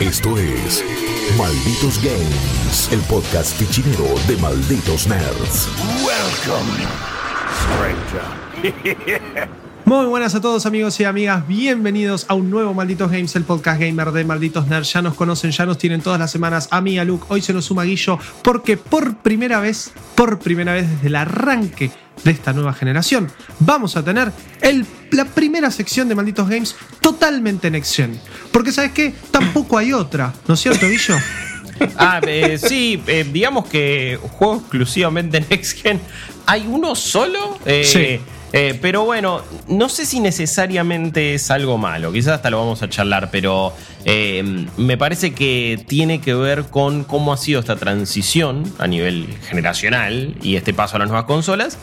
Esto 0.00 0.38
es 0.38 0.84
Malditos 1.36 2.00
Games, 2.00 2.88
el 2.92 3.00
podcast 3.00 3.58
fichinero 3.58 4.04
de 4.28 4.36
Malditos 4.36 5.08
Nerds. 5.08 5.68
Welcome, 6.06 6.86
stranger. 8.62 9.50
Muy 9.84 10.06
buenas 10.06 10.36
a 10.36 10.40
todos 10.40 10.66
amigos 10.66 11.00
y 11.00 11.04
amigas, 11.04 11.48
bienvenidos 11.48 12.26
a 12.28 12.34
un 12.34 12.48
nuevo 12.48 12.74
Malditos 12.74 13.10
Games, 13.10 13.34
el 13.34 13.42
podcast 13.42 13.80
gamer 13.80 14.12
de 14.12 14.24
Malditos 14.24 14.68
Nerds. 14.68 14.92
Ya 14.92 15.02
nos 15.02 15.14
conocen, 15.14 15.50
ya 15.50 15.66
nos 15.66 15.78
tienen 15.78 16.00
todas 16.00 16.20
las 16.20 16.30
semanas 16.30 16.68
a 16.70 16.80
mí, 16.80 16.96
a 17.00 17.04
Luke, 17.04 17.26
hoy 17.28 17.42
se 17.42 17.52
nos 17.52 17.64
suma 17.64 17.82
Guillo, 17.82 18.20
porque 18.44 18.76
por 18.76 19.16
primera 19.16 19.58
vez, 19.58 19.90
por 20.14 20.38
primera 20.38 20.74
vez 20.74 20.88
desde 20.88 21.08
el 21.08 21.16
arranque 21.16 21.90
de 22.24 22.30
esta 22.30 22.52
nueva 22.52 22.72
generación, 22.72 23.30
vamos 23.60 23.96
a 23.96 24.04
tener 24.04 24.32
el, 24.60 24.84
la 25.10 25.24
primera 25.24 25.70
sección 25.70 26.08
de 26.08 26.14
Malditos 26.14 26.48
Games 26.48 26.76
totalmente 27.00 27.70
next 27.70 27.94
gen. 27.96 28.18
Porque 28.52 28.72
sabes 28.72 28.92
qué, 28.92 29.14
tampoco 29.30 29.78
hay 29.78 29.92
otra, 29.92 30.32
¿no 30.46 30.54
es 30.54 30.60
cierto 30.60 30.86
Guillo? 30.88 31.16
Ah, 31.96 32.20
eh, 32.26 32.58
sí, 32.58 33.00
eh, 33.06 33.24
digamos 33.32 33.68
que 33.68 34.18
juego 34.32 34.56
exclusivamente 34.56 35.40
Next 35.48 35.80
Gen. 35.80 36.00
¿Hay 36.44 36.66
uno 36.68 36.96
solo? 36.96 37.56
Eh, 37.64 37.84
Sí. 38.50 38.74
pero 38.82 39.04
bueno, 39.04 39.42
no 39.68 39.88
sé 39.88 40.04
si 40.04 40.18
necesariamente 40.18 41.34
es 41.34 41.52
algo 41.52 41.78
malo, 41.78 42.10
quizás 42.10 42.32
hasta 42.34 42.50
lo 42.50 42.58
vamos 42.58 42.82
a 42.82 42.88
charlar, 42.88 43.30
pero 43.30 43.72
me 44.76 44.96
parece 44.96 45.34
que 45.34 45.84
tiene 45.86 46.20
que 46.20 46.34
ver 46.34 46.64
con 46.64 47.04
cómo 47.04 47.32
ha 47.32 47.36
sido 47.36 47.60
esta 47.60 47.76
transición 47.76 48.64
a 48.80 48.88
nivel 48.88 49.28
generacional 49.48 50.34
y 50.42 50.56
este 50.56 50.74
paso 50.74 50.96
a 50.96 50.98
las 50.98 51.08
nuevas 51.08 51.26
consolas, 51.26 51.78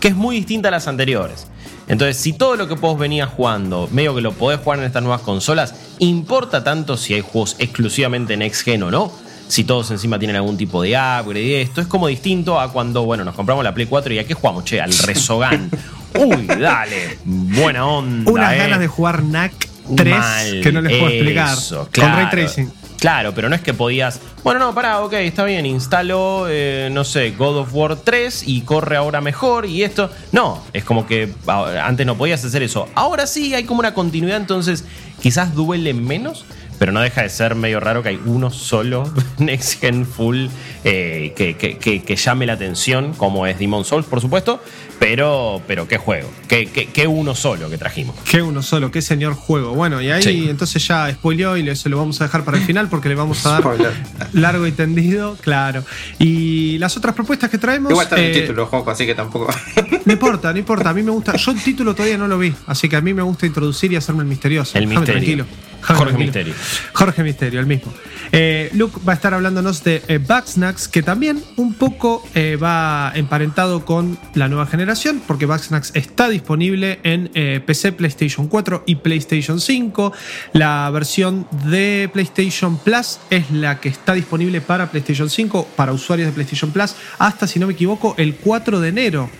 que 0.00 0.08
es 0.08 0.16
muy 0.16 0.36
distinta 0.36 0.68
a 0.68 0.70
las 0.72 0.88
anteriores. 0.88 1.46
Entonces, 1.86 2.16
si 2.16 2.32
todo 2.32 2.56
lo 2.56 2.68
que 2.68 2.74
vos 2.74 2.98
venías 2.98 3.28
jugando, 3.28 3.88
medio 3.92 4.14
que 4.14 4.20
lo 4.20 4.32
podés 4.32 4.60
jugar 4.60 4.78
en 4.78 4.86
estas 4.86 5.02
nuevas 5.02 5.22
consolas, 5.22 5.74
¿importa 5.98 6.64
tanto 6.64 6.96
si 6.96 7.14
hay 7.14 7.20
juegos 7.20 7.56
exclusivamente 7.58 8.36
Next 8.36 8.62
Gen 8.62 8.82
o 8.84 8.90
no? 8.90 9.12
Si 9.48 9.64
todos 9.64 9.90
encima 9.90 10.16
tienen 10.18 10.36
algún 10.36 10.56
tipo 10.56 10.80
de 10.82 10.90
upgrade 10.90 11.42
y 11.42 11.54
esto, 11.54 11.80
es 11.80 11.88
como 11.88 12.06
distinto 12.06 12.60
a 12.60 12.72
cuando, 12.72 13.02
bueno, 13.04 13.24
nos 13.24 13.34
compramos 13.34 13.64
la 13.64 13.74
Play 13.74 13.86
4 13.86 14.14
y 14.14 14.18
¿a 14.20 14.24
qué 14.24 14.34
jugamos? 14.34 14.64
Che, 14.64 14.80
al 14.80 14.92
Resogan. 14.96 15.68
Uy, 16.14 16.46
dale, 16.46 17.18
buena 17.24 17.84
onda. 17.86 18.30
Unas 18.30 18.54
eh. 18.54 18.58
ganas 18.58 18.78
de 18.78 18.86
jugar 18.86 19.24
NAC 19.24 19.52
3 19.96 20.18
Mal, 20.18 20.60
que 20.62 20.72
no 20.72 20.80
les 20.80 20.96
puedo 20.96 21.12
explicar. 21.12 21.58
Con. 21.92 22.12
Ray 22.12 22.30
Tracing. 22.30 22.79
Claro, 23.00 23.32
pero 23.34 23.48
no 23.48 23.54
es 23.56 23.62
que 23.62 23.72
podías. 23.72 24.20
Bueno, 24.44 24.60
no, 24.60 24.74
pará, 24.74 25.00
ok, 25.00 25.14
está 25.14 25.44
bien, 25.44 25.64
instalo, 25.64 26.44
eh, 26.50 26.90
no 26.92 27.02
sé, 27.04 27.30
God 27.30 27.56
of 27.60 27.70
War 27.74 27.96
3 27.96 28.42
y 28.46 28.60
corre 28.60 28.96
ahora 28.96 29.20
mejor 29.22 29.64
y 29.64 29.82
esto. 29.82 30.10
No, 30.32 30.62
es 30.74 30.84
como 30.84 31.06
que 31.06 31.32
ah, 31.46 31.82
antes 31.86 32.04
no 32.06 32.16
podías 32.18 32.44
hacer 32.44 32.62
eso. 32.62 32.88
Ahora 32.94 33.26
sí 33.26 33.54
hay 33.54 33.64
como 33.64 33.80
una 33.80 33.94
continuidad, 33.94 34.36
entonces 34.36 34.84
quizás 35.22 35.54
duele 35.54 35.94
menos, 35.94 36.44
pero 36.78 36.92
no 36.92 37.00
deja 37.00 37.22
de 37.22 37.30
ser 37.30 37.54
medio 37.54 37.80
raro 37.80 38.02
que 38.02 38.10
hay 38.10 38.20
uno 38.26 38.50
solo 38.50 39.10
Next 39.38 39.80
Gen 39.80 40.04
Full 40.06 40.46
eh, 40.84 41.32
que, 41.36 41.56
que- 41.56 42.16
llame 42.16 42.44
la 42.44 42.52
atención, 42.54 43.14
como 43.14 43.46
es 43.46 43.58
Demon 43.58 43.84
Souls, 43.86 44.06
por 44.06 44.20
supuesto. 44.20 44.62
Pero, 45.00 45.62
pero 45.66 45.88
qué 45.88 45.96
juego, 45.96 46.30
qué, 46.46 46.66
qué- 46.66 46.86
qué 46.86 47.06
uno 47.06 47.34
solo 47.34 47.68
que 47.70 47.78
trajimos. 47.78 48.14
Qué 48.30 48.42
uno 48.42 48.62
solo, 48.62 48.90
qué 48.92 49.00
señor 49.02 49.32
juego. 49.32 49.72
Bueno, 49.74 50.00
y 50.02 50.10
ahí 50.10 50.22
Sí. 50.22 50.46
entonces 50.48 50.86
ya 50.86 51.10
spoileó 51.10 51.56
y 51.56 51.66
eso 51.68 51.88
lo 51.88 51.96
vamos 51.96 52.20
a 52.20 52.24
dejar 52.24 52.44
para 52.44 52.58
el 52.58 52.64
final 52.64 52.88
porque 52.88 53.08
le 53.08 53.14
vamos 53.14 53.44
a 53.46 53.50
dar 53.52 53.62
Spoiler. 53.62 53.92
largo 54.34 54.66
y 54.66 54.72
tendido, 54.72 55.36
claro. 55.40 55.82
Y 56.18 56.76
las 56.78 56.96
otras 56.98 57.14
propuestas 57.14 57.48
que 57.50 57.56
traemos. 57.58 57.90
Igual 57.90 58.04
está 58.04 58.18
en 58.18 58.24
el 58.26 58.36
eh, 58.36 58.40
título, 58.42 58.66
Joco, 58.66 58.90
así 58.90 59.06
que 59.06 59.14
tampoco. 59.14 59.48
No 60.04 60.12
importa, 60.12 60.52
no 60.52 60.58
importa. 60.58 60.90
A 60.90 60.94
mí 60.94 61.02
me 61.02 61.10
gusta. 61.12 61.34
Yo 61.36 61.50
el 61.52 61.60
título 61.62 61.94
todavía 61.94 62.18
no 62.18 62.28
lo 62.28 62.38
vi, 62.38 62.52
así 62.66 62.88
que 62.88 62.96
a 62.96 63.00
mí 63.00 63.14
me 63.14 63.22
gusta 63.22 63.46
introducir 63.46 63.92
y 63.92 63.96
hacerme 63.96 64.22
el 64.22 64.28
misterioso. 64.28 64.76
El 64.76 64.86
Déjame 64.88 65.00
misterio. 65.06 65.44
tranquilo. 65.44 65.69
Jorge. 65.82 66.18
Misterio. 66.18 66.54
Jorge 66.92 67.22
Misterio, 67.22 67.60
el 67.60 67.66
mismo. 67.66 67.92
Eh, 68.32 68.70
Luke 68.74 69.00
va 69.06 69.12
a 69.12 69.16
estar 69.16 69.34
hablándonos 69.34 69.82
de 69.82 70.02
eh, 70.06 70.18
Bugsnax, 70.18 70.88
que 70.88 71.02
también 71.02 71.42
un 71.56 71.74
poco 71.74 72.22
eh, 72.34 72.56
va 72.56 73.12
emparentado 73.14 73.84
con 73.84 74.18
la 74.34 74.48
nueva 74.48 74.66
generación, 74.66 75.20
porque 75.26 75.46
Bugsnax 75.46 75.92
está 75.94 76.28
disponible 76.28 77.00
en 77.02 77.30
eh, 77.34 77.60
PC, 77.64 77.92
PlayStation 77.92 78.46
4 78.46 78.84
y 78.86 78.96
PlayStation 78.96 79.60
5. 79.60 80.12
La 80.52 80.90
versión 80.90 81.46
de 81.64 82.08
PlayStation 82.12 82.78
Plus 82.78 83.18
es 83.30 83.50
la 83.50 83.80
que 83.80 83.88
está 83.88 84.14
disponible 84.14 84.60
para 84.60 84.90
PlayStation 84.90 85.28
5, 85.28 85.68
para 85.76 85.92
usuarios 85.92 86.28
de 86.28 86.32
PlayStation 86.32 86.70
Plus, 86.70 86.94
hasta, 87.18 87.46
si 87.46 87.58
no 87.58 87.66
me 87.66 87.72
equivoco, 87.72 88.14
el 88.16 88.36
4 88.36 88.80
de 88.80 88.88
enero. 88.88 89.30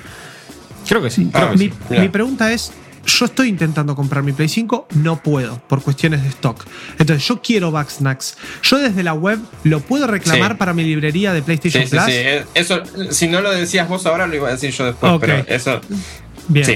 Creo 0.88 1.02
que 1.02 1.10
sí. 1.10 1.30
Ah, 1.34 1.52
mi, 1.52 1.68
sí, 1.68 1.72
mira. 1.88 2.02
mi 2.02 2.08
pregunta 2.08 2.52
es, 2.52 2.72
yo 3.06 3.24
estoy 3.24 3.48
intentando 3.48 3.94
comprar 3.96 4.22
mi 4.22 4.32
Play 4.32 4.48
5, 4.48 4.88
no 4.96 5.22
puedo 5.22 5.60
por 5.68 5.82
cuestiones 5.82 6.22
de 6.22 6.28
stock. 6.28 6.64
Entonces 6.98 7.26
yo 7.26 7.40
quiero 7.42 7.70
Bugsnax. 7.70 8.36
Yo 8.62 8.78
desde 8.78 9.02
la 9.02 9.14
web 9.14 9.38
lo 9.64 9.80
puedo 9.80 10.06
reclamar 10.06 10.52
Sí. 10.52 10.56
para 10.58 10.72
mi 10.74 10.84
librería 10.84 11.32
de 11.32 11.42
PlayStation 11.42 11.84
Sí, 11.84 11.90
Plus. 11.90 12.04
sí. 12.04 12.12
eh, 12.14 12.44
Eso, 12.54 12.82
si 13.10 13.28
no 13.28 13.40
lo 13.40 13.50
decías 13.50 13.88
vos 13.88 14.06
ahora, 14.06 14.26
lo 14.26 14.34
iba 14.36 14.48
a 14.48 14.52
decir 14.52 14.70
yo 14.70 14.84
después. 14.86 15.12
Pero 15.20 15.44
eso. 15.48 15.80
Bien. 16.48 16.66
Sí. 16.66 16.72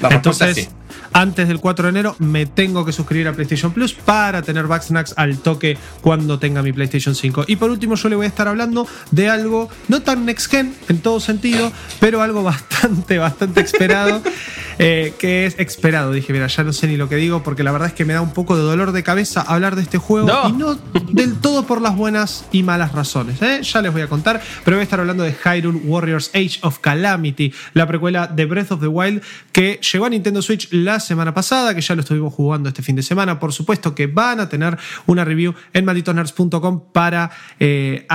La 0.00 0.08
respuesta 0.10 0.44
Entonces, 0.46 0.58
es 0.58 0.64
sí. 0.64 0.70
Antes 1.16 1.48
del 1.48 1.60
4 1.60 1.84
de 1.84 1.88
enero 1.88 2.14
me 2.18 2.44
tengo 2.44 2.84
que 2.84 2.92
suscribir 2.92 3.26
a 3.26 3.32
PlayStation 3.32 3.72
Plus 3.72 3.94
para 3.94 4.42
tener 4.42 4.66
Bugsnax 4.66 5.14
al 5.16 5.38
toque 5.38 5.78
cuando 6.02 6.38
tenga 6.38 6.62
mi 6.62 6.74
PlayStation 6.74 7.14
5. 7.14 7.44
Y 7.46 7.56
por 7.56 7.70
último, 7.70 7.94
yo 7.94 8.10
le 8.10 8.16
voy 8.16 8.26
a 8.26 8.28
estar 8.28 8.46
hablando 8.46 8.86
de 9.12 9.30
algo 9.30 9.70
no 9.88 10.02
tan 10.02 10.26
next 10.26 10.50
gen 10.50 10.74
en 10.90 10.98
todo 10.98 11.18
sentido, 11.18 11.72
pero 12.00 12.20
algo 12.20 12.42
bastante, 12.42 13.16
bastante 13.16 13.62
esperado. 13.62 14.20
eh, 14.78 15.14
que 15.18 15.46
es 15.46 15.58
esperado. 15.58 16.12
Dije, 16.12 16.34
mira, 16.34 16.48
ya 16.48 16.62
no 16.64 16.74
sé 16.74 16.86
ni 16.86 16.98
lo 16.98 17.08
que 17.08 17.16
digo 17.16 17.42
porque 17.42 17.62
la 17.62 17.72
verdad 17.72 17.88
es 17.88 17.94
que 17.94 18.04
me 18.04 18.12
da 18.12 18.20
un 18.20 18.34
poco 18.34 18.56
de 18.56 18.62
dolor 18.62 18.92
de 18.92 19.02
cabeza 19.02 19.40
hablar 19.40 19.74
de 19.76 19.82
este 19.82 19.96
juego 19.96 20.26
No. 20.26 20.48
y 20.50 20.52
no 20.52 20.74
del 21.12 21.36
todo 21.36 21.66
por 21.66 21.80
las 21.80 21.96
buenas 21.96 22.44
y 22.52 22.62
malas 22.62 22.92
razones. 22.92 23.40
¿eh? 23.40 23.60
Ya 23.62 23.80
les 23.80 23.92
voy 23.92 24.02
a 24.02 24.08
contar, 24.08 24.42
pero 24.64 24.76
voy 24.76 24.82
a 24.82 24.84
estar 24.84 25.00
hablando 25.00 25.24
de 25.24 25.32
Hyrule 25.32 25.78
Warriors 25.84 26.30
Age 26.34 26.58
of 26.62 26.78
Calamity, 26.80 27.54
la 27.72 27.86
precuela 27.86 28.26
de 28.26 28.44
Breath 28.44 28.72
of 28.72 28.80
the 28.80 28.88
Wild 28.88 29.22
que 29.52 29.80
llegó 29.80 30.04
a 30.04 30.10
Nintendo 30.10 30.42
Switch 30.42 30.68
la 30.72 31.00
semana 31.06 31.32
pasada, 31.32 31.74
que 31.74 31.80
ya 31.80 31.94
lo 31.94 32.02
estuvimos 32.02 32.34
jugando 32.34 32.68
este 32.68 32.82
fin 32.82 32.96
de 32.96 33.02
semana. 33.02 33.38
Por 33.38 33.52
supuesto 33.52 33.94
que 33.94 34.06
van 34.06 34.40
a 34.40 34.48
tener 34.48 34.76
una 35.06 35.24
review 35.24 35.54
en 35.72 35.84
malditosnerds.com 35.84 36.92
para 36.92 37.30
eh, 37.58 38.06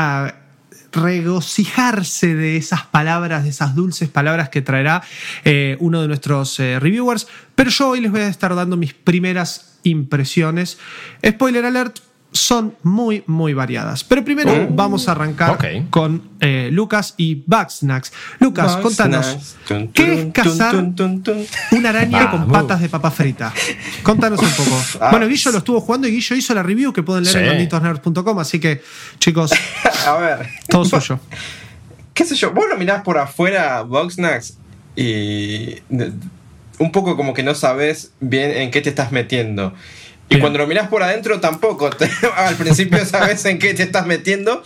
regocijarse 0.91 2.35
de 2.35 2.57
esas 2.57 2.85
palabras, 2.85 3.43
de 3.43 3.49
esas 3.49 3.75
dulces 3.75 4.09
palabras 4.09 4.49
que 4.49 4.61
traerá 4.61 5.01
eh, 5.45 5.77
uno 5.79 6.01
de 6.01 6.07
nuestros 6.07 6.59
eh, 6.59 6.79
reviewers. 6.79 7.27
Pero 7.55 7.69
yo 7.69 7.89
hoy 7.89 8.01
les 8.01 8.11
voy 8.11 8.21
a 8.21 8.27
estar 8.27 8.53
dando 8.55 8.77
mis 8.77 8.93
primeras 8.93 9.79
impresiones. 9.83 10.77
Spoiler 11.25 11.65
alert. 11.65 12.10
Son 12.33 12.75
muy, 12.83 13.23
muy 13.27 13.53
variadas. 13.53 14.05
Pero 14.05 14.23
primero 14.23 14.67
vamos 14.71 15.09
a 15.09 15.11
arrancar 15.11 15.57
con 15.89 16.29
eh, 16.39 16.69
Lucas 16.71 17.13
y 17.17 17.43
Bugsnax. 17.45 18.13
Lucas, 18.39 18.77
contanos, 18.77 19.55
Tun, 19.67 19.89
¿qué 19.89 20.13
es 20.13 20.33
cazar 20.33 20.71
tun, 20.71 20.95
tun, 20.95 21.23
tun. 21.23 21.45
una 21.71 21.89
araña 21.89 22.31
con 22.31 22.47
patas 22.49 22.79
de 22.79 22.87
papa 22.87 23.11
frita? 23.11 23.53
Contanos 24.03 24.39
un 24.41 24.49
poco. 24.51 24.81
Ah. 25.01 25.09
Bueno, 25.11 25.27
Guillo 25.27 25.51
lo 25.51 25.57
estuvo 25.57 25.81
jugando 25.81 26.07
y 26.07 26.11
Guillo 26.11 26.35
hizo 26.35 26.53
la 26.53 26.63
review 26.63 26.93
que 26.93 27.03
pueden 27.03 27.23
leer 27.25 27.37
en 27.37 27.43
Sí. 27.43 27.49
malditosnerds.com. 27.49 28.39
Así 28.39 28.59
que, 28.59 28.81
chicos, 29.19 29.51
A 30.07 30.13
ver. 30.17 30.47
todo 30.69 30.85
suyo. 30.85 31.19
¿Qué 32.13 32.23
sé 32.25 32.35
yo? 32.35 32.51
Vos 32.51 32.65
lo 32.69 32.77
mirás 32.77 33.03
por 33.03 33.17
afuera, 33.17 33.81
Boxnax, 33.81 34.57
y. 34.95 35.75
un 36.79 36.91
poco 36.91 37.15
como 37.17 37.33
que 37.33 37.43
no 37.43 37.55
sabes 37.55 38.11
bien 38.19 38.51
en 38.51 38.71
qué 38.71 38.81
te 38.81 38.89
estás 38.89 39.11
metiendo. 39.11 39.73
Y 40.31 40.39
cuando 40.39 40.59
lo 40.59 40.67
mirás 40.67 40.87
por 40.87 41.03
adentro 41.03 41.39
tampoco. 41.39 41.89
al 42.35 42.55
principio 42.55 43.05
sabes 43.05 43.43
en 43.45 43.59
qué 43.59 43.73
te 43.73 43.83
estás 43.83 44.05
metiendo. 44.05 44.63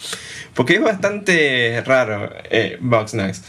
Porque 0.54 0.76
es 0.76 0.82
bastante 0.82 1.84
raro 1.86 2.32
eh, 2.50 2.78
Bugsnax. 2.80 3.42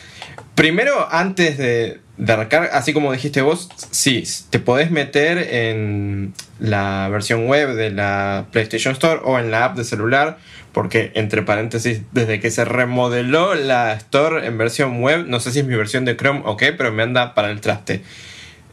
Primero, 0.54 1.06
antes 1.12 1.59
de, 1.59 2.00
de 2.16 2.32
arrancar, 2.32 2.71
así 2.72 2.93
como 2.94 3.12
dijiste 3.12 3.43
vos, 3.43 3.68
sí, 3.91 4.24
te 4.51 4.59
podés 4.59 4.91
meter 4.91 5.36
en 5.39 6.33
la 6.59 7.09
versión 7.10 7.47
web 7.47 7.74
de 7.74 7.91
la 7.91 8.47
PlayStation 8.51 8.92
Store 8.95 9.21
o 9.22 9.39
en 9.39 9.51
la 9.51 9.66
app 9.66 9.77
de 9.77 9.84
celular, 9.84 10.39
porque 10.72 11.13
entre 11.15 11.42
paréntesis, 11.42 12.01
desde 12.13 12.41
que 12.41 12.51
se 12.51 12.65
remodeló 12.65 13.54
la 13.54 13.92
Store 13.92 14.47
en 14.47 14.57
versión 14.57 15.03
web, 15.03 15.27
no 15.28 15.41
sé 15.41 15.53
si 15.53 15.60
es 15.60 15.66
mi 15.66 15.77
versión 15.77 16.07
de 16.07 16.16
Chrome 16.16 16.41
o 16.45 16.57
qué, 16.57 16.72
pero 16.72 16.91
me 16.91 17.03
anda 17.03 17.34
para 17.34 17.51
el 17.51 17.60
traste. 17.60 18.03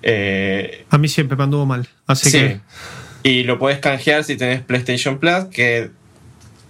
Eh, 0.03 0.85
A 0.89 0.97
mí 0.97 1.07
siempre 1.07 1.35
me 1.37 1.43
anduvo 1.43 1.65
mal. 1.65 1.87
Así 2.07 2.29
sí. 2.29 2.37
que. 2.39 2.59
Y 3.23 3.43
lo 3.43 3.57
podés 3.57 3.79
canjear 3.79 4.23
si 4.23 4.35
tenés 4.35 4.61
PlayStation 4.61 5.17
Plus, 5.17 5.45
que 5.45 5.89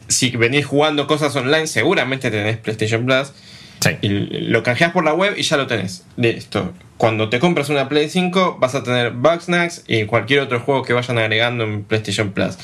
si 0.08 0.30
venís 0.32 0.66
jugando 0.66 1.08
cosas 1.08 1.36
online, 1.36 1.68
seguramente 1.68 2.30
tenés 2.30 2.58
PlayStation 2.58 3.06
Plus. 3.06 3.34
Sí. 3.80 3.90
Y 4.02 4.10
lo 4.10 4.64
canjeas 4.64 4.92
por 4.92 5.04
la 5.04 5.14
web 5.14 5.34
y 5.36 5.42
ya 5.42 5.58
lo 5.58 5.68
tenés. 5.68 6.06
Listo. 6.16 6.74
Cuando 6.98 7.30
te 7.30 7.40
compras 7.40 7.70
una 7.70 7.90
Play 7.90 8.08
5, 8.08 8.58
vas 8.60 8.76
a 8.76 8.84
tener 8.84 9.12
Bugsnax 9.12 9.84
y 9.88 10.06
cualquier 10.06 10.40
otro 10.40 10.60
juego 10.60 10.84
que 10.84 10.94
vayan 10.94 11.18
agregando 11.18 11.64
en 11.64 11.84
PlayStation 11.84 12.32
Plus. 12.32 12.56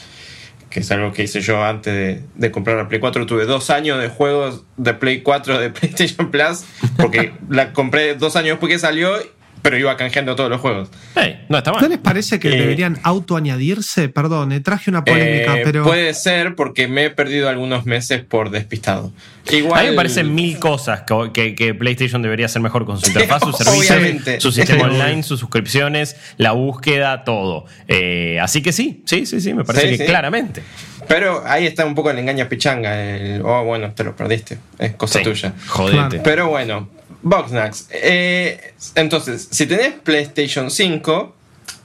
Que 0.69 0.81
es 0.81 0.92
algo 0.92 1.12
que 1.12 1.24
hice 1.24 1.42
yo 1.42 1.63
antes 1.63 1.94
de, 1.94 2.24
de 2.35 2.51
comprar 2.51 2.77
la 2.77 2.88
Play 2.88 3.01
4. 3.01 3.25
Tuve 3.25 3.45
dos 3.45 3.69
años 3.69 4.00
de 4.00 4.07
juegos 4.07 4.63
de 4.77 4.94
Play 4.94 5.24
4 5.24 5.59
de 5.59 5.69
PlayStation 5.71 6.30
Plus. 6.31 6.63
Porque 6.95 7.33
la 7.50 7.74
compré 7.74 8.15
dos 8.15 8.35
años 8.35 8.51
después 8.51 8.71
que 8.71 8.80
salió 8.80 9.18
pero 9.61 9.77
iba 9.77 9.95
canjeando 9.97 10.35
todos 10.35 10.50
los 10.50 10.61
juegos. 10.61 10.89
Hey, 11.15 11.45
no 11.50 11.57
está 11.57 11.71
¿No 11.71 11.79
mal. 11.79 11.89
les 11.89 12.00
parece 12.00 12.39
que 12.39 12.50
Eh, 12.50 12.57
deberían 12.59 12.97
autoañadirse? 13.03 14.09
Perdón, 14.09 14.51
eh, 14.51 14.59
traje 14.59 14.89
una 14.89 15.03
polémica, 15.03 15.57
Eh, 15.57 15.61
pero. 15.63 15.83
Puede 15.83 16.13
ser 16.13 16.56
porque 16.56 16.88
me 16.88 17.06
he 17.06 17.09
perdido 17.09 17.50
algunos 17.50 17.85
meses 17.85 18.23
por 18.23 18.50
despistado. 18.50 19.11
Igual, 19.51 19.79
A 19.79 19.83
mí 19.83 19.89
me 19.91 19.95
parecen 19.95 20.35
mil 20.35 20.59
cosas 20.59 21.01
que, 21.07 21.31
que- 21.33 21.56
que 21.56 21.73
PlayStation 21.73 22.21
debería 22.21 22.45
hacer 22.45 22.61
mejor 22.61 22.85
con 22.85 23.00
su 23.00 23.07
interfaz, 23.07 23.41
su 23.44 23.51
servicio, 23.53 23.95
Obviamente. 23.95 24.39
su 24.39 24.51
sistema 24.51 24.83
online, 24.89 25.23
sus 25.23 25.39
suscripciones, 25.39 26.15
la 26.38 26.51
búsqueda, 26.51 27.23
todo. 27.23 27.65
Eh, 27.88 28.39
así 28.41 28.61
que 28.61 28.71
sí, 28.71 29.03
sí, 29.06 29.25
sí, 29.25 29.41
sí, 29.41 29.53
me 29.53 29.63
parece 29.63 29.85
Sí, 29.89 29.97
que 29.97 30.03
sí. 30.03 30.09
claramente. 30.09 30.61
Pero 31.07 31.41
ahí 31.47 31.65
está 31.65 31.85
un 31.85 31.95
poco 31.95 32.11
el 32.11 32.19
engaño 32.19 32.47
pichanga. 32.47 33.03
El, 33.15 33.41
oh, 33.44 33.63
bueno, 33.63 33.91
te 33.94 34.03
lo 34.03 34.15
perdiste. 34.15 34.59
Es 34.77 34.94
cosa 34.94 35.17
Sí, 35.19 35.25
tuya. 35.25 35.53
Jodete. 35.67 35.97
Claro. 35.97 36.21
Pero 36.23 36.50
bueno, 36.50 36.89
Boxnax. 37.21 37.89
Eh, 37.92 38.74
entonces, 38.95 39.48
si 39.51 39.66
tenés 39.66 39.94
PlayStation 39.94 40.71
5, 40.71 41.36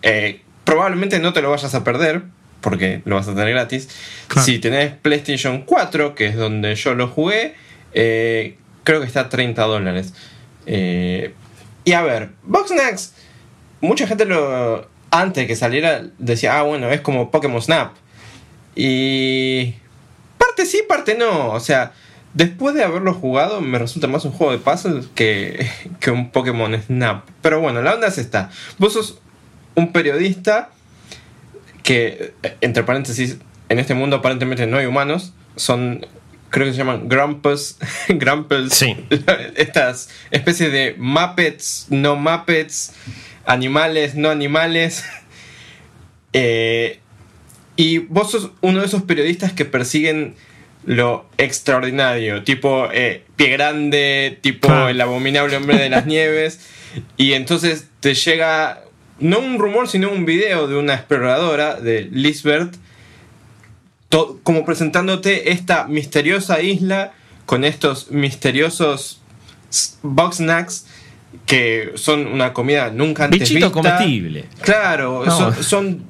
eh, 0.03 0.43
probablemente 0.65 1.19
no 1.19 1.33
te 1.33 1.43
lo 1.43 1.51
vayas 1.51 1.75
a 1.75 1.85
perder, 1.85 2.23
porque 2.61 3.03
lo 3.05 3.17
vas 3.17 3.29
a 3.29 3.35
tener 3.35 3.51
gratis. 3.51 3.89
Claro. 4.29 4.47
Si 4.47 4.59
tenés 4.59 4.93
PlayStation 4.93 5.63
4, 5.63 6.15
que 6.15 6.27
es 6.27 6.37
donde 6.37 6.75
yo 6.75 6.95
lo 6.95 7.09
jugué, 7.09 7.55
eh, 7.93 8.57
creo 8.85 9.01
que 9.01 9.07
está 9.07 9.21
a 9.21 9.29
30 9.29 9.63
dólares. 9.65 10.15
Eh, 10.67 11.35
y 11.85 11.93
a 11.93 12.03
ver, 12.03 12.31
Boxnax, 12.43 13.13
mucha 13.81 14.07
gente 14.07 14.25
lo 14.25 14.89
antes 15.11 15.43
de 15.43 15.47
que 15.47 15.57
saliera 15.57 16.03
decía, 16.19 16.59
ah, 16.59 16.63
bueno, 16.63 16.91
es 16.91 17.01
como 17.01 17.31
Pokémon 17.31 17.63
Snap. 17.63 17.95
Y 18.75 19.75
parte 20.39 20.67
sí, 20.67 20.83
parte 20.89 21.17
no. 21.17 21.51
O 21.51 21.61
sea, 21.61 21.93
después 22.35 22.75
de 22.75 22.85
haberlo 22.85 23.15
jugado, 23.15 23.61
me 23.61 23.79
resulta 23.79 24.07
más 24.09 24.25
un 24.25 24.33
juego 24.33 24.53
de 24.53 24.59
puzzles 24.59 25.07
que, 25.15 25.67
que 26.01 26.11
un 26.11 26.31
Pokémon 26.31 26.81
Snap. 26.81 27.29
Pero 27.41 27.61
bueno, 27.61 27.81
la 27.81 27.95
onda 27.95 28.09
es 28.09 28.19
esta. 28.19 28.51
Vos 28.79 28.93
sos 28.93 29.19
un 29.75 29.93
periodista 29.93 30.71
que, 31.83 32.35
eh, 32.43 32.57
entre 32.61 32.83
paréntesis, 32.83 33.39
en 33.69 33.79
este 33.79 33.95
mundo 33.95 34.17
aparentemente 34.17 34.67
no 34.67 34.77
hay 34.77 34.87
humanos. 34.87 35.33
Son, 35.57 36.07
creo 36.51 36.67
que 36.67 36.73
se 36.73 36.79
llaman 36.79 37.09
Grumpus. 37.09 37.77
Grumpus. 38.09 38.73
Sí. 38.73 38.97
Estas 39.57 40.11
especies 40.31 40.73
de 40.73 40.97
Muppets, 40.99 41.87
no 41.91 42.17
Muppets, 42.17 42.93
animales, 43.47 44.15
no 44.15 44.31
animales. 44.31 45.05
Eh, 46.33 46.99
y 47.77 47.99
vos 47.99 48.31
sos 48.31 48.51
uno 48.61 48.81
de 48.81 48.87
esos 48.87 49.03
periodistas 49.03 49.53
que 49.53 49.65
persiguen 49.65 50.35
lo 50.87 51.27
extraordinario, 51.39 52.43
tipo 52.45 52.89
eh, 52.93 53.25
Pie 53.37 53.49
Grande, 53.51 54.39
tipo 54.41 54.89
el 54.89 55.01
abominable 55.01 55.57
hombre 55.57 55.79
de 55.79 55.89
las 55.89 56.07
nieves. 56.07 56.61
Y 57.17 57.33
entonces 57.33 57.89
te 58.01 58.15
llega 58.15 58.83
no 59.19 59.39
un 59.39 59.59
rumor, 59.59 59.89
sino 59.89 60.11
un 60.11 60.25
video 60.27 60.67
de 60.69 60.77
una 60.77 60.95
exploradora 60.95 61.81
de 61.81 62.03
Lisbeth, 62.13 62.77
como 64.43 64.65
presentándote 64.65 65.51
esta 65.51 65.87
misteriosa 65.89 66.61
isla 66.63 67.13
con 67.47 67.65
estos 67.65 68.11
misteriosos 68.13 69.21
box 70.03 70.37
snacks 70.37 70.87
que 71.47 71.93
son 71.97 72.29
una 72.29 72.53
comida 72.53 72.91
nunca 72.91 73.25
antes 73.25 73.41
Bichito 73.41 73.67
vista. 73.67 73.73
comestible. 73.73 74.45
Claro, 74.61 75.25
No. 75.27 75.37
son, 75.37 75.65
son 75.65 76.05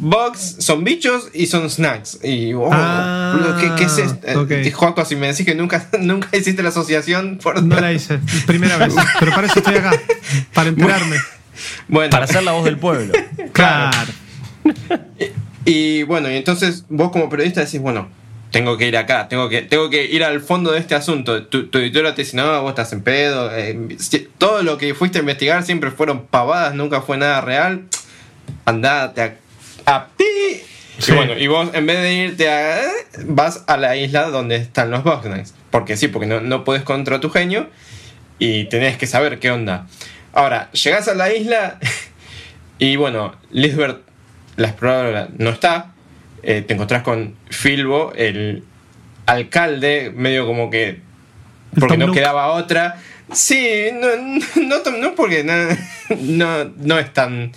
bugs, 0.00 0.56
son 0.60 0.84
bichos 0.84 1.28
y 1.34 1.46
son 1.46 1.68
snacks. 1.68 2.18
Y 2.22 2.52
oh, 2.54 2.68
Ah, 2.72 3.56
¿qué 3.76 3.84
es 3.84 3.98
esto? 3.98 4.46
Eh, 4.48 4.70
Joaco, 4.70 5.04
si 5.04 5.16
me 5.16 5.26
decís 5.26 5.44
que 5.44 5.54
nunca, 5.54 5.88
nunca 6.00 6.28
hiciste 6.36 6.62
la 6.62 6.68
asociación, 6.70 7.38
por 7.42 7.62
No 7.62 7.80
la 7.80 7.92
hice, 7.92 8.18
primera 8.46 8.76
vez. 8.76 8.94
Pero 9.20 9.32
para 9.32 9.46
eso 9.46 9.58
estoy 9.58 9.76
acá, 9.76 9.92
para 10.54 10.68
enterarme. 10.70 11.16
Bueno, 11.88 12.08
Para 12.10 12.26
ser 12.26 12.42
la 12.42 12.52
voz 12.52 12.64
del 12.64 12.78
pueblo. 12.78 13.12
Claro. 13.52 14.08
Y 15.66 16.04
bueno, 16.04 16.30
y 16.30 16.36
entonces 16.36 16.84
vos 16.88 17.10
como 17.12 17.28
periodista 17.28 17.60
decís, 17.62 17.80
bueno, 17.80 18.08
tengo 18.50 18.78
que 18.78 18.88
ir 18.88 18.96
acá, 18.96 19.28
tengo 19.28 19.48
que, 19.50 19.60
tengo 19.62 19.90
que 19.90 20.06
ir 20.06 20.24
al 20.24 20.40
fondo 20.40 20.72
de 20.72 20.78
este 20.78 20.94
asunto. 20.94 21.44
Tu, 21.46 21.66
tu 21.66 21.76
editora 21.78 22.14
te 22.14 22.22
dice, 22.22 22.36
no, 22.36 22.62
vos 22.62 22.70
estás 22.70 22.92
en 22.94 23.02
pedo. 23.02 23.54
eh, 23.54 23.78
si- 23.98 24.26
todo 24.38 24.62
lo 24.62 24.78
que 24.78 24.94
fuiste 24.94 25.18
a 25.18 25.20
investigar 25.20 25.62
siempre 25.62 25.90
fueron 25.90 26.26
pavadas, 26.26 26.74
nunca 26.74 27.02
fue 27.02 27.18
nada 27.18 27.42
real. 27.42 27.82
Andate 28.64 29.22
a, 29.22 29.34
a. 29.90 30.08
Sí. 30.18 30.62
Y 31.08 31.12
bueno, 31.12 31.38
y 31.38 31.46
vos 31.46 31.70
en 31.72 31.86
vez 31.86 32.02
de 32.02 32.12
irte 32.12 32.50
a... 32.50 32.78
vas 33.24 33.64
a 33.66 33.78
la 33.78 33.96
isla 33.96 34.28
donde 34.28 34.56
están 34.56 34.90
los 34.90 35.02
Boxnights. 35.02 35.54
Porque 35.70 35.96
sí, 35.96 36.08
porque 36.08 36.26
no, 36.26 36.40
no 36.40 36.62
puedes 36.64 36.82
contra 36.82 37.20
tu 37.20 37.30
genio 37.30 37.70
y 38.38 38.64
tenés 38.64 38.96
que 38.98 39.06
saber 39.06 39.38
qué 39.38 39.50
onda. 39.50 39.86
Ahora, 40.32 40.70
llegás 40.72 41.08
a 41.08 41.14
la 41.14 41.32
isla 41.32 41.78
y 42.78 42.96
bueno, 42.96 43.34
Lisbeth, 43.50 43.98
la 44.56 44.68
exploradora, 44.68 45.28
no 45.38 45.50
está. 45.50 45.92
Eh, 46.42 46.62
te 46.62 46.74
encontrás 46.74 47.02
con 47.02 47.36
Filbo, 47.50 48.12
el 48.14 48.64
alcalde, 49.26 50.12
medio 50.14 50.46
como 50.46 50.70
que. 50.70 51.00
Porque 51.78 51.96
no 51.96 52.12
quedaba 52.12 52.48
otra. 52.48 52.96
Sí, 53.32 53.90
no, 53.92 54.08
no, 54.62 54.82
no, 54.82 54.98
no 54.98 55.14
porque 55.14 55.44
no, 55.44 55.54
no, 56.20 56.64
no 56.76 56.98
es 56.98 57.12
tan 57.12 57.52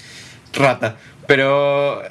rata. 0.53 0.97
Pero. 1.27 2.03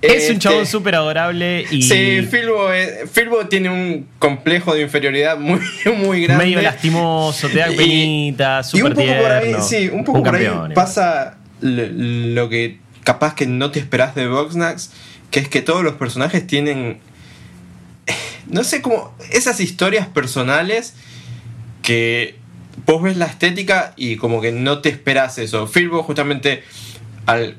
Es 0.00 0.28
un 0.28 0.36
este, 0.36 0.38
chabón 0.38 0.66
súper 0.66 0.94
adorable 0.94 1.64
y 1.70 1.82
Sí, 1.82 2.22
Filbo, 2.22 2.72
eh, 2.72 3.08
Filbo 3.10 3.46
tiene 3.46 3.68
un 3.68 4.06
complejo 4.18 4.74
de 4.74 4.82
inferioridad 4.82 5.36
muy, 5.38 5.60
muy 5.96 6.22
grande. 6.22 6.44
medio 6.44 6.62
lastimoso, 6.62 7.48
te 7.48 7.58
da 7.58 7.66
penita, 7.66 8.60
y 8.60 8.64
súper 8.64 8.92
un 8.92 8.94
poco 8.94 9.22
por 9.22 9.32
ahí, 9.32 9.46
tierno. 9.46 9.64
sí, 9.64 9.88
un 9.92 10.04
poco 10.04 10.22
por 10.22 10.30
campeón, 10.30 10.70
ahí 10.70 10.74
pasa 10.74 11.38
lo, 11.60 11.84
lo 11.86 12.48
que 12.48 12.78
capaz 13.02 13.34
que 13.34 13.46
no 13.46 13.70
te 13.72 13.80
esperás 13.80 14.14
de 14.14 14.28
Boxnax, 14.28 14.90
que 15.30 15.40
es 15.40 15.48
que 15.48 15.62
todos 15.62 15.82
los 15.82 15.94
personajes 15.94 16.46
tienen, 16.46 17.00
no 18.46 18.62
sé 18.62 18.82
cómo, 18.82 19.16
esas 19.32 19.58
historias 19.60 20.06
personales 20.06 20.94
que 21.82 22.36
vos 22.86 23.02
ves 23.02 23.16
la 23.16 23.26
estética 23.26 23.94
y 23.96 24.16
como 24.16 24.40
que 24.40 24.52
no 24.52 24.80
te 24.80 24.90
esperás 24.90 25.38
eso. 25.38 25.66
Filbo 25.66 26.02
justamente 26.02 26.62
al, 27.26 27.56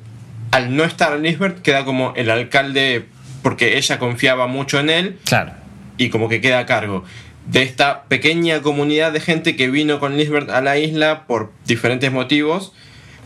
al 0.52 0.76
no 0.76 0.84
estar 0.84 1.18
Lisbeth 1.20 1.62
queda 1.62 1.86
como 1.86 2.14
el 2.16 2.30
alcalde 2.30 3.06
porque 3.44 3.78
ella 3.78 4.00
confiaba 4.00 4.48
mucho 4.48 4.80
en 4.80 4.90
él 4.90 5.18
Claro. 5.26 5.54
y 5.98 6.10
como 6.10 6.28
que 6.30 6.42
queda 6.42 6.60
a 6.60 6.66
cargo 6.66 7.04
de 7.46 7.64
esta 7.64 8.04
pequeña 8.04 8.62
comunidad 8.62 9.12
de 9.12 9.20
gente 9.22 9.56
que 9.56 9.70
vino 9.70 10.00
con 10.00 10.18
Lisbeth 10.18 10.50
a 10.50 10.62
la 10.62 10.78
isla 10.78 11.26
por 11.26 11.52
diferentes 11.66 12.12
motivos, 12.12 12.74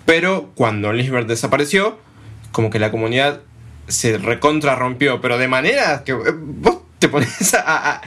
pero 0.05 0.51
cuando 0.55 0.93
Lisbeth 0.93 1.27
desapareció, 1.27 1.99
como 2.51 2.69
que 2.69 2.79
la 2.79 2.89
comunidad 2.91 3.41
se 3.87 4.17
recontra 4.17 4.75
rompió, 4.75 5.19
pero 5.19 5.37
de 5.37 5.47
manera 5.49 6.03
que 6.05 6.13
eh, 6.13 6.15
vos 6.37 6.77
te 6.99 7.09
pones 7.09 7.53
a, 7.53 7.95
a- 7.95 8.01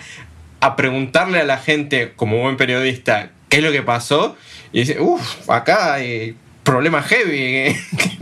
a 0.61 0.76
preguntarle 0.76 1.40
a 1.40 1.44
la 1.44 1.58
gente 1.58 2.12
como 2.16 2.38
buen 2.40 2.56
periodista 2.56 3.30
qué 3.50 3.58
es 3.58 3.62
lo 3.62 3.70
que 3.73 3.82
pasó 3.82 4.37
y 4.73 4.80
dice, 4.80 4.99
uff, 5.00 5.50
acá 5.50 5.92
hay 5.94 6.35
problemas 6.66 7.06
heavy, 7.06 7.30
que 7.30 7.76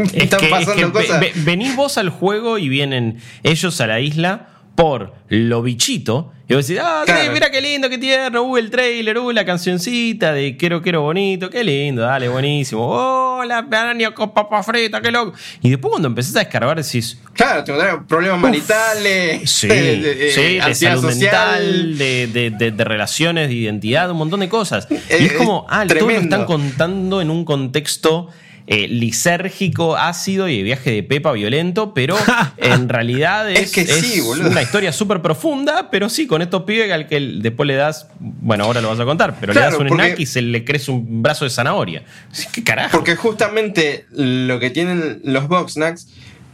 Es 0.05 0.15
están 0.15 0.39
que, 0.41 0.47
es 0.47 0.51
pasando 0.53 0.87
ve- 0.93 1.07
cosas. 1.07 1.21
ve- 1.21 1.33
venís 1.37 1.75
vos 1.75 1.99
al 1.99 2.11
juego 2.11 2.59
y 2.59 2.69
vienen 2.69 3.19
ellos 3.43 3.81
a 3.81 3.87
la 3.89 3.99
isla 4.01 4.49
por 4.77 5.15
lo 5.29 5.63
bichito. 5.63 6.33
Y 6.47 6.53
vos 6.55 6.67
decís, 6.67 6.83
ah, 6.85 7.05
Claro. 7.07 7.33
mira 7.33 7.51
qué 7.51 7.59
lindo, 7.63 7.89
qué 7.89 7.97
tierno, 7.97 8.43
hubo 8.43 8.59
el 8.59 8.69
trailer, 8.71 9.17
hubo 9.17 9.33
la 9.33 9.47
cancioncita 9.47 10.33
de 10.35 10.59
Quiero, 10.59 10.83
quiero 10.83 11.01
bonito, 11.01 11.49
qué 11.49 11.65
lindo, 11.65 12.03
dale, 12.03 12.29
buenísimo. 12.29 12.83
Oh, 12.87 13.43
la 13.47 13.59
araña 13.61 14.11
con 14.11 14.31
papa 14.35 14.63
frita, 14.63 15.01
qué 15.01 15.11
loco. 15.11 15.33
Y 15.63 15.71
después 15.71 15.91
cuando 15.91 16.09
empezás 16.09 16.37
a 16.37 16.41
descargar 16.41 16.77
decís, 16.83 17.19
Claro, 17.33 17.65
te 17.65 17.73
problemas 18.07 18.39
maritales, 18.41 19.51
Sí, 19.51 19.69
de- 19.69 19.97
de- 20.01 20.31
sí, 20.33 20.41
de 20.61 20.75
salud 20.75 21.03
social. 21.11 21.63
mental, 21.63 21.99
de, 21.99 22.27
de- 22.27 22.51
de- 22.51 22.71
de 22.73 22.85
relaciones, 22.85 23.49
de 23.49 23.55
identidad, 23.55 24.11
un 24.11 24.19
montón 24.19 24.41
de 24.41 24.51
cosas. 24.51 24.87
y 24.91 25.25
es 25.25 25.33
como, 25.33 25.67
ah, 25.71 25.87
todo 25.87 26.01
lo 26.01 26.11
están 26.11 26.45
contando 26.45 27.23
en 27.23 27.31
un 27.31 27.47
contexto 27.47 28.29
eh, 28.67 28.89
lisérgico, 28.89 29.97
ácido 29.97 30.49
y 30.49 30.57
de 30.59 30.63
viaje 30.63 30.91
de 30.91 31.03
pepa 31.03 31.33
violento, 31.33 31.93
pero 31.93 32.17
en 32.57 32.89
realidad 32.89 33.51
es, 33.51 33.61
Es 33.61 33.73
que 33.73 33.85
sí, 33.87 34.21
es 34.21 34.25
una 34.25 34.63
historia 34.63 34.91
súper 34.93 35.21
profunda, 35.21 35.91
pero 35.91 36.09
sí, 36.09 36.27
con 36.27 36.41
estos 36.41 36.63
pibes 36.63 36.91
al 36.91 37.07
que 37.07 37.21
después 37.21 37.67
le 37.67 37.75
das, 37.75 38.09
bueno, 38.19 38.65
ahora 38.65 38.81
lo 38.81 38.89
vas 38.89 39.01
a 39.01 39.05
contar, 39.05 39.37
pero 39.39 39.53
Claro, 39.53 39.67
le 39.67 39.73
das 39.73 39.81
un 39.83 39.89
porque- 39.89 40.05
snack 40.07 40.21
y 40.21 40.27
se 40.27 40.41
le 40.43 40.65
crece 40.65 40.91
un 40.91 41.23
brazo 41.23 41.45
de 41.45 41.51
zanahoria. 41.51 42.05
¿Qué 42.53 42.65
carajo? 42.65 42.97
Porque 42.97 43.17
justamente 43.17 44.07
lo 44.13 44.59
que 44.59 44.71
tienen 44.71 45.21
los 45.25 45.47
box 45.49 45.75
snacks, 45.75 46.09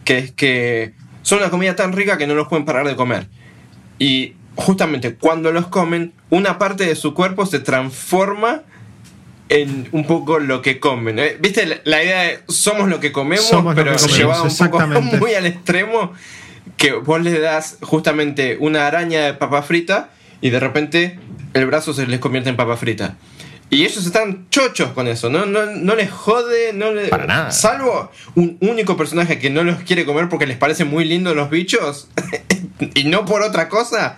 que 0.04 0.18
es 0.18 0.32
que 0.32 0.94
son 1.22 1.38
una 1.38 1.50
comida 1.50 1.76
tan 1.76 1.92
rica 1.92 2.18
que 2.18 2.26
no 2.26 2.34
los 2.34 2.48
pueden 2.48 2.64
parar 2.64 2.86
de 2.88 2.96
comer. 2.96 3.28
Y 4.00 4.34
justamente 4.56 5.14
cuando 5.14 5.52
los 5.52 5.68
comen, 5.68 6.12
una 6.30 6.58
parte 6.58 6.84
de 6.86 6.96
su 6.96 7.14
cuerpo 7.14 7.46
se 7.46 7.60
transforma 7.60 8.62
en 9.50 9.88
un 9.92 10.06
poco 10.06 10.38
lo 10.38 10.62
que 10.62 10.80
comen. 10.80 11.18
¿eh? 11.18 11.36
¿Viste 11.38 11.66
la, 11.66 11.76
la 11.84 12.02
idea 12.02 12.22
de 12.22 12.38
somos 12.48 12.88
lo 12.88 12.98
que 13.00 13.12
comemos, 13.12 13.44
Somos 13.46 13.74
pero 13.74 13.92
que 13.92 13.98
comemos, 13.98 14.16
llevado 14.18 14.44
un 14.44 14.56
poco 14.56 15.16
muy 15.18 15.34
al 15.34 15.44
extremo? 15.46 16.12
Que 16.76 16.92
vos 16.92 17.20
le 17.20 17.38
das 17.38 17.76
justamente 17.82 18.56
una 18.60 18.86
araña 18.86 19.24
de 19.26 19.34
papa 19.34 19.60
frita 19.62 20.10
y 20.40 20.48
de 20.50 20.60
repente 20.60 21.18
el 21.52 21.66
brazo 21.66 21.92
se 21.92 22.06
les 22.06 22.20
convierte 22.20 22.48
en 22.48 22.56
papa 22.56 22.76
frita. 22.76 23.16
Y 23.72 23.84
ellos 23.84 24.04
están 24.04 24.46
chochos 24.50 24.90
con 24.92 25.06
eso, 25.06 25.30
no, 25.30 25.46
no, 25.46 25.66
no 25.66 25.94
les 25.94 26.10
jode, 26.10 26.72
no 26.72 26.90
le- 26.92 27.06
Para 27.08 27.26
nada. 27.26 27.50
Salvo 27.52 28.10
un 28.34 28.56
único 28.60 28.96
personaje 28.96 29.38
que 29.38 29.48
no 29.50 29.62
los 29.62 29.76
quiere 29.82 30.04
comer 30.04 30.28
porque 30.28 30.46
les 30.46 30.56
parece 30.56 30.84
muy 30.84 31.04
lindo 31.04 31.34
los 31.36 31.50
bichos 31.50 32.08
y 32.94 33.04
no 33.04 33.24
por 33.24 33.42
otra 33.42 33.68
cosa. 33.68 34.16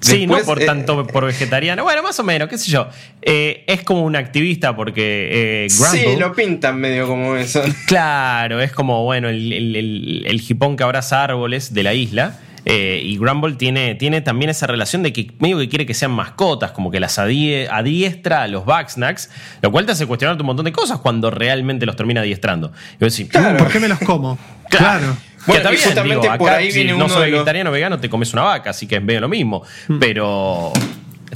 Sí, 0.00 0.18
Después, 0.20 0.40
no 0.42 0.46
por 0.46 0.62
eh, 0.62 0.66
tanto 0.66 1.06
por 1.06 1.24
vegetariano. 1.26 1.82
Bueno, 1.82 2.02
más 2.04 2.18
o 2.20 2.24
menos, 2.24 2.48
qué 2.48 2.56
sé 2.56 2.70
yo. 2.70 2.88
Eh, 3.20 3.64
es 3.66 3.82
como 3.82 4.04
un 4.04 4.14
activista 4.16 4.76
porque 4.76 5.64
eh, 5.64 5.70
Sí, 5.70 5.82
Grumble- 5.82 6.18
lo 6.18 6.32
pintan 6.34 6.78
medio 6.78 7.06
como 7.08 7.36
eso. 7.36 7.62
Claro, 7.86 8.60
es 8.60 8.72
como, 8.72 9.04
bueno, 9.04 9.28
el, 9.28 9.52
el, 9.52 9.76
el- 9.76 10.24
el 10.26 10.42
hipón 10.48 10.76
que 10.76 10.84
abraza 10.84 11.24
árboles 11.24 11.74
de 11.74 11.82
la 11.82 11.94
isla. 11.94 12.38
Eh, 12.64 13.00
y 13.02 13.16
Grumble 13.16 13.54
tiene, 13.54 13.94
tiene 13.94 14.20
también 14.20 14.50
esa 14.50 14.66
relación 14.66 15.02
de 15.02 15.12
que 15.12 15.30
medio 15.38 15.58
que 15.58 15.68
quiere 15.70 15.86
que 15.86 15.94
sean 15.94 16.10
mascotas, 16.10 16.72
como 16.72 16.90
que 16.90 17.00
las 17.00 17.18
adie- 17.18 17.66
adiestra 17.70 18.42
a 18.42 18.48
los 18.48 18.66
Bugsnax, 18.66 19.30
lo 19.62 19.70
cual 19.72 19.86
te 19.86 19.92
hace 19.92 20.04
cuestionarte 20.06 20.42
un 20.42 20.48
montón 20.48 20.66
de 20.66 20.72
cosas 20.72 20.98
cuando 20.98 21.30
realmente 21.30 21.86
los 21.86 21.96
termina 21.96 22.20
adiestrando. 22.20 22.70
Y 23.00 23.04
vos 23.04 23.16
decís, 23.16 23.30
Claro. 23.32 23.56
¿Por 23.58 23.68
qué 23.72 23.80
me 23.80 23.88
los 23.88 23.98
como? 24.00 24.38
Claro. 24.68 24.98
Claro. 25.00 25.16
Que 25.48 25.52
Bueno, 25.52 25.70
está 25.70 25.72
y 25.72 25.76
bien, 25.76 25.84
justamente 25.88 26.20
digo, 26.26 26.38
por 26.38 26.48
acá, 26.50 26.58
ahí 26.58 26.70
si 26.70 26.78
viene 26.84 26.92
no 26.98 27.08
los- 27.08 27.18
vegetariano 27.18 27.70
vegano, 27.70 27.98
te 27.98 28.10
comes 28.10 28.32
una 28.34 28.42
vaca, 28.42 28.70
así 28.70 28.86
que 28.86 28.96
es 28.96 29.02
medio 29.02 29.20
lo 29.20 29.28
mismo. 29.28 29.62
Pero 29.98 30.72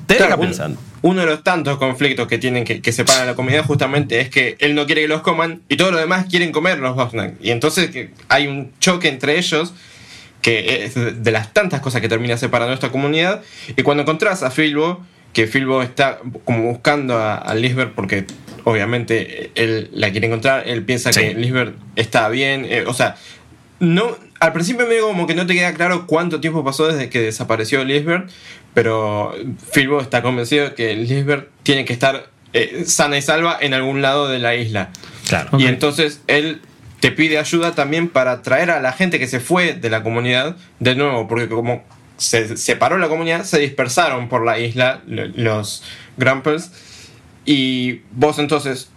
te 0.07 0.17
Claro, 0.17 0.39
pensando. 0.39 0.79
Uno 1.03 1.21
de 1.23 1.27
los 1.27 1.43
tantos 1.43 1.79
conflictos 1.79 2.29
que 2.29 2.39
tienen 2.39 2.65
que, 2.65 2.81
que 2.83 2.93
separan 2.93 3.23
a 3.23 3.27
la 3.27 3.35
comunidad 3.35 3.65
justamente 3.65 4.21
es 4.21 4.29
que 4.29 4.57
él 4.61 4.75
no 4.75 4.87
quiere 4.87 5.01
que 5.03 5.09
los 5.09 5.23
coman 5.23 5.63
y 5.69 5.77
todos 5.77 5.91
los 5.93 6.01
demás 6.01 6.27
quieren 6.31 6.53
comer 6.53 6.79
los. 6.79 6.95
Y 7.41 7.51
entonces 7.51 7.91
que 7.91 8.11
hay 8.29 8.47
un 8.47 8.71
choque 8.81 9.09
entre 9.09 9.39
ellos 9.39 9.73
que 10.43 10.85
es 10.85 10.95
de 10.95 11.13
de 11.13 11.31
las 11.31 11.53
tantas 11.55 11.81
cosas 11.81 12.01
que 12.01 12.09
termina 12.09 12.37
separando 12.37 12.75
esta 12.75 12.91
comunidad. 12.91 13.43
Y 13.77 13.83
cuando 13.83 14.03
encontrás 14.03 14.43
a 14.43 14.51
Filbo, 14.51 15.05
que 15.33 15.47
Filbo 15.47 15.83
está 15.83 16.19
como 16.45 16.65
buscando 16.65 17.17
a, 17.17 17.37
a 17.37 17.55
Lisbeth 17.55 17.91
porque 17.95 18.27
obviamente 18.65 19.51
él 19.55 19.89
la 19.93 20.11
quiere 20.11 20.27
encontrar, 20.29 20.65
él 20.69 20.85
piensa 20.85 21.13
Sí. 21.13 21.21
que 21.21 21.35
Lisbeth 21.35 21.75
está 21.97 22.29
bien, 22.29 22.65
eh, 22.69 22.85
o 22.87 22.95
sea, 22.95 23.17
no, 23.83 24.17
al 24.39 24.53
principio 24.53 24.87
medio 24.87 25.09
como 25.09 25.27
que 25.27 25.35
no 25.35 25.45
te 25.45 25.55
queda 25.55 25.75
claro 25.75 26.07
cuánto 26.07 26.41
tiempo 26.41 26.63
pasó 26.65 26.87
desde 26.87 27.11
que 27.11 27.21
desapareció 27.21 27.85
Lisbeth, 27.85 28.31
pero 28.75 29.35
Filbo 29.73 30.01
está 30.01 30.23
convencido 30.23 30.67
de 30.67 30.75
que 30.75 30.95
Lisbeth 30.95 31.49
tiene 31.65 31.85
que 31.85 31.93
estar 31.93 32.29
eh, 32.53 32.85
sana 32.87 33.19
y 33.19 33.23
salva 33.23 33.59
en 33.61 33.75
algún 33.75 34.01
lado 34.01 34.29
de 34.29 34.39
la 34.39 34.55
isla. 34.55 34.91
Claro. 35.29 35.59
Y 35.59 35.67
entonces 35.67 36.21
él 36.29 36.61
te 37.01 37.11
pide 37.11 37.39
ayuda 37.39 37.75
también 37.75 38.09
para 38.09 38.43
traer 38.43 38.71
a 38.71 38.81
la 38.81 38.93
gente 38.93 39.19
que 39.19 39.27
se 39.27 39.41
fue 39.41 39.73
de 39.75 39.91
la 39.91 40.05
comunidad 40.05 40.57
de 40.79 40.95
nuevo, 40.95 41.27
porque 41.27 41.49
como 41.49 41.83
se 42.19 42.57
separó 42.57 42.99
la 42.99 43.09
comunidad, 43.09 43.43
se 43.43 43.59
dispersaron 43.59 44.29
por 44.29 44.45
la 44.47 44.61
isla 44.61 45.03
lo- 45.09 45.27
los 45.27 45.83
Grumpels. 46.17 46.71
Y 47.45 48.03
vos 48.13 48.39
entonces, 48.39 48.91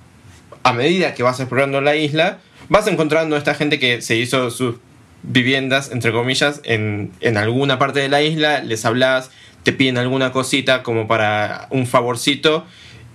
a 0.61 0.73
medida 0.73 1.15
que 1.15 1.23
vas 1.23 1.39
explorando 1.39 1.81
la 1.81 1.95
isla, 1.95 2.37
vas 2.69 2.87
encontrando 2.87 3.35
a 3.35 3.39
esta 3.39 3.55
gente 3.55 3.79
que 3.79 4.01
se 4.01 4.15
hizo 4.15 4.49
sus 4.51 4.75
viviendas, 5.23 5.91
entre 5.91 6.11
comillas, 6.11 6.61
en, 6.63 7.11
en 7.21 7.37
alguna 7.37 7.79
parte 7.79 7.99
de 7.99 8.09
la 8.09 8.21
isla, 8.21 8.61
les 8.61 8.85
hablas, 8.85 9.31
te 9.63 9.73
piden 9.73 9.97
alguna 9.97 10.31
cosita 10.31 10.83
como 10.83 11.07
para 11.07 11.67
un 11.71 11.87
favorcito, 11.87 12.65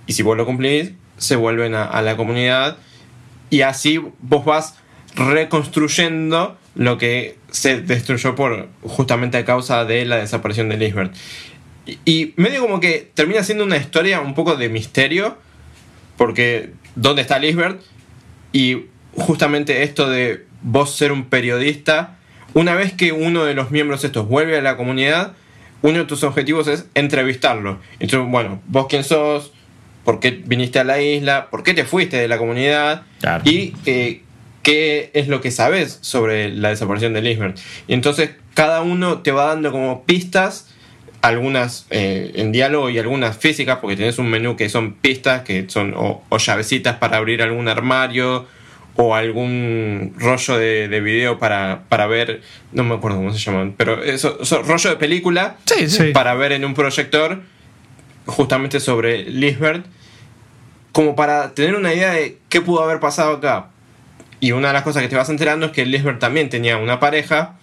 y 0.07 0.13
si 0.13 0.23
vos 0.23 0.35
lo 0.35 0.45
cumplís, 0.45 0.91
se 1.17 1.35
vuelven 1.35 1.75
a, 1.75 2.01
la 2.01 2.17
comunidad, 2.17 2.77
y 3.49 3.61
así 3.61 4.01
vos 4.19 4.43
vas 4.43 4.75
reconstruyendo 5.15 6.57
lo 6.75 6.97
que 6.97 7.37
se 7.51 7.81
destruyó 7.81 8.35
por 8.35 8.69
justamente 8.81 9.37
a 9.37 9.45
causa 9.45 9.85
de 9.85 10.05
la 10.05 10.17
desaparición 10.17 10.67
de 10.69 10.77
Lisbeth. 10.77 11.13
Y, 11.85 11.99
y 12.05 12.33
medio 12.37 12.61
como 12.61 12.79
que 12.79 13.09
termina 13.13 13.43
siendo 13.43 13.63
una 13.63 13.77
historia 13.77 14.19
un 14.19 14.33
poco 14.33 14.55
de 14.55 14.67
misterio, 14.67 15.37
porque 16.17 16.71
¿dónde 16.95 17.21
está 17.21 17.39
Lisbeth? 17.39 17.81
Y 18.51 18.87
justamente 19.15 19.83
esto 19.83 20.09
de 20.09 20.45
vos 20.61 20.95
ser 20.95 21.11
un 21.11 21.25
periodista, 21.25 22.17
una 22.53 22.75
vez 22.75 22.93
que 22.93 23.11
uno 23.11 23.45
de 23.45 23.53
los 23.53 23.71
miembros 23.71 24.03
estos 24.03 24.27
vuelve 24.27 24.57
a 24.57 24.61
la 24.61 24.77
comunidad, 24.77 25.33
uno 25.81 25.99
de 25.99 26.05
tus 26.05 26.23
objetivos 26.23 26.67
es 26.67 26.85
entrevistarlo. 26.95 27.79
Entonces, 27.99 28.29
bueno, 28.29 28.61
vos 28.67 28.87
quién 28.89 29.03
sos, 29.03 29.51
por 30.03 30.19
qué 30.19 30.31
viniste 30.45 30.79
a 30.79 30.83
la 30.83 31.01
isla, 31.01 31.49
por 31.49 31.63
qué 31.63 31.73
te 31.73 31.85
fuiste 31.85 32.17
de 32.17 32.27
la 32.27 32.37
comunidad 32.37 33.03
Claro. 33.19 33.43
y 33.49 33.73
eh, 33.85 34.21
qué 34.63 35.09
es 35.13 35.27
lo 35.27 35.41
que 35.41 35.49
sabes 35.51 35.97
sobre 36.01 36.49
la 36.49 36.69
desaparición 36.69 37.13
de 37.13 37.21
Lisbeth. 37.21 37.59
Y 37.87 37.93
entonces 37.93 38.31
cada 38.53 38.81
uno 38.81 39.19
te 39.19 39.31
va 39.31 39.45
dando 39.47 39.71
como 39.71 40.03
pistas, 40.03 40.67
algunas 41.21 41.85
eh, 41.91 42.31
en 42.35 42.51
diálogo 42.51 42.89
y 42.89 42.97
algunas 42.99 43.37
físicas, 43.37 43.77
porque 43.79 43.95
tenés 43.95 44.17
un 44.19 44.29
menú 44.29 44.55
que 44.55 44.69
son 44.69 44.93
pistas, 44.93 45.41
que 45.43 45.65
son 45.69 45.93
o, 45.95 46.23
o 46.29 46.37
llavecitas 46.37 46.97
para 46.97 47.17
abrir 47.17 47.41
algún 47.43 47.67
armario, 47.67 48.47
o 48.95 49.15
algún 49.15 50.13
rollo 50.17 50.57
de, 50.57 50.87
de 50.87 51.01
video 51.01 51.39
para, 51.39 51.83
para 51.89 52.07
ver, 52.07 52.41
no 52.71 52.83
me 52.83 52.95
acuerdo 52.95 53.17
cómo 53.17 53.33
se 53.33 53.39
llaman, 53.39 53.73
pero 53.77 54.03
eso, 54.03 54.39
eso, 54.41 54.61
rollo 54.63 54.89
de 54.89 54.95
película 54.97 55.57
Sí, 55.65 55.89
sí. 55.89 56.11
Para 56.13 56.33
ver 56.35 56.51
en 56.51 56.65
un 56.65 56.73
proyector 56.73 57.41
justamente 58.25 58.79
sobre 58.79 59.23
Lisbeth, 59.23 59.83
como 60.91 61.15
para 61.15 61.53
tener 61.53 61.75
una 61.75 61.93
idea 61.93 62.11
de 62.11 62.37
qué 62.49 62.61
pudo 62.61 62.83
haber 62.83 62.99
pasado 62.99 63.37
acá. 63.37 63.69
Y 64.39 64.51
una 64.51 64.69
de 64.69 64.73
las 64.73 64.83
cosas 64.83 65.03
que 65.03 65.09
te 65.09 65.15
vas 65.15 65.29
enterando 65.29 65.67
es 65.67 65.71
que 65.71 65.85
Lisbeth 65.85 66.19
también 66.19 66.49
tenía 66.49 66.77
una 66.77 66.99
pareja 66.99 67.57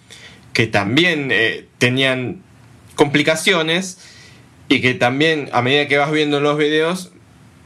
que 0.53 0.65
también 0.65 1.29
eh, 1.31 1.67
tenían 1.77 2.41
complicaciones 2.95 3.99
y 4.67 4.81
que 4.81 4.93
también 4.93 5.49
a 5.51 5.61
medida 5.61 5.87
que 5.87 5.97
vas 5.97 6.11
viendo 6.11 6.39
los 6.39 6.57
videos 6.57 7.11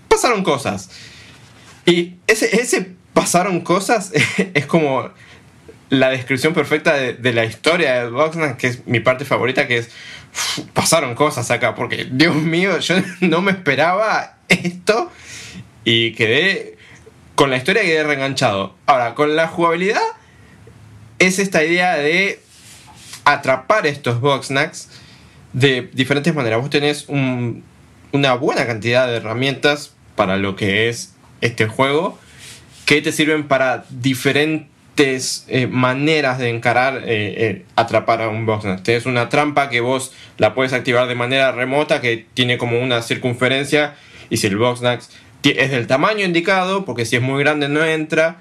pasaron 0.07 0.43
cosas. 0.43 0.89
Y 1.85 2.15
ese, 2.27 2.55
ese 2.61 2.93
pasaron 3.13 3.61
cosas 3.61 4.11
es 4.53 4.65
como 4.65 5.09
la 5.89 6.09
descripción 6.09 6.53
perfecta 6.53 6.93
de, 6.95 7.33
la 7.33 7.45
historia 7.45 8.03
de 8.03 8.09
Boxman, 8.09 8.57
que 8.57 8.67
es 8.67 8.87
mi 8.87 8.99
parte 8.99 9.25
favorita, 9.25 9.67
que 9.67 9.77
es 9.77 9.91
pasaron 10.73 11.13
cosas 11.13 11.51
acá, 11.51 11.75
porque 11.75 12.07
Dios 12.09 12.35
mío, 12.35 12.79
yo 12.79 12.95
no 13.21 13.41
me 13.41 13.51
esperaba 13.51 14.37
esto 14.47 15.11
y 15.85 16.13
quedé 16.13 16.77
con 17.35 17.49
la 17.49 17.57
historia 17.57 17.83
quedé 17.83 18.03
reenganchado. 18.03 18.75
Ahora, 18.85 19.13
con 19.15 19.35
la 19.35 19.47
jugabilidad 19.47 20.01
es 21.19 21.39
esta 21.39 21.63
idea 21.63 21.95
de 21.95 22.39
atrapar 23.25 23.87
estos 23.87 24.19
Boxnacks 24.19 24.89
de 25.53 25.89
diferentes 25.93 26.33
maneras. 26.33 26.61
Vos 26.61 26.69
tenés 26.69 27.05
un- 27.07 27.63
una 28.11 28.33
buena 28.33 28.65
cantidad 28.65 29.07
de 29.07 29.17
herramientas 29.17 29.93
para 30.15 30.37
lo 30.37 30.55
que 30.55 30.89
es 30.89 31.13
este 31.41 31.67
juego 31.67 32.19
que 32.85 33.01
te 33.01 33.11
sirven 33.11 33.47
para 33.47 33.85
diferentes 33.89 35.45
eh, 35.47 35.67
maneras 35.67 36.37
de 36.39 36.49
encarar 36.49 36.97
eh, 36.97 37.03
eh, 37.07 37.65
atrapar 37.75 38.21
a 38.21 38.29
un 38.29 38.45
Boxnack. 38.45 38.83
Tienes 38.83 39.05
una 39.05 39.29
trampa 39.29 39.69
que 39.69 39.81
vos 39.81 40.11
la 40.37 40.53
puedes 40.53 40.73
activar 40.73 41.07
de 41.07 41.15
manera 41.15 41.51
remota 41.51 42.01
que 42.01 42.25
tiene 42.33 42.57
como 42.57 42.79
una 42.81 43.01
circunferencia 43.01 43.95
y 44.29 44.37
si 44.37 44.47
el 44.47 44.57
ti- 45.41 45.55
es 45.57 45.71
del 45.71 45.87
tamaño 45.87 46.25
indicado, 46.25 46.85
porque 46.85 47.05
si 47.05 47.15
es 47.15 47.21
muy 47.21 47.41
grande 47.43 47.69
no 47.69 47.83
entra, 47.85 48.37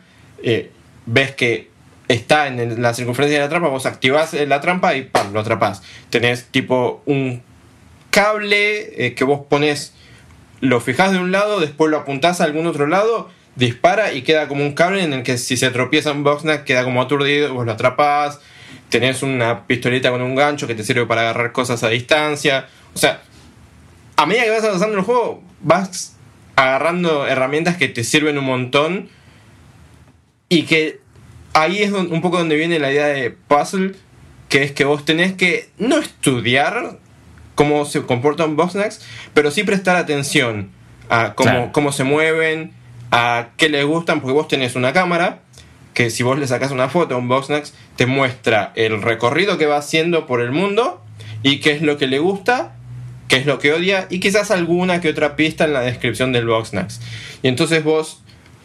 ves 1.06 1.32
que 1.32 1.70
está 2.08 2.48
en 2.48 2.82
la 2.82 2.94
circunferencia 2.94 3.38
de 3.38 3.44
la 3.44 3.48
trampa, 3.48 3.68
vos 3.68 3.86
activás 3.86 4.34
la 4.34 4.60
trampa 4.60 4.94
y 4.96 5.02
¡pam! 5.02 5.32
lo 5.32 5.40
atrapás. 5.40 5.82
Tenés 6.10 6.46
tipo 6.50 7.02
un 7.06 7.42
cable 8.10 9.14
que 9.16 9.24
vos 9.24 9.40
pones, 9.48 9.94
lo 10.60 10.80
fijás 10.80 11.12
de 11.12 11.18
un 11.18 11.32
lado, 11.32 11.60
después 11.60 11.90
lo 11.90 11.98
apuntás 11.98 12.40
a 12.40 12.44
algún 12.44 12.66
otro 12.66 12.86
lado, 12.86 13.30
dispara 13.56 14.12
y 14.12 14.22
queda 14.22 14.48
como 14.48 14.64
un 14.64 14.72
cable 14.72 15.02
en 15.02 15.12
el 15.12 15.22
que 15.22 15.38
si 15.38 15.56
se 15.56 15.70
tropieza 15.70 16.12
un 16.12 16.24
Boxnack 16.24 16.64
queda 16.64 16.84
como 16.84 17.02
aturdido, 17.02 17.52
vos 17.54 17.66
lo 17.66 17.72
atrapás. 17.72 18.40
Tenés 18.88 19.22
una 19.22 19.66
pistolita 19.66 20.10
con 20.10 20.22
un 20.22 20.34
gancho 20.34 20.66
que 20.66 20.74
te 20.74 20.84
sirve 20.84 21.06
para 21.06 21.22
agarrar 21.22 21.52
cosas 21.52 21.82
a 21.82 21.88
distancia. 21.88 22.66
O 22.94 22.98
sea, 22.98 23.22
a 24.16 24.26
medida 24.26 24.44
que 24.44 24.50
vas 24.50 24.64
avanzando 24.64 24.94
en 24.94 24.98
el 25.00 25.04
juego, 25.04 25.42
vas 25.60 26.16
agarrando 26.56 27.26
herramientas 27.26 27.76
que 27.76 27.88
te 27.88 28.04
sirven 28.04 28.38
un 28.38 28.44
montón 28.44 29.08
y 30.48 30.62
que 30.64 31.00
ahí 31.54 31.82
es 31.82 31.92
un 31.92 32.20
poco 32.20 32.38
donde 32.38 32.56
viene 32.56 32.78
la 32.78 32.92
idea 32.92 33.06
de 33.06 33.30
puzzle, 33.30 33.94
que 34.48 34.62
es 34.62 34.72
que 34.72 34.84
vos 34.84 35.04
tenés 35.04 35.32
que 35.32 35.70
no 35.78 35.98
estudiar 35.98 36.98
cómo 37.54 37.84
se 37.86 38.02
comportan 38.02 38.56
Boxnacks, 38.56 39.00
pero 39.34 39.50
sí 39.50 39.64
prestar 39.64 39.96
atención 39.96 40.70
a 41.08 41.34
cómo, 41.34 41.50
Claro. 41.50 41.72
cómo 41.72 41.92
se 41.92 42.04
mueven, 42.04 42.72
a 43.12 43.50
qué 43.58 43.68
les 43.68 43.84
gustan, 43.84 44.20
porque 44.20 44.32
vos 44.32 44.48
tenés 44.48 44.74
una 44.74 44.92
cámara 44.92 45.42
que 45.94 46.10
si 46.10 46.22
vos 46.22 46.38
le 46.38 46.46
sacas 46.46 46.72
una 46.72 46.88
foto 46.88 47.14
a 47.14 47.18
un 47.18 47.28
Boxnax, 47.28 47.74
te 47.96 48.06
muestra 48.06 48.72
el 48.74 49.02
recorrido 49.02 49.58
que 49.58 49.66
va 49.66 49.76
haciendo 49.76 50.26
por 50.26 50.40
el 50.40 50.50
mundo 50.50 51.02
y 51.42 51.60
qué 51.60 51.72
es 51.72 51.82
lo 51.82 51.98
que 51.98 52.06
le 52.06 52.18
gusta, 52.18 52.74
qué 53.28 53.36
es 53.36 53.46
lo 53.46 53.58
que 53.58 53.72
odia 53.72 54.06
y 54.08 54.18
quizás 54.18 54.50
alguna 54.50 55.02
que 55.02 55.10
otra 55.10 55.36
pista 55.36 55.64
en 55.64 55.74
la 55.74 55.82
descripción 55.82 56.32
del 56.32 56.46
Boxnax. 56.46 57.00
Y 57.42 57.48
entonces 57.48 57.84
vos, 57.84 58.22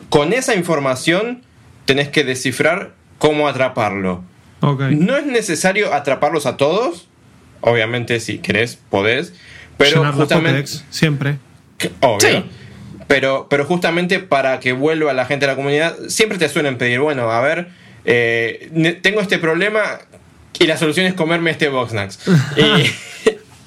con 0.09 0.31
esa 0.31 0.55
información, 0.55 1.43
tenés 1.85 2.07
que 2.07 2.23
descifrar 2.23 2.93
cómo 3.17 3.49
atraparlo. 3.49 4.23
No 4.61 5.17
es 5.17 5.25
necesario 5.25 5.93
atraparlos 5.93 6.45
a 6.45 6.55
todos, 6.55 7.07
obviamente 7.61 8.19
si 8.21 8.39
querés, 8.39 8.79
podés, 8.89 9.33
pero 9.77 9.97
Llenar 9.97 10.13
la 10.13 10.19
justamente... 10.21 10.61
Pokédex, 10.61 10.85
siempre. 10.89 11.37
Obvio. 11.99 12.19
Sí. 12.19 12.43
Pero, 13.07 13.47
pero 13.49 13.65
justamente 13.65 14.19
para 14.19 14.59
que 14.59 14.73
vuelva 14.73 15.13
la 15.13 15.25
gente 15.25 15.45
a 15.45 15.49
la 15.49 15.55
comunidad, 15.55 15.95
siempre 16.09 16.37
te 16.37 16.49
suelen 16.49 16.77
pedir, 16.77 16.99
bueno, 16.99 17.31
a 17.31 17.41
ver, 17.41 17.69
eh, 18.05 18.99
tengo 19.01 19.21
este 19.21 19.37
problema 19.37 19.99
y 20.59 20.67
la 20.67 20.77
solución 20.77 21.05
es 21.05 21.13
comerme 21.13 21.51
este 21.51 21.69
Boxnax. 21.69 22.19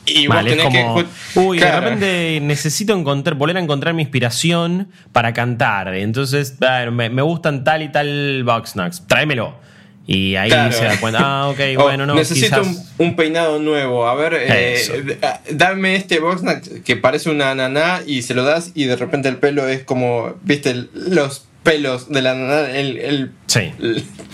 y, 0.06 0.28
tenés 0.28 0.68
que. 0.68 1.04
Uy, 1.36 1.58
de 1.58 1.80
repente 1.80 2.38
necesito 2.42 2.94
encontrar, 2.98 3.36
volver 3.36 3.56
a 3.56 3.60
encontrar 3.60 3.94
mi 3.94 4.02
inspiración 4.02 4.88
para 5.12 5.32
cantar. 5.32 5.94
Entonces, 5.94 6.56
me, 6.90 7.10
me 7.10 7.22
gustan 7.22 7.64
tal 7.64 7.82
y 7.82 7.90
tal 7.90 8.42
Boxnax. 8.44 9.06
Tráemelo. 9.06 9.69
Y 10.12 10.34
ahí 10.34 10.50
se 10.72 10.84
da 10.84 10.98
cuenta, 10.98 11.20
ah, 11.22 11.48
ok, 11.50 11.58
bueno, 11.78 12.04
no. 12.04 12.16
Necesito 12.16 12.62
un, 12.98 13.14
peinado 13.14 13.60
nuevo. 13.60 14.08
A 14.08 14.16
ver, 14.16 14.34
eh, 14.34 15.20
dame 15.52 15.94
este 15.94 16.18
Boxnax 16.18 16.68
que 16.84 16.96
parece 16.96 17.30
una 17.30 17.52
ananá 17.52 18.02
y 18.04 18.22
se 18.22 18.34
lo 18.34 18.42
das 18.42 18.72
y 18.74 18.86
de 18.86 18.96
repente 18.96 19.28
el 19.28 19.36
pelo 19.36 19.68
es 19.68 19.84
como, 19.84 20.34
viste, 20.42 20.88
los 20.94 21.44
pelos 21.62 22.08
de 22.10 22.22
la 22.22 22.32
ananá. 22.32 22.70
El, 22.72 23.30
sí. 23.46 23.72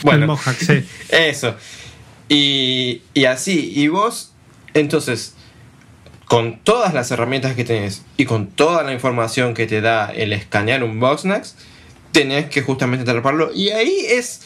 bueno, 0.02 0.38
sí. 0.59 0.83
Eso. 1.11 1.54
Y, 2.30 3.02
y 3.12 3.26
así. 3.26 3.71
Y 3.76 3.88
vos, 3.88 4.33
entonces, 4.73 5.35
con 6.25 6.59
todas 6.61 6.95
las 6.95 7.11
herramientas 7.11 7.54
que 7.54 7.64
tenés 7.64 8.02
y 8.16 8.25
con 8.25 8.47
toda 8.47 8.83
la 8.83 8.95
información 8.95 9.52
que 9.52 9.66
te 9.66 9.83
da 9.83 10.11
el 10.11 10.33
escanear 10.33 10.83
un 10.85 11.00
Boxnax, 11.00 11.54
tenés 12.12 12.47
que 12.47 12.62
justamente 12.62 13.02
atraparlo. 13.02 13.52
Y 13.54 13.68
ahí 13.73 14.06
es 14.09 14.40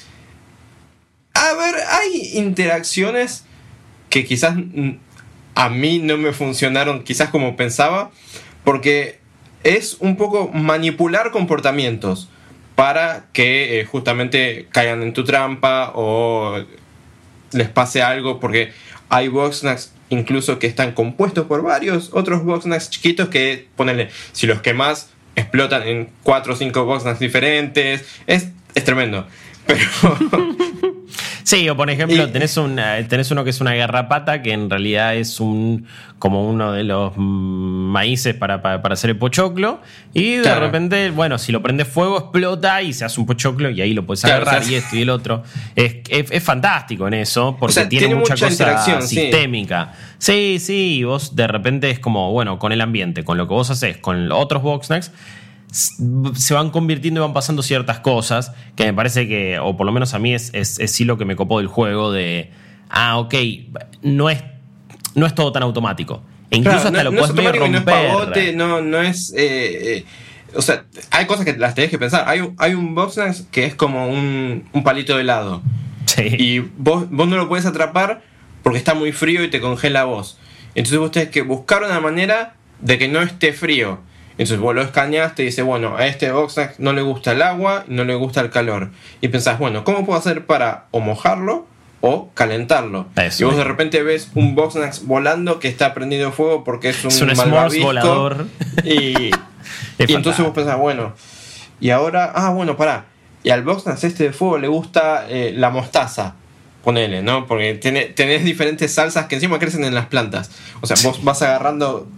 a 1.40 1.54
ver, 1.54 1.74
hay 1.88 2.32
interacciones 2.34 3.44
que 4.10 4.26
quizás 4.26 4.56
a 5.54 5.68
mí 5.70 5.98
no 5.98 6.18
me 6.18 6.32
funcionaron 6.32 7.02
quizás 7.02 7.30
como 7.30 7.56
pensaba, 7.56 8.10
porque 8.62 9.20
es 9.64 9.96
un 10.00 10.16
poco 10.16 10.50
manipular 10.52 11.30
comportamientos 11.30 12.28
para 12.74 13.26
que 13.32 13.80
eh, 13.80 13.84
justamente 13.86 14.68
caigan 14.70 15.02
en 15.02 15.14
tu 15.14 15.24
trampa 15.24 15.92
o 15.94 16.62
les 17.52 17.68
pase 17.70 18.02
algo, 18.02 18.38
porque 18.38 18.72
hay 19.08 19.28
boxnacks 19.28 19.92
incluso 20.10 20.58
que 20.58 20.66
están 20.66 20.92
compuestos 20.92 21.46
por 21.46 21.62
varios 21.62 22.10
otros 22.12 22.44
boxnacks 22.44 22.90
chiquitos 22.90 23.30
que 23.30 23.68
ponerle, 23.76 24.10
si 24.32 24.46
los 24.46 24.60
que 24.60 24.74
más 24.74 25.08
explotan 25.36 25.86
en 25.86 26.10
4 26.22 26.52
o 26.52 26.56
5 26.56 26.84
boxnacks 26.84 27.18
diferentes, 27.18 28.04
es, 28.26 28.48
es 28.74 28.84
tremendo. 28.84 29.26
Pero 29.66 29.80
Sí, 31.50 31.68
o 31.68 31.76
por 31.76 31.90
ejemplo, 31.90 32.30
tenés, 32.30 32.56
un, 32.58 32.78
eh, 32.78 33.04
tenés 33.08 33.28
uno 33.32 33.42
que 33.42 33.50
es 33.50 33.60
una 33.60 33.74
garrapata, 33.74 34.40
que 34.40 34.52
en 34.52 34.70
realidad 34.70 35.16
es 35.16 35.40
un 35.40 35.84
como 36.20 36.48
uno 36.48 36.70
de 36.70 36.84
los 36.84 37.14
maíces 37.16 38.36
para, 38.36 38.62
hacer 38.84 39.10
el 39.10 39.16
pochoclo. 39.16 39.80
Y 40.14 40.36
de 40.36 40.54
repente, 40.54 41.10
bueno, 41.10 41.38
si 41.38 41.50
lo 41.50 41.60
prende 41.60 41.84
fuego, 41.84 42.18
explota 42.18 42.82
y 42.82 42.92
se 42.92 43.04
hace 43.04 43.18
un 43.18 43.26
pochoclo 43.26 43.68
y 43.68 43.80
ahí 43.80 43.94
lo 43.94 44.06
puedes 44.06 44.24
agarrar 44.24 44.62
y 44.62 44.76
esto 44.76 44.94
y 44.94 45.02
el 45.02 45.10
otro. 45.10 45.42
Es, 45.74 45.96
es, 46.08 46.40
fantástico 46.40 47.08
en 47.08 47.14
eso, 47.14 47.56
porque 47.58 47.84
tiene, 47.86 48.14
mucha, 48.14 48.36
cosa 48.36 49.00
sistémica. 49.02 49.92
Sí. 50.18 50.58
sí, 50.58 50.64
sí, 50.64 50.98
y 50.98 51.02
vos 51.02 51.34
de 51.34 51.48
repente 51.48 51.90
es 51.90 51.98
como, 51.98 52.30
bueno, 52.30 52.60
con 52.60 52.70
el 52.70 52.80
ambiente, 52.80 53.24
con 53.24 53.36
lo 53.36 53.48
que 53.48 53.54
vos 53.54 53.70
haces, 53.70 53.96
con 53.96 54.30
otros 54.30 54.62
boxnacks 54.62 55.10
se 55.70 56.54
van 56.54 56.70
convirtiendo 56.70 57.20
y 57.20 57.22
van 57.22 57.32
pasando 57.32 57.62
ciertas 57.62 58.00
cosas 58.00 58.52
que 58.76 58.84
me 58.84 58.94
parece 58.94 59.28
que, 59.28 59.58
o 59.58 59.76
por 59.76 59.86
lo 59.86 59.92
menos 59.92 60.14
a 60.14 60.18
mí 60.18 60.34
es, 60.34 60.50
es, 60.52 60.78
sí 60.90 61.04
lo 61.04 61.16
que 61.16 61.24
me 61.24 61.36
copó 61.36 61.58
del 61.58 61.68
juego 61.68 62.12
de, 62.12 62.50
ah, 62.88 63.18
ok, 63.18 63.34
no 64.02 64.30
es, 64.30 64.42
no 65.14 65.26
es 65.26 65.34
todo 65.34 65.52
tan 65.52 65.62
automático. 65.62 66.22
E 66.50 66.56
incluso 66.56 66.88
hasta 66.88 67.04
lo 67.04 67.10
puedes 67.12 67.28
romper. 67.28 67.70
No 67.70 67.78
es 67.78 67.84
pavote, 67.84 68.52
no, 68.52 69.00
es... 69.00 69.32
Eh, 69.36 69.98
eh, 69.98 70.04
o 70.52 70.62
sea, 70.62 70.84
hay 71.12 71.26
cosas 71.26 71.44
que 71.44 71.56
las 71.56 71.76
tenés 71.76 71.90
que 71.90 71.98
pensar. 71.98 72.28
Hay, 72.28 72.42
hay 72.58 72.74
un 72.74 72.96
boxnax 72.96 73.42
que 73.52 73.66
es 73.66 73.76
como 73.76 74.08
un, 74.08 74.68
un 74.72 74.82
palito 74.82 75.14
de 75.14 75.22
helado. 75.22 75.62
Sí. 76.06 76.22
Y 76.38 76.58
vos, 76.58 77.08
vos 77.08 77.28
no 77.28 77.36
lo 77.36 77.48
puedes 77.48 77.66
atrapar 77.66 78.22
porque 78.64 78.78
está 78.78 78.94
muy 78.94 79.12
frío 79.12 79.44
y 79.44 79.48
te 79.48 79.60
congela 79.60 80.04
vos. 80.04 80.38
Entonces 80.74 80.98
vos 80.98 81.12
tenés 81.12 81.28
que 81.28 81.42
buscar 81.42 81.84
una 81.84 82.00
manera 82.00 82.56
de 82.80 82.98
que 82.98 83.06
no 83.06 83.20
esté 83.22 83.52
frío. 83.52 84.00
Entonces 84.40 84.58
vos 84.58 84.74
lo 84.74 84.80
escaneaste 84.80 85.42
y 85.42 85.46
dices, 85.46 85.62
bueno, 85.66 85.98
a 85.98 86.06
este 86.06 86.32
Boxnax 86.32 86.80
no 86.80 86.94
le 86.94 87.02
gusta 87.02 87.32
el 87.32 87.42
agua, 87.42 87.84
no 87.88 88.04
le 88.04 88.14
gusta 88.14 88.40
el 88.40 88.48
calor. 88.48 88.88
Y 89.20 89.28
pensás, 89.28 89.58
bueno, 89.58 89.84
¿cómo 89.84 90.06
puedo 90.06 90.18
hacer 90.18 90.46
para 90.46 90.86
o 90.92 91.00
mojarlo 91.00 91.66
o 92.00 92.30
calentarlo? 92.32 93.06
y 93.38 93.44
vos 93.44 93.54
de 93.54 93.64
repente 93.64 94.02
ves 94.02 94.30
un 94.34 94.54
Boxnax 94.54 95.04
volando 95.04 95.60
que 95.60 95.68
está 95.68 95.92
prendido 95.92 96.32
fuego 96.32 96.64
porque 96.64 96.88
es 96.88 97.04
un, 97.04 97.10
es 97.10 97.20
un 97.20 97.82
volador. 97.82 98.46
Y, 98.82 99.28
y 99.98 100.12
entonces 100.14 100.42
vos 100.42 100.54
pensás, 100.54 100.78
bueno, 100.78 101.12
y 101.78 101.90
ahora, 101.90 102.32
ah, 102.34 102.48
bueno, 102.48 102.78
pará. 102.78 103.04
Y 103.42 103.50
al 103.50 103.62
Boxnax 103.62 104.04
este 104.04 104.24
de 104.24 104.32
fuego 104.32 104.56
le 104.56 104.68
gusta 104.68 105.26
eh, 105.28 105.52
la 105.54 105.68
mostaza 105.68 106.36
ponele, 106.82 107.22
¿no? 107.22 107.46
Porque 107.46 107.74
tenés 107.74 108.44
diferentes 108.44 108.92
salsas 108.92 109.26
que 109.26 109.36
encima 109.36 109.58
crecen 109.58 109.84
en 109.84 109.94
las 109.94 110.06
plantas. 110.06 110.50
O 110.80 110.86
sea, 110.86 110.96
vos 111.02 111.22
vas 111.24 111.42
agarrando 111.42 112.08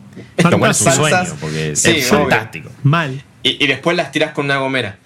salsas, 0.73 1.35
porque 1.41 1.73
es 1.73 2.07
fantástico. 2.07 2.71
Mal. 2.83 3.23
Y, 3.43 3.67
después 3.67 3.97
las 3.97 4.13
tirás 4.13 4.33
con 4.33 4.45
una 4.45 4.59
gomera. 4.59 4.99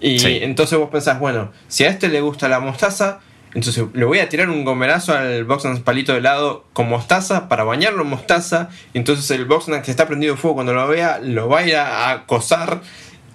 Y 0.00 0.42
entonces 0.42 0.78
vos 0.78 0.90
pensás, 0.90 1.18
bueno, 1.18 1.52
si 1.66 1.84
a 1.84 1.88
este 1.88 2.08
le 2.08 2.20
gusta 2.20 2.48
la 2.48 2.60
mostaza, 2.60 3.20
entonces 3.54 3.84
le 3.94 4.04
voy 4.04 4.20
a 4.20 4.28
tirar 4.28 4.48
un 4.48 4.64
gomerazo 4.64 5.14
al 5.14 5.44
Boxnax 5.44 5.80
palito 5.80 6.12
de 6.12 6.18
helado 6.18 6.64
con 6.72 6.88
mostaza 6.88 7.48
para 7.48 7.64
bañarlo 7.64 8.02
en 8.02 8.08
mostaza. 8.08 8.68
Y 8.94 8.98
entonces 8.98 9.30
el 9.30 9.44
Boxnax 9.46 9.84
que 9.84 9.90
está 9.90 10.06
prendido 10.06 10.34
de 10.34 10.40
fuego 10.40 10.56
cuando 10.56 10.74
lo 10.74 10.86
vea 10.86 11.18
lo 11.22 11.48
va 11.48 11.60
a 11.60 11.66
ir 11.66 11.76
a 11.76 12.10
acosar. 12.10 12.80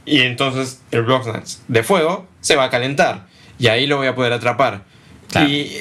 Y 0.05 0.21
entonces 0.21 0.81
el 0.91 1.03
Boxnax 1.03 1.63
de 1.67 1.83
fuego 1.83 2.27
se 2.41 2.55
va 2.55 2.65
a 2.65 2.69
calentar. 2.69 3.27
Y 3.59 3.67
ahí 3.67 3.85
lo 3.85 3.97
voy 3.97 4.07
a 4.07 4.15
poder 4.15 4.33
atrapar. 4.33 4.83
Y 5.35 5.71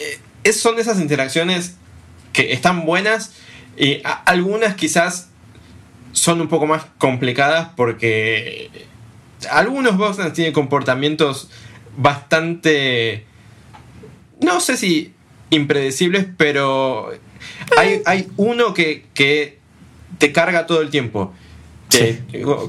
eh, 0.45 0.53
son 0.53 0.79
esas 0.79 1.01
interacciones 1.01 1.77
que 2.33 2.53
están 2.53 2.87
buenas 2.87 3.33
y 3.77 4.01
algunas 4.25 4.75
quizás 4.75 5.29
son 6.13 6.41
un 6.41 6.49
poco 6.49 6.67
más 6.67 6.85
complicadas 6.99 7.71
porque 7.77 8.71
algunos 9.51 9.97
Boxers 9.97 10.33
tienen 10.33 10.53
comportamientos 10.53 11.51
bastante, 11.97 13.25
no 14.41 14.61
sé 14.61 14.77
si 14.77 15.13
impredecibles, 15.51 16.27
pero 16.37 17.13
hay, 17.77 18.03
hay 18.07 18.29
uno 18.37 18.73
que, 18.75 19.05
que, 19.15 19.61
te 20.19 20.31
carga 20.31 20.67
todo 20.67 20.83
el 20.83 20.91
tiempo. 20.91 21.33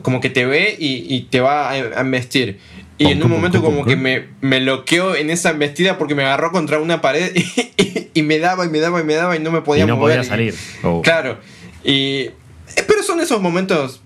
Como 0.01 0.19
que 0.19 0.29
te 0.29 0.45
ve 0.45 0.75
y, 0.77 1.21
te 1.29 1.39
va 1.39 1.69
a 1.69 2.01
embestir. 2.01 2.59
Y 3.03 3.11
en 3.11 3.23
un 3.23 3.29
momento 3.29 3.61
como 3.61 3.85
que 3.85 3.95
me, 3.95 4.27
me 4.41 4.61
loqueó 4.61 5.15
en 5.15 5.29
esa 5.29 5.51
embestida 5.51 5.97
porque 5.97 6.15
me 6.15 6.23
agarró 6.23 6.51
contra 6.51 6.79
una 6.79 7.01
pared 7.01 7.35
y, 8.13 8.21
me 8.21 8.39
daba 8.39 8.65
y 8.65 8.69
me 8.69 8.79
daba 8.79 9.01
y 9.01 9.03
me 9.03 9.13
daba 9.13 9.35
y 9.35 9.39
no 9.39 9.51
me 9.51 9.61
podía 9.61 9.83
y 9.83 9.87
no 9.87 9.99
podía 9.99 10.23
salir. 10.23 10.55
Oh. 10.83 11.01
Claro. 11.01 11.37
Y, 11.83 12.29
eh, 12.75 12.83
pero 12.87 13.03
son 13.03 13.19
esos 13.19 13.41
momentos, 13.41 14.01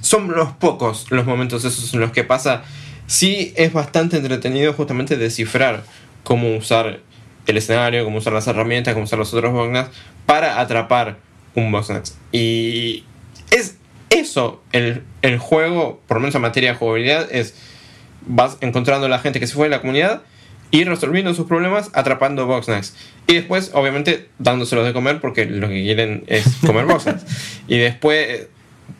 son 0.00 0.32
los 0.32 0.50
pocos 0.52 1.06
los 1.10 1.26
momentos 1.26 1.64
esos 1.64 1.94
en 1.94 2.00
los 2.00 2.10
que 2.10 2.24
pasa. 2.24 2.62
Sí 3.06 3.52
es 3.56 3.72
bastante 3.72 4.16
entretenido 4.16 4.72
justamente 4.72 5.16
descifrar 5.16 5.84
cómo 6.22 6.56
usar 6.56 7.00
el 7.46 7.56
escenario, 7.56 8.04
cómo 8.04 8.18
usar 8.18 8.32
las 8.32 8.46
herramientas, 8.46 8.94
cómo 8.94 9.04
usar 9.04 9.18
los 9.18 9.32
otros 9.34 9.52
Boxnax 9.52 9.90
para 10.26 10.60
atrapar 10.60 11.18
un 11.54 11.72
Boxnax. 11.72 12.16
Y 12.32 13.04
es 13.50 13.76
eso 14.10 14.62
el, 14.72 15.02
el 15.22 15.38
juego, 15.38 16.00
por 16.06 16.16
lo 16.16 16.20
menos 16.22 16.34
en 16.34 16.42
materia 16.42 16.72
de 16.72 16.76
jugabilidad, 16.76 17.28
es 17.30 17.54
vas 18.26 18.58
encontrando 18.60 19.06
a 19.06 19.08
la 19.08 19.18
gente 19.18 19.40
que 19.40 19.46
se 19.46 19.54
fue 19.54 19.66
de 19.66 19.70
la 19.70 19.80
comunidad 19.80 20.22
y 20.70 20.84
resolviendo 20.84 21.34
sus 21.34 21.46
problemas 21.46 21.90
atrapando 21.94 22.46
Boxnax. 22.46 22.94
Y 23.26 23.34
después, 23.34 23.72
obviamente, 23.74 24.28
dándoselos 24.38 24.86
de 24.86 24.92
comer 24.92 25.20
porque 25.20 25.46
lo 25.46 25.68
que 25.68 25.82
quieren 25.82 26.24
es 26.26 26.44
comer 26.66 26.86
Boxnax. 26.86 27.24
y 27.66 27.78
después, 27.78 28.46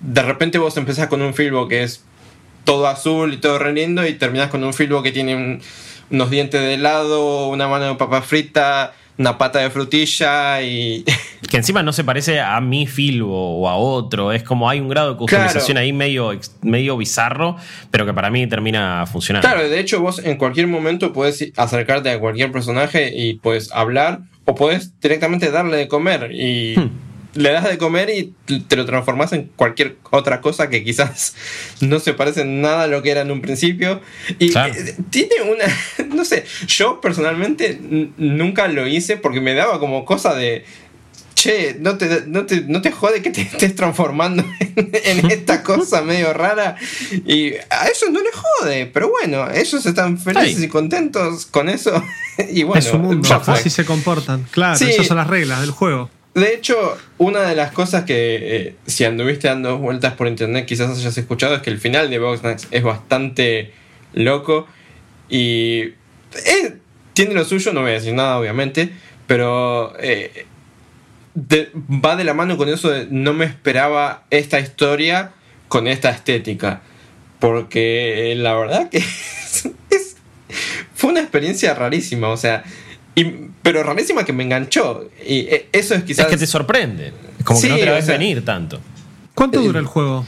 de 0.00 0.22
repente 0.22 0.58
vos 0.58 0.76
empezás 0.76 1.08
con 1.08 1.22
un 1.22 1.34
filbo 1.34 1.68
que 1.68 1.82
es 1.82 2.04
todo 2.64 2.86
azul 2.86 3.34
y 3.34 3.36
todo 3.38 3.58
re 3.58 3.72
lindo 3.72 4.06
y 4.06 4.14
terminás 4.14 4.50
con 4.50 4.62
un 4.64 4.74
filbo 4.74 5.02
que 5.02 5.12
tiene 5.12 5.60
unos 6.10 6.30
dientes 6.30 6.60
de 6.60 6.74
helado, 6.74 7.48
una 7.48 7.68
mano 7.68 7.86
de 7.86 7.94
papa 7.94 8.22
frita, 8.22 8.92
una 9.18 9.38
pata 9.38 9.58
de 9.60 9.70
frutilla 9.70 10.62
y. 10.62 11.04
Que 11.50 11.56
encima 11.56 11.82
no 11.82 11.92
se 11.92 12.04
parece 12.04 12.38
a 12.38 12.60
mi 12.60 12.86
filbo 12.86 13.58
o 13.58 13.68
a 13.68 13.74
otro. 13.74 14.30
Es 14.30 14.44
como 14.44 14.70
hay 14.70 14.78
un 14.78 14.88
grado 14.88 15.12
de 15.12 15.16
customización 15.16 15.78
ahí 15.78 15.92
medio, 15.92 16.30
medio 16.62 16.96
bizarro, 16.96 17.56
pero 17.90 18.06
que 18.06 18.14
para 18.14 18.30
mí 18.30 18.46
termina 18.46 19.04
funcionando. 19.06 19.48
Claro, 19.48 19.68
de 19.68 19.80
hecho, 19.80 20.00
vos 20.00 20.20
en 20.20 20.36
cualquier 20.36 20.68
momento 20.68 21.12
puedes 21.12 21.50
acercarte 21.56 22.10
a 22.10 22.20
cualquier 22.20 22.52
personaje 22.52 23.10
y 23.12 23.34
puedes 23.34 23.72
hablar 23.72 24.20
o 24.44 24.54
puedes 24.54 25.00
directamente 25.00 25.50
darle 25.50 25.76
de 25.78 25.88
comer 25.88 26.30
y. 26.32 26.76
Hmm 26.76 27.09
le 27.34 27.50
das 27.52 27.64
de 27.68 27.78
comer 27.78 28.10
y 28.10 28.34
te 28.68 28.76
lo 28.76 28.84
transformas 28.86 29.32
en 29.32 29.50
cualquier 29.56 29.96
otra 30.10 30.40
cosa 30.40 30.68
que 30.68 30.82
quizás 30.84 31.34
no 31.80 32.00
se 32.00 32.14
parece 32.14 32.42
en 32.42 32.60
nada 32.60 32.84
a 32.84 32.86
lo 32.86 33.02
que 33.02 33.10
era 33.10 33.20
en 33.22 33.30
un 33.30 33.40
principio. 33.40 34.00
Y 34.38 34.56
eh, 34.56 34.96
tiene 35.10 35.34
una, 35.42 35.64
no 36.14 36.24
sé, 36.24 36.44
yo 36.66 37.00
personalmente 37.00 37.78
nunca 38.16 38.68
lo 38.68 38.86
hice 38.86 39.16
porque 39.16 39.40
me 39.40 39.54
daba 39.54 39.78
como 39.78 40.04
cosa 40.04 40.34
de, 40.34 40.64
che, 41.34 41.76
no 41.78 41.96
te, 41.96 42.24
no 42.26 42.46
te, 42.46 42.62
no 42.62 42.82
te 42.82 42.90
jode 42.90 43.22
que 43.22 43.30
te 43.30 43.40
estés 43.52 43.74
transformando 43.76 44.44
en, 44.58 44.90
en 44.92 45.30
esta 45.30 45.62
cosa 45.62 46.02
medio 46.02 46.32
rara. 46.32 46.76
Y 47.26 47.52
a 47.70 47.86
ellos 47.86 48.10
no 48.10 48.20
les 48.20 48.34
jode, 48.34 48.86
pero 48.86 49.08
bueno, 49.10 49.48
ellos 49.52 49.86
están 49.86 50.18
felices 50.18 50.62
y 50.62 50.68
contentos 50.68 51.46
con 51.46 51.68
eso. 51.68 52.02
Y 52.50 52.62
bueno, 52.64 52.78
es 52.80 52.86
su 52.86 52.98
mundo, 52.98 53.28
así 53.46 53.70
se 53.70 53.84
comportan. 53.84 54.46
Claro, 54.50 54.76
Sí. 54.76 54.90
esas 54.90 55.06
son 55.06 55.16
las 55.18 55.26
reglas 55.28 55.60
del 55.60 55.70
juego. 55.70 56.10
De 56.34 56.54
hecho, 56.54 56.96
una 57.18 57.40
de 57.42 57.56
las 57.56 57.72
cosas 57.72 58.04
que 58.04 58.38
eh, 58.56 58.74
si 58.86 59.04
anduviste 59.04 59.48
dando 59.48 59.78
vueltas 59.78 60.14
por 60.14 60.28
internet 60.28 60.64
quizás 60.66 60.96
hayas 60.96 61.18
escuchado 61.18 61.56
es 61.56 61.62
que 61.62 61.70
el 61.70 61.78
final 61.78 62.08
de 62.08 62.18
Boxnax 62.20 62.68
es 62.70 62.82
bastante 62.84 63.72
loco 64.12 64.66
y 65.28 65.80
eh, 66.46 66.76
tiene 67.14 67.34
lo 67.34 67.44
suyo, 67.44 67.72
no 67.72 67.80
voy 67.82 67.90
a 67.90 67.94
decir 67.94 68.14
nada 68.14 68.38
obviamente, 68.38 68.90
pero 69.26 69.92
eh, 69.98 70.46
va 72.04 72.16
de 72.16 72.24
la 72.24 72.34
mano 72.34 72.56
con 72.56 72.68
eso 72.68 72.90
de 72.90 73.06
no 73.10 73.32
me 73.32 73.44
esperaba 73.44 74.24
esta 74.30 74.60
historia 74.60 75.32
con 75.68 75.86
esta 75.88 76.10
estética, 76.10 76.82
porque 77.38 78.34
la 78.36 78.54
verdad 78.54 78.88
que 78.88 78.98
es- 78.98 79.68
es- 79.90 80.16
fue 80.94 81.10
una 81.10 81.20
experiencia 81.20 81.74
rarísima, 81.74 82.28
o 82.28 82.36
sea, 82.36 82.62
y- 83.14 83.50
pero 83.62 83.82
rarísima 83.82 84.24
que 84.24 84.32
me 84.32 84.44
enganchó 84.44 85.10
y 85.26 85.40
eh, 85.40 85.66
eso 85.72 85.94
es 85.94 86.04
quizás... 86.04 86.26
Es 86.26 86.30
que 86.32 86.36
te 86.38 86.46
sorprende. 86.46 87.12
Es 87.38 87.44
como 87.44 87.60
Sí, 87.60 87.66
que 87.68 87.72
no 87.74 87.78
te 87.80 87.86
la 87.86 87.92
o 87.92 87.94
ves 87.96 88.04
sea- 88.06 88.18
venir 88.18 88.44
tanto. 88.44 88.80
¿Cuánto 89.34 89.60
Eh, 89.60 89.64
dura 89.64 89.80
el 89.80 89.86
juego? 89.86 90.26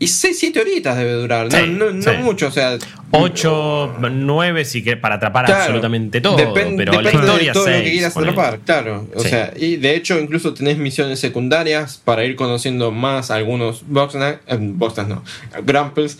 Y 0.00 0.06
6-7 0.06 0.60
horitas 0.60 0.96
debe 0.96 1.12
durar, 1.14 1.50
Sí, 1.50 1.56
no, 1.66 1.86
no, 1.86 1.90
no 1.92 2.02
sí. 2.02 2.10
mucho, 2.22 2.46
o 2.48 2.50
sea... 2.52 2.78
8, 3.10 3.96
9 4.12 4.64
si 4.64 4.84
que 4.84 4.96
para 4.96 5.16
atrapar 5.16 5.46
Claro, 5.46 5.62
absolutamente 5.62 6.20
todo. 6.20 6.36
depen- 6.36 6.76
pero 6.76 6.92
la 6.92 6.98
depende 7.10 7.26
historia 7.26 7.46
de 7.48 7.52
todo 7.54 7.66
lo 7.66 7.72
que 7.72 7.78
seis, 7.80 7.92
quieras 7.92 8.16
atrapar, 8.16 8.58
claro. 8.60 9.08
O 9.14 9.20
Sí. 9.22 9.28
sea, 9.30 9.52
y 9.56 9.76
de 9.76 9.94
hecho 9.96 10.20
incluso 10.20 10.52
tenés 10.54 10.76
misiones 10.78 11.18
secundarias 11.18 12.00
para 12.04 12.24
ir 12.24 12.36
conociendo 12.36 12.92
más 12.92 13.30
algunos 13.30 13.80
eh, 13.80 13.84
Boxnack 13.88 15.08
no, 15.08 15.24
Grumples, 15.64 16.18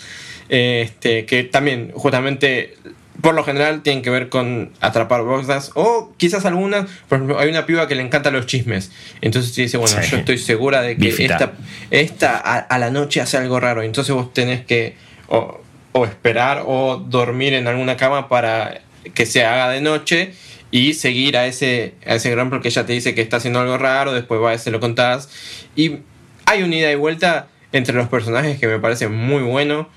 este, 0.49 1.27
que 1.27 1.45
también 1.45 1.91
justamente 1.95 2.75
por 3.21 3.35
lo 3.35 3.43
general 3.45 3.83
tienen 3.83 4.03
que 4.03 4.11
ver 4.11 4.29
con 4.29 4.71
atrapar 4.81 5.23
Boxnacks 5.23 5.73
o 5.75 6.13
quizás 6.17 6.45
algunas, 6.45 6.89
por 7.09 7.17
ejemplo, 7.17 7.39
hay 7.39 7.49
una 7.49 7.67
piba 7.67 7.89
que 7.89 7.95
le 7.95 8.03
encanta 8.03 8.31
los 8.31 8.47
chismes, 8.47 8.93
entonces 9.21 9.55
te 9.55 9.63
dice, 9.63 9.77
bueno, 9.77 9.97
Sí. 10.03 10.11
yo 10.13 10.17
estoy 10.19 10.39
segura 10.39 10.83
de 10.83 10.97
que 10.97 11.07
Bifita. 11.07 11.35
esta, 11.35 11.53
esta 11.91 12.37
a, 12.39 12.59
a 12.59 12.79
la 12.79 12.91
noche 12.91 13.21
hace 13.21 13.37
algo 13.37 13.59
raro, 13.61 13.83
entonces 13.83 14.15
vos 14.15 14.33
tenés 14.33 14.65
que 14.65 14.95
o, 15.29 15.61
o 15.93 16.05
esperar 16.05 16.63
o 16.67 16.97
dormir 16.97 17.55
en 17.55 17.67
alguna 17.67 17.97
cama 17.97 18.29
para 18.29 18.83
que 19.15 19.27
se 19.27 19.45
haga 19.45 19.69
de 19.71 19.81
noche 19.81 20.33
y 20.71 20.95
seguir 20.95 21.37
a 21.39 21.47
ese, 21.47 21.95
a 22.07 22.15
ese 22.17 22.31
gran 22.31 22.51
porque 22.51 22.69
ella 22.69 22.85
te 22.87 22.93
dice 22.93 23.15
que 23.15 23.23
está 23.23 23.39
haciendo 23.39 23.59
algo 23.61 23.79
raro, 23.79 24.13
después 24.13 24.41
va 24.41 24.55
y 24.55 24.59
se 24.59 24.71
lo 24.71 24.81
contás. 24.81 25.29
Y 25.75 26.01
hay 26.45 26.63
un 26.63 26.73
ida 26.73 26.93
y 26.93 26.95
vuelta 26.95 27.49
entre 27.73 27.95
los 27.95 28.09
personajes 28.09 28.59
que 28.61 28.67
me 28.67 28.79
parece 28.79 29.09
muy 29.09 29.43
bueno. 29.43 29.89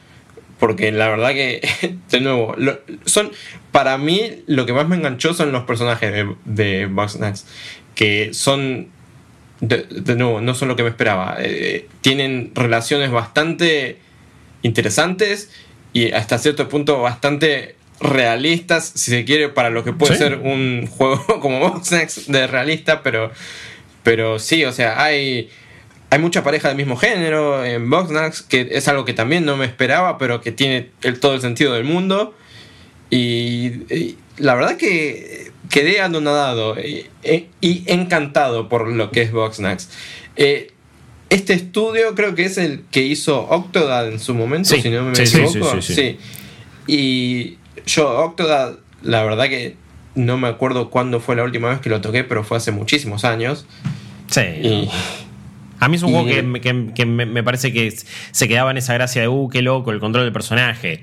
Porque 0.62 0.91
la 0.93 1.10
verdad 1.10 1.32
que, 1.32 1.67
de 2.10 2.21
nuevo, 2.21 2.56
lo- 2.58 2.80
son 3.04 3.32
para 3.74 3.97
mí 3.97 4.43
lo 4.47 4.65
que 4.65 4.71
más 4.71 4.88
me 4.88 4.95
enganchó 4.95 5.34
son 5.34 5.52
los 5.52 5.63
personajes 5.63 6.13
de, 6.13 6.34
de 6.45 6.86
Bugsnax. 6.86 7.45
Que 7.95 8.34
son, 8.34 8.88
de, 9.60 9.84
de 9.89 10.15
nuevo, 10.15 10.39
no 10.39 10.56
son 10.56 10.69
lo 10.69 10.78
que 10.78 10.84
me 10.84 10.89
esperaba. 10.89 11.36
Eh, 11.39 11.88
tienen 12.00 12.52
relaciones 12.56 13.12
bastante 13.12 13.97
interesantes 14.62 15.50
y 15.93 16.12
hasta 16.12 16.38
cierto 16.38 16.69
punto 16.69 17.02
bastante 17.02 17.76
realistas, 18.00 18.91
si 18.95 19.12
se 19.12 19.26
quiere, 19.26 19.50
para 19.50 19.69
lo 19.69 19.84
que 19.84 19.93
puede 19.93 20.13
Sí. 20.13 20.19
ser 20.19 20.38
un 20.38 20.88
juego 20.91 21.24
como 21.41 21.60
Boxnax 21.60 22.28
de 22.32 22.47
realista, 22.47 23.04
pero, 23.04 23.32
pero 24.04 24.39
sí, 24.39 24.63
o 24.65 24.71
sea, 24.71 25.04
hay, 25.04 25.50
hay 26.12 26.19
mucha 26.19 26.43
pareja 26.43 26.67
del 26.67 26.78
mismo 26.78 26.97
género 26.97 27.63
en 27.63 27.89
Boxnax, 27.89 28.41
que 28.41 28.67
es 28.71 28.88
algo 28.89 29.06
que 29.06 29.13
también 29.13 29.45
no 29.45 29.56
me 29.56 29.65
esperaba, 29.65 30.17
pero 30.17 30.41
que 30.41 30.52
tiene 30.52 30.89
el, 31.04 31.19
todo 31.19 31.34
el 31.34 31.41
sentido 31.41 31.74
del 31.74 31.86
mundo. 31.86 32.36
Y, 33.10 33.86
y 33.93 34.17
la 34.38 34.54
verdad 34.56 34.76
que 34.76 35.52
quedé 35.69 36.02
anonadado 36.02 36.78
y, 36.78 37.08
y 37.62 37.84
encantado 37.88 38.67
por 38.67 38.89
lo 38.89 39.10
que 39.12 39.21
es 39.21 39.32
Boxnax. 39.32 39.89
Eh, 40.36 40.71
este 41.30 41.54
estudio 41.54 42.13
creo 42.13 42.36
que 42.36 42.43
es 42.43 42.58
el 42.58 42.84
que 42.91 43.04
hizo 43.04 43.47
Octodad 43.50 44.10
en 44.10 44.19
su 44.19 44.34
momento, 44.36 44.67
Sí, 44.67 44.82
si 44.82 44.89
no 44.89 45.04
me 45.04 45.15
sí, 45.15 45.26
sí, 45.26 45.39
equivoco. 45.39 45.82
sí, 45.82 45.93
sí, 45.93 45.93
sí. 45.93 46.17
Y 46.88 47.58
yo, 47.86 48.10
Octodad, 48.10 48.80
la 49.02 49.24
verdad 49.24 49.45
que 49.47 49.78
no 50.15 50.38
me 50.38 50.50
acuerdo 50.50 50.89
cuándo 50.89 51.21
fue 51.21 51.38
la 51.38 51.43
última 51.43 51.69
vez 51.69 51.80
que 51.80 51.89
lo 51.89 52.02
toqué, 52.02 52.26
pero 52.26 52.43
fue 52.43 52.58
hace 52.58 52.71
muchísimos 52.71 53.24
años. 53.24 53.65
Sí. 54.30 54.41
Y, 54.41 54.89
A 55.82 55.89
mí 55.89 55.98
es 55.98 56.04
un 56.04 56.10
Y- 56.10 56.12
juego 56.13 56.28
que, 56.28 56.41
me- 56.44 56.62
que- 56.62 56.91
que 56.96 57.06
me, 57.06 57.26
me 57.26 57.44
parece 57.44 57.74
que 57.74 57.94
se 58.32 58.48
quedaba 58.48 58.72
en 58.72 58.78
esa 58.78 58.94
gracia 58.94 59.22
de, 59.22 59.28
uh, 59.28 59.50
qué 59.50 59.62
loco, 59.62 59.91
el 59.91 60.00
control 60.00 60.24
del 60.24 60.34
personaje. 60.34 61.02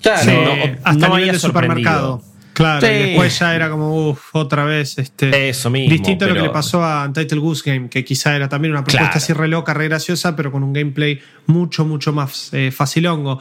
claro, 0.00 0.22
Sí, 0.22 0.30
no, 0.30 0.52
hasta 0.84 0.92
no 0.92 0.92
el 0.92 0.98
nivel 0.98 1.12
había 1.14 1.32
de 1.32 1.38
supermercado. 1.40 2.08
sorprendido. 2.20 2.38
Claro, 2.54 2.84
y 2.86 2.90
después 2.90 3.38
ya 3.38 3.54
era 3.54 3.70
como, 3.70 4.08
uff, 4.10 4.34
otra 4.34 4.64
vez. 4.64 4.98
Este, 4.98 5.48
Eso 5.48 5.70
mismo, 5.70 5.90
Distinto 5.92 6.24
a 6.24 6.28
lo 6.28 6.34
que 6.34 6.40
le 6.40 6.50
pasó 6.50 6.82
a 6.84 7.04
Untitled 7.06 7.40
Goose 7.40 7.62
Game, 7.70 7.88
que 7.88 8.04
quizá 8.04 8.34
era 8.34 8.48
también 8.48 8.72
una 8.72 8.80
propuesta 8.82 9.10
Claro. 9.10 9.16
así 9.16 9.32
re 9.32 9.46
loca, 9.46 9.74
re 9.74 9.86
graciosa, 9.88 10.34
pero 10.34 10.50
con 10.50 10.64
un 10.64 10.72
gameplay 10.72 11.20
mucho, 11.46 11.84
mucho 11.84 12.12
más 12.12 12.50
eh, 12.52 12.72
facilongo. 12.72 13.38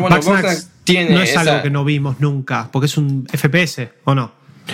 Bueno, 0.00 0.18
tiene 0.82 1.10
no 1.14 1.22
es 1.22 1.30
esa- 1.30 1.42
algo 1.42 1.62
que 1.62 1.70
no 1.70 1.84
vimos 1.84 2.18
nunca, 2.18 2.68
porque 2.72 2.86
es 2.86 2.96
un 2.98 3.26
FPS, 3.32 3.88
¿o 4.04 4.14
no? 4.16 4.32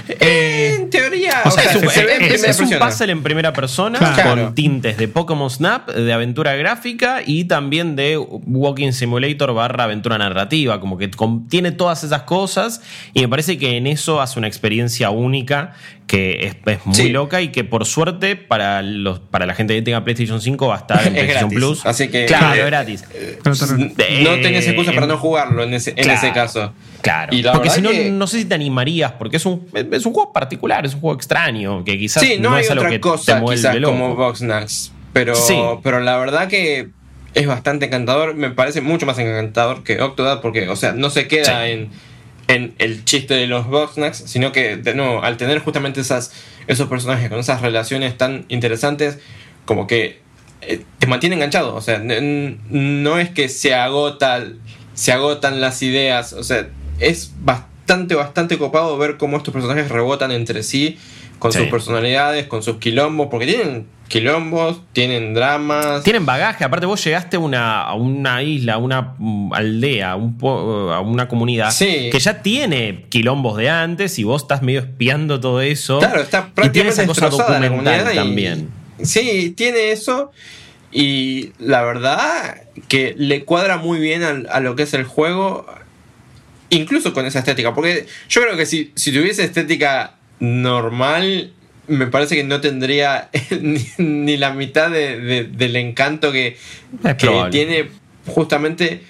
Eh, 0.09 0.77
en 0.81 0.91
teoría, 0.91 1.43
o 1.45 1.51
sea, 1.51 1.65
Es 1.65 1.77
un, 1.77 1.89
se 1.91 2.05
ve 2.05 2.17
en 2.17 2.23
es- 2.23 2.29
primera 2.29 2.51
es 2.51 2.61
un 2.61 2.69
persona. 2.69 2.87
puzzle 2.91 3.13
en 3.13 3.23
primera 3.23 3.53
persona 3.53 3.99
Claro. 3.99 4.31
con 4.47 4.55
tintes 4.55 4.97
de 4.97 5.09
Pokémon 5.09 5.51
Snap, 5.51 5.91
de 5.91 6.13
aventura 6.13 6.55
gráfica 6.57 7.21
y 7.25 7.45
también 7.45 7.95
de 7.97 8.17
Walking 8.19 8.93
Simulator 8.93 9.53
barra 9.55 9.85
aventura 9.85 10.17
narrativa. 10.19 10.81
Como 10.81 10.97
que 10.99 11.11
con- 11.11 11.47
tiene 11.49 11.73
todas 11.73 12.05
esas 12.05 12.23
cosas 12.23 12.81
y 13.13 13.21
me 13.21 13.29
parece 13.29 13.59
que 13.59 13.77
en 13.77 13.87
eso 13.87 14.21
hace 14.21 14.39
una 14.39 14.49
experiencia 14.49 15.11
única 15.11 15.73
que 16.07 16.47
es, 16.47 16.57
es 16.67 16.85
muy 16.87 16.95
Sí. 16.95 17.09
loca 17.11 17.41
y 17.41 17.49
que 17.49 17.65
por 17.65 17.87
suerte 17.87 18.37
para, 18.37 18.83
los, 18.83 19.19
para 19.21 19.47
la 19.47 19.55
gente 19.55 19.75
que 19.75 19.83
tenga 19.83 20.05
PlayStation 20.05 20.41
5 20.43 20.67
va 20.69 20.75
a 20.75 20.79
estar 20.79 20.99
en 21.07 21.17
Es 21.17 21.25
PlayStation 21.25 21.49
gratis, 21.51 21.59
Plus. 21.59 21.87
así 21.87 22.09
que- 22.09 22.27
claro, 22.27 22.55
eh, 22.55 22.61
es 22.61 22.67
gratis. 22.67 23.05
Te- 23.97 24.23
no 24.23 24.31
tenés 24.41 24.67
excusa 24.67 24.91
Eh, 24.91 24.95
para 24.95 25.07
no 25.07 25.17
jugarlo 25.17 25.63
en 25.63 25.75
ese, 25.75 25.91
en 25.91 25.97
claro, 25.97 26.13
ese 26.19 26.33
caso. 26.33 26.73
Claro. 27.01 27.35
Y 27.35 27.43
la 27.43 27.53
porque 27.53 27.71
si 27.71 27.81
no, 27.81 27.91
que- 27.91 28.11
no 28.11 28.27
sé 28.27 28.39
si 28.39 28.45
te 28.45 28.55
animarías, 28.55 29.13
porque 29.13 29.37
es 29.39 29.47
un, 29.47 29.67
es 29.91 30.07
un 30.07 30.13
juego 30.13 30.33
particular, 30.33 30.85
es 30.87 30.95
un 30.95 31.01
juego 31.01 31.17
extraño, 31.17 31.85
que 31.85 31.99
quizás 31.99 32.23
Sí, 32.23 32.37
no, 32.39 32.51
no 32.51 32.57
hay 32.57 32.65
es 32.65 32.71
otra 32.71 32.89
que 32.91 33.01
cosa 33.01 33.43
quizás 33.45 33.75
loco. 33.77 33.93
como 33.93 34.15
Boxnax. 34.17 34.93
Pero, 35.13 35.35
Sí. 35.35 35.57
pero 35.83 36.01
la 36.01 36.17
verdad 36.17 36.49
que 36.49 36.89
es 37.35 37.47
bastante 37.47 37.87
encantador. 37.87 38.35
Me 38.35 38.51
parece 38.51 38.81
mucho 38.81 39.07
más 39.07 39.19
encantador 39.19 39.83
que 39.85 40.01
Octodad 40.01 40.41
porque, 40.41 40.69
o 40.69 40.77
sea, 40.77 40.93
no 40.93 41.11
se 41.11 41.29
queda 41.29 41.65
Sí. 41.65 41.71
en, 41.73 41.91
en 42.49 42.75
el 42.79 43.05
chiste 43.05 43.35
de 43.35 43.47
los 43.47 43.67
Boxnax, 43.67 44.19
sino 44.27 44.53
que, 44.53 44.77
de 44.77 44.95
nuevo, 44.95 45.23
al 45.23 45.37
tener 45.37 45.59
justamente 45.61 46.01
esas, 46.01 46.33
esos 46.67 46.89
personajes 46.89 47.29
con 47.29 47.39
esas 47.39 47.61
relaciones 47.63 48.17
tan 48.19 48.45
interesantes, 48.49 49.19
como 49.65 49.87
que 49.87 50.21
eh, 50.63 50.83
te 50.99 51.07
mantiene 51.07 51.35
enganchado. 51.37 51.75
O 51.75 51.81
sea, 51.81 51.99
no 52.01 53.19
es 53.19 53.31
que 53.31 53.49
se 53.49 53.75
agota, 53.75 54.45
se 54.95 55.13
agotan 55.13 55.61
las 55.61 55.83
ideas. 55.83 56.33
O 56.35 56.43
sea, 56.45 56.69
es 57.01 57.33
bastante, 57.41 57.72
bastante 57.87 58.59
copado 58.59 58.97
ver 58.99 59.17
cómo 59.17 59.37
estos 59.37 59.53
personajes 59.53 59.89
rebotan 59.91 60.33
entre 60.33 60.63
sí 60.63 60.99
con 61.39 61.53
Sí. 61.53 61.59
sus 61.59 61.69
personalidades, 61.69 62.47
con 62.47 62.63
sus 62.63 62.77
quilombos, 62.77 63.27
porque 63.31 63.47
tienen 63.47 63.87
quilombos, 64.09 64.81
tienen 64.93 65.35
dramas. 65.35 66.05
Tienen 66.05 66.25
bagaje, 66.25 66.65
aparte 66.65 66.87
vos 66.87 67.03
llegaste 67.03 67.37
a 67.37 67.41
una, 67.41 67.83
a 67.83 67.95
una 67.95 68.43
isla, 68.43 68.75
a 68.75 68.79
una 68.79 69.15
mm, 69.19 69.53
aldea, 69.53 70.13
a 70.13 70.17
un 70.17 70.39
po- 70.39 70.93
a 70.93 71.01
una 71.01 71.27
comunidad 71.29 71.71
Sí. 71.73 72.11
que 72.13 72.19
ya 72.21 72.43
tiene 72.43 73.07
quilombos 73.09 73.57
de 73.57 73.71
antes 73.71 74.19
y 74.19 74.25
vos 74.25 74.43
estás 74.43 74.63
medio 74.63 74.81
espiando 74.81 75.41
todo 75.41 75.61
eso. 75.63 75.99
Claro, 75.99 76.21
está 76.21 76.39
y 76.39 76.43
tiene 76.43 76.93
prácticamente 76.93 76.93
esa 77.03 77.07
cosa 77.07 77.27
destrozada 77.27 77.59
la 78.07 78.13
y- 78.13 78.17
también. 78.17 78.69
Sí, 79.03 79.53
tiene 79.57 79.91
eso. 79.93 80.31
Y 80.93 81.53
la 81.59 81.83
verdad 81.83 82.63
que 82.89 83.15
le 83.17 83.45
cuadra 83.45 83.79
muy 83.79 83.99
bien 83.99 84.23
a, 84.23 84.61
lo 84.61 84.77
que 84.77 84.83
es 84.85 84.95
el 84.95 85.05
juego. 85.05 85.67
Incluso 86.73 87.13
con 87.13 87.25
esa 87.27 87.39
estética. 87.41 87.75
Porque 87.75 88.07
yo 88.29 88.43
creo 88.43 88.57
que 88.57 88.67
si, 88.67 88.93
si 88.95 89.13
tuviese 89.13 89.45
estética 89.45 90.15
normal. 90.41 91.53
Me 91.89 92.07
parece 92.07 92.37
que 92.37 92.45
no 92.45 92.61
tendría 92.61 93.29
ni, 93.61 93.85
ni 93.99 94.37
la 94.37 94.53
mitad 94.55 94.91
de- 94.91 95.19
de- 95.21 95.45
del 95.45 95.75
encanto 95.77 96.31
que, 96.33 96.57
que 97.03 97.27
tiene 97.51 97.89
justamente 98.27 99.03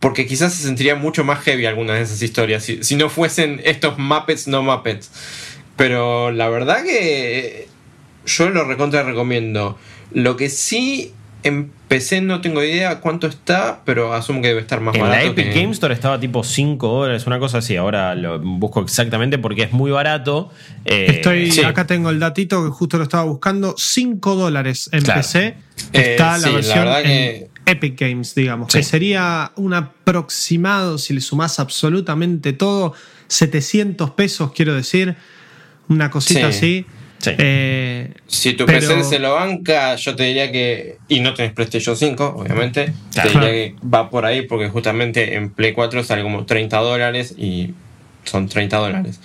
porque 0.00 0.26
quizás 0.26 0.52
se 0.52 0.62
sentiría 0.64 0.94
mucho 0.96 1.24
más 1.24 1.40
heavy 1.40 1.66
algunas 1.66 1.96
de 1.96 2.02
esas 2.02 2.22
historias 2.22 2.64
si, 2.64 2.82
si 2.82 2.96
no 2.96 3.08
fuesen 3.10 3.60
estos 3.64 3.98
Muppets 3.98 4.48
no 4.48 4.62
Muppets. 4.62 5.10
Pero 5.76 6.30
la 6.32 6.48
verdad 6.48 6.82
que 6.82 7.68
yo 8.26 8.50
lo 8.50 8.64
recontra 8.64 9.02
recomiendo. 9.04 9.78
Lo 10.12 10.36
que 10.36 10.48
sí 10.50 11.12
En 11.42 11.72
PC 11.88 12.20
no 12.20 12.40
tengo 12.42 12.62
idea 12.62 13.00
cuánto 13.00 13.26
está, 13.26 13.80
pero 13.86 14.12
asumo 14.12 14.42
que 14.42 14.48
debe 14.48 14.60
estar 14.60 14.80
más 14.80 14.94
En 14.94 15.02
la 15.02 15.08
barato. 15.08 15.28
Epic 15.30 15.52
que- 15.52 15.60
Game 15.60 15.72
Store 15.72 15.94
estaba 15.94 16.20
tipo 16.20 16.44
5 16.44 16.86
dólares, 16.88 17.26
una 17.26 17.38
cosa 17.38 17.58
así. 17.58 17.76
Ahora 17.76 18.14
lo 18.14 18.38
busco 18.40 18.80
exactamente 18.82 19.38
porque 19.38 19.62
es 19.62 19.72
muy 19.72 19.90
barato. 19.90 20.50
Eh, 20.84 21.06
Estoy, 21.08 21.50
sí. 21.50 21.62
Acá 21.62 21.86
tengo 21.86 22.10
el 22.10 22.18
datito 22.20 22.62
que 22.64 22.70
justo 22.70 22.98
lo 22.98 23.04
estaba 23.04 23.24
buscando. 23.24 23.74
5 23.78 24.34
dólares 24.34 24.90
en 24.92 25.02
Claro. 25.02 25.20
PC. 25.22 25.46
Eh, 25.46 25.56
Está 25.92 26.36
la 26.38 26.48
sí, 26.48 26.54
versión 26.54 26.88
en 26.88 27.02
que- 27.04 27.50
Epic 27.66 27.98
Games, 28.00 28.34
digamos. 28.34 28.70
Sí. 28.72 28.78
Que 28.78 28.84
sería 28.84 29.52
un 29.56 29.72
aproximado, 29.74 30.98
si 30.98 31.14
le 31.14 31.20
sumás 31.20 31.58
absolutamente 31.60 32.52
todo, 32.52 32.92
700 33.28 34.10
pesos, 34.10 34.52
quiero 34.52 34.74
decir. 34.74 35.16
Una 35.88 36.10
cosita 36.10 36.52
Sí. 36.52 36.58
así. 36.58 36.86
Sí. 37.20 37.30
Eh, 37.36 38.12
Si 38.26 38.54
tu 38.54 38.64
Pero- 38.66 38.78
PC 38.80 39.04
se 39.04 39.18
lo 39.18 39.34
banca, 39.34 39.94
yo 39.96 40.16
te 40.16 40.22
diría 40.24 40.50
que. 40.50 40.96
Y 41.08 41.20
no 41.20 41.34
tenés 41.34 41.52
PlayStation 41.52 41.94
5, 41.96 42.34
obviamente. 42.38 42.92
Claro. 43.12 43.30
Te 43.30 43.38
diría 43.38 43.50
que 43.52 43.74
va 43.86 44.08
por 44.10 44.24
ahí 44.24 44.42
porque 44.42 44.68
justamente 44.70 45.34
en 45.34 45.50
Play 45.50 45.72
4 45.74 46.02
sale 46.02 46.22
como 46.22 46.46
30 46.46 46.78
dólares 46.78 47.34
y 47.36 47.74
son 48.24 48.48
30 48.48 48.78
dólares. 48.78 49.20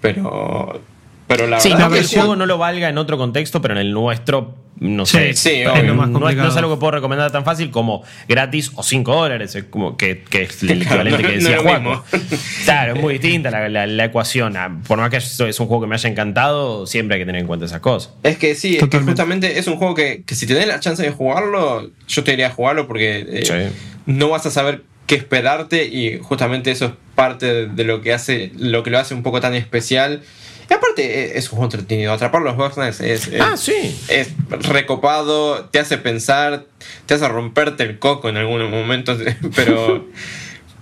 Pero. 0.00 0.80
Pero 1.26 1.46
la 1.48 1.58
Sí, 1.60 1.70
verdad 1.70 1.88
no 1.88 1.92
que 1.92 1.98
el 2.00 2.06
juego 2.06 2.36
no 2.36 2.46
lo 2.46 2.56
valga 2.56 2.88
en 2.88 2.98
otro 2.98 3.18
contexto, 3.18 3.60
pero 3.60 3.74
en 3.74 3.80
el 3.80 3.92
nuestro, 3.92 4.54
no 4.78 5.06
sé. 5.06 5.32
Sí, 5.34 5.64
obvio. 5.64 5.74
Es 5.74 5.84
lo 5.84 5.94
más 5.94 6.08
no, 6.08 6.28
es, 6.28 6.36
no 6.36 6.48
es 6.48 6.56
algo 6.56 6.74
que 6.74 6.80
puedo 6.80 6.90
recomendar 6.92 7.30
tan 7.32 7.44
fácil 7.44 7.70
como 7.70 8.02
gratis 8.28 8.72
o 8.74 8.82
5 8.82 9.14
dólares. 9.14 9.54
Es 9.54 9.64
como 9.64 9.96
que, 9.96 10.22
que 10.28 10.42
es 10.42 10.62
el 10.62 10.84
Claro, 10.86 11.02
equivalente 11.08 11.22
no- 11.22 11.28
que 11.28 11.34
decía 11.36 11.62
mismo. 11.78 12.04
Claro, 12.64 12.94
es 12.94 13.00
muy 13.00 13.14
distinta 13.18 13.50
la, 13.50 13.68
la- 13.68 13.86
la 13.86 14.04
ecuación. 14.04 14.56
Ah, 14.56 14.76
Por 14.86 14.98
más 14.98 15.10
que 15.10 15.16
esto 15.18 15.46
es 15.46 15.58
un 15.60 15.66
juego 15.66 15.82
que 15.82 15.88
me 15.88 15.94
haya 15.94 16.08
encantado, 16.10 16.86
siempre 16.86 17.14
hay 17.16 17.22
que 17.22 17.26
tener 17.26 17.40
en 17.40 17.46
cuenta 17.46 17.66
esas 17.66 17.80
cosas. 17.80 18.12
Es 18.22 18.36
que 18.38 18.54
sí, 18.54 18.76
es 18.76 18.88
que 18.88 18.98
justamente 19.00 19.58
es 19.58 19.66
un 19.66 19.76
juego 19.76 19.94
que, 19.94 20.22
que 20.26 20.34
si 20.34 20.46
tenés 20.46 20.66
la 20.66 20.80
chance 20.80 21.02
de 21.02 21.10
jugarlo, 21.10 21.90
yo 22.08 22.24
te 22.24 22.32
diría 22.32 22.50
jugarlo 22.50 22.86
porque 22.86 23.26
eh, 23.28 23.44
Sí. 23.44 23.76
no 24.06 24.28
vas 24.30 24.44
a 24.46 24.50
saber 24.50 24.82
qué 25.06 25.14
esperarte 25.14 25.84
y 25.86 26.18
justamente 26.20 26.70
eso 26.72 26.86
es 26.86 26.92
parte 27.14 27.46
de, 27.46 27.66
de 27.68 27.84
lo 27.84 28.02
que 28.02 28.12
hace 28.12 28.50
lo 28.58 28.82
que 28.82 28.90
lo 28.90 28.98
hace 28.98 29.14
un 29.14 29.22
poco 29.22 29.40
tan 29.40 29.54
especial. 29.54 30.22
Y 30.68 30.74
aparte 30.74 31.02
eh, 31.04 31.38
es 31.38 31.44
un 31.46 31.50
juego 31.58 31.64
entretenido, 31.64 32.12
atrapar 32.12 32.42
los 32.42 32.56
Boxnacks 32.56 33.00
es, 33.00 33.28
es, 33.28 33.40
Ah, 33.40 33.56
sí. 33.56 33.96
es 34.08 34.30
recopado, 34.48 35.66
te 35.66 35.78
hace 35.78 35.96
pensar, 35.98 36.66
te 37.06 37.14
hace 37.14 37.28
romperte 37.28 37.84
el 37.84 37.98
coco 37.98 38.28
en 38.28 38.36
algunos 38.36 38.70
momentos, 38.70 39.18
pero 39.54 40.06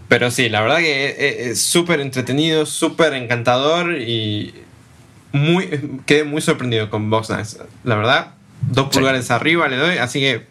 pero 0.08 0.30
sí, 0.30 0.48
la 0.48 0.60
verdad 0.60 0.78
que 0.78 1.06
es- 1.08 1.16
es 1.18 1.46
es 1.52 1.60
súper 1.62 2.00
entretenido, 2.00 2.66
súper 2.66 3.14
encantador 3.14 3.94
y 3.98 4.54
muy 5.32 5.68
quedé 6.06 6.24
muy 6.24 6.40
sorprendido 6.40 6.88
con 6.90 7.10
Boxnacks. 7.10 7.58
La 7.82 7.96
verdad, 7.96 8.34
dos 8.70 8.86
Sí. 8.90 8.98
pulgares 8.98 9.30
arriba 9.30 9.66
le 9.68 9.76
doy, 9.76 9.98
así 9.98 10.20
que 10.20 10.46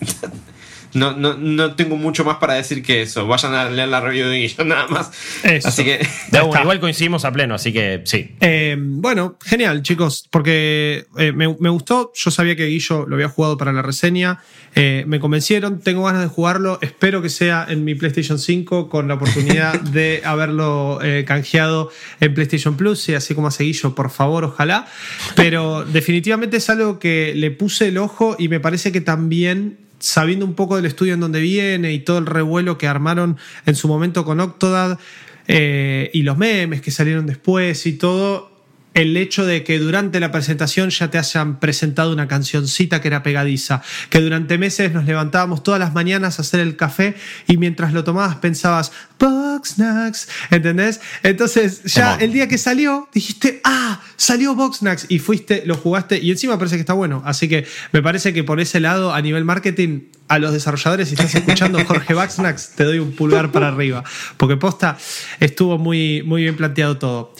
no, 0.94 1.16
no, 1.16 1.34
no 1.34 1.74
tengo 1.74 1.96
mucho 1.96 2.24
más 2.24 2.36
para 2.36 2.54
decir 2.54 2.82
que 2.82 3.02
eso. 3.02 3.26
Vayan 3.26 3.54
a 3.54 3.68
leer 3.70 3.88
la 3.88 4.00
review 4.00 4.28
de 4.28 4.38
Guillo, 4.38 4.64
nada 4.64 4.86
más. 4.88 5.10
Eso. 5.42 5.68
Así 5.68 5.84
que 5.84 6.00
está. 6.00 6.42
igual 6.60 6.80
coincidimos 6.80 7.24
a 7.24 7.32
pleno, 7.32 7.54
así 7.54 7.72
que 7.72 8.02
sí. 8.04 8.34
Eh, 8.40 8.76
bueno, 8.78 9.38
genial, 9.44 9.82
chicos, 9.82 10.26
porque 10.30 11.06
eh, 11.18 11.32
me, 11.32 11.54
me 11.58 11.68
gustó. 11.68 12.12
Yo 12.14 12.30
sabía 12.30 12.56
que 12.56 12.66
Guillo 12.66 13.06
lo 13.06 13.16
había 13.16 13.28
jugado 13.28 13.56
para 13.56 13.72
la 13.72 13.82
reseña. 13.82 14.40
Eh, 14.74 15.04
me 15.06 15.18
convencieron, 15.18 15.80
tengo 15.80 16.04
ganas 16.04 16.22
de 16.22 16.28
jugarlo. 16.28 16.78
Espero 16.80 17.22
que 17.22 17.28
sea 17.28 17.66
en 17.68 17.84
mi 17.84 17.94
PlayStation 17.94 18.38
5 18.38 18.88
con 18.88 19.08
la 19.08 19.14
oportunidad 19.14 19.80
de 19.80 20.22
haberlo 20.24 21.00
eh, 21.02 21.24
canjeado 21.26 21.90
en 22.20 22.34
PlayStation 22.34 22.76
Plus. 22.76 23.08
Y 23.08 23.14
así 23.14 23.34
como 23.34 23.48
hace 23.48 23.64
Guillo, 23.64 23.94
por 23.94 24.10
favor, 24.10 24.44
ojalá. 24.44 24.86
Pero 25.34 25.84
definitivamente 25.84 26.58
es 26.58 26.70
algo 26.70 26.98
que 26.98 27.32
le 27.34 27.50
puse 27.50 27.88
el 27.88 27.98
ojo 27.98 28.36
y 28.38 28.48
me 28.48 28.60
parece 28.60 28.92
que 28.92 29.00
también 29.00 29.87
sabiendo 29.98 30.44
un 30.44 30.54
poco 30.54 30.76
del 30.76 30.86
estudio 30.86 31.14
en 31.14 31.20
donde 31.20 31.40
viene 31.40 31.92
y 31.92 32.00
todo 32.00 32.18
el 32.18 32.26
revuelo 32.26 32.78
que 32.78 32.86
armaron 32.86 33.36
en 33.66 33.74
su 33.74 33.88
momento 33.88 34.24
con 34.24 34.40
Octodad 34.40 34.98
eh, 35.46 36.10
y 36.12 36.22
los 36.22 36.36
memes 36.36 36.82
que 36.82 36.90
salieron 36.90 37.26
después 37.26 37.86
y 37.86 37.94
todo, 37.94 38.47
el 38.94 39.16
hecho 39.16 39.46
de 39.46 39.64
que 39.64 39.78
durante 39.78 40.20
la 40.20 40.32
presentación 40.32 40.90
ya 40.90 41.10
te 41.10 41.18
hayan 41.18 41.60
presentado 41.60 42.12
una 42.12 42.28
cancioncita 42.28 43.00
que 43.00 43.08
era 43.08 43.22
pegadiza, 43.22 43.82
que 44.10 44.20
durante 44.20 44.58
meses 44.58 44.92
nos 44.92 45.04
levantábamos 45.04 45.62
todas 45.62 45.80
las 45.80 45.94
mañanas 45.94 46.38
a 46.38 46.42
hacer 46.42 46.60
el 46.60 46.76
café 46.76 47.14
y 47.46 47.56
mientras 47.56 47.92
lo 47.92 48.04
tomabas 48.04 48.36
pensabas, 48.36 48.92
Boxnax, 49.18 50.28
¿entendés? 50.50 51.00
Entonces 51.22 51.82
ya 51.84 52.16
el 52.16 52.32
día 52.32 52.48
que 52.48 52.58
salió 52.58 53.08
dijiste, 53.12 53.60
ah, 53.64 54.00
salió 54.16 54.54
Boxnax 54.54 55.06
y 55.08 55.18
fuiste, 55.18 55.62
lo 55.66 55.76
jugaste 55.76 56.18
y 56.18 56.30
encima 56.30 56.58
parece 56.58 56.76
que 56.76 56.80
está 56.80 56.94
bueno, 56.94 57.22
así 57.24 57.48
que 57.48 57.66
me 57.92 58.02
parece 58.02 58.32
que 58.32 58.44
por 58.44 58.60
ese 58.60 58.80
lado 58.80 59.14
a 59.14 59.20
nivel 59.20 59.44
marketing 59.44 60.00
a 60.28 60.38
los 60.38 60.52
desarrolladores, 60.52 61.08
si 61.08 61.14
estás 61.14 61.34
escuchando 61.34 61.82
Jorge 61.86 62.14
Boxnax, 62.14 62.70
te 62.76 62.84
doy 62.84 62.98
un 62.98 63.12
pulgar 63.12 63.50
para 63.50 63.68
arriba, 63.68 64.04
porque 64.36 64.56
posta 64.56 64.96
estuvo 65.40 65.78
muy, 65.78 66.22
muy 66.22 66.42
bien 66.42 66.56
planteado 66.56 66.98
todo. 66.98 67.34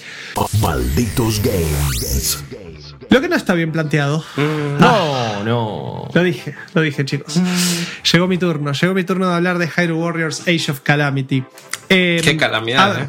Malditos 0.60 1.40
Games. 1.42 2.44
Lo 3.10 3.20
que 3.22 3.28
no 3.28 3.36
está 3.36 3.54
bien 3.54 3.72
planteado, 3.72 4.22
No, 4.78 5.42
no. 5.44 6.08
lo 6.12 6.22
dije, 6.22 6.54
lo 6.74 6.82
dije 6.82 7.04
chicos. 7.04 7.40
Llegó 8.12 8.28
mi 8.28 8.36
turno, 8.36 8.72
llegó 8.72 8.92
mi 8.94 9.04
turno 9.04 9.28
de 9.28 9.34
hablar 9.34 9.58
de 9.58 9.66
Hyrule 9.68 9.94
Warriors 10.02 10.42
Age 10.42 10.70
of 10.72 10.80
Calamity. 10.80 11.42
Eh, 11.88 12.20
Qué 12.22 12.36
calamidad, 12.36 12.94
ver, 12.94 13.02
eh. 13.04 13.08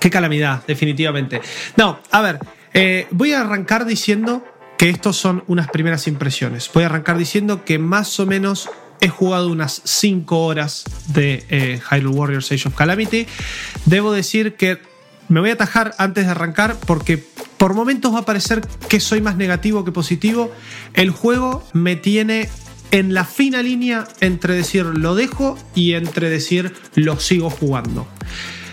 Qué 0.00 0.10
calamidad, 0.10 0.64
definitivamente. 0.66 1.40
No, 1.76 2.00
a 2.10 2.20
ver, 2.20 2.40
eh, 2.74 3.06
voy 3.12 3.32
a 3.32 3.42
arrancar 3.42 3.84
diciendo 3.84 4.44
que 4.76 4.90
estos 4.90 5.16
son 5.16 5.44
unas 5.46 5.68
primeras 5.68 6.08
impresiones. 6.08 6.68
Voy 6.74 6.82
a 6.82 6.86
arrancar 6.86 7.16
diciendo 7.16 7.64
que 7.64 7.78
más 7.78 8.18
o 8.18 8.26
menos 8.26 8.68
he 9.02 9.08
jugado 9.08 9.50
unas 9.50 9.82
5 9.84 10.46
horas 10.46 10.84
de 11.08 11.44
eh, 11.50 11.80
Hyrule 11.90 12.16
Warriors 12.16 12.50
Age 12.52 12.68
of 12.68 12.74
Calamity. 12.74 13.26
Debo 13.84 14.12
decir 14.12 14.54
que 14.54 14.78
me 15.28 15.40
voy 15.40 15.50
a 15.50 15.54
atajar 15.54 15.94
antes 15.98 16.24
de 16.24 16.30
arrancar 16.30 16.76
porque 16.86 17.22
por 17.58 17.74
momentos 17.74 18.14
va 18.14 18.20
a 18.20 18.24
parecer 18.24 18.62
que 18.88 19.00
soy 19.00 19.20
más 19.20 19.36
negativo 19.36 19.84
que 19.84 19.92
positivo. 19.92 20.52
El 20.94 21.10
juego 21.10 21.64
me 21.72 21.96
tiene 21.96 22.48
en 22.92 23.12
la 23.12 23.24
fina 23.24 23.60
línea 23.60 24.06
entre 24.20 24.54
decir 24.54 24.84
lo 24.84 25.16
dejo 25.16 25.58
y 25.74 25.94
entre 25.94 26.30
decir 26.30 26.72
lo 26.94 27.18
sigo 27.18 27.50
jugando. 27.50 28.06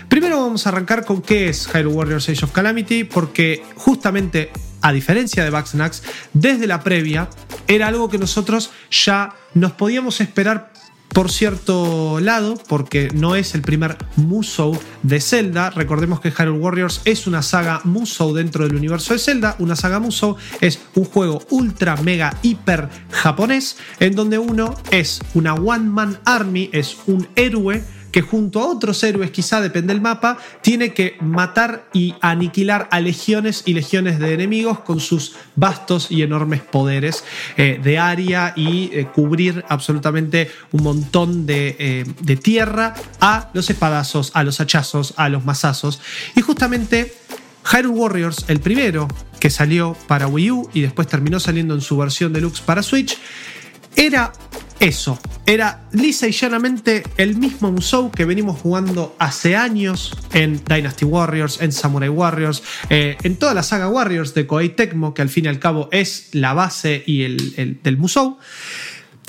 Primero 0.08 0.40
vamos 0.40 0.66
a 0.66 0.70
arrancar 0.70 1.04
con 1.04 1.22
qué 1.22 1.48
es 1.48 1.68
Hyrule 1.68 1.96
Warriors 1.96 2.28
Age 2.28 2.44
of 2.44 2.52
Calamity, 2.52 3.04
porque 3.04 3.62
justamente, 3.76 4.50
a 4.80 4.92
diferencia 4.92 5.44
de 5.44 5.50
Bugsnax, 5.50 6.02
desde 6.32 6.66
la 6.66 6.82
previa 6.82 7.28
era 7.66 7.88
algo 7.88 8.08
que 8.08 8.18
nosotros 8.18 8.70
ya 8.90 9.34
nos 9.54 9.72
podíamos 9.72 10.20
esperar 10.20 10.72
por 11.12 11.30
cierto 11.30 12.20
lado, 12.20 12.54
porque 12.68 13.10
no 13.12 13.34
es 13.34 13.54
el 13.54 13.62
primer 13.62 13.96
Musou 14.16 14.78
de 15.02 15.20
Zelda. 15.20 15.70
Recordemos 15.70 16.20
que 16.20 16.30
Hyrule 16.30 16.58
Warriors 16.58 17.02
es 17.04 17.26
una 17.26 17.42
saga 17.42 17.80
Musou 17.84 18.32
dentro 18.32 18.64
del 18.64 18.76
universo 18.76 19.12
de 19.12 19.18
Zelda. 19.18 19.56
Una 19.58 19.74
saga 19.74 19.98
Musou 19.98 20.36
es 20.60 20.78
un 20.94 21.04
juego 21.04 21.42
ultra, 21.50 21.96
mega, 21.96 22.36
hiper 22.42 22.88
japonés, 23.10 23.76
en 23.98 24.14
donde 24.14 24.38
uno 24.38 24.74
es 24.90 25.20
una 25.34 25.54
One 25.54 25.90
Man 25.90 26.20
Army, 26.24 26.70
es 26.72 26.96
un 27.06 27.26
héroe 27.34 27.82
que 28.10 28.22
junto 28.22 28.60
a 28.60 28.66
otros 28.66 29.02
héroes, 29.02 29.30
quizá 29.30 29.60
depende 29.60 29.92
del 29.92 30.00
mapa, 30.00 30.38
tiene 30.62 30.92
que 30.92 31.16
matar 31.20 31.88
y 31.92 32.14
aniquilar 32.20 32.88
a 32.90 33.00
legiones 33.00 33.62
y 33.66 33.74
legiones 33.74 34.18
de 34.18 34.34
enemigos 34.34 34.80
con 34.80 35.00
sus 35.00 35.36
vastos 35.56 36.10
y 36.10 36.22
enormes 36.22 36.60
poderes 36.62 37.24
eh, 37.56 37.80
de 37.82 37.98
área 37.98 38.52
y 38.56 38.90
eh, 38.92 39.06
cubrir 39.14 39.64
absolutamente 39.68 40.50
un 40.72 40.82
montón 40.82 41.46
de, 41.46 41.76
eh, 41.78 42.04
de 42.20 42.36
tierra 42.36 42.94
a 43.20 43.50
los 43.52 43.70
espadazos, 43.70 44.32
a 44.34 44.42
los 44.42 44.60
hachazos, 44.60 45.14
a 45.16 45.28
los 45.28 45.44
mazazos. 45.44 46.00
Y 46.34 46.40
justamente 46.40 47.14
Hyrule 47.64 47.98
Warriors, 47.98 48.44
el 48.48 48.60
primero 48.60 49.08
que 49.38 49.50
salió 49.50 49.96
para 50.06 50.26
Wii 50.26 50.50
U 50.50 50.70
y 50.72 50.80
después 50.82 51.08
terminó 51.08 51.40
saliendo 51.40 51.74
en 51.74 51.80
su 51.80 51.96
versión 51.96 52.32
deluxe 52.32 52.60
para 52.60 52.82
Switch, 52.82 53.18
era 53.96 54.32
eso. 54.80 55.18
Era 55.46 55.82
lisa 55.92 56.26
y 56.26 56.32
llanamente 56.32 57.02
el 57.16 57.36
mismo 57.36 57.70
Musou 57.70 58.10
que 58.10 58.24
venimos 58.24 58.58
jugando 58.58 59.14
hace 59.18 59.54
años 59.56 60.16
en 60.32 60.62
Dynasty 60.64 61.04
Warriors, 61.04 61.60
en 61.60 61.70
Samurai 61.72 62.08
Warriors, 62.08 62.62
eh, 62.88 63.16
en 63.22 63.36
toda 63.36 63.54
la 63.54 63.62
saga 63.62 63.88
Warriors 63.88 64.34
de 64.34 64.46
Koei 64.46 64.70
Tecmo, 64.70 65.12
que 65.14 65.22
al 65.22 65.28
fin 65.28 65.44
y 65.44 65.48
al 65.48 65.58
cabo 65.58 65.88
es 65.92 66.30
la 66.32 66.54
base 66.54 67.02
y 67.06 67.22
el, 67.22 67.52
el- 67.56 67.80
del 67.82 67.96
Musou. 67.98 68.38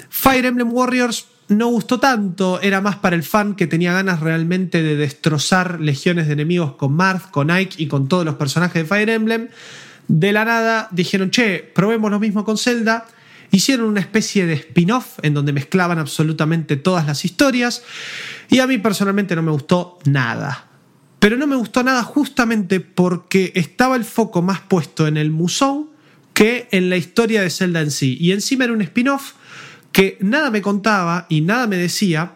Fire 0.10 0.46
Emblem 0.46 0.72
Warriors 0.72 1.28
no 1.50 1.68
gustó 1.68 2.00
tanto, 2.00 2.62
era 2.62 2.80
más 2.80 2.96
para 2.96 3.16
el 3.16 3.24
fan 3.24 3.56
que 3.56 3.68
tenía 3.68 3.92
ganas 3.92 4.22
realmente 4.22 4.82
de 4.84 4.96
destrozar 4.96 5.82
legiones 5.82 6.28
de 6.28 6.34
enemigos 6.34 6.74
con 6.76 6.94
Marth, 6.94 7.30
con 7.30 7.52
Ike 7.52 7.76
y 7.78 7.88
con 7.88 8.08
todos 8.08 8.24
los 8.24 8.36
personajes 8.36 8.84
de 8.84 8.88
Fire 8.88 9.10
Emblem. 9.10 9.50
De 10.08 10.32
la 10.32 10.46
nada 10.46 10.88
dijeron, 10.92 11.30
che, 11.30 11.60
probemos 11.76 12.10
lo 12.10 12.20
mismo 12.22 12.46
con 12.46 12.58
Zelda. 12.58 13.06
Hicieron 13.52 13.88
una 13.88 14.00
especie 14.00 14.46
de 14.46 14.54
spin-off 14.54 15.20
en 15.22 15.34
donde 15.34 15.54
mezclaban 15.54 16.00
absolutamente 16.00 16.78
todas 16.78 17.06
las 17.06 17.26
historias 17.26 17.84
y 18.50 18.60
a 18.60 18.68
mí 18.68 18.78
personalmente 18.78 19.36
no 19.36 19.44
me 19.44 19.52
gustó 19.52 20.00
nada. 20.06 20.68
Pero 21.20 21.38
no 21.38 21.46
me 21.46 21.56
gustó 21.56 21.84
nada 21.84 22.02
justamente 22.04 22.80
porque 22.80 23.52
estaba 23.56 23.96
el 23.96 24.06
foco 24.06 24.42
más 24.42 24.62
puesto 24.62 25.06
en 25.06 25.18
el 25.18 25.30
Musou 25.30 25.92
que 26.34 26.68
en 26.72 26.90
la 26.90 26.98
historia 26.98 27.42
de 27.42 27.50
Zelda 27.50 27.82
en 27.82 27.92
sí. 27.92 28.18
Y 28.20 28.32
encima 28.32 28.64
era 28.64 28.74
un 28.74 28.82
spin-off 28.82 29.34
que 29.92 30.18
nada 30.22 30.50
me 30.50 30.62
contaba 30.62 31.28
y 31.30 31.42
nada 31.42 31.68
me 31.68 31.78
decía. 31.78 32.34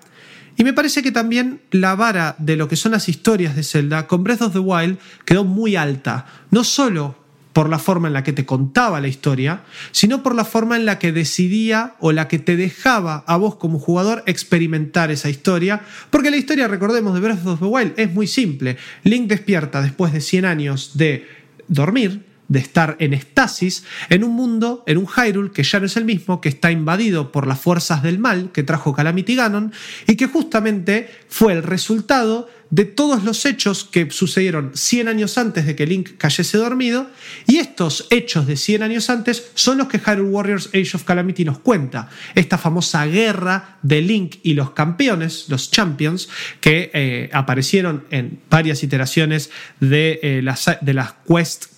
Y 0.58 0.64
me 0.64 0.74
parece 0.74 1.02
que 1.02 1.12
también 1.12 1.62
la 1.72 1.96
vara 1.96 2.36
de 2.38 2.56
lo 2.56 2.68
que 2.68 2.76
son 2.76 2.92
las 2.92 3.10
historias 3.10 3.56
de 3.56 3.64
Zelda 3.64 4.08
con 4.08 4.24
Breath 4.24 4.44
of 4.44 4.54
the 4.54 4.60
Wild 4.60 5.00
quedó 5.26 5.44
muy 5.44 5.76
alta. 5.76 6.26
No 6.52 6.64
solo 6.64 7.25
por 7.56 7.70
la 7.70 7.80
forma 7.80 8.10
en 8.10 8.14
la 8.14 8.22
que 8.22 8.34
te 8.34 8.46
contaba 8.46 9.00
la 9.00 9.08
historia, 9.08 9.62
sino 9.94 10.22
por 10.24 10.36
la 10.36 10.44
forma 10.44 10.76
en 10.76 10.86
la 10.86 11.00
que 11.00 11.14
decidía 11.14 11.96
o 12.02 12.12
la 12.12 12.28
que 12.28 12.38
te 12.38 12.58
dejaba 12.58 13.24
a 13.28 13.38
vos 13.38 13.56
como 13.56 13.80
jugador 13.80 14.24
experimentar 14.26 15.10
esa 15.10 15.30
historia. 15.30 15.82
Porque 16.10 16.32
la 16.32 16.36
historia, 16.36 16.68
recordemos, 16.68 17.14
de 17.14 17.22
Breath 17.22 17.48
of 17.48 17.60
the 17.60 17.66
Wild 17.66 17.94
es 17.96 18.14
muy 18.14 18.28
simple. 18.28 18.76
Link 19.06 19.30
despierta 19.30 19.82
después 19.82 20.12
de 20.12 20.20
100 20.20 20.44
años 20.44 20.98
de 20.98 21.30
dormir, 21.70 22.26
de 22.50 22.60
estar 22.60 22.98
en 23.00 23.14
estasis, 23.14 23.86
en 24.10 24.26
un 24.26 24.32
mundo, 24.32 24.84
en 24.86 24.98
un 24.98 25.08
Hyrule 25.08 25.52
que 25.52 25.64
ya 25.64 25.80
no 25.80 25.86
es 25.86 25.96
el 25.96 26.04
mismo, 26.04 26.42
que 26.42 26.50
está 26.50 26.72
invadido 26.72 27.32
por 27.32 27.48
las 27.48 27.62
fuerzas 27.62 28.04
del 28.04 28.20
mal 28.20 28.52
que 28.52 28.64
trajo 28.64 28.94
Calamity 28.94 29.34
Ganon 29.34 29.72
y 30.08 30.18
que 30.18 30.28
justamente 30.28 31.10
fue 31.30 31.54
el 31.54 31.64
resultado 31.64 32.50
de 32.76 32.84
todos 32.84 33.24
los 33.24 33.46
hechos 33.46 33.86
que 33.86 34.12
sucedieron 34.12 34.72
100 34.74 35.08
años 35.08 35.38
antes 35.38 35.66
de 35.66 35.78
que 35.78 35.88
Link 35.88 36.18
cayese 36.18 36.58
dormido, 36.58 37.10
y 37.48 37.60
estos 37.60 38.06
hechos 38.10 38.48
de 38.48 38.58
100 38.58 38.84
años 38.84 39.10
antes 39.10 39.50
son 39.54 39.78
los 39.78 39.88
que 39.88 39.98
Hyrule 39.98 40.30
Warriors 40.30 40.68
Age 40.74 40.92
of 40.96 41.06
Calamity 41.06 41.46
nos 41.46 41.60
cuenta. 41.60 42.10
Esta 42.36 42.58
famosa 42.58 43.06
guerra 43.06 43.78
de 43.82 44.02
Link 44.02 44.40
y 44.44 44.56
los 44.56 44.72
campeones, 44.72 45.46
los 45.48 45.72
champions, 45.72 46.28
que 46.60 46.92
eh, 46.94 47.30
aparecieron 47.32 48.04
en 48.12 48.40
varias 48.50 48.84
iteraciones 48.84 49.52
de, 49.80 50.20
eh, 50.22 50.42
las, 50.44 50.70
de 50.82 50.94
las 50.94 51.14
quests. 51.26 51.70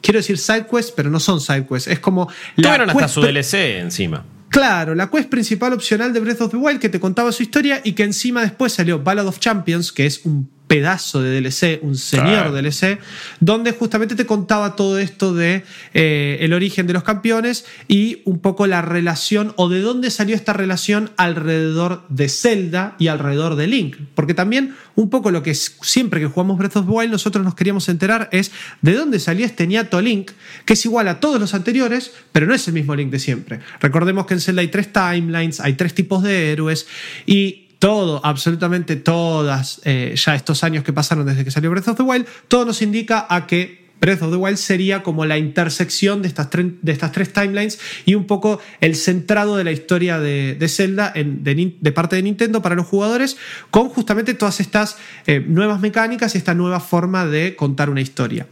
Quiero 0.00 0.20
decir 0.20 0.38
side 0.38 0.68
quests, 0.70 0.90
pero 0.90 1.10
no 1.10 1.20
son 1.20 1.38
side 1.38 1.66
quests. 1.66 1.86
Es 1.88 1.98
como. 1.98 2.30
La 2.56 2.70
Tuvieron 2.70 2.88
hasta 2.88 3.08
su 3.08 3.20
DLC 3.20 3.80
encima. 3.80 4.24
Claro, 4.56 4.94
la 4.94 5.10
quest 5.10 5.28
principal 5.28 5.74
opcional 5.74 6.14
de 6.14 6.20
Breath 6.20 6.40
of 6.40 6.50
the 6.50 6.56
Wild 6.56 6.80
que 6.80 6.88
te 6.88 6.98
contaba 6.98 7.30
su 7.30 7.42
historia 7.42 7.82
y 7.84 7.92
que 7.92 8.04
encima 8.04 8.40
después 8.40 8.72
salió 8.72 8.98
Ballad 8.98 9.26
of 9.26 9.38
Champions, 9.38 9.92
que 9.92 10.06
es 10.06 10.24
un 10.24 10.50
pedazo 10.66 11.22
de 11.22 11.40
DLC, 11.40 11.80
un 11.82 11.96
señor 11.96 12.52
DLC, 12.52 12.98
donde 13.40 13.72
justamente 13.72 14.14
te 14.14 14.26
contaba 14.26 14.74
todo 14.74 14.98
esto 14.98 15.32
de 15.32 15.62
eh, 15.94 16.38
el 16.40 16.52
origen 16.52 16.86
de 16.86 16.92
los 16.92 17.04
campeones 17.04 17.64
y 17.88 18.22
un 18.24 18.40
poco 18.40 18.66
la 18.66 18.82
relación 18.82 19.52
o 19.56 19.68
de 19.68 19.80
dónde 19.80 20.10
salió 20.10 20.34
esta 20.34 20.52
relación 20.52 21.10
alrededor 21.16 22.04
de 22.08 22.28
Zelda 22.28 22.96
y 22.98 23.08
alrededor 23.08 23.56
de 23.56 23.66
Link. 23.68 23.96
Porque 24.14 24.34
también 24.34 24.74
un 24.96 25.08
poco 25.10 25.30
lo 25.30 25.42
que 25.42 25.54
siempre 25.54 26.20
que 26.20 26.26
jugamos 26.26 26.58
Breath 26.58 26.76
of 26.76 26.86
the 26.86 26.92
Wild 26.92 27.12
nosotros 27.12 27.44
nos 27.44 27.54
queríamos 27.54 27.88
enterar 27.88 28.28
es 28.32 28.50
de 28.82 28.94
dónde 28.94 29.20
salió 29.20 29.46
este 29.46 29.66
ñato 29.66 30.00
Link, 30.00 30.32
que 30.64 30.72
es 30.72 30.84
igual 30.84 31.06
a 31.08 31.20
todos 31.20 31.40
los 31.40 31.54
anteriores, 31.54 32.12
pero 32.32 32.46
no 32.46 32.54
es 32.54 32.66
el 32.66 32.74
mismo 32.74 32.94
Link 32.96 33.10
de 33.10 33.18
siempre. 33.18 33.60
Recordemos 33.80 34.26
que 34.26 34.34
en 34.34 34.40
Zelda 34.40 34.62
hay 34.62 34.68
tres 34.68 34.92
timelines, 34.92 35.60
hay 35.60 35.74
tres 35.74 35.94
tipos 35.94 36.22
de 36.22 36.52
héroes 36.52 36.86
y 37.24 37.65
todo, 37.78 38.20
absolutamente 38.24 38.96
todas, 38.96 39.80
eh, 39.84 40.14
ya 40.16 40.34
estos 40.34 40.64
años 40.64 40.84
que 40.84 40.92
pasaron 40.92 41.26
desde 41.26 41.44
que 41.44 41.50
salió 41.50 41.70
Breath 41.70 41.88
of 41.88 41.96
the 41.96 42.02
Wild, 42.02 42.26
todo 42.48 42.64
nos 42.64 42.82
indica 42.82 43.26
a 43.28 43.46
que 43.46 43.86
Breath 44.00 44.22
of 44.22 44.30
the 44.30 44.36
Wild 44.36 44.58
sería 44.58 45.02
como 45.02 45.24
la 45.24 45.38
intersección 45.38 46.22
de 46.22 46.28
estas, 46.28 46.48
de 46.50 46.92
estas 46.92 47.12
tres 47.12 47.32
timelines 47.32 47.78
y 48.04 48.14
un 48.14 48.26
poco 48.26 48.60
el 48.80 48.94
centrado 48.94 49.56
de 49.56 49.64
la 49.64 49.72
historia 49.72 50.18
de, 50.18 50.56
Zelda 50.68 51.12
de, 51.14 51.92
parte 51.92 52.16
de 52.16 52.22
Nintendo 52.22 52.60
para 52.60 52.74
los 52.74 52.86
jugadores, 52.86 53.36
con 53.70 53.88
justamente 53.88 54.34
todas 54.34 54.60
estas 54.60 54.98
eh, 55.26 55.42
nuevas 55.46 55.80
mecánicas 55.80 56.34
y 56.34 56.38
esta 56.38 56.54
nueva 56.54 56.80
forma 56.80 57.26
de 57.26 57.56
contar 57.56 57.88
una 57.88 58.00
historia. 58.00 58.46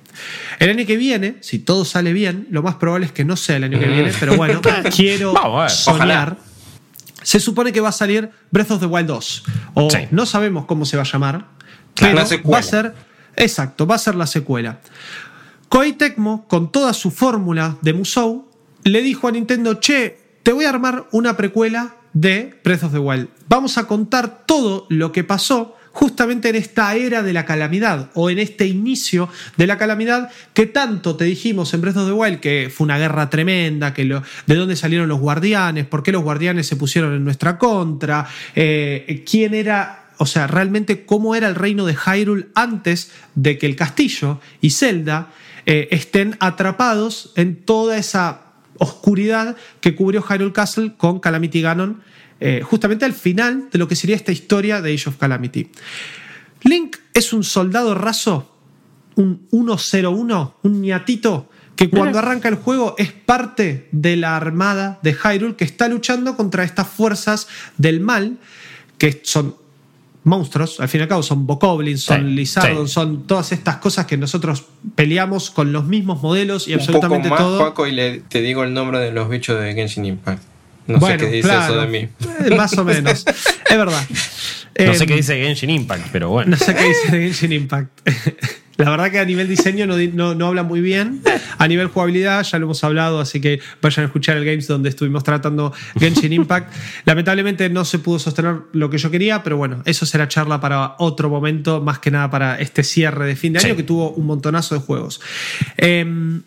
El 0.58 0.70
año 0.70 0.86
que 0.86 0.96
viene, 0.96 1.36
si 1.40 1.58
todo 1.58 1.84
sale 1.84 2.12
bien, 2.12 2.46
lo 2.50 2.62
más 2.62 2.76
probable 2.76 3.06
es 3.06 3.12
que 3.12 3.24
no 3.24 3.36
sea 3.36 3.56
el 3.56 3.64
año 3.64 3.78
que 3.78 3.86
viene, 3.86 4.12
pero 4.20 4.36
bueno, 4.36 4.62
quiero 4.94 5.34
soñar 5.68 6.38
se 7.24 7.40
supone 7.40 7.72
que 7.72 7.80
va 7.80 7.88
a 7.88 7.92
salir 7.92 8.30
Breath 8.50 8.70
of 8.70 8.80
the 8.80 8.86
Wild 8.86 9.08
2. 9.08 9.42
O 9.74 9.88
no 10.12 10.26
sabemos 10.26 10.66
cómo 10.66 10.84
se 10.84 10.96
va 10.96 11.02
a 11.02 11.06
llamar. 11.06 11.46
Pero 11.94 12.14
va 12.16 12.58
a 12.58 12.62
ser. 12.62 12.94
Exacto, 13.34 13.86
va 13.86 13.96
a 13.96 13.98
ser 13.98 14.14
la 14.14 14.26
secuela. 14.26 14.78
Koei 15.68 15.94
Tecmo, 15.94 16.46
con 16.46 16.70
toda 16.70 16.92
su 16.92 17.10
fórmula 17.10 17.78
de 17.80 17.94
Musou, 17.94 18.48
le 18.84 19.02
dijo 19.02 19.26
a 19.26 19.32
Nintendo: 19.32 19.80
Che, 19.80 20.20
te 20.42 20.52
voy 20.52 20.66
a 20.66 20.68
armar 20.68 21.08
una 21.10 21.36
precuela 21.36 21.96
de 22.12 22.60
Breath 22.62 22.84
of 22.84 22.92
the 22.92 22.98
Wild. 22.98 23.28
Vamos 23.48 23.78
a 23.78 23.86
contar 23.86 24.44
todo 24.46 24.86
lo 24.88 25.10
que 25.10 25.24
pasó 25.24 25.76
justamente 25.94 26.48
en 26.48 26.56
esta 26.56 26.94
era 26.96 27.22
de 27.22 27.32
la 27.32 27.44
calamidad 27.44 28.10
o 28.14 28.28
en 28.28 28.40
este 28.40 28.66
inicio 28.66 29.28
de 29.56 29.68
la 29.68 29.78
calamidad 29.78 30.28
que 30.52 30.66
tanto 30.66 31.14
te 31.14 31.24
dijimos 31.24 31.72
en 31.72 31.80
Breath 31.82 31.96
of 31.96 32.06
the 32.08 32.12
Wild 32.12 32.40
que 32.40 32.70
fue 32.74 32.84
una 32.84 32.98
guerra 32.98 33.30
tremenda, 33.30 33.94
que 33.94 34.04
lo, 34.04 34.24
de 34.46 34.54
dónde 34.56 34.74
salieron 34.74 35.08
los 35.08 35.20
guardianes, 35.20 35.86
por 35.86 36.02
qué 36.02 36.10
los 36.10 36.24
guardianes 36.24 36.66
se 36.66 36.74
pusieron 36.74 37.14
en 37.14 37.22
nuestra 37.22 37.58
contra, 37.58 38.26
eh, 38.56 39.24
quién 39.24 39.54
era 39.54 40.00
o 40.18 40.26
sea, 40.26 40.46
realmente 40.46 41.06
cómo 41.06 41.34
era 41.34 41.48
el 41.48 41.54
reino 41.54 41.86
de 41.86 41.94
Hyrule 41.94 42.48
antes 42.54 43.12
de 43.36 43.56
que 43.56 43.66
el 43.66 43.76
castillo 43.76 44.40
y 44.60 44.70
Zelda 44.70 45.30
eh, 45.66 45.88
estén 45.92 46.36
atrapados 46.40 47.32
en 47.36 47.64
toda 47.64 47.96
esa 47.96 48.42
oscuridad 48.78 49.56
que 49.80 49.94
cubrió 49.94 50.22
Hyrule 50.22 50.52
Castle 50.52 50.94
con 50.96 51.20
Calamity 51.20 51.62
Ganon 51.62 52.02
eh, 52.46 52.60
justamente 52.60 53.06
al 53.06 53.14
final 53.14 53.70
de 53.72 53.78
lo 53.78 53.88
que 53.88 53.96
sería 53.96 54.14
esta 54.14 54.30
historia 54.30 54.82
de 54.82 54.92
Age 54.92 55.08
of 55.08 55.16
Calamity. 55.16 55.70
Link 56.62 56.98
es 57.14 57.32
un 57.32 57.42
soldado 57.42 57.94
raso, 57.94 58.54
un 59.14 59.48
101, 59.50 60.56
un 60.62 60.82
ñatito, 60.82 61.48
que 61.74 61.88
cuando 61.88 62.18
arranca 62.18 62.50
el 62.50 62.56
juego 62.56 62.96
es 62.98 63.12
parte 63.12 63.88
de 63.92 64.16
la 64.16 64.36
armada 64.36 64.98
de 65.02 65.14
Hyrule 65.14 65.56
que 65.56 65.64
está 65.64 65.88
luchando 65.88 66.36
contra 66.36 66.64
estas 66.64 66.86
fuerzas 66.86 67.48
del 67.78 68.00
mal, 68.00 68.36
que 68.98 69.22
son 69.24 69.56
monstruos, 70.24 70.80
al 70.80 70.90
fin 70.90 71.00
y 71.00 71.02
al 71.04 71.08
cabo 71.08 71.22
son 71.22 71.46
bokoblins, 71.46 72.02
son 72.02 72.36
lizardos, 72.36 72.92
son 72.92 73.26
todas 73.26 73.52
estas 73.52 73.78
cosas 73.78 74.04
que 74.04 74.18
nosotros 74.18 74.66
peleamos 74.94 75.50
con 75.50 75.72
los 75.72 75.86
mismos 75.86 76.20
modelos 76.20 76.68
y 76.68 76.74
absolutamente 76.74 77.30
poco 77.30 77.40
más, 77.42 77.48
todo. 77.50 77.58
Paco, 77.58 77.86
y 77.86 78.22
te 78.28 78.42
digo 78.42 78.64
el 78.64 78.74
nombre 78.74 78.98
de 78.98 79.12
los 79.12 79.30
bichos 79.30 79.58
de 79.58 79.72
Genshin 79.72 80.04
Impact. 80.04 80.53
No 80.86 81.00
sé 81.00 81.16
qué 81.16 81.26
dice 81.26 81.48
eso 81.48 81.80
de 81.80 81.86
mí. 81.86 82.08
Eh, 82.46 82.54
más 82.56 82.76
o 82.76 82.84
menos. 82.84 83.24
es 83.26 83.76
verdad. 83.76 84.02
No 84.78 84.94
sé 84.94 85.06
qué 85.06 85.12
em, 85.12 85.18
dice 85.18 85.36
Genshin 85.36 85.70
Impact, 85.70 86.08
pero 86.12 86.30
bueno. 86.30 86.52
No 86.52 86.56
sé 86.56 86.74
qué 86.74 86.84
dice 86.84 87.08
Genshin 87.10 87.52
Impact. 87.52 88.08
La 88.76 88.90
verdad 88.90 89.10
que 89.10 89.20
a 89.20 89.24
nivel 89.24 89.46
diseño 89.46 89.86
no, 89.86 90.34
no, 90.34 90.46
habla 90.46 90.64
muy 90.64 90.80
bien. 90.80 91.22
A 91.58 91.68
nivel 91.68 91.86
jugabilidad 91.86 92.42
ya 92.42 92.58
lo 92.58 92.66
hemos 92.66 92.82
hablado, 92.82 93.20
así 93.20 93.40
que 93.40 93.60
vayan 93.80 94.02
a 94.02 94.06
escuchar 94.06 94.36
el 94.36 94.44
Games 94.44 94.66
donde 94.66 94.88
estuvimos 94.88 95.22
tratando 95.22 95.72
Genshin 95.96 96.32
Impact. 96.32 96.74
Lamentablemente 97.04 97.68
no 97.70 97.84
se 97.84 98.00
pudo 98.00 98.18
sostener 98.18 98.56
lo 98.72 98.90
que 98.90 98.98
yo 98.98 99.12
quería, 99.12 99.44
pero 99.44 99.56
bueno, 99.56 99.82
eso 99.84 100.06
será 100.06 100.26
charla 100.26 100.60
para 100.60 100.96
otro 100.98 101.30
momento, 101.30 101.80
más 101.80 102.00
que 102.00 102.10
nada 102.10 102.30
para 102.30 102.58
este 102.58 102.82
cierre 102.82 103.26
de 103.26 103.36
fin 103.36 103.52
de 103.52 103.60
año 103.60 103.76
que 103.76 103.84
tuvo 103.84 104.10
un 104.10 104.26
montonazo 104.26 104.74
de 104.74 104.80
juegos. 104.80 105.20
Eh, 105.76 106.40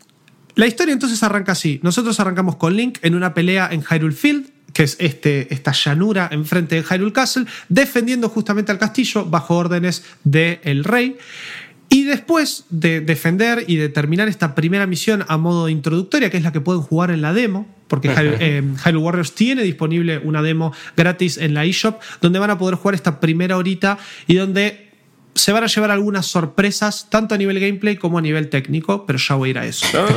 la 0.58 0.65
historia 0.65 0.91
entonces 0.91 1.22
arranca 1.22 1.52
así. 1.52 1.80
Nosotros 1.84 2.20
arrancamos 2.20 2.56
con 2.56 2.76
Link 2.76 2.98
en 3.04 3.13
una 3.13 3.36
pelea 3.36 3.70
en 3.72 3.84
Hyrule 3.84 4.15
Field, 4.15 4.48
que 4.74 4.84
es 4.84 4.98
este, 5.00 5.54
esta 5.54 5.72
llanura 5.72 6.28
enfrente 6.32 6.76
de 6.76 6.84
Hyrule 6.84 7.13
Castle, 7.13 7.46
defendiendo 7.70 8.28
justamente 8.28 8.72
al 8.72 8.80
castillo 8.80 9.26
bajo 9.26 9.56
órdenes 9.56 10.04
del 10.24 10.84
rey. 10.84 11.17
Y 11.89 12.04
después 12.06 12.65
de 12.72 13.02
defender 13.02 13.65
y 13.67 13.76
de 13.76 13.89
terminar 13.89 14.28
esta 14.28 14.56
primera 14.56 14.88
misión 14.88 15.24
a 15.28 15.38
modo 15.38 15.70
introductoria, 15.70 16.32
que 16.32 16.38
es 16.38 16.43
la 16.43 16.52
que 16.52 16.60
pueden 16.60 16.82
jugar 16.82 17.12
en 17.12 17.22
la 17.22 17.34
demo, 17.34 17.67
porque 17.88 18.12
eh, 18.17 18.63
Hyrule, 18.84 19.06
Warriors 19.06 19.36
tiene 19.36 19.62
disponible 19.62 20.17
una 20.17 20.41
demo 20.41 20.74
gratis 20.98 21.38
en 21.38 21.54
la 21.54 21.65
eShop, 21.65 22.02
donde 22.20 22.39
van 22.39 22.50
a 22.50 22.58
poder 22.58 22.76
jugar 22.76 22.96
esta 22.96 23.20
primera 23.20 23.58
horita 23.58 24.00
y 24.26 24.36
donde 24.36 24.87
se 25.38 25.52
van 25.52 25.63
a 25.63 25.67
llevar 25.67 25.91
algunas 25.91 26.26
sorpresas, 26.26 27.08
tanto 27.10 27.36
a 27.36 27.38
nivel 27.38 27.60
gameplay 27.60 27.95
como 27.95 28.17
a 28.17 28.21
nivel 28.21 28.50
técnico, 28.50 29.06
pero 29.06 29.19
ya 29.19 29.36
voy 29.36 29.50
a 29.50 29.52
ir 29.52 29.58
a 29.60 29.65
eso. 29.65 29.86
Ah. 29.93 30.08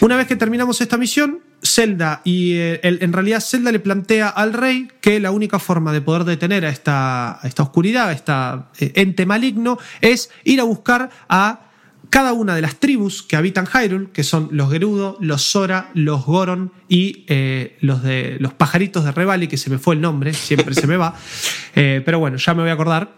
Una 0.00 0.16
vez 0.16 0.26
que 0.26 0.36
terminamos 0.36 0.80
esta 0.80 0.96
misión, 0.96 1.40
Zelda, 1.62 2.20
y 2.24 2.52
eh, 2.54 2.80
en 2.82 3.12
realidad 3.12 3.40
Zelda 3.40 3.72
le 3.72 3.80
plantea 3.80 4.28
al 4.28 4.52
rey 4.52 4.88
que 5.00 5.18
la 5.20 5.32
única 5.32 5.58
forma 5.58 5.92
de 5.92 6.00
poder 6.00 6.24
detener 6.24 6.64
a 6.64 6.70
esta, 6.70 7.40
esta 7.42 7.64
oscuridad, 7.64 8.08
a 8.08 8.12
este 8.12 9.00
ente 9.00 9.26
maligno, 9.26 9.78
es 10.00 10.30
ir 10.44 10.60
a 10.60 10.64
buscar 10.64 11.10
a 11.28 11.62
cada 12.08 12.32
una 12.32 12.54
de 12.54 12.62
las 12.62 12.76
tribus 12.76 13.24
que 13.24 13.34
habitan 13.34 13.66
Hyrule, 13.66 14.10
que 14.12 14.22
son 14.22 14.48
los 14.52 14.70
Gerudo, 14.70 15.16
los 15.20 15.42
Sora, 15.42 15.90
los 15.94 16.24
Goron 16.24 16.72
y 16.88 17.24
eh, 17.26 17.76
los, 17.80 18.04
de, 18.04 18.36
los 18.38 18.54
pajaritos 18.54 19.04
de 19.04 19.10
Revali, 19.10 19.48
que 19.48 19.56
se 19.56 19.70
me 19.70 19.78
fue 19.78 19.96
el 19.96 20.00
nombre, 20.00 20.32
siempre 20.32 20.74
se 20.74 20.86
me 20.86 20.96
va, 20.96 21.16
pero 21.74 22.20
bueno, 22.20 22.36
ya 22.36 22.54
me 22.54 22.62
voy 22.62 22.70
a 22.70 22.74
acordar 22.74 23.16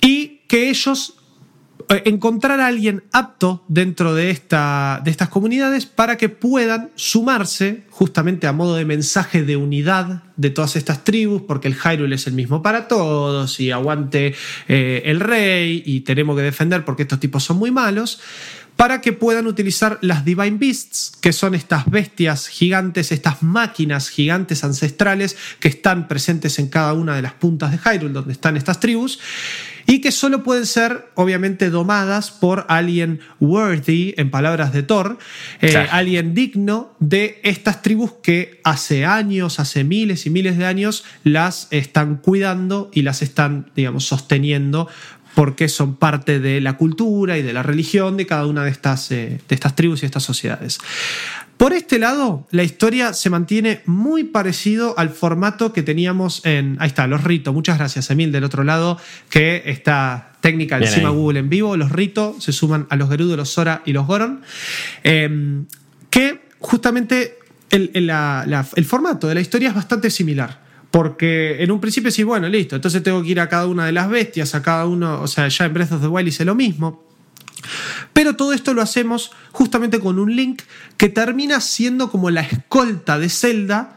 y 0.00 0.40
que 0.48 0.68
ellos 0.68 1.16
eh, 1.88 2.02
encontrar 2.06 2.60
a 2.60 2.66
alguien 2.66 3.04
apto 3.12 3.64
dentro 3.68 4.12
de, 4.14 4.30
esta, 4.30 5.00
de 5.04 5.10
estas 5.12 5.28
comunidades 5.28 5.86
para 5.86 6.16
que 6.16 6.28
puedan 6.28 6.90
sumarse 6.96 7.84
justamente 7.90 8.48
a 8.48 8.52
modo 8.52 8.74
de 8.74 8.84
mensaje 8.84 9.44
de 9.44 9.56
unidad 9.56 10.24
de 10.36 10.50
todas 10.50 10.74
estas 10.74 11.04
tribus, 11.04 11.42
porque 11.42 11.68
el 11.68 11.76
Hyrule 11.76 12.16
es 12.16 12.26
el 12.26 12.32
mismo 12.32 12.60
para 12.60 12.88
todos 12.88 13.60
y 13.60 13.70
aguante 13.70 14.34
eh, 14.66 15.02
el 15.04 15.20
rey 15.20 15.84
y 15.86 16.00
tenemos 16.00 16.36
que 16.36 16.42
defender 16.42 16.84
porque 16.84 17.02
estos 17.02 17.20
tipos 17.20 17.44
son 17.44 17.58
muy 17.58 17.70
malos, 17.70 18.20
para 18.74 19.00
que 19.00 19.12
puedan 19.12 19.46
utilizar 19.46 19.98
las 20.02 20.24
Divine 20.24 20.58
Beasts, 20.58 21.12
que 21.20 21.32
son 21.32 21.54
estas 21.54 21.88
bestias 21.88 22.48
gigantes, 22.48 23.12
estas 23.12 23.42
máquinas 23.42 24.10
gigantes 24.10 24.64
ancestrales 24.64 25.36
que 25.60 25.68
están 25.68 26.08
presentes 26.08 26.58
en 26.58 26.68
cada 26.68 26.92
una 26.94 27.14
de 27.14 27.22
las 27.22 27.32
puntas 27.34 27.70
de 27.70 27.78
Hyrule, 27.78 28.12
donde 28.12 28.32
están 28.32 28.56
estas 28.56 28.80
tribus, 28.80 29.18
y 29.86 30.00
que 30.00 30.10
solo 30.10 30.42
pueden 30.42 30.66
ser, 30.66 31.06
obviamente, 31.14 31.70
domadas 31.70 32.30
por 32.30 32.66
alguien 32.68 33.20
worthy, 33.40 34.14
en 34.16 34.30
palabras 34.30 34.72
de 34.72 34.82
Thor, 34.82 35.18
eh, 35.60 35.70
Claro. 35.70 35.88
alguien 35.92 36.34
digno 36.34 36.94
de 36.98 37.40
estas 37.44 37.82
tribus 37.82 38.12
que 38.22 38.60
hace 38.64 39.04
años, 39.04 39.60
hace 39.60 39.84
miles 39.84 40.26
y 40.26 40.30
miles 40.30 40.58
de 40.58 40.66
años, 40.66 41.04
las 41.22 41.68
están 41.70 42.16
cuidando 42.16 42.90
y 42.92 43.02
las 43.02 43.22
están, 43.22 43.70
digamos, 43.76 44.04
sosteniendo 44.06 44.88
porque 45.36 45.68
son 45.68 45.96
parte 45.96 46.40
de 46.40 46.62
la 46.62 46.78
cultura 46.78 47.36
y 47.36 47.42
de 47.42 47.52
la 47.52 47.62
religión 47.62 48.16
de 48.16 48.24
cada 48.24 48.46
una 48.46 48.64
de 48.64 48.70
estas, 48.70 49.10
eh, 49.12 49.38
de 49.46 49.54
estas 49.54 49.76
tribus 49.76 50.02
y 50.02 50.06
estas 50.06 50.22
sociedades. 50.22 50.78
Por 51.56 51.72
este 51.72 51.98
lado, 51.98 52.46
la 52.50 52.62
historia 52.64 53.14
se 53.14 53.30
mantiene 53.30 53.80
muy 53.86 54.24
parecido 54.24 54.94
al 54.98 55.08
formato 55.08 55.72
que 55.72 55.82
teníamos 55.82 56.44
en. 56.44 56.76
Ahí 56.80 56.88
está, 56.88 57.06
los 57.06 57.24
Rito. 57.24 57.52
Muchas 57.54 57.78
gracias, 57.78 58.10
Emil, 58.10 58.30
del 58.30 58.44
otro 58.44 58.62
lado, 58.62 58.98
que 59.30 59.62
está 59.64 60.32
técnica 60.42 60.76
Bien 60.78 60.90
encima 60.90 61.08
ahí. 61.08 61.14
Google 61.14 61.38
en 61.40 61.48
vivo. 61.48 61.76
Los 61.78 61.90
Rito 61.92 62.36
se 62.40 62.52
suman 62.52 62.86
a 62.90 62.96
los 62.96 63.08
Gerudo, 63.08 63.36
los 63.38 63.48
Sora 63.48 63.82
y 63.86 63.92
los 63.94 64.06
Goron. 64.06 64.42
Eh, 65.02 65.62
que 66.10 66.40
justamente 66.58 67.38
el, 67.70 67.90
el- 67.94 68.06
la- 68.06 68.44
la- 68.46 68.66
el 68.76 68.84
formato 68.84 69.26
de 69.26 69.34
la 69.34 69.40
historia 69.40 69.70
es 69.70 69.74
bastante 69.74 70.10
similar. 70.10 70.60
Porque 70.90 71.62
en 71.62 71.70
un 71.70 71.80
principio 71.80 72.10
sí, 72.10 72.22
bueno, 72.22 72.48
listo, 72.48 72.76
entonces 72.76 73.02
tengo 73.02 73.22
que 73.22 73.28
ir 73.30 73.40
a 73.40 73.48
cada 73.48 73.66
una 73.66 73.84
de 73.86 73.92
las 73.92 74.08
bestias, 74.08 74.54
a 74.54 74.62
cada 74.62 74.86
uno, 74.86 75.20
o 75.20 75.26
sea, 75.26 75.48
ya 75.48 75.64
en 75.64 75.74
Breath 75.74 75.92
of 75.92 76.00
the 76.00 76.06
Wild 76.06 76.28
hice 76.28 76.44
lo 76.44 76.54
mismo. 76.54 77.04
Pero 78.12 78.36
todo 78.36 78.52
esto 78.52 78.74
lo 78.74 78.82
hacemos 78.82 79.32
justamente 79.52 80.00
con 80.00 80.18
un 80.18 80.34
link 80.34 80.62
que 80.96 81.08
termina 81.08 81.60
siendo 81.60 82.10
como 82.10 82.30
la 82.30 82.42
escolta 82.42 83.18
de 83.18 83.28
Zelda, 83.28 83.92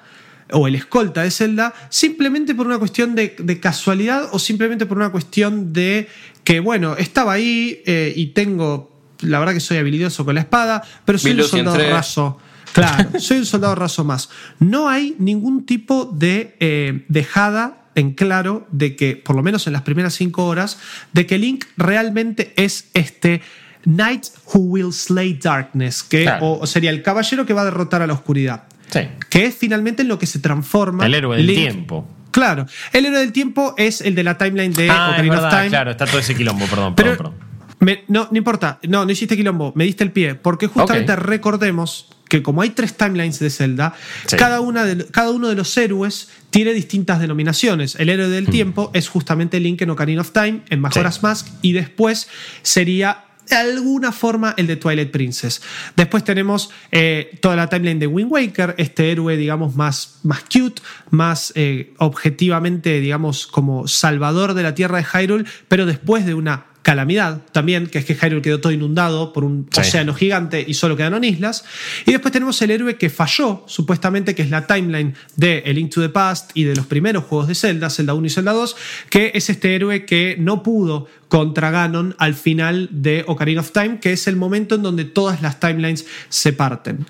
o 0.52 0.68
el 0.68 0.76
escolta 0.76 1.24
de 1.24 1.32
Zelda, 1.32 1.74
simplemente 1.90 2.56
por 2.56 2.66
una 2.66 2.80
cuestión 2.80 3.16
de, 3.16 3.36
de 3.38 3.60
casualidad 3.60 4.30
o 4.32 4.40
simplemente 4.40 4.86
por 4.86 4.98
una 4.98 5.12
cuestión 5.12 5.74
de 5.74 6.08
que, 6.44 6.60
bueno, 6.60 6.96
estaba 6.98 7.34
ahí 7.34 7.82
eh, 7.86 8.14
y 8.16 8.28
tengo, 8.28 8.92
la 9.20 9.40
verdad 9.40 9.54
que 9.54 9.60
soy 9.60 9.78
habilidoso 9.78 10.26
con 10.26 10.36
la 10.36 10.42
espada, 10.42 10.84
pero 11.06 11.20
soy 11.20 11.32
un 11.32 11.44
soldado 11.44 11.78
3. 11.78 11.92
raso. 11.92 12.38
Claro, 12.74 13.20
soy 13.20 13.38
un 13.38 13.46
soldado 13.46 13.76
raso 13.76 14.04
más. 14.04 14.30
No 14.60 14.90
hay 14.90 15.16
ningún 15.20 15.66
tipo 15.66 16.06
de 16.06 16.56
eh, 16.60 17.06
dejada 17.08 17.89
en 18.00 18.14
claro 18.14 18.68
de 18.72 18.96
que, 18.96 19.16
por 19.16 19.36
lo 19.36 19.44
menos 19.44 19.68
en 19.68 19.74
las 19.74 19.82
primeras 19.84 20.14
cinco 20.14 20.46
horas, 20.46 20.80
de 21.14 21.26
que 21.26 21.38
Link 21.38 21.66
realmente 21.78 22.54
es 22.56 22.90
este 22.94 23.42
Knight 23.84 24.26
who 24.54 24.60
will 24.62 24.92
slay 24.94 25.34
darkness, 25.34 26.04
que 26.04 26.24
Claro. 26.24 26.54
o, 26.60 26.68
sería 26.68 26.90
el 26.90 27.02
caballero 27.02 27.46
que 27.46 27.54
va 27.54 27.62
a 27.62 27.66
derrotar 27.66 28.02
a 28.02 28.08
la 28.08 28.14
oscuridad. 28.14 28.64
Sí. 28.90 29.02
Que 29.30 29.46
es 29.46 29.56
finalmente 29.56 30.02
en 30.02 30.08
lo 30.08 30.18
que 30.20 30.26
se 30.26 30.40
transforma. 30.40 31.06
El 31.06 31.14
héroe 31.14 31.38
del 31.38 31.46
Link. 31.48 31.58
tiempo. 31.60 32.08
Claro, 32.32 32.66
el 32.94 33.06
héroe 33.06 33.20
del 33.20 33.32
tiempo 33.32 33.74
es 33.78 34.02
el 34.02 34.16
de 34.16 34.24
la 34.24 34.38
timeline 34.38 34.74
de 34.74 34.90
Ah, 34.90 35.16
of 35.18 35.50
Time. 35.50 35.70
claro, 35.70 35.92
está 35.92 36.06
todo 36.06 36.20
ese 36.20 36.36
quilombo, 36.36 36.66
perdón, 36.68 36.94
Pero 36.96 37.12
perdón, 37.18 37.34
perdón. 37.36 37.78
me- 37.80 38.04
no, 38.08 38.28
no 38.32 38.38
importa. 38.38 38.80
No, 38.88 39.06
no 39.06 39.12
hiciste 39.12 39.36
quilombo. 39.36 39.72
Me 39.76 39.84
diste 39.86 40.04
el 40.04 40.12
pie. 40.12 40.36
Porque 40.36 40.68
justamente 40.68 41.16
recordemos 41.16 42.10
que 42.30 42.42
como 42.42 42.62
hay 42.62 42.70
tres 42.70 42.96
timelines 42.96 43.40
de 43.40 43.50
Zelda, 43.50 43.94
Sí. 44.28 44.38
cada, 44.38 44.62
una 44.62 44.86
de- 44.86 45.06
cada 45.08 45.32
uno 45.32 45.50
de 45.50 45.56
los 45.56 45.76
héroes 45.78 46.30
tiene 46.52 46.74
distintas 46.74 47.20
denominaciones. 47.20 47.96
El 48.00 48.08
héroe 48.10 48.30
del 48.30 48.48
tiempo 48.48 48.90
es 48.94 49.10
justamente 49.10 49.60
Link 49.60 49.82
en 49.82 49.90
Ocarina 49.90 50.22
of 50.22 50.32
Time, 50.32 50.62
en 50.70 50.80
Majora's 50.80 51.16
Sí. 51.16 51.20
Mask, 51.24 51.48
y 51.62 51.74
después 51.74 52.28
sería 52.62 53.26
de 53.50 53.56
alguna 53.56 54.12
forma 54.12 54.54
el 54.58 54.68
de 54.68 54.76
Twilight 54.76 55.10
Princess. 55.10 55.64
Después 55.96 56.24
tenemos 56.24 56.70
eh, 56.92 57.36
toda 57.42 57.56
la 57.56 57.68
timeline 57.68 57.98
de 57.98 58.06
Wind 58.06 58.32
Waker, 58.32 58.76
este 58.78 59.12
héroe, 59.12 59.36
digamos, 59.38 59.76
más, 59.76 60.20
más 60.22 60.42
cute, 60.42 60.84
más 61.10 61.52
eh, 61.56 61.94
objetivamente, 61.98 63.00
digamos, 63.00 63.48
como 63.48 63.88
salvador 63.88 64.54
de 64.54 64.62
la 64.62 64.76
tierra 64.76 64.98
de 65.00 65.04
Hyrule, 65.04 65.46
pero 65.68 65.88
después 65.88 66.28
de 66.28 66.36
una 66.36 66.68
calamidad 66.90 67.42
también, 67.52 67.86
que 67.86 68.00
es 68.00 68.06
que 68.06 68.16
Hyrule 68.16 68.42
quedó 68.42 68.60
todo 68.62 68.72
inundado 68.72 69.32
por 69.32 69.44
un 69.44 69.68
Sí. 69.72 69.82
océano 69.82 70.16
gigante 70.16 70.66
y 70.68 70.74
solo 70.74 70.98
quedaron 70.98 71.24
islas. 71.24 71.64
Y 72.08 72.14
después 72.14 72.32
tenemos 72.32 72.60
el 72.64 72.72
héroe 72.72 72.96
que 72.98 73.12
falló, 73.12 73.64
supuestamente, 73.68 74.34
que 74.34 74.42
es 74.42 74.50
la 74.50 74.66
timeline 74.66 75.14
de 75.36 75.62
A 75.68 75.70
Link 75.70 75.94
to 75.94 76.02
the 76.02 76.10
Past 76.10 76.50
y 76.56 76.64
de 76.64 76.76
los 76.76 76.88
primeros 76.88 77.26
juegos 77.26 77.48
de 77.48 77.54
Zelda, 77.54 77.92
Zelda 77.92 78.16
1 78.16 78.26
y 78.26 78.30
Zelda 78.32 78.54
2, 78.54 78.76
que 79.12 79.32
es 79.36 79.52
este 79.52 79.76
héroe 79.76 80.04
que 80.06 80.36
no 80.40 80.64
pudo 80.64 81.08
contra 81.28 81.70
Ganon 81.70 82.16
al 82.18 82.34
final 82.34 82.90
de 82.92 83.24
Ocarina 83.28 83.62
of 83.62 83.72
Time, 83.72 84.00
que 84.00 84.14
es 84.14 84.26
el 84.28 84.36
momento 84.36 84.74
en 84.74 84.82
donde 84.82 85.06
todas 85.06 85.44
las 85.44 85.60
timelines 85.60 86.08
se 86.30 86.54
parten. 86.54 87.06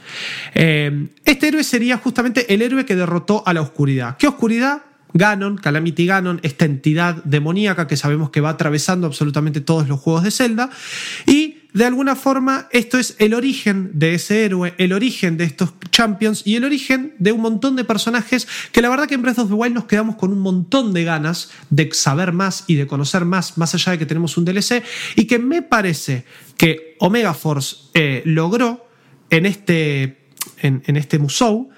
Eh, 0.55 1.07
este 1.23 1.47
héroe 1.47 1.63
sería 1.63 1.95
justamente 1.95 2.53
el 2.53 2.61
héroe 2.61 2.83
que 2.85 2.97
derrotó 2.97 3.43
a 3.45 3.53
la 3.53 3.61
oscuridad. 3.61 4.17
¿Qué 4.17 4.27
oscuridad? 4.27 4.81
Ganon, 5.13 5.57
Calamity 5.57 6.05
Ganon, 6.05 6.39
esta 6.43 6.65
entidad 6.65 7.23
demoníaca 7.23 7.87
que 7.87 7.97
sabemos 7.97 8.29
que 8.29 8.41
va 8.41 8.49
atravesando 8.49 9.07
absolutamente 9.07 9.61
todos 9.61 9.87
los 9.87 9.99
juegos 9.99 10.23
de 10.23 10.31
Zelda. 10.31 10.69
Y 11.25 11.59
de 11.73 11.85
alguna 11.85 12.15
forma 12.15 12.67
esto 12.71 12.97
es 12.97 13.15
el 13.19 13.33
origen 13.33 13.91
de 13.93 14.15
ese 14.15 14.45
héroe, 14.45 14.73
el 14.77 14.91
origen 14.91 15.37
de 15.37 15.43
estos 15.43 15.73
champions 15.91 16.41
y 16.45 16.55
el 16.55 16.63
origen 16.63 17.13
de 17.19 17.31
un 17.31 17.41
montón 17.41 17.75
de 17.75 17.83
personajes 17.83 18.47
que 18.71 18.81
la 18.81 18.89
verdad 18.89 19.07
que 19.07 19.15
en 19.15 19.21
Breath 19.21 19.39
of 19.39 19.49
the 19.49 19.53
Wild 19.53 19.75
nos 19.75 19.85
quedamos 19.85 20.15
con 20.15 20.31
un 20.31 20.39
montón 20.39 20.93
de 20.93 21.03
ganas 21.03 21.51
de 21.69 21.89
saber 21.93 22.33
más 22.33 22.63
y 22.67 22.75
de 22.75 22.87
conocer 22.87 23.25
más, 23.25 23.57
más 23.57 23.75
allá 23.75 23.91
de 23.93 23.99
que 23.99 24.05
tenemos 24.05 24.37
un 24.37 24.45
DLC, 24.45 24.83
y 25.15 25.25
que 25.25 25.37
me 25.37 25.61
parece 25.61 26.25
que 26.57 26.95
Omega 26.99 27.33
Force 27.33 27.75
eh, 27.93 28.23
logró 28.25 28.87
en 29.29 29.45
este, 29.45 30.17
en, 30.61 30.81
en 30.85 30.97
este 30.97 31.19
Musou 31.19 31.69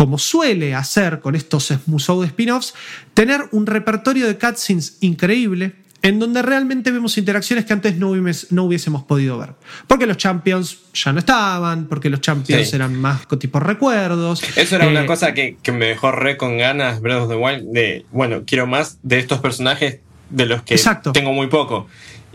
como 0.00 0.16
suele 0.16 0.74
hacer 0.74 1.20
con 1.20 1.34
estos 1.36 1.74
Musou 1.84 2.22
spin-offs, 2.24 2.72
tener 3.12 3.42
un 3.52 3.66
repertorio 3.66 4.26
de 4.26 4.38
cutscenes 4.38 4.96
increíble 5.02 5.74
en 6.00 6.18
donde 6.18 6.40
realmente 6.40 6.90
vemos 6.90 7.18
interacciones 7.18 7.66
que 7.66 7.74
antes 7.74 7.96
no, 7.98 8.08
hubiésemos 8.08 9.02
podido 9.04 9.36
ver. 9.36 9.50
Porque 9.86 10.06
los 10.06 10.16
champions 10.16 10.78
ya 10.94 11.12
no 11.12 11.18
estaban, 11.18 11.84
porque 11.84 12.08
los 12.08 12.22
champions 12.22 12.70
Sí. 12.70 12.76
eran 12.76 12.98
más 12.98 13.28
tipo 13.38 13.60
recuerdos. 13.60 14.42
Eso 14.56 14.76
era 14.76 14.86
Eh, 14.86 14.88
una 14.88 15.04
cosa 15.04 15.34
que, 15.34 15.58
que 15.62 15.70
me 15.70 15.84
dejó 15.88 16.12
re 16.12 16.38
con 16.38 16.56
ganas 16.56 17.02
Breath 17.02 17.24
of 17.24 17.28
the 17.28 17.36
Wild 17.36 17.64
de, 17.70 18.06
bueno, 18.10 18.44
quiero 18.46 18.66
más 18.66 18.96
de 19.02 19.18
estos 19.18 19.40
personajes 19.40 19.98
de 20.30 20.46
los 20.46 20.62
que 20.62 20.72
Exacto. 20.76 21.12
tengo 21.12 21.34
muy 21.34 21.48
poco. 21.48 21.88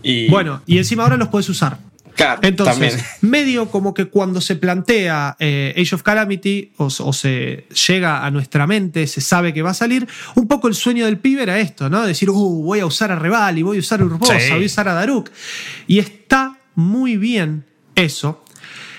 Y 0.03 0.28
Bueno, 0.30 0.61
y 0.68 0.78
encima 0.78 1.01
ahora 1.01 1.18
los 1.18 1.30
puedes 1.30 1.49
usar. 1.49 1.80
Claro, 2.16 2.39
Entonces, 2.43 2.91
también. 2.93 3.05
medio 3.22 3.70
como 3.70 3.93
que 3.93 4.05
cuando 4.05 4.41
se 4.41 4.55
plantea 4.55 5.36
eh, 5.39 5.74
Age 5.78 5.95
of 5.95 6.03
Calamity 6.03 6.72
o, 6.78 6.86
o 6.86 7.13
se 7.13 7.68
llega 7.88 8.26
a 8.26 8.32
nuestra 8.32 8.66
mente, 8.68 9.05
se 9.07 9.22
sabe 9.22 9.53
que 9.53 9.61
va 9.61 9.72
a 9.72 9.74
salir, 9.76 10.07
un 10.36 10.47
poco 10.47 10.68
el 10.68 10.76
sueño 10.76 11.05
del 11.05 11.18
pibe 11.20 11.43
era 11.43 11.59
esto, 11.59 11.89
¿no? 11.89 12.05
Decir, 12.05 12.30
uh, 12.30 12.63
voy 12.63 12.80
a 12.80 12.86
usar 12.86 13.11
a 13.11 13.16
Revali, 13.16 13.61
voy 13.63 13.78
a 13.78 13.80
usar 13.80 14.01
a 14.01 14.05
Urbosa, 14.05 14.39
Sí. 14.39 14.51
voy 14.51 14.63
a 14.63 14.66
usar 14.66 14.88
a 14.88 14.93
Daruk. 14.93 15.30
Y 15.88 15.99
está 15.99 16.57
muy 16.76 17.18
bien 17.18 17.66
eso, 17.95 18.43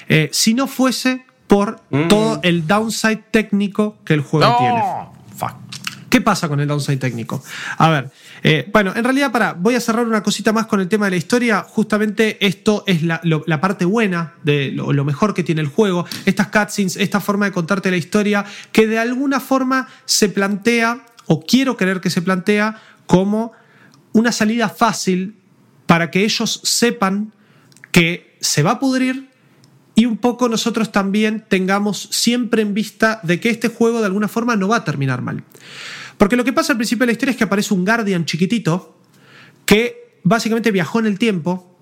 eh, 0.09 0.29
si 0.33 0.55
no 0.55 0.67
fuese 0.67 1.25
por 1.47 1.81
Mm. 1.91 2.09
todo 2.09 2.41
el 2.43 2.67
downside 2.67 3.23
técnico 3.31 3.99
que 4.05 4.15
el 4.15 4.21
juego 4.21 4.57
tiene. 4.59 4.79
¡No! 4.79 5.11
Fuck. 5.13 5.16
¿Qué 6.17 6.23
pasa 6.23 6.49
con 6.49 6.59
el 6.61 6.67
downside 6.67 6.97
técnico? 6.97 7.45
A 7.77 7.91
ver, 7.91 8.11
eh, 8.43 8.67
bueno, 8.73 8.95
en 8.97 9.05
realidad, 9.05 9.31
para, 9.31 9.53
voy 9.53 9.75
a 9.75 9.81
cerrar 9.81 10.07
una 10.07 10.23
cosita 10.23 10.51
más 10.51 10.65
con 10.65 10.81
el 10.81 10.89
tema 10.89 11.05
de 11.05 11.11
la 11.11 11.19
historia. 11.19 11.61
Justamente 11.61 12.39
esto 12.41 12.85
es 12.87 13.03
la, 13.03 13.21
parte 13.61 13.85
buena 13.85 14.33
de 14.43 14.71
lo, 14.73 14.95
lo 14.95 15.05
mejor 15.05 15.35
que 15.35 15.43
tiene 15.43 15.61
el 15.61 15.67
juego. 15.67 16.07
Estas 16.25 16.47
cutscenes, 16.47 16.97
esta 16.97 17.21
forma 17.21 17.45
de 17.45 17.53
contarte 17.53 17.91
la 17.91 17.99
historia, 17.99 18.47
que 18.73 18.87
de 18.87 18.99
alguna 18.99 19.41
forma 19.41 19.89
se 20.07 20.31
plantea, 20.31 21.05
o 21.27 21.45
quiero 21.45 21.77
creer 21.77 22.01
que 22.01 22.09
se 22.09 22.23
plantea, 22.23 22.81
como 23.05 23.53
una 24.15 24.33
salida 24.33 24.71
fácil 24.71 25.37
para 25.85 26.11
que 26.11 26.25
ellos 26.25 26.63
sepan 26.65 27.35
que 27.93 28.39
se 28.41 28.63
va 28.63 28.71
a 28.71 28.81
pudrir 28.81 29.29
y 29.95 30.07
un 30.07 30.17
poco 30.17 30.49
nosotros 30.49 30.93
también 30.93 31.45
tengamos 31.47 32.09
siempre 32.11 32.63
en 32.63 32.73
vista 32.73 33.21
de 33.23 33.39
que 33.39 33.51
este 33.51 33.69
juego 33.69 34.01
de 34.01 34.07
alguna 34.07 34.29
forma 34.29 34.57
no 34.57 34.69
va 34.69 34.77
a 34.77 34.85
terminar 34.85 35.21
mal. 35.21 35.45
Porque 36.17 36.37
lo 36.37 36.45
que 36.45 36.53
pasa 36.53 36.73
al 36.73 36.79
principio 36.79 37.03
de 37.03 37.07
la 37.07 37.13
historia 37.13 37.31
es 37.33 37.37
que 37.37 37.45
aparece 37.45 37.75
un 37.75 37.85
Guardian 37.85 38.25
chiquitito 38.25 38.99
que 39.65 40.19
básicamente 40.23 40.71
viajó 40.71 40.99
en 41.01 41.07
el 41.07 41.19
tiempo 41.19 41.77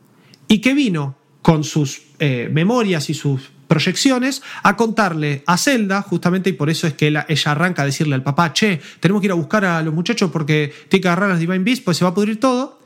y 0.48 0.58
que 0.60 0.74
vino 0.74 1.16
con 1.42 1.64
sus 1.64 2.02
eh, 2.18 2.48
memorias 2.50 3.10
y 3.10 3.14
sus 3.14 3.50
proyecciones 3.66 4.42
a 4.62 4.76
contarle 4.76 5.42
a 5.46 5.56
Zelda, 5.56 6.02
justamente, 6.02 6.50
y 6.50 6.52
por 6.52 6.70
eso 6.70 6.86
es 6.86 6.94
que 6.94 7.08
ella, 7.08 7.26
arranca 7.46 7.82
a 7.82 7.86
decirle 7.86 8.14
al 8.14 8.22
papá, 8.22 8.52
che, 8.52 8.80
tenemos 9.00 9.20
que 9.20 9.26
ir 9.26 9.32
a 9.32 9.34
buscar 9.34 9.64
a 9.64 9.82
los 9.82 9.92
muchachos 9.92 10.30
porque 10.30 10.72
tiene 10.88 11.02
que 11.02 11.08
agarrar 11.08 11.30
las 11.30 11.40
Divine 11.40 11.64
Beasts, 11.64 11.84
pues 11.84 11.96
se 11.96 12.04
va 12.04 12.10
a 12.10 12.14
pudrir 12.14 12.38
todo. 12.38 12.80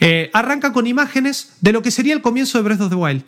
Eh, 0.00 0.30
arranca 0.32 0.72
con 0.72 0.86
imágenes 0.86 1.52
de 1.60 1.72
lo 1.72 1.82
que 1.82 1.90
sería 1.90 2.14
el 2.14 2.22
comienzo 2.22 2.58
de 2.58 2.64
Breath 2.64 2.80
of 2.80 2.90
the 2.90 2.96
Wild. 2.96 3.22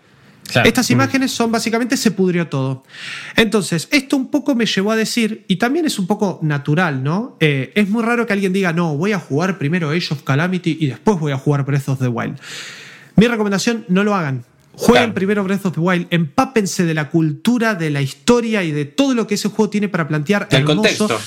Claro. 0.49 0.69
Estas 0.69 0.91
imágenes 0.91 1.31
son 1.31 1.51
básicamente 1.51 1.97
se 1.97 2.11
pudrió 2.11 2.49
todo. 2.49 2.83
Entonces, 3.37 3.89
esto 3.91 4.17
un 4.17 4.31
poco 4.31 4.55
me 4.55 4.67
llevó 4.67 4.91
a 4.91 4.97
decir, 4.97 5.45
y 5.49 5.57
también 5.57 5.87
es 5.87 5.99
un 5.99 6.07
poco 6.07 6.39
natural, 6.43 7.03
¿no? 7.03 7.37
Eh, 7.41 7.73
es 7.75 7.89
muy 7.89 8.03
raro 8.03 8.27
que 8.27 8.33
alguien 8.33 8.53
diga, 8.53 8.73
no, 8.73 8.97
voy 8.97 9.13
a 9.13 9.19
jugar 9.19 9.57
primero 9.59 9.91
Age 9.91 10.09
of 10.11 10.23
Calamity 10.25 10.77
y 10.81 10.87
después 10.89 11.19
voy 11.19 11.33
a 11.33 11.39
jugar 11.39 11.65
Breath 11.65 11.89
of 11.89 11.99
the 12.01 12.09
Wild. 12.09 12.39
Mi 13.17 13.29
recomendación, 13.29 13.85
no 13.89 14.05
lo 14.05 14.15
hagan. 14.15 14.45
Jueguen 14.75 15.05
Claro. 15.05 15.15
primero 15.15 15.45
Breath 15.45 15.67
of 15.67 15.75
the 15.75 15.81
Wild, 15.81 16.07
empápense 16.11 16.85
de 16.85 16.95
la 16.95 17.11
cultura, 17.11 17.75
de 17.75 17.91
la 17.91 18.01
historia 18.03 18.65
y 18.65 18.73
de 18.73 18.85
todo 18.85 19.15
lo 19.15 19.27
que 19.27 19.35
ese 19.35 19.49
juego 19.49 19.71
tiene 19.71 19.89
para 19.89 20.09
plantear. 20.09 20.49
Del 20.49 20.63
hermoso. 20.63 20.77
contexto. 21.07 21.21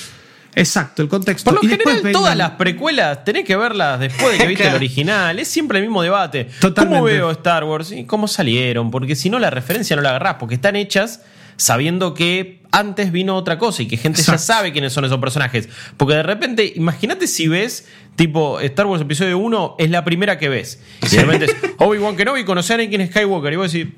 Exacto, 0.56 1.02
el 1.02 1.08
contexto. 1.08 1.50
Por 1.50 1.62
lo 1.62 1.68
Y 1.68 1.70
general, 1.70 2.12
todas 2.12 2.34
las 2.34 2.52
precuelas 2.52 3.24
tenés 3.24 3.44
que 3.44 3.54
verlas 3.56 4.00
después 4.00 4.32
de 4.32 4.38
que 4.38 4.46
viste 4.46 4.66
el 4.68 4.74
original. 4.74 5.38
Es 5.38 5.48
siempre 5.48 5.78
el 5.78 5.84
mismo 5.84 6.02
debate. 6.02 6.48
Totalmente. 6.60 6.96
¿Cómo 6.96 7.04
veo 7.04 7.30
Star 7.30 7.64
Wars? 7.64 7.92
¿Y 7.92 8.04
cómo 8.04 8.26
salieron? 8.26 8.90
Porque 8.90 9.14
si 9.14 9.28
no, 9.28 9.38
la 9.38 9.50
referencia 9.50 9.94
no 9.94 10.02
la 10.02 10.08
agarrás. 10.10 10.36
Porque 10.40 10.54
están 10.54 10.74
hechas 10.74 11.20
sabiendo 11.58 12.14
que 12.14 12.60
antes 12.72 13.12
vino 13.12 13.36
otra 13.36 13.58
cosa 13.58 13.82
y 13.82 13.86
que 13.88 13.96
gente 13.96 14.22
ya 14.22 14.38
sabe 14.38 14.72
quiénes 14.72 14.94
son 14.94 15.04
esos 15.04 15.18
personajes. 15.18 15.68
Porque 15.98 16.14
de 16.14 16.22
repente, 16.22 16.72
imagínate 16.74 17.26
si 17.26 17.48
ves, 17.48 17.86
tipo, 18.16 18.58
Star 18.60 18.86
Wars 18.86 19.02
Episodio 19.02 19.38
1 19.38 19.76
es 19.78 19.90
la 19.90 20.04
primera 20.04 20.38
que 20.38 20.48
ves. 20.48 20.80
Y 21.02 21.16
de 21.16 21.22
repente 21.22 21.44
es 21.46 21.56
Obi-Wan 21.78 22.16
Kenobi, 22.16 22.44
conocer 22.44 22.80
a 22.80 22.82
Anakin 22.82 23.08
Skywalker. 23.08 23.52
Y 23.52 23.56
vos 23.56 23.72
decís, 23.72 23.92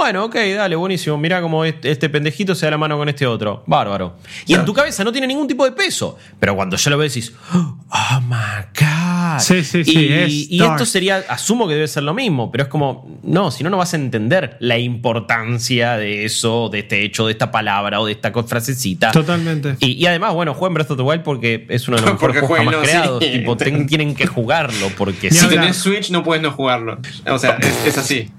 bueno, 0.00 0.24
ok, 0.24 0.34
dale, 0.56 0.76
buenísimo. 0.76 1.16
Mira 1.18 1.40
cómo 1.42 1.64
este, 1.64 1.90
este 1.90 2.08
pendejito 2.08 2.54
se 2.54 2.66
da 2.66 2.70
la 2.72 2.78
mano 2.78 2.96
con 2.96 3.08
este 3.08 3.26
otro. 3.26 3.62
Bárbaro. 3.66 4.16
Y 4.46 4.54
en 4.54 4.64
tu 4.64 4.72
cabeza 4.72 5.04
no 5.04 5.12
tiene 5.12 5.26
ningún 5.26 5.46
tipo 5.46 5.64
de 5.64 5.72
peso. 5.72 6.16
Pero 6.38 6.56
cuando 6.56 6.76
ya 6.76 6.90
lo 6.90 6.98
ves 6.98 7.14
decís, 7.14 7.32
oh 7.54 8.20
my 8.22 8.64
God. 8.78 9.38
Sí, 9.40 9.62
sí, 9.64 9.84
sí, 9.84 9.92
Y, 9.98 10.12
es 10.12 10.32
y 10.50 10.58
dark. 10.58 10.72
esto 10.72 10.86
sería, 10.86 11.24
asumo 11.28 11.68
que 11.68 11.74
debe 11.74 11.86
ser 11.88 12.02
lo 12.02 12.14
mismo, 12.14 12.50
pero 12.50 12.64
es 12.64 12.68
como, 12.70 13.20
no, 13.22 13.50
si 13.50 13.62
no, 13.62 13.70
no 13.70 13.76
vas 13.76 13.92
a 13.92 13.96
entender 13.96 14.56
la 14.60 14.78
importancia 14.78 15.96
de 15.96 16.24
eso, 16.24 16.68
de 16.70 16.80
este 16.80 17.04
hecho, 17.04 17.26
de 17.26 17.32
esta 17.32 17.50
palabra 17.50 18.00
o 18.00 18.06
de 18.06 18.12
esta 18.12 18.32
frasecita. 18.42 19.10
Totalmente. 19.12 19.76
Y, 19.80 19.92
y 19.92 20.06
además, 20.06 20.32
bueno, 20.34 20.54
jueguen 20.54 20.74
Breath 20.74 20.90
of 20.92 20.96
the 20.96 21.02
Wild 21.02 21.22
porque 21.22 21.66
es 21.68 21.86
uno 21.88 21.96
de 21.98 22.02
los 22.04 22.12
mejores 22.14 22.40
juegos 22.40 22.58
jamás 22.58 22.76
creados. 22.88 23.22
sí. 23.22 23.30
Tipo, 23.30 23.56
ten- 23.56 23.86
tienen 23.86 24.14
que 24.14 24.26
jugarlo 24.26 24.88
porque 24.96 25.30
Si 25.30 25.38
sí. 25.38 25.48
tenés 25.48 25.76
Switch, 25.76 26.10
no 26.10 26.22
puedes 26.22 26.42
no 26.42 26.52
jugarlo. 26.52 26.98
O 27.26 27.38
sea, 27.38 27.58
es, 27.60 27.86
es 27.86 27.98
así. 27.98 28.30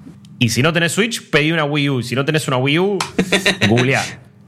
Y 0.43 0.49
si 0.49 0.63
no 0.63 0.73
tenés 0.73 0.93
Switch, 0.93 1.29
pedí 1.29 1.51
una 1.51 1.65
Wii 1.65 1.89
U. 1.89 2.01
Si 2.01 2.15
no 2.15 2.25
tenés 2.25 2.47
una 2.47 2.57
Wii 2.57 2.79
U, 2.79 2.97
googleá. 3.69 4.03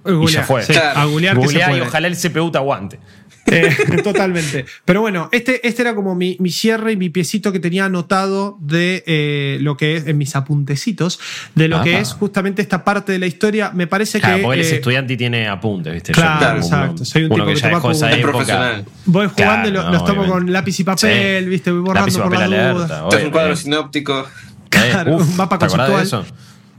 y 0.06 0.28
ya 0.32 0.42
fue. 0.44 0.64
sí, 0.64 0.74
Claro. 0.74 1.00
a 1.00 1.06
googlear 1.06 1.36
que 1.38 1.46
Googleá 1.46 1.78
y 1.78 1.82
ojalá 1.82 2.08
el 2.08 2.18
CPU 2.18 2.50
te 2.52 2.58
aguante. 2.58 3.00
Eh, 3.46 3.70
totalmente. 4.04 4.66
Pero 4.86 5.02
bueno, 5.02 5.30
este, 5.32 5.68
este 5.68 5.82
era 5.84 5.94
como 5.94 6.16
mi, 6.16 6.36
mi 6.40 6.50
cierre 6.50 6.94
y 6.94 6.98
mi 6.98 7.10
piecito 7.10 7.52
que 7.52 7.60
tenía 7.60 7.86
anotado 7.86 8.58
de 8.62 9.04
eh, 9.06 9.58
lo 9.62 9.76
que 9.78 9.98
es, 9.98 10.08
en 10.08 10.18
mis 10.18 10.36
apuntecitos, 10.36 11.20
de 11.54 11.68
lo 11.68 11.84
que 11.84 12.00
es 12.00 12.14
justamente 12.14 12.62
esta 12.64 12.84
parte 12.84 13.12
de 13.12 13.20
la 13.20 13.28
historia. 13.28 13.70
Me 13.72 13.86
parece 13.86 14.20
Claro, 14.20 14.38
que. 14.38 14.42
porque 14.44 14.60
él 14.62 14.66
es 14.66 14.72
eh, 14.72 14.76
estudiante 14.78 15.14
y 15.14 15.18
tiene 15.18 15.48
apuntes, 15.48 15.94
¿viste? 15.94 16.12
Claro, 16.14 16.40
como 16.62 16.64
exacto. 16.64 17.06
Soy 17.06 17.26
un 17.26 17.34
uno 17.34 17.36
tipo 17.44 17.48
que 17.50 17.54
que 17.54 17.60
ya 17.60 17.68
toma 17.68 17.78
dejó 17.78 17.92
esa 17.92 18.00
como- 18.10 18.14
Es 18.16 18.20
época. 18.20 18.32
profesional. 18.32 18.86
voy 19.06 19.28
jugando 19.28 19.68
y 19.70 19.72
lo- 19.74 19.80
Claro, 19.82 19.94
los 19.94 20.06
tomo 20.06 20.22
obviamente. 20.22 20.46
con 20.46 20.54
lápiz 20.54 20.80
y 20.80 20.84
papel, 20.86 21.44
Sí. 21.44 21.50
¿viste? 21.50 21.72
Voy 21.72 21.82
borrando 21.82 22.08
Lápiz 22.08 22.24
por 22.24 22.32
las 22.40 22.50
dudas. 22.74 22.92
Esto 23.04 23.18
es 23.18 23.26
un 23.26 23.32
cuadro 23.32 23.54
eh. 23.54 23.58
sinóptico. 23.58 24.26
Eh, 24.74 24.90
Claro, 24.92 25.18
un 25.18 25.38
mapa 25.38 25.58
¿te 25.60 25.66
acordás 25.66 25.88
de 25.88 25.94
conceptual. 25.94 26.24
eso? 26.26 26.36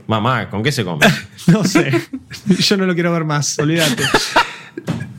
Mamá, 0.07 0.49
¿con 0.49 0.61
qué 0.63 0.71
se 0.71 0.83
come? 0.83 1.05
No 1.47 1.63
sé. 1.63 1.91
Yo 2.59 2.77
no 2.77 2.85
lo 2.85 2.93
quiero 2.93 3.11
ver 3.11 3.23
más, 3.25 3.57
olvídate. 3.59 4.03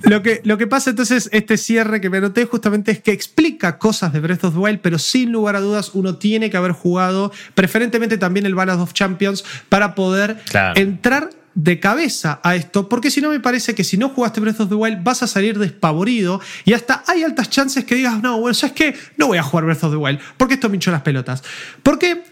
Lo 0.03 0.23
que, 0.23 0.41
lo 0.45 0.57
que 0.57 0.67
pasa 0.69 0.91
entonces, 0.91 1.29
este 1.33 1.57
cierre 1.57 2.01
que 2.01 2.09
me 2.11 2.19
anoté 2.19 2.45
justamente 2.45 2.93
es 2.93 3.01
que 3.01 3.11
explica 3.11 3.79
cosas 3.79 4.13
de 4.13 4.21
Breath 4.21 4.45
of 4.45 4.55
the 4.55 4.61
Wild, 4.61 4.79
pero 4.81 4.99
sin 4.99 5.33
lugar 5.33 5.57
a 5.57 5.61
dudas 5.61 5.91
uno 5.95 6.17
tiene 6.17 6.49
que 6.51 6.57
haber 6.57 6.73
jugado, 6.73 7.33
preferentemente 7.55 8.17
también 8.17 8.47
el 8.47 8.55
Ballad 8.55 8.81
of 8.81 8.93
Champions, 8.93 9.45
para 9.69 9.97
poder 9.97 10.37
Claro. 10.49 10.81
entrar 10.81 11.31
de 11.57 11.81
cabeza 11.81 12.39
a 12.45 12.55
esto, 12.55 12.89
porque 12.89 13.11
si 13.11 13.21
no 13.21 13.31
me 13.31 13.41
parece 13.41 13.75
que 13.75 13.83
si 13.83 13.97
no 13.97 14.11
jugaste 14.11 14.41
Breath 14.41 14.61
of 14.61 14.69
the 14.69 14.75
Wild 14.77 15.03
vas 15.03 15.23
a 15.25 15.27
salir 15.27 15.59
despavorido 15.59 16.41
y 16.67 16.75
hasta 16.75 17.03
hay 17.09 17.25
altas 17.25 17.49
chances 17.51 17.85
que 17.85 17.95
digas, 17.97 18.23
no, 18.23 18.39
bueno, 18.39 18.55
¿sabes 18.55 18.75
qué? 18.77 18.95
No 19.17 19.27
voy 19.29 19.39
a 19.39 19.43
jugar 19.43 19.65
Breath 19.65 19.83
of 19.85 19.91
the 19.91 19.97
Wild, 19.97 20.21
porque 20.37 20.55
esto 20.55 20.69
me 20.69 20.77
hinchó 20.77 20.91
las 20.93 21.03
pelotas. 21.03 21.43
¿Por 21.83 21.99
qué? 21.99 22.23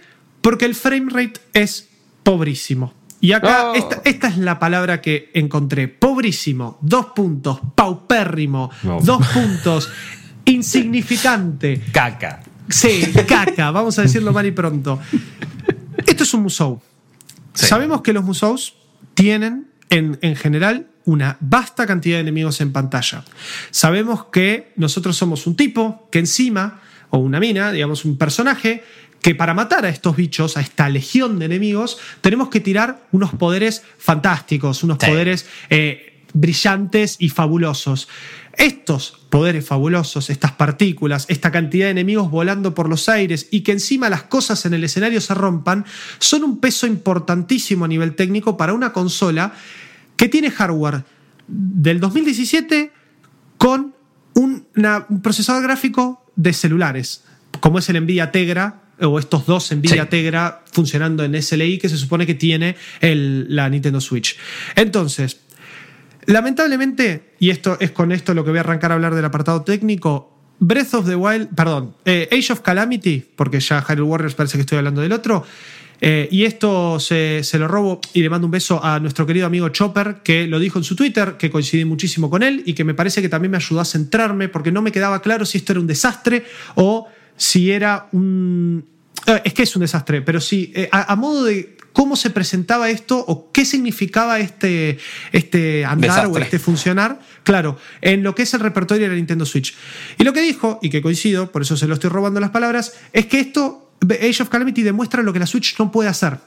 Porque 0.45 0.67
el 0.67 0.75
frame 0.75 1.07
rate 1.11 1.41
es 1.55 1.89
pobrísimo. 2.23 2.93
Y 3.23 3.33
acá, 3.33 3.71
Oh. 3.71 3.75
esta, 3.75 4.03
esta 4.05 4.29
es 4.29 4.37
la 4.37 4.59
palabra 4.59 5.01
que 5.01 5.31
encontré. 5.33 5.89
Pobrísimo, 5.89 6.77
dos 6.83 7.07
puntos, 7.17 7.61
paupérrimo, 7.75 8.71
No. 8.83 9.01
dos 9.01 9.27
puntos, 9.29 9.89
insignificante. 10.45 11.81
Caca. 11.93 12.43
Sí, 12.69 13.11
caca, 13.27 13.71
vamos 13.71 13.99
a 13.99 14.03
decirlo 14.03 14.33
mal 14.33 14.45
y 14.47 14.51
pronto. 14.53 14.99
Esto 16.07 16.23
es 16.25 16.35
un 16.35 16.43
musou. 16.43 16.81
Sí. 17.55 17.67
Sabemos 17.67 18.03
que 18.03 18.13
los 18.13 18.25
musous 18.25 18.75
tienen 19.15 19.69
en, 19.91 20.19
en 20.23 20.35
general 20.37 20.89
una 21.05 21.37
vasta 21.41 21.87
cantidad 21.87 22.17
de 22.17 22.23
enemigos 22.23 22.61
en 22.61 22.73
pantalla. 22.73 23.25
Sabemos 23.71 24.27
que 24.27 24.73
nosotros 24.77 25.17
somos 25.17 25.47
un 25.47 25.55
tipo 25.57 26.09
que 26.11 26.19
encima, 26.19 26.81
o 27.11 27.19
una 27.19 27.39
mina, 27.39 27.71
digamos 27.71 28.05
un 28.05 28.17
personaje, 28.19 28.83
que 29.25 29.35
para 29.35 29.55
matar 29.55 29.87
a 29.87 29.89
estos 29.89 30.15
bichos, 30.17 30.59
a 30.59 30.61
esta 30.61 30.87
legión 30.91 31.39
de 31.39 31.47
enemigos, 31.47 31.97
tenemos 32.21 32.51
que 32.51 32.61
tirar 32.61 33.07
unos 33.11 33.33
poderes 33.33 33.83
fantásticos, 33.97 34.85
unos 34.85 34.99
Sí. 35.01 35.07
poderes 35.07 35.47
eh, 35.71 36.21
brillantes 36.35 37.17
y 37.19 37.31
fabulosos. 37.31 38.07
Estos 38.59 39.19
poderes 39.31 39.65
fabulosos, 39.67 40.29
estas 40.29 40.53
partículas, 40.53 41.25
esta 41.31 41.51
cantidad 41.51 41.87
de 41.87 41.93
enemigos 41.93 42.31
volando 42.31 42.75
por 42.75 42.91
los 42.91 43.09
aires 43.09 43.49
y 43.51 43.63
que 43.63 43.73
encima 43.73 44.11
las 44.11 44.25
cosas 44.25 44.67
en 44.67 44.75
el 44.75 44.85
escenario 44.85 45.23
se 45.23 45.33
rompan, 45.33 45.87
son 46.19 46.45
un 46.45 46.59
peso 46.61 46.87
importantísimo 46.87 47.87
a 47.87 47.89
nivel 47.89 48.15
técnico 48.17 48.59
para 48.59 48.75
una 48.75 48.93
consola 48.93 49.55
que 50.17 50.29
tiene 50.29 50.51
hardware 50.51 51.03
del 51.49 51.99
2017 51.99 52.93
con 53.57 53.95
un, 54.35 54.67
una- 54.77 55.07
un 55.09 55.23
procesador 55.23 55.63
gráfico 55.63 56.27
de 56.37 56.53
celulares, 56.53 57.25
como 57.61 57.79
es 57.79 57.89
el 57.89 58.03
Nvidia 58.03 58.31
Tegra 58.31 58.83
o 59.01 59.19
estos 59.19 59.47
dos 59.47 59.71
Nvidia 59.73 60.05
Sí. 60.05 60.09
Tegra 60.11 60.63
funcionando 60.73 61.25
en 61.25 61.35
SLI 61.35 61.79
que 61.79 61.89
se 61.89 61.97
supone 61.97 62.27
que 62.27 62.35
tiene 62.35 62.77
el- 63.01 63.47
la 63.55 63.69
Nintendo 63.69 64.01
Switch. 64.01 64.37
Entonces, 64.77 65.41
lamentablemente, 66.27 67.35
y 67.39 67.51
esto 67.51 67.77
es 67.81 67.91
con 67.91 68.13
esto 68.13 68.35
lo 68.35 68.45
que 68.45 68.51
voy 68.51 68.59
a 68.59 68.61
arrancar 68.61 68.91
a 68.93 68.95
hablar 68.95 69.15
del 69.15 69.25
apartado 69.25 69.63
técnico, 69.63 70.31
Breath 70.61 70.95
of 70.95 71.07
the 71.07 71.17
Wild, 71.17 71.49
perdón, 71.55 71.97
eh, 72.05 72.29
Age 72.33 72.53
of 72.53 72.61
Calamity, 72.61 73.25
porque 73.37 73.61
ya 73.61 73.83
Hyrule 73.87 74.03
Warriors 74.09 74.35
parece 74.35 74.57
que 74.57 74.61
estoy 74.63 74.79
hablando 74.79 75.01
del 75.01 75.13
otro, 75.13 75.45
eh, 76.01 76.29
y 76.31 76.45
esto 76.45 76.99
se, 77.01 77.43
se 77.43 77.59
lo 77.59 77.67
robo 77.69 78.01
y 78.13 78.23
le 78.23 78.31
mando 78.31 78.47
un 78.47 78.51
beso 78.51 78.83
a 78.85 78.99
nuestro 79.01 79.27
querido 79.27 79.47
amigo 79.47 79.69
Chopper, 79.71 80.17
que 80.23 80.47
lo 80.47 80.59
dijo 80.59 80.79
en 80.79 80.85
su 80.85 80.97
Twitter, 80.97 81.37
que 81.39 81.51
coincidí 81.51 81.85
muchísimo 81.85 82.31
con 82.31 82.43
él 82.43 82.63
y 82.67 82.75
que 82.75 82.85
me 82.85 82.95
parece 82.95 83.21
que 83.23 83.29
también 83.29 83.51
me 83.51 83.57
ayudó 83.57 83.81
a 83.81 83.85
centrarme, 83.85 84.49
porque 84.49 84.71
no 84.73 84.81
me 84.83 84.93
quedaba 84.93 85.23
claro 85.23 85.45
si 85.45 85.59
esto 85.59 85.73
era 85.73 85.81
un 85.81 85.87
desastre 85.87 86.45
o 86.77 87.09
si 87.37 87.71
era 87.71 88.09
un... 88.13 88.85
eh, 89.27 89.43
Es 89.45 89.55
que 89.55 89.63
es 89.65 89.75
un 89.77 89.81
desastre, 89.81 90.23
pero 90.23 90.41
sí, 90.41 90.73
eh, 90.75 90.89
a, 90.93 91.13
a 91.13 91.17
modo 91.17 91.45
de 91.45 91.77
cómo 91.93 92.17
se 92.17 92.31
presentaba 92.31 92.91
esto 92.91 93.19
o 93.19 93.53
qué 93.53 93.65
significaba 93.65 94.41
este, 94.41 94.99
este 95.31 95.85
andar 95.85 96.27
o 96.27 96.39
este 96.39 96.59
funcionar, 96.59 97.21
claro, 97.45 97.79
en 98.01 98.25
lo 98.25 98.35
que 98.35 98.43
es 98.43 98.53
el 98.55 98.61
repertorio 98.61 99.05
de 99.05 99.11
la 99.11 99.15
Nintendo 99.15 99.47
Switch. 99.47 99.77
Y 100.19 100.25
lo 100.25 100.33
que 100.33 100.41
dijo, 100.41 100.81
y 100.83 100.91
que 100.91 101.01
coincido, 101.01 101.53
por 101.53 101.63
eso 101.63 101.77
se 101.77 101.87
lo 101.87 101.95
estoy 101.95 102.11
robando 102.11 102.41
las 102.41 102.51
palabras, 102.51 102.95
es 103.13 103.27
que 103.27 103.39
esto, 103.39 103.93
Age 104.03 104.43
of 104.43 104.49
Calamity, 104.49 104.83
demuestra 104.83 105.23
lo 105.23 105.33
que 105.33 105.39
la 105.39 105.47
Switch 105.47 105.79
no 105.79 105.93
puede 105.93 106.09
hacer. 106.09 106.39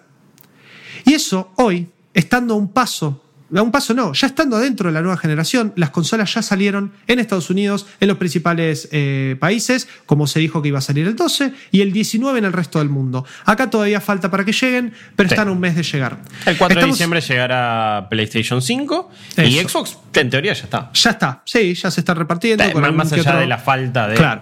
Y 1.05 1.13
eso, 1.13 1.53
hoy, 1.55 1.87
estando 2.13 2.53
a 2.53 2.57
un 2.57 2.73
paso, 2.73 3.23
a 3.55 3.61
un 3.61 3.71
paso 3.71 3.93
no, 3.93 4.11
ya 4.13 4.27
estando 4.27 4.59
dentro 4.59 4.89
de 4.89 4.93
la 4.93 5.01
nueva 5.01 5.17
generación, 5.17 5.71
las 5.77 5.89
consolas 5.91 6.33
ya 6.33 6.41
salieron 6.41 6.91
en 7.07 7.19
Estados 7.19 7.49
Unidos, 7.49 7.85
en 8.01 8.09
los 8.09 8.17
principales 8.17 8.89
eh, 8.91 9.37
países, 9.39 9.87
como 10.05 10.27
se 10.27 10.39
dijo 10.39 10.61
que 10.61 10.67
iba 10.67 10.79
a 10.79 10.81
salir 10.81 11.07
el 11.07 11.15
12, 11.15 11.53
y 11.71 11.81
el 11.81 11.93
19 11.93 12.39
en 12.39 12.45
el 12.45 12.53
resto 12.53 12.79
del 12.79 12.89
mundo. 12.89 13.25
Acá 13.45 13.69
todavía 13.69 14.01
falta 14.01 14.29
para 14.29 14.43
que 14.43 14.51
lleguen, 14.51 14.93
pero 15.15 15.29
Sí. 15.29 15.35
están 15.35 15.47
a 15.47 15.51
un 15.51 15.59
mes 15.59 15.75
de 15.75 15.83
llegar. 15.83 16.17
El 16.45 16.57
4 16.57 16.81
de 16.81 16.87
diciembre 16.87 17.21
llegará 17.21 18.07
PlayStation 18.09 18.61
5 18.61 19.09
y. 19.37 19.59
Xbox, 19.59 19.97
en 20.13 20.29
teoría, 20.29 20.53
ya 20.53 20.63
está. 20.63 20.91
Ya 20.93 21.09
está, 21.11 21.41
sí, 21.45 21.73
ya 21.73 21.89
se 21.89 22.01
está 22.01 22.13
repartiendo. 22.13 22.63
Eh, 22.63 22.71
con 22.73 22.95
más 22.95 23.11
allá 23.13 23.21
otro- 23.21 23.39
de 23.39 23.47
la 23.47 23.57
falta 23.57 24.07
de. 24.09 24.15
Claro. 24.15 24.41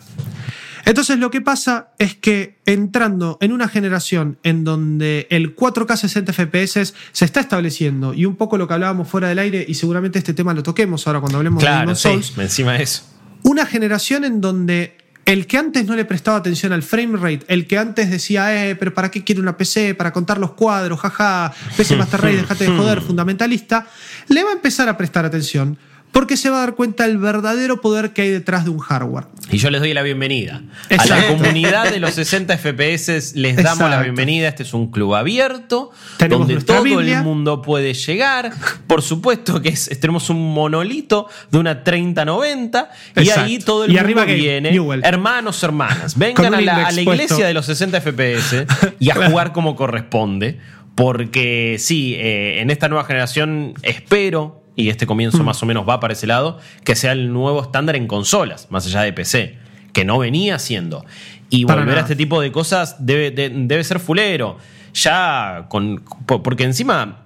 Entonces 0.86 1.18
lo 1.18 1.32
que 1.32 1.42
pasa 1.42 1.90
es 1.98 2.16
que 2.16 2.60
entrando 2.66 3.38
en 3.42 3.52
una 3.52 3.68
generación 3.68 4.38
en 4.44 4.64
donde 4.64 5.28
el 5.32 5.56
4K 5.56 5.98
60 5.98 6.32
FPS 6.32 6.94
se 7.12 7.26
está 7.26 7.40
estableciendo 7.40 8.14
y 8.14 8.26
un 8.26 8.36
poco 8.36 8.58
lo 8.58 8.68
que 8.68 8.76
hablábamos 8.76 9.08
fuera 9.08 9.28
del 9.28 9.40
aire 9.40 9.66
y 9.68 9.74
seguramente 9.74 10.20
este 10.20 10.34
tema 10.34 10.54
lo 10.54 10.62
toquemos 10.64 11.06
ahora 11.08 11.20
cuando 11.20 11.40
hablemos 11.40 11.64
de 11.64 11.70
Demon's 11.70 12.00
sí, 12.00 12.10
Souls, 12.10 12.38
encima 12.38 12.74
de 12.74 12.84
eso. 12.84 13.04
una 13.42 13.66
generación 13.66 14.24
en 14.24 14.42
donde 14.42 14.96
el 15.26 15.48
que 15.48 15.58
antes 15.58 15.86
no 15.86 15.96
le 15.96 16.06
prestaba 16.06 16.38
atención 16.38 16.72
al 16.72 16.84
frame 16.84 17.18
rate, 17.18 17.46
el 17.48 17.66
que 17.66 17.80
antes 17.80 18.12
decía, 18.12 18.70
eh, 18.70 18.76
pero 18.76 18.94
¿para 18.94 19.10
qué 19.10 19.24
quiero 19.24 19.42
una 19.42 19.58
PC? 19.58 19.96
Para 19.96 20.14
contar 20.14 20.38
los 20.38 20.52
cuadros, 20.52 21.00
jaja, 21.00 21.52
PC 21.76 21.96
Master 21.96 22.22
Race, 22.22 22.38
dejate 22.38 22.66
de 22.66 22.78
joder, 22.78 23.02
fundamentalista, 23.08 23.88
le 24.28 24.44
va 24.44 24.52
a 24.52 24.54
empezar 24.54 24.88
a 24.88 24.96
prestar 24.98 25.26
atención. 25.26 25.80
Porque 26.16 26.38
se 26.38 26.50
va 26.50 26.58
a 26.58 26.60
dar 26.62 26.76
cuenta 26.76 27.06
del 27.06 27.18
verdadero 27.18 27.82
poder 27.82 28.14
que 28.14 28.22
hay 28.22 28.30
detrás 28.30 28.64
de 28.64 28.70
un 28.70 28.80
hardware. 28.80 29.26
Y 29.52 29.58
yo 29.58 29.70
les 29.70 29.82
doy 29.82 29.94
la 29.94 30.02
bienvenida. 30.02 30.62
A 30.98 31.06
la 31.08 31.28
comunidad 31.28 31.92
de 31.92 32.00
los 32.00 32.14
60 32.14 32.58
FPS 32.58 33.34
les 33.36 33.58
damos 33.58 33.90
la 33.90 34.02
bienvenida. 34.02 34.48
Este 34.48 34.64
es 34.64 34.74
un 34.74 34.90
club 34.92 35.14
abierto 35.14 35.92
Tenemos 36.16 36.48
donde 36.48 36.64
todo 36.64 36.84
Biblia. 36.84 37.18
el 37.18 37.24
mundo 37.26 37.62
puede 37.62 37.94
llegar. 37.94 38.54
Por 38.88 39.02
supuesto 39.02 39.62
que 39.62 39.68
es- 39.70 39.90
tenemos 40.00 40.30
un 40.30 40.54
monolito 40.54 41.28
de 41.52 41.58
una 41.58 41.84
3090 41.84 42.90
y 43.18 43.20
Exacto. 43.20 43.42
ahí 43.42 43.60
todo 43.60 43.84
el 43.84 43.92
Y 43.92 43.96
mundo 43.96 44.06
arriba 44.06 44.24
viene. 44.24 44.72
Newell. 44.72 45.02
Hermanos, 45.04 45.62
hermanas, 45.64 46.18
vengan 46.18 46.54
a 46.56 46.62
la, 46.62 46.88
a 46.88 46.94
iglesia 46.94 47.46
de 47.46 47.54
los 47.54 47.66
60 47.66 48.00
FPS 48.00 48.66
y 49.00 49.10
a 49.10 49.16
jugar 49.16 49.52
como 49.52 49.76
corresponde. 49.76 50.60
Porque 50.96 51.76
sí, 51.78 52.16
eh, 52.18 52.62
en 52.62 52.70
esta 52.70 52.88
nueva 52.88 53.04
generación 53.04 53.74
espero, 53.84 54.64
y 54.76 54.90
este 54.90 55.06
comienzo 55.08 55.42
Mm. 55.42 55.46
más 55.46 55.62
o 55.64 55.66
menos 55.66 55.88
va 55.88 56.00
para 56.00 56.14
ese 56.14 56.28
lado, 56.28 56.60
que 56.84 56.96
sea 56.96 57.12
el 57.14 57.32
nuevo 57.32 57.62
estándar 57.62 57.96
en 57.96 58.08
consolas, 58.08 58.68
más 58.70 58.86
allá 58.88 59.02
de 59.02 59.14
PC, 59.14 59.58
que 59.94 60.04
no 60.06 60.18
venía 60.20 60.60
siendo. 60.60 61.06
Y 61.50 61.66
Para 61.66 61.82
volver 61.82 61.98
a 62.00 62.02
este 62.02 62.16
tipo 62.16 62.42
de 62.42 62.52
cosas 62.52 62.96
debe, 63.00 63.32
de- 63.32 63.50
debe 63.50 63.84
ser 63.84 64.00
fulero. 64.00 64.58
Ya 64.94 65.66
con. 65.70 66.04
po- 66.26 66.42
Porque 66.42 66.64
encima. 66.64 67.25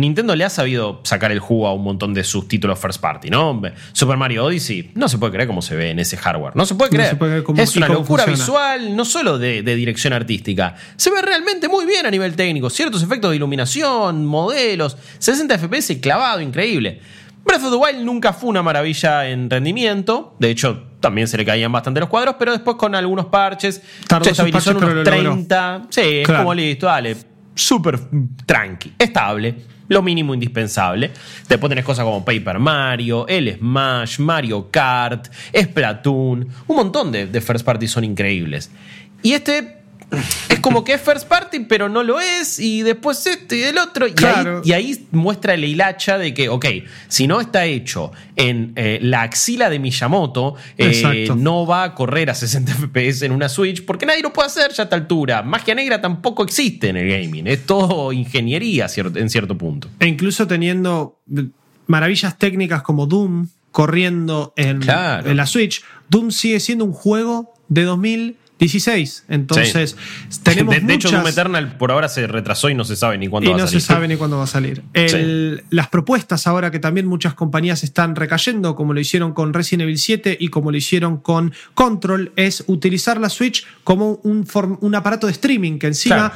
Nintendo 0.00 0.34
le 0.36 0.44
ha 0.44 0.50
sabido 0.50 1.00
sacar 1.04 1.32
el 1.32 1.38
jugo 1.40 1.66
a 1.66 1.74
un 1.74 1.82
montón 1.84 2.14
de 2.14 2.24
sus 2.24 2.48
títulos 2.48 2.78
first 2.78 3.00
party, 3.00 3.30
¿no? 3.30 3.60
Super 3.92 4.16
Mario 4.16 4.44
Odyssey, 4.44 4.90
no 4.94 5.08
se 5.08 5.18
puede 5.18 5.32
creer 5.32 5.48
cómo 5.48 5.62
se 5.62 5.76
ve 5.76 5.90
en 5.90 5.98
ese 5.98 6.16
hardware. 6.16 6.54
No 6.56 6.66
se 6.66 6.74
puede 6.74 6.90
No 6.90 6.96
creer. 6.96 7.10
se 7.10 7.16
puede 7.16 7.30
creer 7.32 7.44
cómo- 7.44 7.62
es 7.62 7.76
una 7.76 7.88
locura 7.88 8.24
funciona. 8.24 8.74
visual, 8.76 8.96
no 8.96 9.04
solo 9.04 9.38
de, 9.38 9.62
de 9.62 9.74
dirección 9.76 10.12
artística. 10.12 10.74
Se 10.96 11.10
ve 11.10 11.20
realmente 11.22 11.68
muy 11.68 11.86
bien 11.86 12.06
a 12.06 12.10
nivel 12.10 12.34
técnico. 12.36 12.70
Ciertos 12.70 13.02
efectos 13.02 13.30
de 13.30 13.36
iluminación, 13.36 14.24
modelos, 14.26 14.96
60 15.18 15.58
FPS 15.58 16.00
clavado, 16.00 16.40
increíble. 16.40 17.00
Breath 17.44 17.62
of 17.64 17.70
the 17.70 17.76
Wild 17.76 18.04
nunca 18.04 18.32
fue 18.34 18.50
una 18.50 18.62
maravilla 18.62 19.26
en 19.28 19.48
rendimiento. 19.48 20.34
De 20.38 20.50
hecho, 20.50 20.82
también 21.00 21.26
se 21.28 21.38
le 21.38 21.44
caían 21.46 21.72
bastante 21.72 21.98
los 22.00 22.08
cuadros, 22.10 22.34
pero 22.38 22.52
después 22.52 22.76
con 22.76 22.94
algunos 22.94 23.26
parches 23.26 23.80
Tardó 24.06 24.24
se 24.24 24.32
estabilizó 24.32 24.72
en 24.72 24.76
unos 24.76 24.88
pero 24.90 25.02
lo 25.02 25.10
logró. 25.10 25.32
30. 25.32 25.82
Sí, 25.88 26.00
es 26.02 26.28
como 26.28 26.52
listo, 26.52 26.86
dale. 26.86 27.16
Súper 27.54 27.98
tranqui, 28.44 28.92
estable. 28.98 29.54
Lo 29.88 30.02
mínimo 30.02 30.34
indispensable. 30.34 31.10
Después 31.48 31.68
tenés 31.68 31.84
cosas 31.84 32.04
como 32.04 32.24
Paper 32.24 32.58
Mario, 32.58 33.26
el 33.26 33.56
Smash, 33.56 34.18
Mario 34.20 34.70
Kart, 34.70 35.28
Splatoon. 35.54 36.48
Un 36.66 36.76
montón 36.76 37.10
de, 37.10 37.26
de 37.26 37.40
first 37.40 37.64
party 37.64 37.88
son 37.88 38.04
increíbles. 38.04 38.70
Y 39.22 39.32
este 39.32 39.77
es 40.48 40.58
como 40.60 40.84
que 40.84 40.94
es 40.94 41.00
first 41.00 41.28
party, 41.28 41.60
pero 41.60 41.88
no 41.88 42.02
lo 42.02 42.20
es. 42.20 42.58
Y 42.58 42.82
después 42.82 43.26
este 43.26 43.58
y 43.58 43.62
el 43.62 43.78
otro. 43.78 44.06
Y, 44.06 44.12
Claro. 44.12 44.58
ahí, 44.64 44.70
y 44.70 44.72
ahí 44.72 45.06
muestra 45.12 45.54
el 45.54 45.64
hilacha 45.64 46.18
de 46.18 46.32
que, 46.34 46.48
ok, 46.48 46.66
si 47.08 47.26
no 47.26 47.40
está 47.40 47.66
hecho 47.66 48.12
en 48.36 48.72
eh, 48.76 48.98
la 49.02 49.22
axila 49.22 49.68
de 49.68 49.78
Miyamoto, 49.78 50.54
eh, 50.76 51.28
no 51.36 51.66
va 51.66 51.84
a 51.84 51.94
correr 51.94 52.30
a 52.30 52.34
60 52.34 52.72
FPS 52.74 53.22
en 53.26 53.32
una 53.32 53.48
Switch, 53.48 53.84
porque 53.84 54.06
nadie 54.06 54.22
lo 54.22 54.32
puede 54.32 54.46
hacer 54.46 54.72
ya 54.72 54.82
a 54.82 54.84
esta 54.84 54.96
altura. 54.96 55.42
Magia 55.42 55.74
negra 55.74 56.00
tampoco 56.00 56.42
existe 56.42 56.88
en 56.88 56.96
el 56.96 57.08
gaming. 57.10 57.46
Es 57.46 57.66
todo 57.66 58.12
ingeniería 58.12 58.86
en 58.96 59.28
cierto 59.30 59.58
punto. 59.58 59.88
E 60.00 60.06
incluso 60.06 60.46
teniendo 60.46 61.20
maravillas 61.86 62.38
técnicas 62.38 62.82
como 62.82 63.06
Doom 63.06 63.48
corriendo 63.70 64.52
en, 64.56 64.80
Claro. 64.80 65.30
en 65.30 65.36
la 65.36 65.46
Switch, 65.46 65.82
Doom 66.08 66.30
sigue 66.30 66.58
siendo 66.60 66.84
un 66.84 66.92
juego 66.92 67.52
de 67.68 67.84
2016. 68.58 69.24
Entonces, 69.28 69.96
tenemos 70.42 70.74
de, 70.74 70.80
de 70.80 70.94
hecho, 70.94 71.08
muchas- 71.08 71.22
Doom 71.22 71.28
Eternal 71.32 71.76
por 71.78 71.92
ahora 71.92 72.08
se 72.08 72.26
retrasó 72.26 72.68
y 72.68 72.74
no 72.74 72.84
se 72.84 72.96
sabe 72.96 73.16
ni 73.18 73.28
cuándo 73.28 73.48
y 73.48 73.52
va 73.52 73.58
no 73.58 73.64
a 73.64 73.66
salir. 73.66 73.80
se 73.80 73.86
sabe 73.86 74.08
ni 74.08 74.16
cuándo 74.16 74.36
va 74.38 74.44
a 74.44 74.48
salir. 74.48 74.82
El- 74.92 75.62
Las 75.70 75.88
propuestas 75.88 76.46
ahora 76.46 76.70
que 76.70 76.78
también 76.78 77.06
muchas 77.06 77.34
compañías 77.34 77.84
están 77.84 78.16
recayendo, 78.16 78.74
como 78.74 78.92
lo 78.94 79.00
hicieron 79.00 79.32
con 79.32 79.54
Resident 79.54 79.82
Evil 79.82 79.98
7 79.98 80.36
y 80.40 80.48
como 80.48 80.70
lo 80.70 80.76
hicieron 80.76 81.18
con 81.18 81.52
Control, 81.74 82.32
es 82.36 82.64
utilizar 82.66 83.20
la 83.20 83.28
Switch 83.28 83.64
como 83.84 84.14
un, 84.24 84.44
form- 84.46 84.78
un 84.80 84.94
aparato 84.94 85.26
de 85.26 85.32
streaming 85.32 85.78
que 85.78 85.86
encima... 85.88 86.16
Claro. 86.16 86.34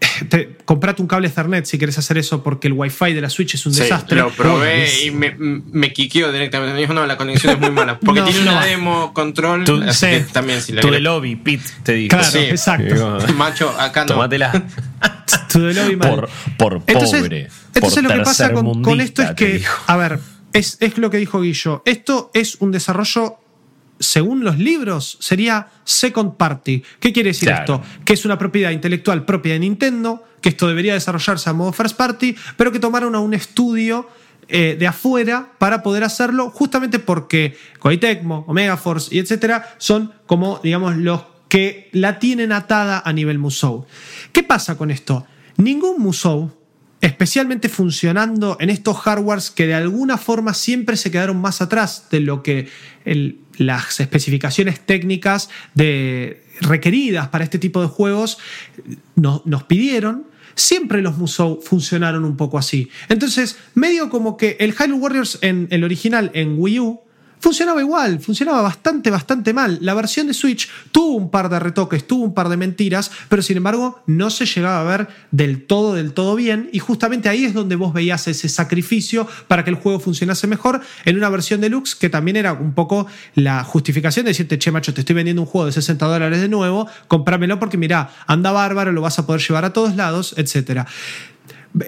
Te, 0.28 0.56
comprate 0.64 1.00
un 1.02 1.08
cable 1.08 1.28
Ethernet 1.28 1.64
si 1.66 1.78
quieres 1.78 1.96
hacer 1.98 2.18
eso 2.18 2.42
porque 2.42 2.68
el 2.68 2.74
Wi-Fi 2.74 3.12
de 3.14 3.20
la 3.20 3.30
Switch 3.30 3.54
es 3.54 3.64
un 3.66 3.72
Sí, 3.74 3.80
desastre. 3.82 4.18
lo 4.18 4.30
probé 4.30 4.88
y 5.04 5.10
me, 5.10 5.34
me 5.38 5.92
quiqueó 5.92 6.32
directamente. 6.32 6.74
Me 6.74 6.80
dijo, 6.80 6.92
no, 6.94 7.06
la 7.06 7.16
conexión 7.16 7.54
es 7.54 7.60
muy 7.60 7.70
mala. 7.70 7.98
Porque 8.04 8.20
No, 8.20 8.26
tiene 8.26 8.44
no. 8.44 8.52
una 8.52 8.64
demo, 8.64 9.12
control. 9.14 9.64
Tú- 9.64 9.82
así 9.86 10.06
sí. 10.06 10.12
que 10.12 10.20
también 10.32 10.60
si 10.62 10.72
la 10.72 10.82
the 10.82 10.88
querés- 10.88 11.00
lobby, 11.00 11.36
Pete, 11.36 11.64
te 11.82 11.92
dijo. 11.92 12.08
Claro, 12.16 12.30
Sí. 12.30 12.38
exacto. 12.38 12.94
Digo, 12.94 13.18
Macho, 13.36 13.70
acá 13.78 14.02
no. 14.02 14.14
Tómatela. 14.14 14.52
To 14.52 15.60
the 15.60 15.74
lobby 15.74 15.96
mal. 15.96 16.10
Por, 16.10 16.28
por 16.58 16.82
Entonces, 16.86 17.20
pobre. 17.22 17.48
entonces 17.74 17.94
por 17.94 18.02
lo 18.02 18.08
que 18.18 18.24
pasa 18.24 18.52
con, 18.52 18.82
con 18.82 19.00
esto 19.00 19.22
es 19.22 19.30
que, 19.32 19.54
dijo. 19.54 19.82
a 19.86 19.96
ver, 19.96 20.18
es, 20.52 20.76
es 20.80 20.98
lo 20.98 21.10
que 21.10 21.18
dijo 21.18 21.40
Guillo. 21.40 21.82
Esto 21.84 22.30
es 22.34 22.56
un 22.60 22.72
desarrollo, 22.72 23.38
según 23.98 24.44
los 24.44 24.58
libros, 24.58 25.16
sería 25.20 25.68
second 25.84 26.36
party. 26.36 26.82
¿Qué 27.00 27.12
quiere 27.12 27.30
decir 27.30 27.48
Claro. 27.48 27.76
esto? 27.76 27.82
Que 28.04 28.12
es 28.14 28.24
una 28.24 28.38
propiedad 28.38 28.70
intelectual 28.70 29.24
propia 29.24 29.54
de 29.54 29.60
Nintendo, 29.60 30.24
que 30.40 30.50
esto 30.50 30.68
debería 30.68 30.94
desarrollarse 30.94 31.48
a 31.50 31.52
modo 31.52 31.72
first 31.72 31.96
party, 31.96 32.36
pero 32.56 32.70
que 32.72 32.78
tomaron 32.78 33.14
a 33.14 33.20
un 33.20 33.34
estudio 33.34 34.08
eh, 34.48 34.76
de 34.78 34.86
afuera 34.86 35.50
para 35.58 35.82
poder 35.82 36.04
hacerlo, 36.04 36.50
justamente 36.50 36.98
porque 37.00 37.56
Koei 37.80 37.98
Tecmo, 37.98 38.44
Omega 38.46 38.76
Force 38.76 39.12
y 39.12 39.18
etcétera 39.18 39.74
son 39.78 40.12
como, 40.26 40.60
digamos, 40.62 40.96
los 40.96 41.22
que 41.48 41.88
la 41.92 42.18
tienen 42.20 42.52
atada 42.52 43.02
a 43.04 43.12
nivel 43.12 43.38
Musou. 43.38 43.86
¿Qué 44.32 44.42
pasa 44.44 44.76
con 44.76 44.90
esto? 44.92 45.26
Ningún 45.56 46.00
Musou 46.00 46.52
especialmente 47.00 47.68
funcionando 47.68 48.56
en 48.60 48.70
estos 48.70 48.96
hardwares 48.98 49.50
que 49.50 49.66
de 49.66 49.74
alguna 49.74 50.16
forma 50.16 50.54
siempre 50.54 50.96
se 50.96 51.10
quedaron 51.10 51.40
más 51.40 51.60
atrás 51.60 52.06
de 52.10 52.20
lo 52.20 52.42
que 52.42 52.68
el- 53.04 53.40
las 53.58 54.00
especificaciones 54.00 54.80
técnicas 54.80 55.48
de, 55.74 56.42
requeridas 56.60 57.28
para 57.28 57.44
este 57.44 57.58
tipo 57.58 57.80
de 57.82 57.88
juegos 57.88 58.38
no- 59.14 59.42
nos 59.44 59.64
pidieron. 59.64 60.26
Siempre 60.54 61.02
los 61.02 61.18
Musou 61.18 61.60
funcionaron 61.62 62.24
un 62.24 62.36
poco 62.36 62.56
así. 62.58 62.88
Entonces, 63.10 63.58
medio 63.74 64.08
como 64.08 64.36
que 64.38 64.56
el 64.60 64.72
Hyrule 64.72 64.94
Warriors 65.00 65.38
en 65.42 65.68
el 65.70 65.84
original 65.84 66.30
en 66.32 66.54
Wii 66.58 66.80
U 66.80 67.00
funcionaba 67.40 67.80
igual, 67.80 68.20
funcionaba 68.20 68.62
bastante, 68.62 69.10
bastante 69.10 69.52
mal. 69.52 69.78
La 69.80 69.94
versión 69.94 70.26
de 70.26 70.34
Switch 70.34 70.68
tuvo 70.90 71.16
un 71.16 71.30
par 71.30 71.48
de 71.48 71.58
retoques, 71.58 72.06
tuvo 72.06 72.24
un 72.24 72.34
par 72.34 72.48
de 72.48 72.56
mentiras, 72.56 73.10
pero 73.28 73.42
sin 73.42 73.58
embargo 73.58 74.02
no 74.06 74.30
se 74.30 74.46
llegaba 74.46 74.80
a 74.80 74.84
ver 74.84 75.08
del 75.30 75.64
todo, 75.64 75.94
del 75.94 76.12
todo 76.12 76.34
bien. 76.34 76.68
Y 76.72 76.78
justamente 76.78 77.28
ahí 77.28 77.44
es 77.44 77.54
donde 77.54 77.76
vos 77.76 77.92
veías 77.92 78.26
ese 78.28 78.48
sacrificio 78.48 79.26
para 79.48 79.64
que 79.64 79.70
el 79.70 79.76
juego 79.76 80.00
funcionase 80.00 80.46
mejor 80.46 80.80
en 81.04 81.16
una 81.16 81.28
versión 81.28 81.60
deluxe 81.60 81.94
que 81.94 82.08
también 82.08 82.36
era 82.36 82.52
un 82.52 82.74
poco 82.74 83.06
la 83.34 83.64
justificación 83.64 84.24
de 84.24 84.30
decirte, 84.30 84.58
che, 84.58 84.70
macho, 84.70 84.94
te 84.94 85.00
estoy 85.00 85.14
vendiendo 85.14 85.42
un 85.42 85.46
juego 85.46 85.66
de 85.66 85.72
60 85.72 86.06
dólares 86.06 86.40
de 86.40 86.48
nuevo, 86.48 86.88
cómpramelo 87.08 87.58
porque 87.58 87.76
mirá, 87.76 88.10
anda 88.26 88.52
bárbaro, 88.52 88.92
lo 88.92 89.00
vas 89.00 89.18
a 89.18 89.26
poder 89.26 89.40
llevar 89.40 89.64
a 89.64 89.72
todos 89.72 89.96
lados, 89.96 90.34
etcétera. 90.36 90.86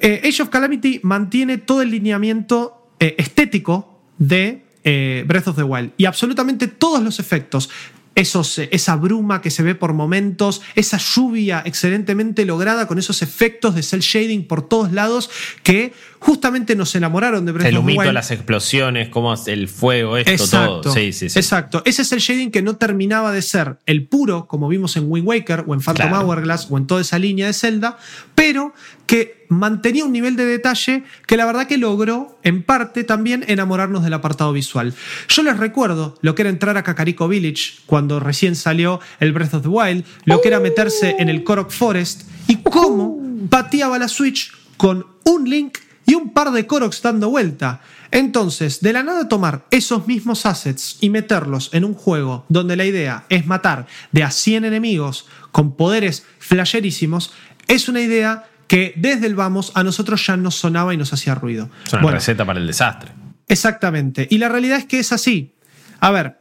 Eh, 0.02 0.20
Age 0.24 0.42
of 0.42 0.50
Calamity 0.50 1.00
mantiene 1.02 1.58
todo 1.58 1.82
el 1.82 1.90
lineamiento 1.90 2.92
eh, 3.00 3.14
estético 3.18 4.00
de 4.18 4.67
eh, 4.90 5.22
Breath 5.26 5.48
of 5.48 5.56
the 5.56 5.62
Wild 5.62 5.92
y 5.98 6.06
absolutamente 6.06 6.66
todos 6.66 7.02
los 7.02 7.20
efectos. 7.20 7.68
Esos, 8.14 8.58
eh, 8.58 8.70
esa 8.72 8.96
bruma 8.96 9.42
que 9.42 9.50
se 9.50 9.62
ve 9.62 9.74
por 9.74 9.92
momentos, 9.92 10.62
esa 10.76 10.96
lluvia 10.96 11.62
excelentemente 11.66 12.46
lograda 12.46 12.86
con 12.86 12.98
esos 12.98 13.20
efectos 13.20 13.74
de 13.74 13.82
cel 13.82 14.00
shading 14.00 14.48
por 14.48 14.66
todos 14.66 14.90
lados 14.92 15.28
que 15.62 15.92
justamente 16.20 16.74
nos 16.76 16.94
enamoraron 16.94 17.44
de 17.46 17.52
Breath 17.52 17.66
El 17.68 17.76
of 17.76 17.80
the 17.80 17.84
humito, 17.84 18.00
Wild. 18.02 18.12
las 18.12 18.30
explosiones, 18.30 19.08
cómo 19.08 19.32
hace 19.32 19.52
el 19.52 19.68
fuego, 19.68 20.16
esto, 20.16 20.30
Exacto, 20.30 20.80
todo. 20.82 20.92
Sí, 20.94 21.12
sí, 21.12 21.28
sí. 21.28 21.38
Exacto. 21.38 21.82
Ese 21.84 22.02
es 22.02 22.12
el 22.12 22.18
shading 22.20 22.50
que 22.50 22.62
no 22.62 22.76
terminaba 22.76 23.32
de 23.32 23.42
ser 23.42 23.78
el 23.86 24.06
puro, 24.06 24.46
como 24.46 24.68
vimos 24.68 24.96
en 24.96 25.04
Wind 25.10 25.26
Waker 25.26 25.64
o 25.66 25.74
en 25.74 25.80
Phantom 25.80 26.08
Claro. 26.08 26.26
Hourglass 26.26 26.66
o 26.70 26.78
en 26.78 26.86
toda 26.86 27.00
esa 27.00 27.18
línea 27.18 27.46
de 27.46 27.52
Zelda, 27.52 27.98
pero 28.34 28.72
que 29.06 29.46
mantenía 29.48 30.04
un 30.04 30.12
nivel 30.12 30.36
de 30.36 30.44
detalle 30.44 31.04
que 31.26 31.36
la 31.38 31.46
verdad 31.46 31.66
que 31.66 31.78
logró, 31.78 32.38
en 32.42 32.62
parte, 32.62 33.04
también 33.04 33.44
enamorarnos 33.48 34.04
del 34.04 34.12
apartado 34.12 34.52
visual. 34.52 34.92
Yo 35.28 35.42
les 35.42 35.56
recuerdo 35.56 36.18
lo 36.20 36.34
que 36.34 36.42
era 36.42 36.50
entrar 36.50 36.76
a 36.76 36.82
Kakariko 36.82 37.28
Village 37.28 37.78
cuando 37.86 38.20
recién 38.20 38.54
salió 38.56 39.00
el 39.20 39.32
Breath 39.32 39.54
of 39.54 39.62
the 39.62 39.68
Wild, 39.68 40.04
lo 40.24 40.40
que 40.42 40.48
era 40.48 40.60
meterse 40.60 41.16
en 41.18 41.28
el 41.30 41.44
Korok 41.44 41.70
Forest 41.70 42.22
y 42.48 42.56
cómo 42.56 43.18
pateaba 43.48 43.98
la 43.98 44.08
Switch 44.08 44.52
con 44.76 45.06
un 45.24 45.48
Link 45.48 45.78
y 46.08 46.14
un 46.14 46.30
par 46.30 46.52
de 46.52 46.66
Koroks 46.66 47.02
dando 47.02 47.28
vuelta. 47.28 47.82
Entonces, 48.10 48.80
de 48.80 48.94
la 48.94 49.02
nada 49.02 49.28
tomar 49.28 49.66
esos 49.70 50.06
mismos 50.06 50.46
assets 50.46 50.96
y 51.02 51.10
meterlos 51.10 51.68
en 51.74 51.84
un 51.84 51.92
juego 51.92 52.46
donde 52.48 52.76
la 52.76 52.86
idea 52.86 53.26
es 53.28 53.46
matar 53.46 53.86
de 54.10 54.22
a 54.24 54.30
100 54.30 54.64
enemigos 54.64 55.26
con 55.52 55.76
poderes 55.76 56.24
flasherísimos, 56.38 57.32
es 57.66 57.90
una 57.90 58.00
idea 58.00 58.48
que 58.68 58.94
desde 58.96 59.26
el 59.26 59.34
vamos 59.34 59.70
a 59.74 59.82
nosotros 59.84 60.26
ya 60.26 60.38
nos 60.38 60.54
sonaba 60.54 60.94
y 60.94 60.96
nos 60.96 61.12
hacía 61.12 61.34
ruido. 61.34 61.68
Es 61.84 61.92
una 61.92 62.02
Bueno, 62.02 62.16
receta 62.16 62.46
para 62.46 62.58
el 62.58 62.66
desastre. 62.66 63.12
Exactamente. 63.46 64.26
Y 64.30 64.38
la 64.38 64.48
realidad 64.48 64.78
es 64.78 64.86
que 64.86 64.98
es 64.98 65.12
así. 65.12 65.52
A 66.00 66.10
ver, 66.10 66.38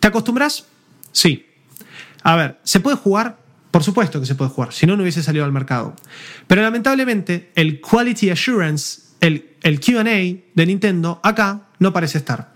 ¿te 0.00 0.08
acostumbras? 0.08 0.64
Sí. 1.12 1.46
A 2.22 2.36
ver, 2.36 2.58
¿se 2.62 2.80
puede 2.80 2.96
jugar? 2.96 3.36
Por 3.72 3.82
supuesto 3.82 4.20
que 4.20 4.26
se 4.26 4.36
puede 4.36 4.50
jugar, 4.50 4.72
si 4.72 4.86
no, 4.86 4.96
no 4.96 5.02
hubiese 5.02 5.22
salido 5.22 5.44
al 5.44 5.50
mercado. 5.50 5.96
Pero 6.46 6.62
lamentablemente, 6.62 7.50
el 7.56 7.80
Quality 7.80 8.30
Assurance, 8.30 9.00
el, 9.20 9.56
el 9.62 9.80
QA 9.80 10.04
de 10.04 10.66
Nintendo, 10.66 11.18
acá 11.24 11.62
no 11.80 11.92
parece 11.92 12.18
estar. 12.18 12.54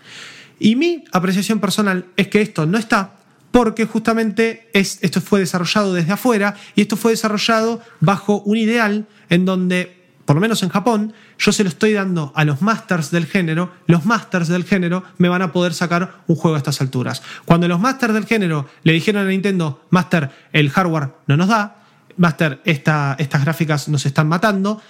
Y 0.61 0.77
mi 0.77 1.05
apreciación 1.13 1.59
personal 1.59 2.07
es 2.17 2.29
que 2.29 2.41
esto 2.41 2.67
no 2.67 2.79
está 2.79 3.17
porque 3.51 3.87
justamente 3.87 4.69
es, 4.75 4.99
esto 5.01 5.23
fue 5.23 5.41
desarrollado 5.41 5.95
desde 5.95 6.13
afuera 6.13 6.57
y 6.75 6.83
esto 6.83 6.97
fue 6.99 7.13
desarrollado 7.13 7.81
bajo 8.01 8.43
un 8.43 8.59
ideal 8.59 9.07
en 9.31 9.47
donde, 9.47 9.96
por 10.27 10.35
lo 10.35 10.41
menos 10.41 10.63
en 10.63 10.69
Japón, 10.69 11.15
yo 11.39 11.53
se 11.53 11.63
lo 11.63 11.69
estoy 11.69 11.93
dando 11.93 12.33
a 12.35 12.45
los 12.45 12.61
masters 12.61 13.11
del 13.11 13.27
género, 13.27 13.73
los 13.87 14.05
masters 14.05 14.49
del 14.49 14.65
género 14.65 15.05
me 15.19 15.29
van 15.29 15.41
a 15.41 15.53
poder 15.53 15.73
sacar 15.73 16.17
un 16.27 16.37
juego 16.37 16.57
a 16.57 16.59
estas 16.59 16.81
alturas. 16.81 17.23
Cuando 17.45 17.69
los 17.69 17.81
masters 17.81 18.13
del 18.13 18.27
género 18.27 18.69
le 18.83 18.93
dijeron 18.93 19.25
a 19.25 19.31
Nintendo, 19.31 19.87
Master, 19.91 20.31
el 20.53 20.69
hardware 20.71 21.11
no 21.29 21.37
nos 21.37 21.49
da, 21.49 21.85
Master, 22.17 22.61
esta, 22.65 23.15
estas 23.19 23.45
gráficas 23.45 23.89
nos 23.89 24.05
están 24.05 24.29
matando, 24.29 24.83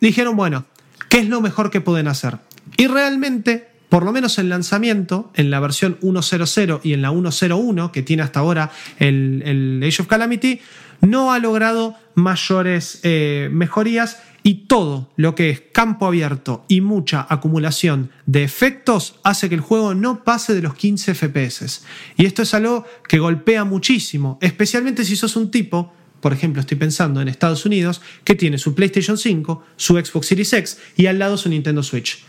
dijeron, 0.00 0.34
bueno, 0.34 0.64
¿qué 1.10 1.18
es 1.18 1.28
lo 1.28 1.42
mejor 1.42 1.70
que 1.70 1.82
pueden 1.82 2.08
hacer? 2.08 2.38
Y 2.76 2.86
realmente 2.86 3.68
por 3.90 4.04
lo 4.04 4.12
menos 4.12 4.38
en 4.38 4.48
lanzamiento, 4.48 5.30
en 5.34 5.50
la 5.50 5.58
versión 5.58 5.98
1.0.0 6.00 6.80
y 6.84 6.94
en 6.94 7.02
la 7.02 7.10
1.0.1, 7.10 7.90
que 7.90 8.02
tiene 8.02 8.22
hasta 8.22 8.38
ahora 8.38 8.70
el, 9.00 9.42
el, 9.44 9.82
Age 9.84 10.02
of 10.02 10.08
Calamity, 10.08 10.60
no 11.00 11.32
ha 11.32 11.38
logrado 11.40 11.96
mayores 12.14 13.00
eh, 13.02 13.48
mejorías 13.52 14.22
y 14.42 14.66
todo 14.66 15.10
lo 15.16 15.34
que 15.34 15.50
es 15.50 15.62
campo 15.72 16.06
abierto 16.06 16.64
y 16.68 16.80
mucha 16.80 17.26
acumulación 17.28 18.10
de 18.26 18.44
efectos 18.44 19.16
hace 19.22 19.48
que 19.48 19.54
el 19.54 19.60
juego 19.60 19.94
no 19.94 20.24
pase 20.24 20.54
de 20.54 20.62
los 20.62 20.74
15 20.74 21.14
FPS. 21.14 21.82
Y 22.16 22.26
esto 22.26 22.42
es 22.42 22.54
algo 22.54 22.84
que 23.08 23.18
golpea 23.18 23.64
muchísimo, 23.64 24.38
especialmente 24.40 25.04
si 25.04 25.16
sos 25.16 25.36
un 25.36 25.50
tipo 25.50 25.92
por 26.20 26.34
ejemplo, 26.34 26.60
estoy 26.60 26.76
pensando 26.76 27.22
en 27.22 27.28
Estados 27.28 27.64
Unidos, 27.64 28.02
que 28.24 28.34
tiene 28.34 28.58
su 28.58 28.74
PlayStation 28.74 29.16
5, 29.16 29.64
su 29.76 29.94
Xbox 29.94 30.26
Series 30.26 30.52
X 30.52 30.78
y 30.96 31.06
al 31.06 31.18
lado 31.18 31.38
su 31.38 31.48
Nintendo 31.48 31.82
Switch. 31.82 32.22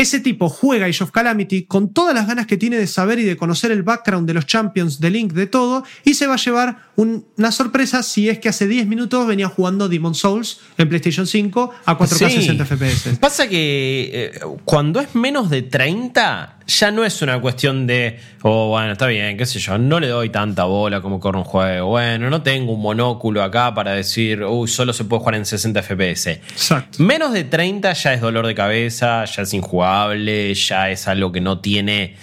Ese 0.00 0.18
tipo 0.18 0.48
juega 0.48 0.86
Age 0.86 1.04
of 1.04 1.10
Calamity 1.10 1.64
con 1.64 1.92
todas 1.92 2.14
las 2.14 2.26
ganas 2.26 2.46
que 2.46 2.56
tiene 2.56 2.78
de 2.78 2.86
saber 2.86 3.18
y 3.18 3.24
de 3.24 3.36
conocer 3.36 3.70
el 3.70 3.82
background 3.82 4.26
de 4.26 4.32
los 4.32 4.46
champions, 4.46 4.98
de 4.98 5.10
Link, 5.10 5.34
de 5.34 5.46
todo, 5.46 5.84
y 6.06 6.14
se 6.14 6.26
va 6.26 6.34
a 6.34 6.38
llevar 6.38 6.88
una 6.96 7.52
sorpresa 7.52 8.02
si 8.02 8.30
es 8.30 8.38
que 8.38 8.48
hace 8.48 8.66
10 8.66 8.86
minutos 8.86 9.26
venía 9.26 9.48
jugando 9.48 9.90
Demon 9.90 10.14
Souls 10.14 10.60
en 10.78 10.88
PlayStation 10.88 11.26
5 11.26 11.74
a 11.84 11.98
4K 11.98 12.30
60 12.30 12.64
FPS. 12.64 13.18
Pasa 13.20 13.46
que 13.46 14.10
eh, 14.10 14.40
cuando 14.64 15.00
es 15.00 15.14
menos 15.14 15.50
de 15.50 15.60
30, 15.60 16.59
ya 16.70 16.90
no 16.90 17.04
es 17.04 17.20
una 17.20 17.40
cuestión 17.40 17.86
de, 17.86 18.18
oh, 18.42 18.68
bueno, 18.68 18.92
está 18.92 19.06
bien, 19.06 19.36
qué 19.36 19.44
sé 19.44 19.58
yo, 19.58 19.76
no 19.76 19.98
le 19.98 20.08
doy 20.08 20.30
tanta 20.30 20.64
bola 20.64 21.00
como 21.00 21.18
corre 21.18 21.38
un 21.38 21.44
juego. 21.44 21.88
Bueno, 21.88 22.30
no 22.30 22.42
tengo 22.42 22.72
un 22.72 22.80
monóculo 22.80 23.42
acá 23.42 23.74
para 23.74 23.92
decir, 23.92 24.44
uy, 24.44 24.68
solo 24.68 24.92
se 24.92 25.04
puede 25.04 25.20
jugar 25.20 25.34
en 25.34 25.46
60 25.46 25.82
FPS. 25.82 26.28
Exacto. 26.28 27.02
Menos 27.02 27.32
de 27.32 27.44
30 27.44 27.92
ya 27.92 28.14
es 28.14 28.20
dolor 28.20 28.46
de 28.46 28.54
cabeza, 28.54 29.24
ya 29.24 29.42
es 29.42 29.52
injugable, 29.52 30.54
ya 30.54 30.90
es 30.90 31.08
algo 31.08 31.32
que 31.32 31.40
no 31.40 31.58
tiene, 31.58 32.14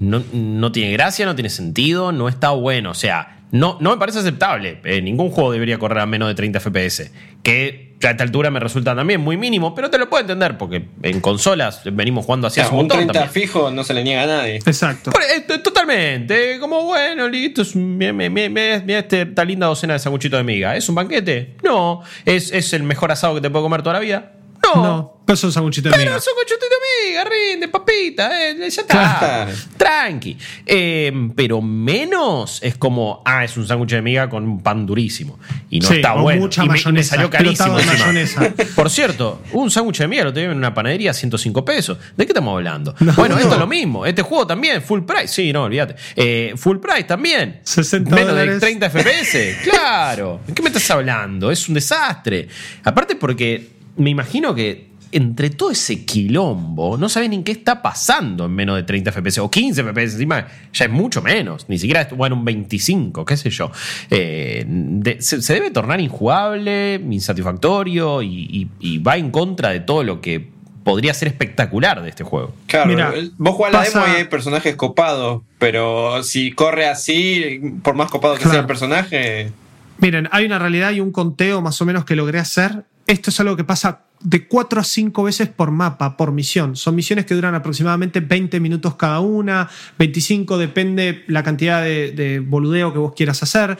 no, 0.00 0.22
no 0.32 0.72
tiene 0.72 0.92
gracia, 0.92 1.24
no 1.24 1.36
tiene 1.36 1.50
sentido, 1.50 2.10
no 2.10 2.28
está 2.28 2.50
bueno. 2.50 2.90
O 2.90 2.94
sea, 2.94 3.38
no, 3.52 3.76
no 3.80 3.90
me 3.90 3.98
parece 3.98 4.18
aceptable. 4.18 4.80
Eh, 4.84 5.00
ningún 5.00 5.30
juego 5.30 5.52
debería 5.52 5.78
correr 5.78 6.00
a 6.00 6.06
menos 6.06 6.28
de 6.28 6.34
30 6.34 6.58
FPS. 6.58 7.12
Que 7.44 7.91
a 8.08 8.10
esta 8.12 8.24
altura 8.24 8.50
me 8.50 8.60
resulta 8.60 8.94
también 8.94 9.20
muy 9.20 9.36
mínimo, 9.36 9.74
pero 9.74 9.90
te 9.90 9.98
lo 9.98 10.08
puedo 10.08 10.22
entender 10.22 10.58
porque 10.58 10.88
en 11.02 11.20
consolas 11.20 11.82
venimos 11.92 12.24
jugando 12.24 12.46
así 12.46 12.60
hace 12.60 12.70
un 12.70 12.78
montón. 12.78 13.00
Un 13.00 13.08
30 13.08 13.28
fijo 13.28 13.70
no 13.70 13.84
se 13.84 13.94
le 13.94 14.04
niega 14.04 14.22
a 14.22 14.26
nadie. 14.26 14.56
Exacto. 14.56 15.10
Eh, 15.36 15.58
totalmente. 15.58 16.58
Como 16.58 16.84
bueno, 16.84 17.28
listo, 17.28 17.62
mira 17.74 18.98
esta 18.98 19.44
linda 19.44 19.66
docena 19.66 19.94
de 19.94 19.98
sanguchitos 19.98 20.38
de 20.38 20.44
miga. 20.44 20.76
¿Es 20.76 20.88
un 20.88 20.94
banquete? 20.94 21.56
No. 21.62 22.02
¿Es, 22.24 22.52
¿Es 22.52 22.72
el 22.72 22.82
mejor 22.82 23.12
asado 23.12 23.34
que 23.34 23.40
te 23.40 23.50
puedo 23.50 23.64
comer 23.64 23.82
toda 23.82 23.94
la 23.94 24.00
vida? 24.00 24.32
No. 24.74 24.82
No, 24.82 25.22
pero 25.26 25.36
son 25.36 25.52
sanguchitos 25.52 25.92
de. 25.92 25.98
Pero 25.98 26.12
son 26.12 26.22
sanguchitos 26.22 26.68
de 26.68 27.10
miga, 27.10 27.24
rinde, 27.24 27.68
papita, 27.68 28.48
eh, 28.50 28.56
ya 28.58 28.66
está. 28.66 28.84
Claro. 29.18 29.52
Tranqui. 29.76 30.36
Eh, 30.66 31.12
pero 31.36 31.60
menos 31.60 32.58
es 32.62 32.76
como, 32.76 33.22
ah, 33.24 33.44
es 33.44 33.56
un 33.56 33.66
sándwich 33.66 33.90
de 33.90 34.02
miga 34.02 34.28
con 34.28 34.44
un 34.44 34.62
pan 34.62 34.84
durísimo. 34.86 35.38
Y 35.70 35.80
no 35.80 35.88
Sí, 35.88 35.94
está 35.96 36.14
o 36.14 36.22
bueno. 36.22 36.40
mucha 36.42 36.64
y 36.64 36.68
me, 36.68 36.74
y 36.78 36.78
me 36.78 36.78
mayonesa, 36.78 37.14
salió 37.16 37.30
carísimo. 37.30 37.76
de 37.76 37.82
encima. 37.82 37.98
mayonesa. 38.06 38.52
Por 38.76 38.90
cierto, 38.90 39.42
un 39.52 39.70
sándwich 39.70 39.98
de 39.98 40.08
miga 40.08 40.24
lo 40.24 40.32
tengo 40.32 40.50
en 40.52 40.58
una 40.58 40.74
panadería 40.74 41.12
a 41.12 41.14
105 41.14 41.64
pesos. 41.64 41.98
¿De 42.16 42.24
qué 42.26 42.32
estamos 42.32 42.54
hablando? 42.54 42.94
No. 43.00 43.12
bueno, 43.14 43.38
esto 43.38 43.52
es 43.52 43.58
lo 43.58 43.66
mismo. 43.66 44.04
Este 44.06 44.22
juego 44.22 44.46
también, 44.46 44.82
full 44.82 45.02
price. 45.02 45.28
Sí, 45.28 45.52
no, 45.52 45.64
olvídate. 45.64 45.94
Eh, 46.16 46.54
full 46.56 46.78
price 46.78 47.04
también. 47.04 47.60
60 47.62 48.10
Menos 48.10 48.34
de 48.34 48.40
dólares. 48.40 48.60
30 48.60 48.90
FPS. 48.90 49.56
claro. 49.70 50.40
¿En 50.48 50.54
qué 50.54 50.62
me 50.62 50.68
estás 50.68 50.90
hablando? 50.90 51.50
Es 51.50 51.68
un 51.68 51.74
desastre. 51.74 52.48
Aparte 52.84 53.14
porque 53.16 53.81
me 53.96 54.10
imagino 54.10 54.54
que 54.54 54.90
entre 55.14 55.50
todo 55.50 55.70
ese 55.70 56.06
quilombo, 56.06 56.96
no 56.96 57.06
saben 57.10 57.34
en 57.34 57.44
qué 57.44 57.52
está 57.52 57.82
pasando 57.82 58.46
en 58.46 58.52
menos 58.52 58.76
de 58.76 58.82
30 58.84 59.12
FPS 59.12 59.38
o 59.40 59.50
15 59.50 59.82
FPS, 59.84 60.14
encima 60.14 60.46
ya 60.72 60.86
es 60.86 60.90
mucho 60.90 61.20
menos, 61.20 61.66
ni 61.68 61.76
siquiera 61.78 62.08
bueno, 62.16 62.34
un 62.36 62.46
25, 62.46 63.24
qué 63.26 63.36
sé 63.36 63.50
yo. 63.50 63.70
Eh, 64.08 64.64
de- 64.66 65.20
se, 65.20 65.42
se 65.42 65.52
debe 65.52 65.70
tornar 65.70 66.00
injugable, 66.00 66.94
insatisfactorio 67.10 68.22
y, 68.22 68.28
y- 68.50 68.68
y 68.80 68.98
va 68.98 69.16
en 69.18 69.30
contra 69.30 69.68
de 69.70 69.80
todo 69.80 70.02
lo 70.02 70.20
que 70.22 70.48
podría 70.82 71.12
ser 71.14 71.28
espectacular 71.28 72.02
de 72.02 72.08
este 72.08 72.24
juego. 72.24 72.54
Claro, 72.66 73.12
vos 73.36 73.54
jugás 73.54 73.72
la 73.72 73.82
demo 73.82 74.14
y 74.14 74.16
hay 74.16 74.24
personajes 74.24 74.74
copados, 74.76 75.42
pero 75.58 76.22
si 76.22 76.52
corre 76.52 76.88
así, 76.88 77.60
por 77.82 77.94
más 77.94 78.10
copado 78.10 78.34
que 78.34 78.40
Claro. 78.40 78.52
sea 78.52 78.60
el 78.62 78.66
personaje, 78.66 79.52
Miren, 79.98 80.28
hay 80.32 80.46
una 80.46 80.58
realidad 80.58 80.90
y 80.90 80.98
un 81.00 81.12
conteo 81.12 81.60
más 81.62 81.80
o 81.80 81.84
menos 81.84 82.04
que 82.04 82.16
logré 82.16 82.40
hacer. 82.40 82.82
Esto 83.06 83.30
es 83.30 83.40
algo 83.40 83.56
que 83.56 83.64
pasa 83.64 84.04
de 84.20 84.46
4 84.46 84.80
a 84.80 84.84
5 84.84 85.22
veces 85.24 85.48
por 85.48 85.70
mapa, 85.70 86.16
por 86.16 86.32
misión. 86.32 86.76
Son 86.76 86.94
misiones 86.94 87.26
que 87.26 87.34
duran 87.34 87.54
aproximadamente 87.54 88.20
20 88.20 88.60
minutos 88.60 88.94
cada 88.94 89.20
una, 89.20 89.68
25 89.98 90.58
depende 90.58 91.24
la 91.26 91.42
cantidad 91.42 91.82
de, 91.82 92.12
de 92.12 92.40
boludeo 92.40 92.92
que 92.92 92.98
vos 92.98 93.12
quieras 93.14 93.42
hacer. 93.42 93.78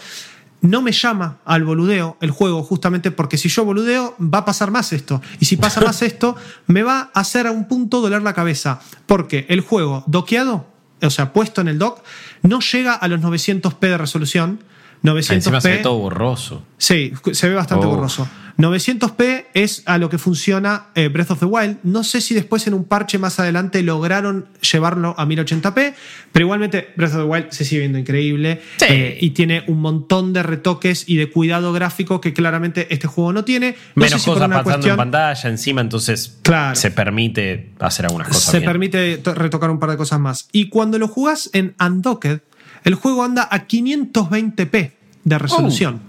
No 0.62 0.80
me 0.80 0.92
llama 0.92 1.38
al 1.44 1.64
boludeo 1.64 2.16
el 2.20 2.30
juego 2.30 2.62
justamente 2.62 3.10
porque 3.10 3.36
si 3.36 3.48
yo 3.48 3.64
boludeo 3.64 4.14
va 4.20 4.38
a 4.38 4.44
pasar 4.44 4.70
más 4.70 4.92
esto. 4.92 5.20
Y 5.40 5.44
si 5.44 5.56
pasa 5.56 5.80
más 5.80 6.02
esto, 6.02 6.36
me 6.68 6.84
va 6.84 7.10
a 7.12 7.20
hacer 7.20 7.48
a 7.48 7.50
un 7.50 7.66
punto 7.66 8.00
doler 8.00 8.22
la 8.22 8.32
cabeza. 8.32 8.80
Porque 9.06 9.44
el 9.48 9.60
juego 9.60 10.04
doqueado, 10.06 10.66
o 11.02 11.10
sea, 11.10 11.32
puesto 11.32 11.60
en 11.60 11.68
el 11.68 11.78
dock, 11.78 12.02
no 12.42 12.60
llega 12.60 12.94
a 12.94 13.08
los 13.08 13.20
900p 13.20 13.80
de 13.80 13.98
resolución. 13.98 14.60
900p. 15.02 15.32
Encima 15.34 15.60
se 15.60 15.70
ve 15.70 15.78
todo 15.78 15.98
borroso. 15.98 16.64
Sí, 16.78 17.12
se 17.32 17.48
ve 17.48 17.54
bastante 17.54 17.86
Oh. 17.86 17.90
borroso. 17.90 18.28
900p 18.58 19.46
es 19.54 19.82
a 19.86 19.96
lo 19.98 20.10
que 20.10 20.18
funciona 20.18 20.86
eh, 20.94 21.08
Breath 21.08 21.30
of 21.32 21.38
the 21.40 21.46
Wild. 21.46 21.78
No 21.84 22.04
sé 22.04 22.20
si 22.20 22.34
después 22.34 22.66
en 22.66 22.74
un 22.74 22.84
parche 22.84 23.18
más 23.18 23.40
adelante 23.40 23.82
lograron 23.82 24.46
llevarlo 24.60 25.14
a 25.18 25.24
1080p, 25.26 25.94
pero 26.32 26.44
igualmente 26.44 26.92
Breath 26.96 27.12
of 27.14 27.18
the 27.18 27.24
Wild 27.24 27.50
se 27.50 27.64
sigue 27.64 27.80
viendo 27.80 27.98
increíble 27.98 28.60
Sí. 28.76 28.84
eh, 28.88 29.18
y 29.20 29.30
tiene 29.30 29.64
un 29.68 29.80
montón 29.80 30.32
de 30.32 30.42
retoques 30.42 31.08
y 31.08 31.16
de 31.16 31.30
cuidado 31.30 31.72
gráfico 31.72 32.20
que 32.20 32.32
claramente 32.34 32.88
este 32.90 33.06
juego 33.06 33.32
no 33.32 33.44
tiene. 33.44 33.74
No 33.94 34.02
Menos 34.04 34.20
si 34.22 34.30
cosas 34.30 34.48
pasando 34.48 34.62
cuestión- 34.64 34.90
en 34.92 34.96
pantalla 34.98 35.48
encima, 35.48 35.80
entonces 35.80 36.38
Claro. 36.42 36.76
se 36.76 36.90
permite 36.90 37.70
hacer 37.80 38.04
algunas 38.06 38.28
cosas. 38.28 38.44
se 38.44 38.58
bien. 38.58 38.70
permite 38.70 39.16
to- 39.18 39.34
retocar 39.34 39.70
un 39.70 39.78
par 39.78 39.90
de 39.90 39.96
cosas 39.96 40.20
más. 40.20 40.48
Y 40.52 40.68
cuando 40.68 40.98
lo 40.98 41.08
jugás 41.08 41.48
en 41.54 41.74
Undocked, 41.80 42.40
el 42.84 42.94
juego 42.94 43.22
anda 43.24 43.48
a 43.50 43.66
520p 43.68 44.92
de 45.24 45.38
resolución. 45.38 46.00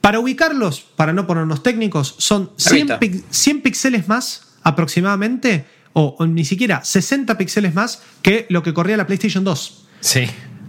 Para 0.00 0.20
ubicarlos, 0.20 0.80
para 0.80 1.12
no 1.12 1.26
ponernos 1.26 1.62
técnicos, 1.62 2.14
son 2.18 2.50
100, 2.56 2.92
Ahorita. 2.92 3.00
pic- 3.00 3.24
100 3.30 3.62
píxeles 3.62 4.08
más 4.08 4.54
aproximadamente, 4.62 5.66
o, 5.92 6.16
o 6.18 6.26
ni 6.26 6.44
siquiera 6.44 6.84
60 6.84 7.36
píxeles 7.36 7.74
más 7.74 8.02
que 8.22 8.46
lo 8.48 8.62
que 8.62 8.72
corría 8.74 8.96
la 8.96 9.06
PlayStation 9.06 9.42
2. 9.44 9.86
Sí, 10.00 10.26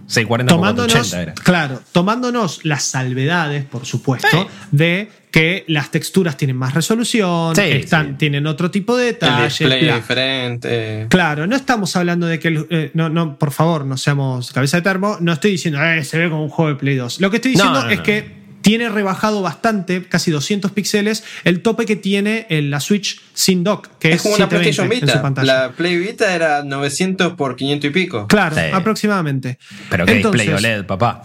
640 0.10 0.52
por 0.54 0.60
Tomándonos, 0.60 0.94
480 0.94 1.22
era. 1.22 1.34
claro, 1.44 1.82
tomándonos 1.92 2.66
las 2.66 2.84
salvedades, 2.84 3.64
por 3.66 3.86
supuesto, 3.86 4.28
Sí. 4.32 4.48
de 4.72 5.10
que 5.32 5.64
las 5.68 5.92
texturas 5.92 6.36
tienen 6.38 6.58
más 6.58 6.74
resolución, 6.74 7.56
Sí, 7.56 7.62
están, 7.62 8.08
sí. 8.08 8.14
tienen 8.18 8.48
otro 8.48 8.72
tipo 8.72 8.98
de 8.98 9.10
el 9.10 9.14
detalles. 9.14 9.60
display 9.60 9.84
bla. 9.86 9.96
diferente. 9.98 11.06
Claro, 11.10 11.46
no 11.46 11.56
estamos 11.56 11.96
hablando 11.96 12.26
de 12.26 12.40
que. 12.40 12.48
el- 12.48 12.68
eh, 12.72 12.92
no, 12.96 13.10
no, 13.10 13.38
por 13.38 13.52
favor, 13.52 13.86
no 13.86 13.96
seamos 13.98 14.52
cabeza 14.52 14.78
de 14.78 14.82
termo. 14.84 15.18
No 15.22 15.32
estoy 15.34 15.52
diciendo, 15.52 15.84
eh, 15.84 16.04
se 16.04 16.18
ve 16.18 16.30
como 16.30 16.44
un 16.44 16.50
juego 16.50 16.70
de 16.72 16.76
Play 16.78 16.96
2. 16.96 17.22
Lo 17.22 17.30
que 17.30 17.36
estoy 17.38 17.52
No, 17.54 17.58
diciendo 17.60 17.84
no, 17.84 17.90
es 17.92 17.98
no. 17.98 18.04
que 18.04 18.39
tiene 18.62 18.90
rebajado 18.90 19.42
bastante, 19.42 20.04
casi 20.04 20.32
200 20.32 20.72
píxeles, 20.72 21.24
el 21.44 21.62
tope 21.62 21.86
que 21.86 21.96
tiene 21.96 22.46
en 22.50 22.70
la 22.70 22.80
Switch 22.80 23.22
sin 23.34 23.64
dock, 23.64 23.88
que 24.00 24.10
es, 24.10 24.16
Es 24.18 24.22
como 24.24 24.36
una 24.36 24.46
720 24.46 24.58
PlayStation 24.60 24.92
en 24.92 25.00
su 25.00 25.06
Vita. 25.06 25.22
pantalla. 25.22 25.54
La 25.68 25.72
Play 25.72 25.98
Vita 25.98 26.34
era 26.36 26.64
900 26.64 27.34
por 27.34 27.56
500 27.56 27.90
y 27.90 27.94
pico. 27.94 28.28
Claro, 28.28 28.56
Sí. 28.56 28.62
aproximadamente. 28.74 29.58
Pero 29.90 30.06
que 30.06 30.14
Entonces, 30.18 30.42
display 30.48 30.58
OLED, 30.74 30.86
papá. 30.86 31.24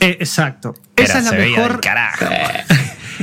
eh, 0.00 0.16
exacto. 0.20 0.74
Esa 0.96 1.18
es 1.18 1.24
la 1.24 1.32
mejor. 1.32 1.80
carajo. 1.80 2.26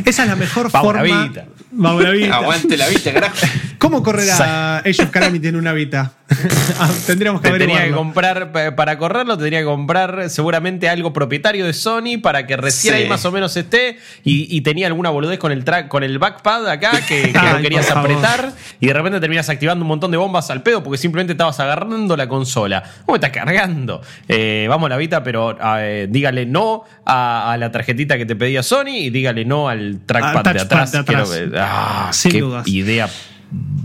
Esa 0.06 0.24
es 0.24 0.30
la 0.30 0.36
mejor 0.36 0.70
forma. 0.70 1.02
Vita. 1.04 1.46
Vita. 1.72 2.36
Aguante 2.38 2.76
la 2.78 2.88
Vita, 2.88 3.14
carajo. 3.14 3.36
¿Cómo 3.78 4.04
correrá 4.04 4.78
Age 4.86 5.04
of 5.04 5.10
Calamity 5.10 5.48
en 5.48 5.56
una 5.56 5.74
Vita? 5.74 6.14
Ah, 6.80 6.90
Tendríamos 7.08 7.42
que 7.42 7.50
Tenía 7.52 7.86
que 7.86 7.92
comprar, 7.92 8.52
pa- 8.52 8.76
para 8.76 8.98
correrlo, 8.98 9.38
tendría 9.38 9.60
que 9.60 9.66
comprar 9.66 10.30
seguramente 10.30 10.90
algo 10.90 11.12
propietario 11.14 11.66
de 11.66 11.74
Sony 11.74 12.20
para 12.22 12.46
que 12.46 12.56
recién 12.58 12.94
Sí. 12.94 13.02
ahí 13.04 13.10
más 13.10 13.24
o 13.26 13.32
menos 13.32 13.56
esté. 13.58 13.98
Y, 14.24 14.56
y 14.56 14.62
tenía 14.62 14.88
alguna 14.88 15.10
boludez 15.10 15.40
con 15.40 15.52
el 15.52 15.64
track, 15.64 15.88
con 15.88 16.04
el 16.04 16.20
backpad 16.20 16.68
acá 16.70 16.92
que, 17.08 17.32
que 17.32 17.38
Ay, 17.40 17.54
no 17.56 17.62
querías 17.62 17.88
favor. 17.88 18.12
apretar. 18.12 18.52
Y 18.80 18.88
de 18.88 18.94
repente 18.94 19.20
terminas 19.20 19.50
activando 19.50 19.84
un 19.84 19.88
montón 19.88 20.12
de 20.12 20.18
bombas 20.18 20.52
al 20.52 20.62
pedo 20.62 20.84
porque 20.84 20.98
simplemente 20.98 21.34
estabas 21.34 21.60
agarrando 21.60 22.16
la 22.18 22.28
consola. 22.28 22.84
¿Cómo 23.06 23.16
estás 23.16 23.32
cargando? 23.32 24.02
Eh, 24.28 24.68
vamos 24.70 24.88
a 24.88 24.90
la 24.90 24.98
Vita, 24.98 25.24
pero 25.24 25.58
eh, 25.80 26.08
dígale 26.10 26.46
no 26.46 26.84
a, 27.06 27.52
a 27.54 27.58
la 27.58 27.72
tarjetita 27.72 28.18
que 28.18 28.26
te 28.26 28.36
pedía 28.36 28.62
Sony 28.64 28.90
y 28.98 29.10
dígale 29.10 29.46
no 29.46 29.70
al 29.70 30.00
trackpad 30.06 30.44
de 30.54 30.60
atrás. 30.62 30.92
de 30.92 30.98
atrás. 31.00 31.30
Quiero 31.32 31.54
ah, 31.58 32.10
Sin 32.12 32.32
qué 32.32 32.42
dudas. 32.42 32.68
idea. 32.68 33.10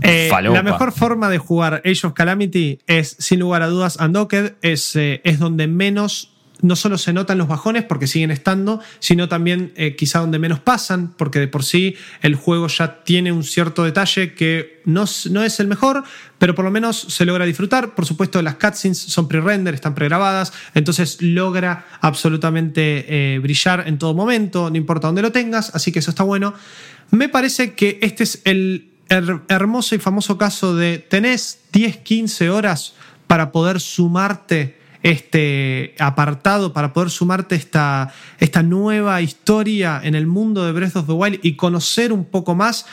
Eh, 0.01 0.27
la 0.53 0.63
mejor 0.71 0.91
forma 0.91 1.29
de 1.29 1.37
jugar 1.37 1.81
Age 1.85 2.07
of 2.07 2.13
Calamity 2.13 2.79
es, 2.87 3.15
sin 3.19 3.39
lugar 3.39 3.61
a 3.61 3.67
dudas, 3.67 3.97
Undocked. 3.99 4.55
Es, 4.61 4.95
eh, 4.95 5.21
es 5.23 5.39
donde 5.39 5.67
menos, 5.67 6.31
no 6.61 6.75
solo 6.75 6.97
se 6.97 7.13
notan 7.13 7.37
los 7.37 7.47
bajones 7.47 7.83
porque 7.83 8.07
siguen 8.07 8.31
estando, 8.31 8.81
sino 8.99 9.27
también 9.29 9.71
eh, 9.75 9.95
quizá 9.95 10.19
donde 10.19 10.39
menos 10.39 10.59
pasan, 10.59 11.13
porque 11.17 11.39
de 11.39 11.47
por 11.47 11.63
sí 11.63 11.95
el 12.21 12.35
juego 12.35 12.67
ya 12.67 13.03
tiene 13.03 13.31
un 13.31 13.43
cierto 13.43 13.83
detalle 13.83 14.33
que 14.33 14.81
no, 14.85 15.03
es- 15.03 15.29
no 15.31 15.43
es 15.43 15.59
el 15.61 15.67
mejor, 15.67 16.03
pero 16.37 16.55
por 16.55 16.65
lo 16.65 16.71
menos 16.71 16.97
se 16.99 17.23
logra 17.25 17.45
disfrutar. 17.45 17.95
Por 17.95 18.05
supuesto, 18.05 18.41
las 18.41 18.55
cutscenes 18.55 18.97
son 18.97 19.27
pre-render, 19.29 19.73
están 19.73 19.95
pregrabadas, 19.95 20.51
entonces 20.73 21.21
logra 21.21 21.85
absolutamente 22.01 23.05
eh, 23.07 23.39
brillar 23.39 23.85
en 23.87 23.97
todo 23.97 24.13
momento, 24.13 24.69
no 24.69 24.75
importa 24.77 25.07
dónde 25.07 25.21
lo 25.21 25.31
tengas, 25.31 25.73
así 25.75 25.91
que 25.93 25.99
eso 25.99 26.11
está 26.11 26.23
bueno. 26.23 26.53
Me 27.11 27.29
parece 27.29 27.73
que 27.73 27.99
este 28.01 28.23
es 28.23 28.41
el 28.45 28.89
her- 29.13 29.41
hermoso 29.47 29.95
y 29.95 29.99
famoso 29.99 30.37
caso 30.37 30.75
de 30.75 30.97
tenés 30.97 31.59
10, 31.71 31.97
15 31.97 32.49
horas 32.49 32.93
para 33.27 33.51
poder 33.51 33.79
sumarte 33.79 34.77
este 35.03 35.95
apartado, 35.99 36.71
para 36.73 36.93
poder 36.93 37.09
sumarte 37.09 37.55
esta, 37.55 38.13
esta 38.39 38.63
nueva 38.63 39.21
historia 39.21 39.99
en 40.03 40.15
el 40.15 40.27
mundo 40.27 40.65
de 40.65 40.71
Breath 40.71 40.95
of 40.95 41.07
the 41.07 41.11
Wild 41.13 41.39
y 41.43 41.55
conocer 41.55 42.13
un 42.13 42.23
poco 42.25 42.55
más, 42.55 42.85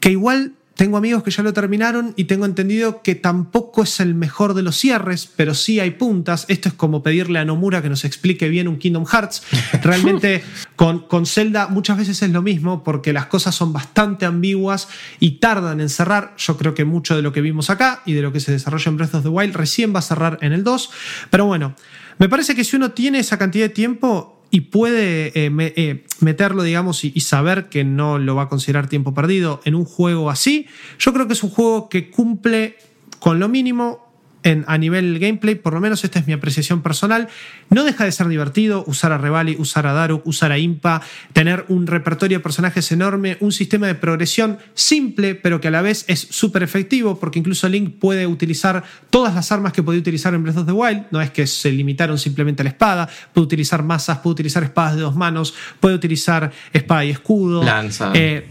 que 0.00 0.10
igual 0.10 0.54
tengo 0.80 0.96
amigos 0.96 1.22
que 1.22 1.30
ya 1.30 1.42
lo 1.42 1.52
terminaron 1.52 2.14
y 2.16 2.24
tengo 2.24 2.46
entendido 2.46 3.02
que 3.02 3.14
tampoco 3.14 3.82
es 3.82 4.00
el 4.00 4.14
mejor 4.14 4.54
de 4.54 4.62
los 4.62 4.78
cierres, 4.78 5.30
pero 5.36 5.52
sí 5.52 5.78
hay 5.78 5.90
puntas. 5.90 6.46
Esto 6.48 6.70
es 6.70 6.74
como 6.74 7.02
pedirle 7.02 7.38
a 7.38 7.44
Nomura 7.44 7.82
que 7.82 7.90
nos 7.90 8.06
explique 8.06 8.48
bien 8.48 8.66
un 8.66 8.78
Kingdom 8.78 9.04
Hearts. 9.04 9.42
Realmente 9.82 10.42
con, 10.76 11.00
con 11.00 11.26
Zelda 11.26 11.68
muchas 11.68 11.98
veces 11.98 12.22
es 12.22 12.30
lo 12.30 12.40
mismo 12.40 12.82
porque 12.82 13.12
las 13.12 13.26
cosas 13.26 13.54
son 13.54 13.74
bastante 13.74 14.24
ambiguas 14.24 14.88
y 15.18 15.32
tardan 15.32 15.82
en 15.82 15.90
cerrar. 15.90 16.32
Yo 16.38 16.56
creo 16.56 16.72
que 16.72 16.86
mucho 16.86 17.14
de 17.14 17.20
lo 17.20 17.34
que 17.34 17.42
vimos 17.42 17.68
acá 17.68 18.00
y 18.06 18.14
de 18.14 18.22
lo 18.22 18.32
que 18.32 18.40
se 18.40 18.50
desarrolla 18.50 18.88
en 18.88 18.96
Breath 18.96 19.16
of 19.16 19.22
the 19.22 19.28
Wild 19.28 19.54
recién 19.56 19.94
va 19.94 19.98
a 19.98 20.02
cerrar 20.02 20.38
en 20.40 20.54
el 20.54 20.64
2. 20.64 20.90
Pero 21.28 21.44
bueno, 21.44 21.74
me 22.16 22.30
parece 22.30 22.54
que 22.54 22.64
si 22.64 22.76
uno 22.76 22.92
tiene 22.92 23.18
esa 23.18 23.36
cantidad 23.36 23.66
de 23.66 23.74
tiempo 23.74 24.39
y 24.50 24.62
puede 24.62 25.28
eh, 25.34 25.50
eh, 25.58 26.04
meterlo, 26.20 26.62
digamos, 26.62 27.04
y, 27.04 27.12
y 27.14 27.20
saber 27.20 27.68
que 27.68 27.84
no 27.84 28.18
lo 28.18 28.34
va 28.34 28.42
a 28.42 28.48
considerar 28.48 28.88
tiempo 28.88 29.14
perdido 29.14 29.60
en 29.64 29.74
un 29.74 29.84
juego 29.84 30.30
así, 30.30 30.66
yo 30.98 31.12
creo 31.12 31.26
que 31.26 31.34
es 31.34 31.42
un 31.42 31.50
juego 31.50 31.88
que 31.88 32.10
cumple 32.10 32.76
con 33.20 33.38
lo 33.38 33.48
mínimo 33.48 34.09
en, 34.42 34.64
a 34.66 34.78
nivel 34.78 35.18
gameplay, 35.18 35.54
por 35.54 35.74
lo 35.74 35.80
menos 35.80 36.04
esta 36.04 36.18
es 36.18 36.26
mi 36.26 36.32
apreciación 36.32 36.82
personal. 36.82 37.28
No 37.68 37.84
deja 37.84 38.04
de 38.04 38.12
ser 38.12 38.28
divertido 38.28 38.84
usar 38.86 39.12
a 39.12 39.18
Revali, 39.18 39.56
usar 39.58 39.86
a 39.86 39.92
Daruk, 39.92 40.26
usar 40.26 40.52
a 40.52 40.58
Impa, 40.58 41.02
tener 41.32 41.64
un 41.68 41.86
repertorio 41.86 42.38
de 42.38 42.42
personajes 42.42 42.90
enorme, 42.92 43.36
un 43.40 43.52
sistema 43.52 43.86
de 43.86 43.94
progresión 43.94 44.58
simple, 44.74 45.34
pero 45.34 45.60
que 45.60 45.68
a 45.68 45.70
la 45.70 45.82
vez 45.82 46.04
es 46.08 46.20
súper 46.20 46.62
efectivo, 46.62 47.18
porque 47.18 47.38
incluso 47.38 47.68
Link 47.68 47.98
puede 47.98 48.26
utilizar 48.26 48.82
todas 49.10 49.34
las 49.34 49.52
armas 49.52 49.72
que 49.72 49.82
podía 49.82 50.00
utilizar 50.00 50.34
en 50.34 50.42
Breath 50.42 50.58
of 50.58 50.66
the 50.66 50.72
Wild. 50.72 51.06
No 51.10 51.20
es 51.20 51.30
que 51.30 51.46
se 51.46 51.70
limitaron 51.70 52.18
simplemente 52.18 52.62
a 52.62 52.64
la 52.64 52.70
espada, 52.70 53.08
puede 53.32 53.44
utilizar 53.46 53.82
masas, 53.82 54.18
puede 54.18 54.32
utilizar 54.32 54.62
espadas 54.62 54.96
de 54.96 55.02
dos 55.02 55.16
manos, 55.16 55.54
puede 55.80 55.94
utilizar 55.94 56.50
espada 56.72 57.04
y 57.04 57.10
escudo. 57.10 57.62
Lanza. 57.62 58.12
Eh, 58.14 58.48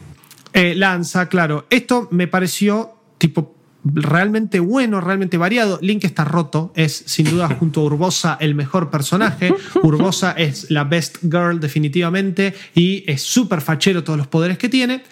eh, 0.54 0.76
lanza, 0.76 1.28
claro. 1.30 1.68
Esto 1.70 2.08
me 2.12 2.28
pareció 2.28 2.96
tipo 3.18 3.59
realmente 3.84 4.60
bueno, 4.60 5.02
realmente 5.02 5.38
variado. 5.38 5.80
Link 5.82 6.04
está 6.04 6.26
roto, 6.26 6.72
es 6.76 7.04
sin 7.06 7.30
duda 7.30 7.48
junto 7.60 7.82
a 7.82 7.84
Urbosa 7.84 8.38
el 8.40 8.56
mejor 8.56 8.90
personaje. 8.90 9.54
Urbosa 9.84 10.32
es 10.34 10.70
la 10.70 10.84
best 10.84 11.18
girl 11.22 11.60
definitivamente 11.60 12.54
y 12.76 13.04
es 13.08 13.22
súper 13.22 13.62
fachero 13.62 14.04
todos 14.04 14.18
los 14.18 14.28
poderes 14.28 14.58
que 14.58 14.70
tiene. 14.70 15.04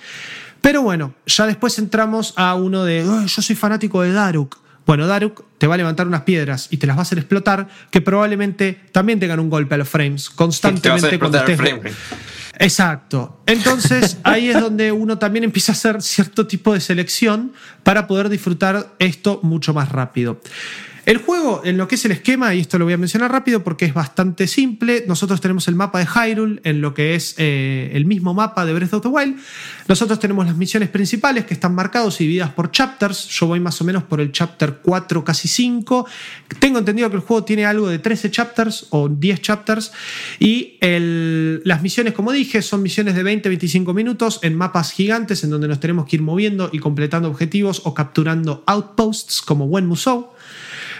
Pero 0.61 0.82
bueno, 0.82 1.13
ya 1.26 1.45
después 1.45 1.78
entramos 1.80 2.34
a 2.36 2.55
uno 2.55 2.84
de, 2.84 3.05
"Ay, 3.07 3.28
yo 3.28 3.41
soy 3.41 3.55
fanático 3.55 4.01
de 4.01 4.11
Daruk. 4.11 4.57
Bueno, 4.86 5.05
Daruk 5.05 5.43
te 5.57 5.68
va 5.68 5.76
a 5.76 5.78
levantar 5.78 6.07
unas 6.07 6.22
piedras 6.22 6.70
y 6.72 6.78
te 6.78 6.88
las 6.88 6.95
va 6.95 7.01
a 7.01 7.03
hacer 7.03 7.18
explotar, 7.18 7.68
que 7.91 8.01
probablemente 8.01 8.80
también 8.91 9.20
tengan 9.20 9.39
un 9.39 9.49
golpe 9.49 9.76
a 9.76 9.78
los 9.78 9.89
frames 9.89 10.24
Te 10.24 10.30
va 10.30 10.34
a 10.34 10.38
constantemente 10.38 11.07
hacer 11.07 11.20
cuando 11.20 11.38
el 11.38 11.43
estés 11.43 11.57
frame. 11.57 11.91
Exacto. 12.60 13.41
Entonces 13.45 14.18
ahí 14.24 14.49
es 14.49 14.60
donde 14.60 14.91
uno 14.91 15.18
también 15.18 15.43
empieza 15.43 15.72
a 15.72 15.76
hacer 15.76 16.01
cierto 16.01 16.47
tipo 16.47 16.74
de 16.74 16.80
selección 16.80 17.53
para 17.84 18.08
poder 18.08 18.30
disfrutar 18.30 18.93
esto 18.99 19.39
mucho 19.43 19.74
más 19.74 19.91
rápido. 19.91 20.41
El 21.08 21.20
juego, 21.20 21.62
en 21.64 21.78
lo 21.78 21.88
que 21.88 21.95
es 21.95 22.03
el 22.03 22.12
esquema, 22.12 22.53
y 22.53 22.60
esto 22.60 22.78
lo 22.78 22.84
voy 22.84 22.93
a 22.93 22.97
mencionar 22.97 23.32
rápido 23.32 23.64
porque 23.64 23.86
es 23.86 23.93
bastante 23.93 24.45
simple, 24.45 25.05
nosotros 25.08 25.39
tenemos 25.39 25.70
el 25.70 25.76
mapa 25.76 25.99
de 25.99 26.05
Hyrule 26.05 26.60
en 26.66 26.82
lo 26.82 26.93
que 26.93 27.16
es 27.16 27.36
eh, 27.38 27.91
el 27.93 28.03
mismo 28.03 28.34
mapa 28.34 28.66
de 28.66 28.74
Breath 28.74 28.93
of 28.95 29.03
the 29.03 29.08
Wild. 29.08 29.38
Nosotros 29.88 30.20
tenemos 30.20 30.45
las 30.45 30.58
misiones 30.58 30.89
principales 30.89 31.45
que 31.45 31.53
están 31.53 31.74
marcados 31.74 32.20
y 32.20 32.26
divididas 32.26 32.51
por 32.51 32.72
chapters. 32.72 33.26
Yo 33.30 33.47
voy 33.47 33.62
más 33.62 33.80
o 33.80 33.86
menos 33.86 34.03
por 34.03 34.20
el 34.20 34.34
chapter 34.34 34.80
4, 34.84 35.24
casi 35.24 35.47
5. 35.47 36.05
Tengo 36.60 36.80
entendido 36.80 37.10
que 37.10 37.16
el 37.16 37.22
juego 37.22 37.45
tiene 37.45 37.66
algo 37.66 37.88
de 37.88 37.99
13 37.99 38.30
chapters 38.30 38.88
o 38.89 39.08
10 39.08 39.41
chapters. 39.41 39.93
Y 40.39 40.78
las 40.82 41.82
misiones, 41.82 42.12
como 42.16 42.34
dije, 42.34 42.62
son 42.62 42.84
misiones 42.84 43.16
de 43.16 43.24
20-25 43.24 43.93
minutos 43.93 44.41
en 44.41 44.58
mapas 44.58 44.91
gigantes 44.91 45.41
en 45.45 45.51
donde 45.51 45.70
nos 45.70 45.80
tenemos 45.80 46.05
que 46.05 46.18
ir 46.18 46.22
moviendo 46.22 46.70
y 46.74 46.80
completando 46.80 47.30
objetivos 47.30 47.84
o 47.86 47.93
capturando 47.93 48.66
outposts 48.68 49.41
como 49.41 49.68
buen 49.68 49.86
Musou. 49.86 50.32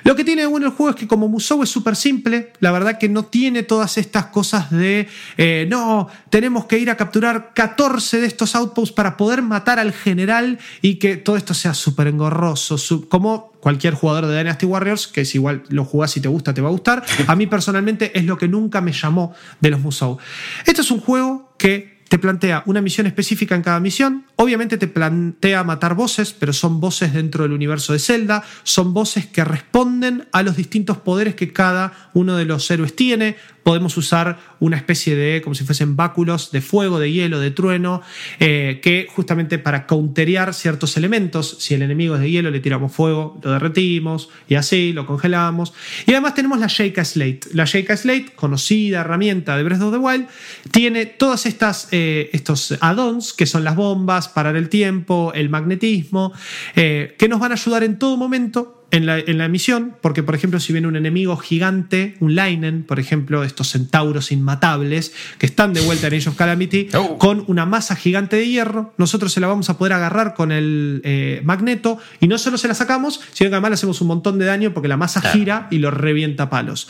Lo 0.08 0.16
que 0.16 0.24
tiene 0.24 0.44
de 0.44 0.48
bueno 0.48 0.68
el 0.68 0.72
juego 0.72 0.92
es 0.92 0.96
que 0.96 1.06
como 1.06 1.28
Musou 1.28 1.62
es 1.64 1.70
súper 1.70 1.98
simple, 1.98 2.54
la 2.62 2.72
verdad 2.72 2.98
que 2.98 3.10
no 3.10 3.26
tiene 3.26 3.64
todas 3.64 3.98
estas 3.98 4.28
cosas 4.28 4.72
de, 4.72 5.06
eh, 5.36 5.68
no, 5.70 6.08
tenemos 6.30 6.64
que 6.64 6.80
ir 6.80 6.90
a 6.90 6.96
capturar 6.96 7.52
14 7.54 8.22
de 8.22 8.28
estos 8.28 8.56
outposts 8.56 8.96
para 8.96 9.18
poder 9.18 9.42
matar 9.42 9.80
al 9.80 9.92
general 9.92 10.60
y 10.82 10.96
que 10.96 11.18
todo 11.18 11.36
esto 11.36 11.54
sea 11.54 11.74
súper 11.74 12.08
engorroso, 12.08 12.78
como 13.10 13.52
cualquier 13.60 13.96
jugador 13.96 14.28
de 14.28 14.38
Dynasty 14.38 14.66
Warriors, 14.66 15.10
que 15.10 15.26
si 15.26 15.40
igual 15.40 15.64
lo 15.68 15.84
jugás 15.84 16.16
y 16.16 16.22
te 16.22 16.30
gusta, 16.30 16.54
te 16.54 16.62
va 16.62 16.70
a 16.70 16.72
gustar. 16.72 17.04
A 17.28 17.36
mí 17.36 17.46
personalmente 17.46 18.18
es 18.18 18.24
lo 18.24 18.38
que 18.38 18.48
nunca 18.48 18.80
me 18.80 18.94
llamó 18.94 19.34
de 19.60 19.72
los 19.72 19.82
Musou. 19.82 20.20
Esto 20.66 20.84
es 20.84 20.90
un 20.90 21.02
juego 21.02 21.52
que 21.58 21.97
te 22.08 22.20
plantea 22.20 22.64
una 22.66 22.82
misión 22.82 23.08
específica 23.08 23.56
en 23.56 23.62
cada 23.62 23.80
misión. 23.80 24.26
Obviamente 24.36 24.78
te 24.78 24.88
plantea 24.88 25.64
matar 25.64 25.96
voces, 25.96 26.34
pero 26.34 26.54
son 26.54 26.80
voces 26.80 27.14
dentro 27.14 27.44
del 27.44 27.54
universo 27.54 27.94
de 27.94 28.00
Zelda. 28.00 28.44
Son 28.64 28.94
voces 28.94 29.26
que 29.26 29.44
responden 29.44 30.28
a 30.32 30.44
los 30.44 30.56
distintos 30.56 30.98
poderes 30.98 31.36
que 31.36 31.52
cada 31.52 32.10
uno 32.14 32.36
de 32.38 32.46
los 32.46 32.70
héroes 32.72 32.96
tiene. 32.96 33.36
Podemos 33.68 33.98
usar 33.98 34.40
una 34.62 34.78
especie 34.78 35.18
de, 35.18 35.42
como 35.42 35.54
si 35.54 35.66
fuesen 35.66 35.98
báculos 35.98 36.52
de 36.52 36.62
fuego, 36.62 37.00
de 37.00 37.12
hielo, 37.12 37.42
de 37.42 37.52
trueno, 37.52 38.02
eh, 38.40 38.80
que 38.82 39.10
justamente 39.14 39.60
para 39.60 39.86
counterear 39.86 40.54
ciertos 40.54 40.96
elementos, 40.96 41.58
si 41.60 41.74
el 41.74 41.82
enemigo 41.82 42.16
es 42.16 42.22
de 42.22 42.32
hielo, 42.32 42.50
le 42.50 42.62
tiramos 42.62 42.94
fuego, 42.94 43.38
lo 43.44 43.52
derretimos 43.52 44.30
y 44.48 44.56
así 44.56 44.94
lo 44.94 45.06
congelamos. 45.06 45.74
Y 46.06 46.12
además 46.12 46.34
tenemos 46.34 46.62
la 46.62 46.68
Sheikah 46.68 47.04
Slate. 47.04 47.42
La 47.52 47.66
Sheikah 47.66 47.98
Slate, 47.98 48.28
conocida 48.38 49.02
herramienta 49.02 49.58
de 49.58 49.64
Breath 49.64 49.82
of 49.82 49.92
the 49.92 50.00
Wild, 50.00 50.28
tiene 50.72 51.06
todas 51.06 51.46
estas 51.46 51.90
eh, 51.92 52.30
estos 52.32 52.78
add-ons 52.80 53.34
que 53.34 53.46
son 53.46 53.66
las 53.66 53.76
bombas, 53.76 54.30
parar 54.30 54.56
el 54.56 54.70
tiempo, 54.70 55.34
el 55.36 55.50
magnetismo, 55.50 56.32
eh, 56.78 57.18
que 57.20 57.28
nos 57.28 57.42
van 57.42 57.52
a 57.52 57.56
ayudar 57.56 57.84
en 57.84 58.00
todo 58.00 58.16
momento 58.16 58.77
en 58.90 59.06
la, 59.06 59.20
en 59.20 59.38
la 59.38 59.50
misión, 59.50 59.96
porque 60.02 60.24
por 60.24 60.34
ejemplo 60.34 60.60
si 60.62 60.72
viene 60.72 60.88
un 60.88 60.96
enemigo 60.96 61.36
gigante, 61.36 62.16
un 62.22 62.36
Linen, 62.36 62.84
por 62.84 63.00
ejemplo, 63.00 63.44
estos 63.44 63.70
centauros 63.70 64.32
inmatables 64.32 65.14
que 65.38 65.46
están 65.46 65.74
de 65.74 65.82
vuelta 65.82 66.08
en 66.08 66.14
Age 66.14 66.30
of 66.30 66.36
Calamity, 66.36 66.88
Oh. 66.94 67.18
con 67.18 67.44
una 67.48 67.66
masa 67.66 67.96
gigante 67.98 68.38
de 68.38 68.48
hierro, 68.48 68.94
nosotros 68.98 69.34
se 69.34 69.42
la 69.42 69.48
vamos 69.48 69.70
a 69.70 69.78
poder 69.78 69.94
agarrar 69.94 70.34
con 70.36 70.52
el 70.52 71.02
eh, 71.04 71.42
magneto 71.44 71.98
y 72.22 72.28
no 72.28 72.38
solo 72.38 72.58
se 72.58 72.68
la 72.70 72.74
sacamos, 72.74 73.20
sino 73.34 73.50
que 73.50 73.56
además 73.56 73.72
le 73.72 73.76
hacemos 73.76 74.00
un 74.02 74.08
montón 74.08 74.40
de 74.40 74.46
daño 74.46 74.74
porque 74.74 74.88
la 74.88 74.98
masa 74.98 75.22
gira 75.22 75.68
y 75.70 75.80
lo 75.80 75.92
revienta 75.92 76.44
a 76.44 76.50
palos. 76.50 76.88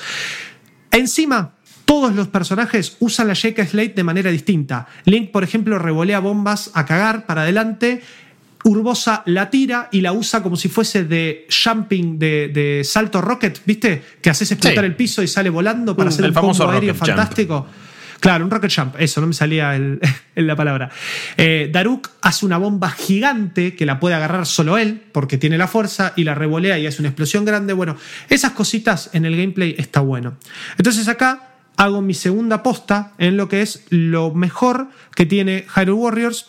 Encima, 0.91 1.55
todos 1.85 2.13
los 2.15 2.27
personajes 2.27 2.97
usan 2.99 3.27
la 3.27 3.33
Sheikah 3.33 3.65
Slate 3.65 3.93
de 3.95 4.03
manera 4.03 4.29
distinta. 4.29 4.87
Link, 5.05 5.31
por 5.31 5.43
ejemplo, 5.43 5.79
revolea 5.79 6.19
bombas 6.19 6.69
a 6.73 6.85
cagar 6.85 7.25
para 7.25 7.41
adelante. 7.43 8.01
Urbosa 8.67 9.23
la 9.25 9.49
tira 9.49 9.89
y 9.91 10.01
la 10.01 10.11
usa 10.13 10.43
como 10.43 10.55
si 10.55 10.67
fuese 10.69 11.03
de 11.05 11.47
jumping, 11.49 12.19
de, 12.19 12.49
de 12.49 12.83
salto 12.83 13.21
rocket, 13.21 13.61
¿viste? 13.65 14.01
Que 14.21 14.29
haces 14.29 14.51
explotar 14.51 14.83
Sí. 14.83 14.87
el 14.87 14.95
piso 14.95 15.23
y 15.23 15.27
sale 15.27 15.49
volando 15.49 15.95
para 15.95 16.09
hacer 16.09 16.25
el 16.25 16.31
un 16.31 16.35
famoso 16.35 16.63
combo 16.63 16.73
aéreo 16.73 16.93
rocket 16.93 16.99
jump. 17.07 17.17
fantástico. 17.17 17.67
Claro, 18.19 18.45
un 18.45 18.49
rocket 18.51 18.73
jump, 18.75 18.95
eso, 18.99 19.21
no 19.21 19.27
me 19.27 19.33
salía 19.33 19.75
el- 19.75 19.99
la 20.35 20.55
palabra. 20.55 20.89
Eh, 21.37 21.69
Daruk 21.71 22.09
hace 22.21 22.45
una 22.47 22.57
bomba 22.57 22.89
gigante 22.91 23.75
que 23.75 23.85
la 23.85 23.99
puede 23.99 24.15
agarrar 24.15 24.45
solo 24.47 24.77
él, 24.77 25.01
porque 25.11 25.37
tiene 25.37 25.57
la 25.57 25.67
fuerza, 25.67 26.13
y 26.15 26.23
la 26.23 26.33
revolea 26.35 26.77
y 26.79 26.87
hace 26.87 27.01
una 27.01 27.09
explosión 27.09 27.45
grande. 27.45 27.73
Bueno, 27.73 27.95
esas 28.29 28.51
cositas 28.53 29.11
en 29.13 29.25
el 29.25 29.37
gameplay 29.37 29.75
está 29.77 29.99
bueno. 30.01 30.37
Entonces 30.77 31.07
acá 31.07 31.49
hago 31.77 32.01
mi 32.01 32.15
segunda 32.15 32.63
posta 32.63 33.13
en 33.19 33.37
lo 33.37 33.47
que 33.47 33.61
es 33.61 33.85
lo 33.89 34.33
mejor 34.33 34.87
que 35.15 35.27
tiene 35.27 35.65
Hyrule 35.75 35.93
Warriors. 35.93 36.47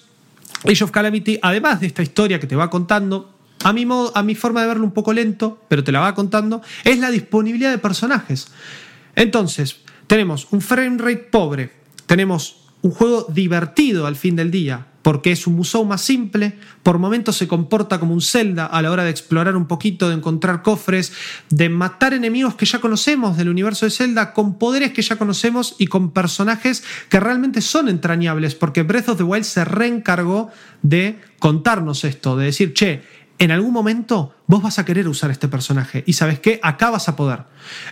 Age 0.65 0.85
of 0.85 0.91
Calamity, 0.91 1.39
además 1.43 1.81
de 1.81 1.87
esta 1.87 2.03
historia 2.03 2.41
que 2.41 2.47
te 2.47 2.57
va 2.57 2.71
contando, 2.71 3.35
a 3.65 3.73
mi, 3.73 3.87
modo- 3.87 4.13
a 4.17 4.23
mi 4.23 4.35
forma 4.35 4.61
de 4.63 4.69
verlo 4.69 4.85
un 4.85 4.93
poco 4.93 5.13
lento, 5.13 5.61
pero 5.69 5.83
te 5.85 5.93
la 5.93 6.01
va 6.01 6.15
contando, 6.15 6.63
es 6.85 6.99
la 6.99 7.11
disponibilidad 7.11 7.71
de 7.71 7.79
personajes. 7.79 8.49
Entonces, 9.17 9.81
tenemos 10.07 10.49
un 10.51 10.61
frame 10.61 10.99
rate 10.99 11.29
pobre, 11.31 11.73
tenemos 12.07 12.65
un 12.83 12.91
juego 12.93 13.27
divertido 13.29 14.07
al 14.07 14.17
fin 14.17 14.37
del 14.37 14.51
día, 14.51 14.87
porque 15.09 15.33
es 15.33 15.47
un 15.47 15.57
musou 15.57 15.87
más 15.87 16.03
simple, 16.03 16.59
por 16.83 16.99
momentos 16.99 17.35
se 17.35 17.49
comporta 17.49 17.99
como 17.99 18.13
un 18.13 18.21
Zelda 18.21 18.67
a 18.67 18.83
la 18.83 18.91
hora 18.91 19.05
de 19.05 19.11
explorar 19.11 19.57
un 19.57 19.65
poquito, 19.65 20.11
de 20.11 20.15
encontrar 20.15 20.61
cofres, 20.63 21.15
de 21.49 21.71
matar 21.71 22.13
enemigos 22.13 22.57
que 22.57 22.67
ya 22.67 22.79
conocemos 22.79 23.39
del 23.39 23.49
universo 23.49 23.87
de 23.87 23.91
Zelda, 23.91 24.35
con 24.35 24.59
poderes 24.59 24.93
que 24.93 25.01
ya 25.01 25.17
conocemos 25.17 25.77
y 25.79 25.87
con 25.87 26.11
personajes 26.11 26.85
que 27.09 27.21
realmente 27.21 27.63
son 27.63 27.89
entrañables, 27.89 28.55
porque 28.55 28.83
Breath 28.83 29.09
of 29.09 29.17
the 29.17 29.23
Wild 29.23 29.45
se 29.45 29.65
reencargó 29.65 30.51
de 30.83 31.19
contarnos 31.39 32.05
esto, 32.05 32.37
de 32.37 32.45
decir, 32.45 32.75
che, 32.75 33.01
en 33.39 33.51
algún 33.51 33.73
momento 33.73 34.35
vos 34.47 34.63
vas 34.63 34.79
a 34.79 34.85
querer 34.85 35.09
usar 35.09 35.31
este 35.31 35.49
personaje 35.49 36.05
y 36.07 36.13
sabes 36.13 36.39
qué, 36.39 36.61
acá 36.63 36.91
vas 36.91 37.09
a 37.09 37.17
poder. 37.17 37.45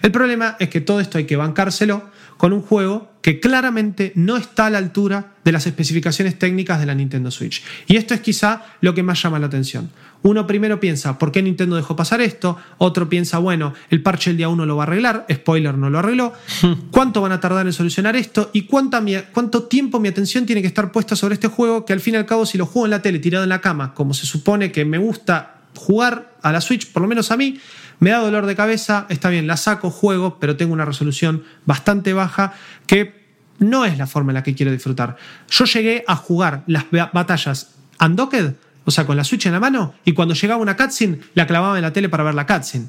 El 0.03 0.13
problema 0.13 0.57
es 0.59 0.69
que 0.69 0.83
todo 0.83 1.01
esto 1.01 1.17
hay 1.17 1.25
que 1.25 1.37
bancárselo 1.37 2.11
con 2.37 2.53
un 2.53 2.61
juego 2.61 3.11
que 3.27 3.41
claramente 3.41 4.13
no 4.15 4.37
está 4.37 4.67
a 4.67 4.71
la 4.71 4.79
altura 4.79 5.33
de 5.45 5.51
las 5.51 5.67
especificaciones 5.67 6.39
técnicas 6.39 6.79
de 6.79 6.87
la 6.87 6.95
Nintendo 6.95 7.33
Switch. 7.33 7.61
Y 7.89 7.97
esto 7.97 8.15
es 8.15 8.21
quizá 8.21 8.63
lo 8.81 8.95
que 8.95 9.03
más 9.03 9.21
llama 9.21 9.41
la 9.41 9.49
atención. 9.49 9.91
Uno 10.23 10.47
primero 10.47 10.79
piensa, 10.79 11.19
¿por 11.19 11.33
qué 11.33 11.43
Nintendo 11.43 11.75
dejó 11.75 11.97
pasar 11.97 12.21
esto? 12.21 12.57
Otro 12.79 13.09
piensa, 13.09 13.39
bueno, 13.39 13.75
el 13.91 14.01
parche 14.01 14.31
el 14.31 14.37
día 14.37 14.49
1 14.49 14.65
lo 14.65 14.77
va 14.77 14.85
a 14.85 14.87
arreglar, 14.87 15.27
spoiler, 15.29 15.77
no 15.77 15.91
lo 15.91 15.99
arregló. 15.99 16.35
¿Cuánto 16.93 17.21
van 17.21 17.33
a 17.33 17.41
tardar 17.41 17.67
en 17.67 17.73
solucionar 17.73 18.15
esto? 18.15 18.51
¿Y 18.53 18.63
cuánta 18.63 19.03
cuánto 19.33 19.65
tiempo 19.65 19.99
mi 19.99 20.07
atención 20.07 20.47
tiene 20.47 20.63
que 20.63 20.69
estar 20.69 20.93
puesta 20.93 21.17
sobre 21.17 21.35
este 21.35 21.49
juego 21.49 21.85
que 21.85 21.95
al 21.95 22.01
fin 22.01 22.15
y 22.15 22.19
al 22.19 22.27
cabo 22.27 22.47
si 22.47 22.57
lo 22.57 22.67
juego 22.67 22.87
en 22.87 22.93
la 22.93 23.03
tele 23.03 23.19
tirado 23.19 23.43
en 23.43 23.51
la 23.51 23.61
cama, 23.61 23.93
como 23.93 24.15
se 24.15 24.25
supone 24.25 24.71
que 24.71 24.85
me 24.85 24.99
gusta 24.99 25.63
jugar 25.75 26.37
a 26.43 26.53
la 26.53 26.61
Switch, 26.61 26.93
por 26.93 27.03
lo 27.03 27.09
menos 27.09 27.33
a 27.33 27.37
mí, 27.37 27.59
me 28.01 28.11
da 28.11 28.19
dolor 28.19 28.47
de 28.47 28.55
cabeza, 28.57 29.07
está 29.09 29.29
bien, 29.31 29.47
la 29.47 29.57
saco, 29.57 29.91
juego, 29.91 30.39
pero 30.39 30.57
tengo 30.57 30.73
una 30.73 30.85
resolución 30.85 31.45
bastante 31.65 32.13
baja 32.13 32.53
que 32.87 33.25
no 33.59 33.85
es 33.85 33.97
la 33.99 34.07
forma 34.07 34.33
en 34.33 34.35
la 34.35 34.43
que 34.43 34.55
quiero 34.55 34.71
disfrutar. 34.73 35.17
Yo 35.51 35.65
llegué 35.65 36.05
a 36.07 36.15
jugar 36.17 36.63
las 36.67 36.85
ba- 36.91 37.11
batallas 37.13 37.75
undocked, 38.01 38.53
o 38.85 38.91
sea, 38.91 39.07
con 39.07 39.17
la 39.17 39.25
Switch 39.25 39.47
en 39.47 39.53
la 39.53 39.61
mano, 39.61 39.95
y 40.05 40.13
cuando 40.13 40.35
llegaba 40.35 40.61
una 40.61 40.77
cutscene, 40.77 41.19
la 41.35 41.47
clavaba 41.47 41.77
en 41.77 41.83
la 41.83 41.93
tele 41.93 42.09
para 42.09 42.23
ver 42.25 42.35
la 42.35 42.47
cutscene. 42.47 42.87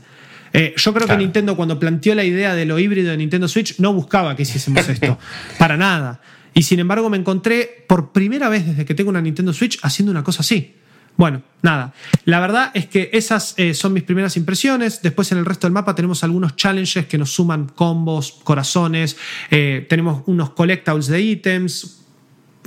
Eh, 0.54 0.74
yo 0.78 0.94
creo 0.94 1.06
Claro. 1.06 1.20
que 1.20 1.24
Nintendo 1.26 1.56
cuando 1.56 1.78
planteó 1.80 2.16
la 2.16 2.24
idea 2.24 2.54
de 2.56 2.66
lo 2.66 2.80
híbrido 2.80 3.12
de 3.12 3.18
Nintendo 3.18 3.48
Switch 3.48 3.80
no 3.80 3.94
buscaba 3.94 4.36
que 4.36 4.44
hiciésemos 4.44 4.88
esto, 4.90 5.18
para 5.58 5.76
nada. 5.78 6.22
Y 6.54 6.64
sin 6.64 6.80
embargo 6.80 7.10
me 7.10 7.18
encontré 7.18 7.86
por 7.88 8.12
primera 8.12 8.50
vez 8.50 8.66
desde 8.66 8.84
que 8.86 8.94
tengo 8.96 9.10
una 9.10 9.22
Nintendo 9.22 9.54
Switch 9.54 9.78
haciendo 9.84 10.12
una 10.12 10.24
cosa 10.24 10.42
así. 10.42 10.76
Bueno, 11.18 11.42
nada. 11.64 11.94
La 12.26 12.40
verdad 12.40 12.72
es 12.76 12.86
que 12.86 13.10
esas 13.12 13.56
eh, 13.58 13.74
son 13.74 13.92
mis 13.92 14.04
primeras 14.04 14.38
impresiones. 14.38 15.02
Después 15.02 15.32
en 15.32 15.40
el 15.40 15.46
resto 15.46 15.66
del 15.66 15.74
mapa 15.74 15.96
tenemos 15.96 16.24
algunos 16.24 16.56
challenges 16.56 17.08
que 17.08 17.18
nos 17.18 17.32
suman 17.32 17.68
combos, 17.68 18.40
corazones. 18.44 19.18
eh, 19.50 19.86
tenemos 19.90 20.22
unos 20.28 20.52
collectables 20.52 21.08
de 21.08 21.20
ítems, 21.22 21.98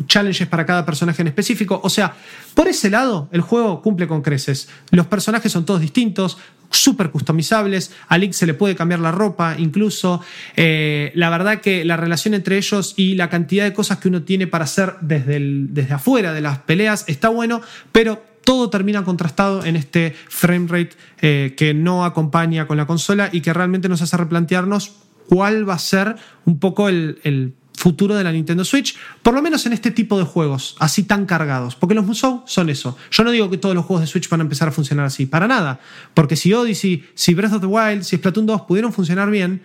challenges 0.06 0.48
para 0.48 0.66
cada 0.66 0.84
personaje 0.84 1.22
en 1.22 1.28
específico. 1.28 1.80
O 1.84 1.90
sea, 1.90 2.14
por 2.54 2.66
ese 2.66 2.90
lado, 2.90 3.28
el 3.32 3.40
juego 3.40 3.82
cumple 3.82 4.08
con 4.08 4.22
creces. 4.22 4.68
Los 4.90 5.06
personajes 5.06 5.52
son 5.52 5.64
todos 5.64 5.80
distintos, 5.80 6.38
súper 6.70 7.10
customizables. 7.10 7.92
A 8.08 8.18
Link 8.18 8.32
se 8.32 8.46
le 8.46 8.54
puede 8.54 8.74
cambiar 8.74 9.00
la 9.00 9.12
ropa, 9.12 9.56
incluso. 9.58 10.22
Eh, 10.56 11.12
la 11.14 11.30
verdad 11.30 11.60
que 11.60 11.84
la 11.84 11.96
relación 11.96 12.34
entre 12.34 12.56
ellos 12.56 12.94
y 12.96 13.14
la 13.14 13.28
cantidad 13.28 13.64
de 13.64 13.72
cosas 13.72 13.98
que 13.98 14.08
uno 14.08 14.22
tiene 14.22 14.46
para 14.46 14.64
hacer 14.64 14.94
desde, 15.00 15.38
desde 15.40 15.94
afuera 15.94 16.32
de 16.32 16.40
las 16.40 16.58
peleas 16.58 17.04
está 17.06 17.28
bueno, 17.28 17.60
pero 17.92 18.29
todo 18.44 18.70
termina 18.70 19.04
contrastado 19.04 19.64
en 19.64 19.76
este 19.76 20.14
frame 20.28 20.66
rate 20.68 20.90
eh, 21.20 21.54
que 21.56 21.74
no 21.74 22.04
acompaña 22.04 22.66
con 22.66 22.76
la 22.76 22.86
consola 22.86 23.28
y 23.32 23.40
que 23.40 23.52
realmente 23.52 23.88
nos 23.88 24.02
hace 24.02 24.16
replantearnos 24.16 24.92
cuál 25.28 25.68
va 25.68 25.74
a 25.74 25.78
ser 25.78 26.16
un 26.44 26.58
poco 26.58 26.88
el, 26.88 27.54
futuro 27.72 28.14
de 28.14 28.22
la 28.22 28.30
Nintendo 28.30 28.62
Switch, 28.62 28.94
por 29.22 29.32
lo 29.32 29.40
menos 29.40 29.64
en 29.64 29.72
este 29.72 29.90
tipo 29.90 30.18
de 30.18 30.24
juegos, 30.24 30.76
así 30.80 31.04
tan 31.04 31.24
cargados, 31.24 31.76
porque 31.76 31.94
los 31.94 32.04
Musou 32.04 32.42
son 32.44 32.68
eso. 32.68 32.94
Yo 33.10 33.24
no 33.24 33.30
digo 33.30 33.48
que 33.48 33.56
todos 33.56 33.74
los 33.74 33.86
juegos 33.86 34.02
de 34.02 34.06
Switch 34.06 34.28
van 34.28 34.40
a 34.40 34.42
empezar 34.42 34.68
a 34.68 34.70
funcionar 34.70 35.06
así, 35.06 35.24
para 35.24 35.48
nada, 35.48 35.80
porque 36.12 36.36
si 36.36 36.52
Odyssey, 36.52 37.08
si 37.14 37.32
Breath 37.32 37.54
of 37.54 37.60
the 37.62 37.66
Wild, 37.66 38.02
si 38.02 38.16
Splatoon 38.16 38.44
2 38.44 38.62
pudieron 38.62 38.92
funcionar 38.92 39.30
bien, 39.30 39.62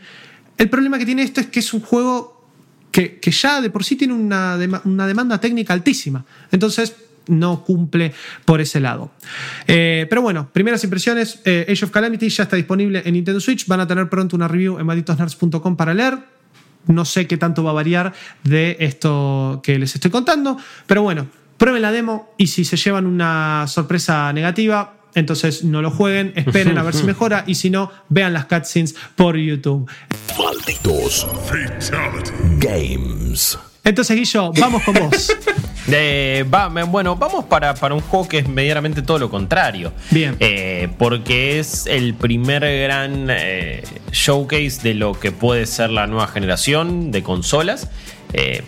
el 0.58 0.70
problema 0.70 0.98
que 0.98 1.06
tiene 1.06 1.24
esto 1.24 1.42
es 1.42 1.48
que 1.48 1.60
es 1.60 1.74
un 1.74 1.82
juego 1.82 2.48
que, 2.90 3.20
ya 3.30 3.60
de 3.60 3.70
por 3.70 3.84
sí 3.84 3.98
tiene 3.98 4.14
una 4.14 4.58
demanda 4.58 5.38
técnica 5.42 5.74
altísima. 5.74 6.24
Entonces, 6.52 6.96
no 7.28 7.64
cumple 7.64 8.14
por 8.46 8.62
ese 8.62 8.80
lado. 8.80 9.12
Eh, 9.68 10.06
pero 10.10 10.22
bueno, 10.22 10.50
primeras 10.52 10.84
impresiones. 10.84 11.42
eh, 11.46 11.66
Age 11.70 11.86
of 11.86 11.92
Calamity 11.92 12.30
ya 12.30 12.44
está 12.44 12.56
disponible 12.56 13.02
en 13.06 13.14
Nintendo 13.14 13.40
Switch. 13.40 13.68
Van 13.68 13.80
a 13.80 13.88
tener 13.88 14.10
pronto 14.10 14.36
una 14.36 14.48
review 14.48 14.80
en 14.80 14.86
malditosnerds.com 14.86 15.76
para 15.76 15.94
leer. 15.94 16.18
No 16.88 17.04
sé 17.04 17.26
qué 17.28 17.38
tanto 17.38 17.64
va 17.64 17.72
a 17.72 17.74
variar 17.74 18.14
de 18.44 18.78
esto 18.80 19.60
que 19.64 19.80
les 19.80 19.96
estoy 19.96 20.12
contando. 20.12 20.58
Pero 20.86 21.02
bueno, 21.02 21.28
prueben 21.58 21.82
la 21.82 21.92
demo 21.92 22.34
y 22.38 22.48
si 22.48 22.64
se 22.66 22.78
llevan 22.78 23.06
una 23.08 23.66
sorpresa 23.68 24.32
negativa, 24.34 24.94
entonces 25.16 25.64
no 25.64 25.82
lo 25.82 25.90
jueguen, 25.90 26.34
esperen 26.36 26.78
a 26.78 26.84
ver 26.84 26.94
si 26.94 27.04
mejora 27.06 27.44
y 27.48 27.56
si 27.56 27.70
no, 27.70 27.92
vean 28.10 28.34
las 28.34 28.46
cutscenes 28.46 28.96
por 29.16 29.36
YouTube. 29.38 29.90
Malditos 30.38 31.26
Games. 32.60 33.58
Entonces, 33.86 34.18
Guillo, 34.18 34.52
vamos 34.60 34.84
con 34.84 34.96
vos. 34.96 35.32
Eh, 35.88 36.44
va- 36.52 36.68
bueno, 36.68 37.16
vamos 37.16 37.46
para, 37.46 37.76
para 37.76 37.94
un 37.94 38.02
juego 38.02 38.28
que 38.28 38.40
es 38.40 38.48
medianamente 38.50 39.04
todo 39.04 39.20
lo 39.20 39.30
contrario. 39.30 39.94
Bien. 40.10 40.36
Eh, 40.40 40.88
porque 40.98 41.60
es 41.60 41.86
el 41.86 42.16
primer 42.16 42.62
gran 42.62 43.28
eh, 43.30 43.84
showcase 44.12 44.80
de 44.82 44.96
lo 44.96 45.14
que 45.14 45.32
puede 45.32 45.68
ser 45.68 45.92
la 45.92 46.08
nueva 46.08 46.28
generación 46.28 47.12
de 47.12 47.22
consolas. 47.22 47.88
Eh, 48.34 48.64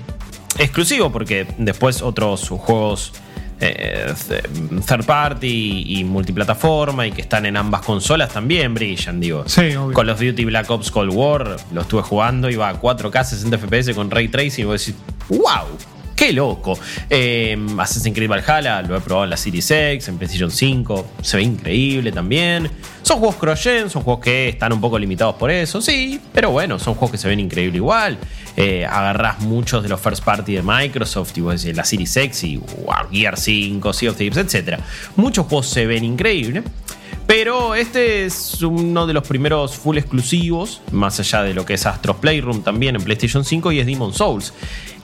exclusivo, 0.60 1.12
porque 1.12 1.48
después 1.58 2.04
otros 2.04 2.50
juegos 2.50 3.14
eh, 3.60 4.14
th- 4.28 4.44
third 4.86 5.06
party 5.06 5.84
y 5.88 6.04
multiplataforma 6.04 7.08
y 7.08 7.12
que 7.12 7.22
están 7.22 7.46
en 7.46 7.58
ambas 7.58 7.82
consolas 7.82 8.32
también 8.32 8.74
brillan, 8.74 9.20
digo. 9.20 9.44
Sí, 9.48 9.76
obvio. 9.76 9.94
Call 9.96 10.10
of 10.10 10.20
Duty 10.20 10.46
Black 10.46 10.70
Ops 10.70 10.92
Cold 10.92 11.12
War 11.14 11.58
lo 11.74 11.82
estuve 11.82 12.02
jugando, 12.04 12.50
iba 12.50 12.70
a 12.70 12.80
4K 12.80 13.24
60 13.24 13.58
FPS 13.58 13.94
con 13.96 14.12
Ray 14.12 14.28
Tracing 14.28 14.64
y 14.64 14.66
vos 14.66 14.86
decís, 14.86 15.00
¡Wow! 15.30 15.78
¡Qué 16.18 16.34
loco! 16.34 16.80
Eh, 17.12 17.56
Assassin's 17.78 18.16
Creed 18.16 18.28
Valhalla 18.28 18.82
lo 18.82 18.98
he 18.98 19.02
probado 19.02 19.26
en 19.26 19.30
la 19.30 19.38
Series 19.38 19.70
X, 19.70 20.08
en 20.08 20.18
PlayStation 20.18 20.50
5, 20.50 21.12
se 21.22 21.38
ve 21.38 21.44
increíble 21.44 22.12
también. 22.12 22.72
Son 23.04 23.20
juegos 23.20 23.36
cross-gen, 23.36 23.88
son 23.92 24.02
juegos 24.02 24.24
que 24.24 24.50
están 24.50 24.74
un 24.74 24.82
poco 24.82 24.98
limitados 24.98 25.36
por 25.36 25.52
eso, 25.52 25.80
sí, 25.80 26.20
pero 26.34 26.50
bueno, 26.50 26.80
son 26.80 26.96
juegos 26.96 27.12
que 27.12 27.18
se 27.20 27.28
ven 27.28 27.40
increíble 27.40 27.78
igual. 27.78 28.18
Eh, 28.56 28.84
agarrás 28.84 29.42
muchos 29.42 29.84
de 29.84 29.90
los 29.90 30.02
first 30.02 30.24
party 30.24 30.56
de 30.56 30.64
Microsoft 30.64 31.38
y 31.38 31.42
vos 31.42 31.62
decís 31.62 31.78
la 31.78 31.86
Series 31.86 32.18
X 32.18 32.44
y 32.46 32.58
wow, 32.58 33.12
Gear 33.12 33.38
5, 33.38 33.94
Sea 33.94 34.10
of 34.10 34.18
Thieves, 34.18 34.38
etc. 34.38 34.80
Muchos 35.18 35.46
juegos 35.46 35.68
se 35.68 35.86
ven 35.86 36.04
increíbles. 36.04 36.64
Pero 37.28 37.76
este 37.76 38.26
es 38.26 38.64
uno 38.64 39.06
de 39.06 39.14
los 39.14 39.28
primeros 39.28 39.76
full 39.76 39.98
exclusivos, 39.98 40.82
más 40.92 41.20
allá 41.20 41.44
de 41.44 41.54
lo 41.54 41.64
que 41.64 41.76
es 41.76 41.86
Astros 41.86 42.16
Playroom 42.18 42.64
también 42.64 42.96
en 42.96 43.04
PlayStation 43.04 43.46
5 43.46 43.72
y 43.74 43.82
es 43.82 43.86
Demon 43.86 44.14
Souls. 44.14 44.54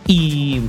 Y, 0.08 0.62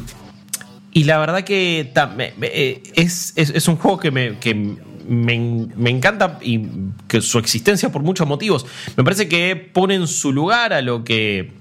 y 0.95 1.05
la 1.05 1.19
verdad 1.19 1.45
que 1.45 1.93
eh, 2.41 2.83
es, 2.95 3.35
es- 3.37 3.51
es 3.51 3.69
un 3.69 3.77
juego 3.77 3.99
que, 3.99 4.11
me, 4.11 4.39
que 4.39 4.55
me, 4.55 5.67
me 5.77 5.91
encanta 5.91 6.39
y 6.41 6.63
que 7.09 7.21
su 7.21 7.39
existencia 7.39 7.93
por 7.93 8.03
muchos 8.03 8.27
motivos. 8.27 8.65
Me 8.97 9.05
parece 9.05 9.29
que 9.29 9.55
pone 9.57 9.97
en 9.97 10.07
su 10.07 10.33
lugar 10.33 10.73
a 10.73 10.81
lo 10.81 11.05
que, 11.05 11.53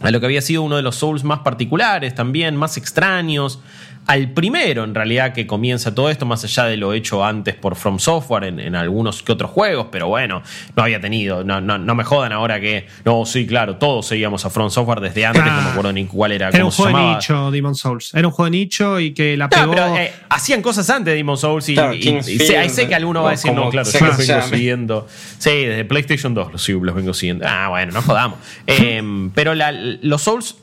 a 0.00 0.10
lo 0.10 0.18
que 0.20 0.26
había 0.26 0.40
sido 0.40 0.62
uno 0.62 0.76
de 0.76 0.82
los 0.82 0.96
Souls 0.96 1.24
más 1.24 1.40
particulares 1.40 2.14
también, 2.14 2.56
más 2.56 2.78
extraños. 2.78 3.60
Al 4.06 4.30
primero, 4.32 4.82
en 4.82 4.92
realidad, 4.94 5.32
que 5.32 5.46
comienza 5.46 5.94
todo 5.94 6.10
esto, 6.10 6.26
más 6.26 6.42
allá 6.42 6.64
de 6.64 6.76
lo 6.76 6.92
hecho 6.94 7.24
antes 7.24 7.54
por 7.54 7.76
From 7.76 8.00
Software 8.00 8.42
en, 8.44 8.58
en 8.58 8.74
algunos 8.74 9.22
que 9.22 9.30
otros 9.30 9.52
juegos, 9.52 9.86
pero 9.92 10.08
bueno, 10.08 10.42
no 10.74 10.82
había 10.82 11.00
tenido, 11.00 11.44
no, 11.44 11.60
no, 11.60 11.78
no 11.78 11.94
me 11.94 12.02
jodan 12.02 12.32
ahora 12.32 12.58
que, 12.60 12.88
no, 13.04 13.24
sí, 13.24 13.46
claro, 13.46 13.76
todos 13.76 14.06
seguíamos 14.08 14.44
a 14.44 14.50
From 14.50 14.68
Software 14.70 14.98
desde 15.00 15.26
antes, 15.26 15.42
Claro. 15.42 15.58
no 15.58 15.62
me 15.64 15.70
acuerdo 15.70 15.92
ni 15.92 16.06
cuál 16.06 16.32
era, 16.32 16.48
Era 16.48 16.58
cómo 16.58 16.66
un 16.70 16.72
juego 16.72 16.98
de 16.98 17.14
nicho, 17.14 17.50
Demon 17.52 17.74
Souls. 17.76 18.12
Era 18.14 18.26
un 18.26 18.32
juego 18.32 18.46
de 18.46 18.50
nicho 18.50 18.98
y 18.98 19.12
que 19.14 19.36
la 19.36 19.44
No, 19.44 19.50
pegó. 19.50 19.70
pero 19.72 19.96
eh, 19.96 20.12
hacían 20.28 20.60
cosas 20.60 20.90
antes 20.90 21.12
de 21.12 21.16
Demon 21.16 21.36
Souls 21.36 21.68
y, 21.68 21.74
Claro, 21.74 21.94
y- 21.94 22.02
sé, 22.02 22.56
ahí 22.56 22.68
Field, 22.68 22.70
sé 22.70 22.88
que 22.88 22.94
alguno 22.96 23.22
va 23.22 23.28
a 23.28 23.32
decir, 23.32 23.52
no, 23.52 23.70
claro, 23.70 23.88
yo 23.88 24.06
los 24.06 24.16
vengo 24.16 24.22
llame. 24.24 24.56
siguiendo. 24.56 25.06
Sí, 25.38 25.50
desde 25.66 25.84
PlayStation 25.84 26.34
2 26.34 26.50
los, 26.52 26.68
los 26.68 26.94
vengo 26.96 27.14
siguiendo. 27.14 27.44
Ah, 27.48 27.68
bueno, 27.68 27.92
no 27.92 28.02
jodamos. 28.02 28.38
Eh, 28.66 29.02
pero 29.36 29.54
la- 29.54 29.70
los 29.70 30.22
Souls 30.22 30.56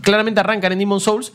claramente 0.00 0.40
arrancan 0.40 0.72
en 0.72 0.78
Demon 0.78 1.00
Souls, 1.00 1.32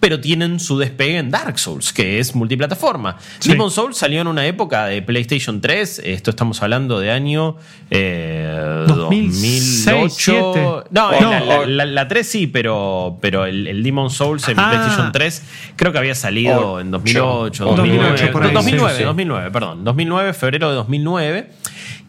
pero 0.00 0.20
tienen 0.20 0.60
su 0.60 0.78
despegue 0.78 1.18
en 1.18 1.30
Dark 1.30 1.58
Souls, 1.58 1.92
que 1.92 2.18
es 2.20 2.34
multiplataforma. 2.34 3.16
Sí. 3.40 3.50
Demon 3.50 3.70
Souls 3.70 3.96
salió 3.96 4.20
en 4.20 4.26
una 4.28 4.46
época 4.46 4.86
de 4.86 5.02
PlayStation 5.02 5.60
3, 5.60 6.02
esto 6.04 6.30
estamos 6.30 6.62
hablando 6.62 7.00
de 7.00 7.10
año 7.10 7.56
eh, 7.90 8.84
2006, 8.86 9.94
2008. 10.26 10.84
No, 10.90 11.12
No. 11.20 11.30
La, 11.30 11.40
la- 11.40 11.66
la- 11.66 11.84
la 11.86 12.08
3 12.08 12.26
sí, 12.28 12.46
pero, 12.46 13.18
pero 13.20 13.44
el, 13.46 13.66
el 13.66 13.82
Demon 13.82 14.10
Souls 14.10 14.46
en 14.48 14.58
Ah. 14.58 14.70
PlayStation 14.70 15.12
3 15.12 15.42
creo 15.76 15.92
que 15.92 15.98
había 15.98 16.14
salido 16.14 16.80
en 16.80 16.90
2008, 16.90 17.64
2008, 17.64 17.76
2009, 17.76 18.32
por 18.32 18.42
ahí, 18.44 18.52
2009, 18.52 18.92
sí, 18.92 18.98
sí. 18.98 19.04
2009, 19.04 19.50
perdón, 19.50 19.84
2009, 19.84 20.32
febrero 20.32 20.68
de 20.70 20.74
2009. 20.76 21.50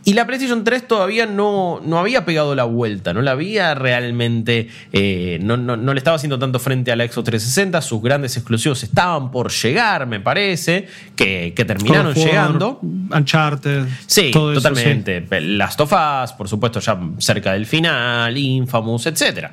Y 0.10 0.14
la 0.14 0.26
PlayStation 0.26 0.64
3 0.64 0.88
todavía 0.88 1.28
no, 1.28 1.82
no 1.86 2.00
había 2.00 2.26
pegado 2.26 2.56
la 2.56 2.64
vuelta, 2.64 3.14
no 3.14 3.22
la 3.22 3.32
había 3.32 3.76
realmente, 3.76 4.68
eh, 4.92 5.38
no, 5.44 5.56
no- 5.56 5.78
no 5.78 5.94
le 5.94 6.00
estaba 6.00 6.16
haciendo 6.16 6.40
tanto 6.40 6.58
frente 6.58 6.92
a 6.92 6.96
la 6.96 7.04
Xbox 7.06 7.26
360, 7.26 7.80
sus 7.82 8.02
grandes 8.02 8.36
exclusivos 8.36 8.82
estaban 8.82 9.30
por 9.30 9.52
llegar, 9.52 10.08
me 10.08 10.20
parece, 10.20 10.88
que, 11.16 11.54
que 11.56 11.64
terminaron 11.64 12.08
War, 12.08 12.16
llegando. 12.16 12.80
Uncharted. 12.82 13.86
Sí, 14.08 14.32
todo 14.32 14.52
eso, 14.54 14.62
totalmente. 14.62 15.24
Last 15.42 15.80
of 15.82 15.94
Us, 15.94 16.32
por 16.34 16.48
supuesto, 16.50 16.80
ya 16.80 17.00
cerca 17.20 17.54
del 17.54 17.68
final, 17.68 18.36
Infamous, 18.36 19.06
etc. 19.06 19.50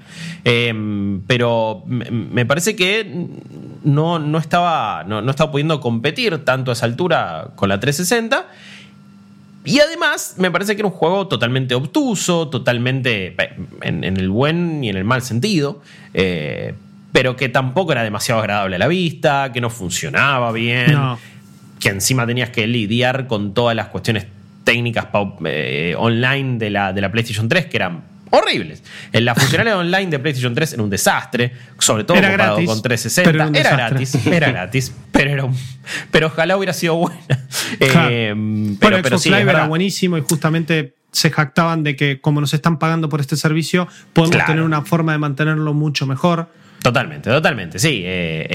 pero 1.27 1.83
me, 1.87 2.11
me 2.11 2.47
parece 2.47 2.75
que 2.77 3.27
no, 3.85 4.19
no, 4.19 4.39
estaba, 4.39 5.05
no, 5.05 5.21
no 5.21 5.31
estaba 5.31 5.51
pudiendo 5.51 5.81
competir 5.81 6.45
tanto 6.45 6.71
a 6.71 6.75
esa 6.75 6.87
altura 6.87 7.49
con 7.57 7.69
la 7.69 7.79
360. 7.79 8.47
Y 9.67 9.81
además, 9.81 10.35
me 10.39 10.51
parece 10.51 10.75
que 10.77 10.81
era 10.83 10.89
un 10.89 10.95
juego 10.95 11.27
totalmente 11.29 11.75
obtuso, 11.75 12.49
totalmente 12.49 13.35
en, 13.83 14.05
en 14.05 14.17
el 14.17 14.31
buen 14.31 14.83
y 14.85 14.89
en 14.89 14.97
el 14.97 15.05
mal 15.05 15.23
sentido, 15.23 15.83
eh, 16.15 16.75
pero 17.13 17.37
que 17.37 17.49
tampoco 17.49 17.93
era 17.93 18.03
demasiado 18.03 18.41
agradable 18.41 18.77
a 18.77 18.79
la 18.79 18.89
vista, 18.89 19.51
que 19.53 19.61
no 19.61 19.69
funcionaba 19.71 20.53
bien, 20.53 20.93
No. 20.93 21.19
que 21.81 21.89
encima 21.89 22.27
tenías 22.27 22.51
que 22.51 22.67
lidiar 22.67 23.27
con 23.27 23.55
todas 23.55 23.75
las 23.77 23.89
cuestiones 23.89 24.27
técnicas 24.65 25.07
eh, 25.45 25.95
online 25.99 26.59
de 26.59 26.71
la, 26.71 26.93
de 26.93 27.01
la 27.01 27.11
PlayStation 27.13 27.49
3 27.49 27.67
que 27.67 27.77
eran 27.77 28.03
horribles. 28.31 28.83
En 29.13 29.25
la 29.25 29.35
funcionalidad 29.35 29.79
online 29.81 30.07
de 30.07 30.19
PlayStation 30.19 30.55
3 30.55 30.75
era 30.75 30.83
un 30.83 30.91
desastre, 30.91 31.53
sobre 31.79 32.05
todo 32.05 32.17
Era 32.17 32.29
comparado 32.29 32.57
gratis, 32.57 32.71
con 32.71 32.83
360. 32.83 33.31
pero 33.31 33.59
era 33.61 33.77
gratis, 33.89 34.27
era 34.27 34.51
gratis, 34.51 34.93
pero, 35.13 35.31
era 35.31 35.45
un- 35.45 35.57
pero 36.11 36.27
ojalá 36.29 36.57
hubiera 36.57 36.73
sido 36.73 36.97
buena. 36.97 37.19
Claro. 37.79 38.09
Eh, 38.11 38.33
bueno, 38.37 38.77
pero, 38.81 38.97
pero 39.03 39.09
Xbox 39.17 39.23
sí, 39.23 39.29
es 39.29 39.33
Live 39.35 39.43
era 39.43 39.53
verdad. 39.53 39.69
buenísimo 39.69 40.19
y 40.19 40.23
justamente 40.23 40.95
se 41.13 41.31
jactaban 41.31 41.83
de 41.83 41.97
que 41.97 42.21
como 42.21 42.41
nos 42.41 42.53
están 42.55 42.79
pagando 42.79 43.09
por 43.09 43.21
este 43.21 43.37
servicio, 43.37 43.89
podemos 44.13 44.37
Claro. 44.37 44.47
tener 44.53 44.63
una 44.63 44.83
forma 44.83 45.13
de 45.13 45.19
mantenerlo 45.19 45.73
mucho 45.75 46.07
mejor. 46.07 46.49
Totalmente, 46.87 47.31
totalmente, 47.31 47.79
sí. 47.81 48.03
Eh, 48.05 48.47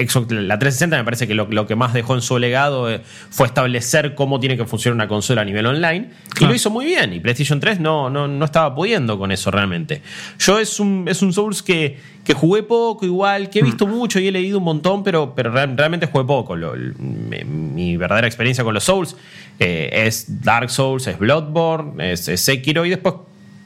eh, 0.00 0.06
Xbox- 0.08 0.28
la 0.40 0.58
360 0.58 0.96
me 0.96 1.04
parece 1.04 1.28
que 1.28 1.34
lo, 1.34 1.46
lo 1.48 1.68
que 1.68 1.76
más 1.76 1.92
dejó 1.92 2.16
en 2.16 2.20
su 2.20 2.36
legado 2.38 2.90
eh, 2.90 3.00
fue 3.30 3.46
establecer 3.46 4.16
cómo 4.16 4.40
tiene 4.40 4.56
que 4.56 4.64
funcionar 4.64 4.94
una 4.96 5.06
consola 5.06 5.42
a 5.42 5.44
nivel 5.44 5.66
online. 5.66 6.10
Y 6.40 6.46
lo 6.46 6.54
hizo 6.54 6.68
muy 6.70 6.84
bien. 6.86 7.12
Y 7.12 7.20
PlayStation 7.20 7.60
3 7.60 7.78
no, 7.78 8.10
no, 8.10 8.26
no 8.26 8.44
estaba 8.44 8.74
pudiendo 8.74 9.18
con 9.20 9.30
eso 9.30 9.52
realmente. 9.52 10.02
Yo 10.40 10.58
es 10.58 10.80
un, 10.80 11.04
es 11.08 11.22
un 11.22 11.32
Souls 11.32 11.62
que, 11.62 11.96
que 12.24 12.34
jugué 12.34 12.64
poco, 12.64 13.06
igual, 13.06 13.50
que 13.50 13.60
he 13.60 13.62
visto 13.62 13.86
mucho 13.86 14.18
y 14.18 14.26
he 14.26 14.32
leído 14.32 14.58
un 14.58 14.64
montón, 14.64 15.04
pero, 15.04 15.32
pero 15.36 15.52
real- 15.52 15.76
realmente 15.76 16.06
jugué 16.06 16.24
poco. 16.24 16.56
Lo- 16.56 16.74
el- 16.74 16.96
mi, 16.98 17.44
mi 17.44 17.96
verdadera 17.96 18.26
experiencia 18.26 18.64
con 18.64 18.74
los 18.74 18.82
Souls 18.82 19.16
es 19.60 20.42
Dark 20.42 20.70
Souls, 20.70 21.06
es 21.06 21.18
Bloodborne, 21.20 22.12
es, 22.12 22.26
es 22.26 22.40
Sekiro 22.40 22.84
y 22.84 22.90
después 22.90 23.14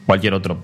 cualquier 0.04 0.34
otro 0.34 0.58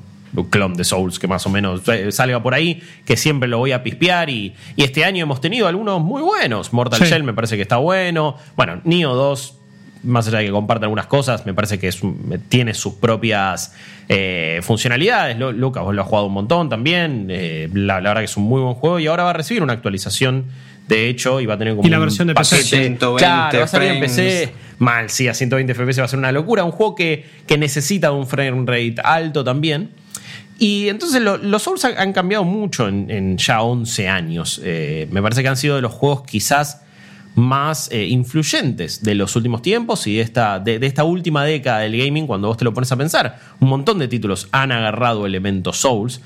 clon 0.51 0.75
de 0.75 0.85
Souls 0.85 1.19
que 1.19 1.27
más 1.29 1.47
o 1.47 1.51
menos 1.51 1.87
eh, 1.89 2.13
salga 2.13 2.43
por 2.43 2.55
ahí, 2.55 2.83
que 3.05 3.17
siempre 3.17 3.49
lo 3.49 3.59
voy 3.59 3.73
a 3.73 3.83
pispear 3.83 4.29
y, 4.31 4.55
y 4.77 4.83
este 4.85 5.05
año 5.05 5.23
hemos 5.23 5.41
tenido 5.41 5.67
algunos 5.69 6.01
muy 6.03 6.23
buenos. 6.23 6.73
Mortal 6.73 6.99
Sí. 7.01 7.07
Shell 7.07 7.23
me 7.25 7.33
parece 7.35 7.57
que 7.57 7.63
está 7.63 7.77
bueno. 7.79 8.37
Bueno, 8.57 8.81
Nioh 8.85 9.15
2, 9.15 9.59
más 10.05 10.29
allá 10.29 10.39
de 10.39 10.47
que 10.47 10.51
comparte 10.53 10.85
algunas 10.85 11.07
cosas, 11.07 11.47
me 11.47 11.55
parece 11.55 11.79
que 11.79 11.89
es 11.89 12.01
tiene 12.49 12.75
sus 12.75 12.95
propias 12.95 13.75
eh, 14.09 14.61
funcionalidades. 14.63 15.39
Lucas, 15.39 15.83
vos 15.83 15.95
lo 15.95 16.03
has 16.03 16.09
jugado 16.09 16.27
un 16.27 16.35
montón 16.35 16.69
también. 16.69 17.27
eh, 17.31 17.69
la, 17.73 18.01
la 18.01 18.11
verdad 18.11 18.21
que 18.21 18.27
es 18.27 18.37
un 18.37 18.45
muy 18.45 18.61
buen 18.61 18.75
juego 18.75 19.01
y 19.01 19.07
ahora 19.07 19.25
va 19.25 19.31
a 19.31 19.35
recibir 19.35 19.63
una 19.63 19.73
actualización. 19.73 20.45
De 20.87 21.09
hecho, 21.09 21.41
y 21.41 21.47
va 21.47 21.55
a 21.55 21.59
tener 21.59 21.75
como 21.75 21.89
Y 21.89 21.91
la 21.91 21.97
un 21.99 22.05
versión 22.05 22.29
de 22.29 22.35
PC. 22.35 22.57
paquete. 22.57 22.77
120 22.77 23.19
claro, 23.19 23.59
va 23.59 23.65
a 23.65 23.67
salir 23.67 23.91
en. 23.91 24.01
PC. 24.01 24.53
Mal, 24.79 25.11
sí, 25.11 25.27
a 25.27 25.35
120 25.35 25.75
FPS 25.75 25.99
va 26.01 26.05
a 26.05 26.09
ser 26.09 26.19
una 26.21 26.31
locura. 26.31 26.63
Un 26.63 26.71
juego 26.71 26.95
que, 26.95 27.25
que 27.47 27.59
necesita 27.59 28.13
un 28.13 28.27
frame 28.29 28.63
rate 28.67 28.95
alto 29.03 29.43
también. 29.43 29.91
Y 30.59 30.89
entonces 30.89 31.21
lo- 31.21 31.37
los 31.37 31.63
Souls 31.63 31.85
han, 31.85 32.13
cambiado 32.13 32.45
mucho 32.45 32.89
en, 32.89 33.37
ya 33.37 33.61
11 33.63 34.09
años. 34.09 34.61
Eh, 34.65 35.07
me 35.11 35.21
parece 35.23 35.43
que 35.43 35.49
han 35.49 35.57
sido 35.57 35.77
de 35.77 35.83
los 35.83 35.93
juegos 35.93 36.23
quizás 36.27 36.83
más 37.35 37.91
eh, 37.93 38.07
influyentes 38.07 39.03
de 39.03 39.15
los 39.15 39.37
últimos 39.37 39.61
tiempos 39.61 40.07
y 40.07 40.17
de 40.17 40.23
esta, 40.23 40.59
de 40.59 40.79
esta 40.87 41.05
última 41.05 41.45
década 41.45 41.81
del 41.81 41.95
gaming, 41.99 42.27
cuando 42.27 42.49
vos 42.49 42.57
te 42.57 42.65
lo 42.65 42.73
pones 42.73 42.91
a 42.93 42.97
pensar. 42.97 43.39
Un 43.61 43.69
montón 43.69 43.99
de 43.99 44.09
títulos 44.09 44.49
han 44.53 44.73
agarrado 44.73 45.27
elementos 45.27 45.77
Souls. 45.77 46.23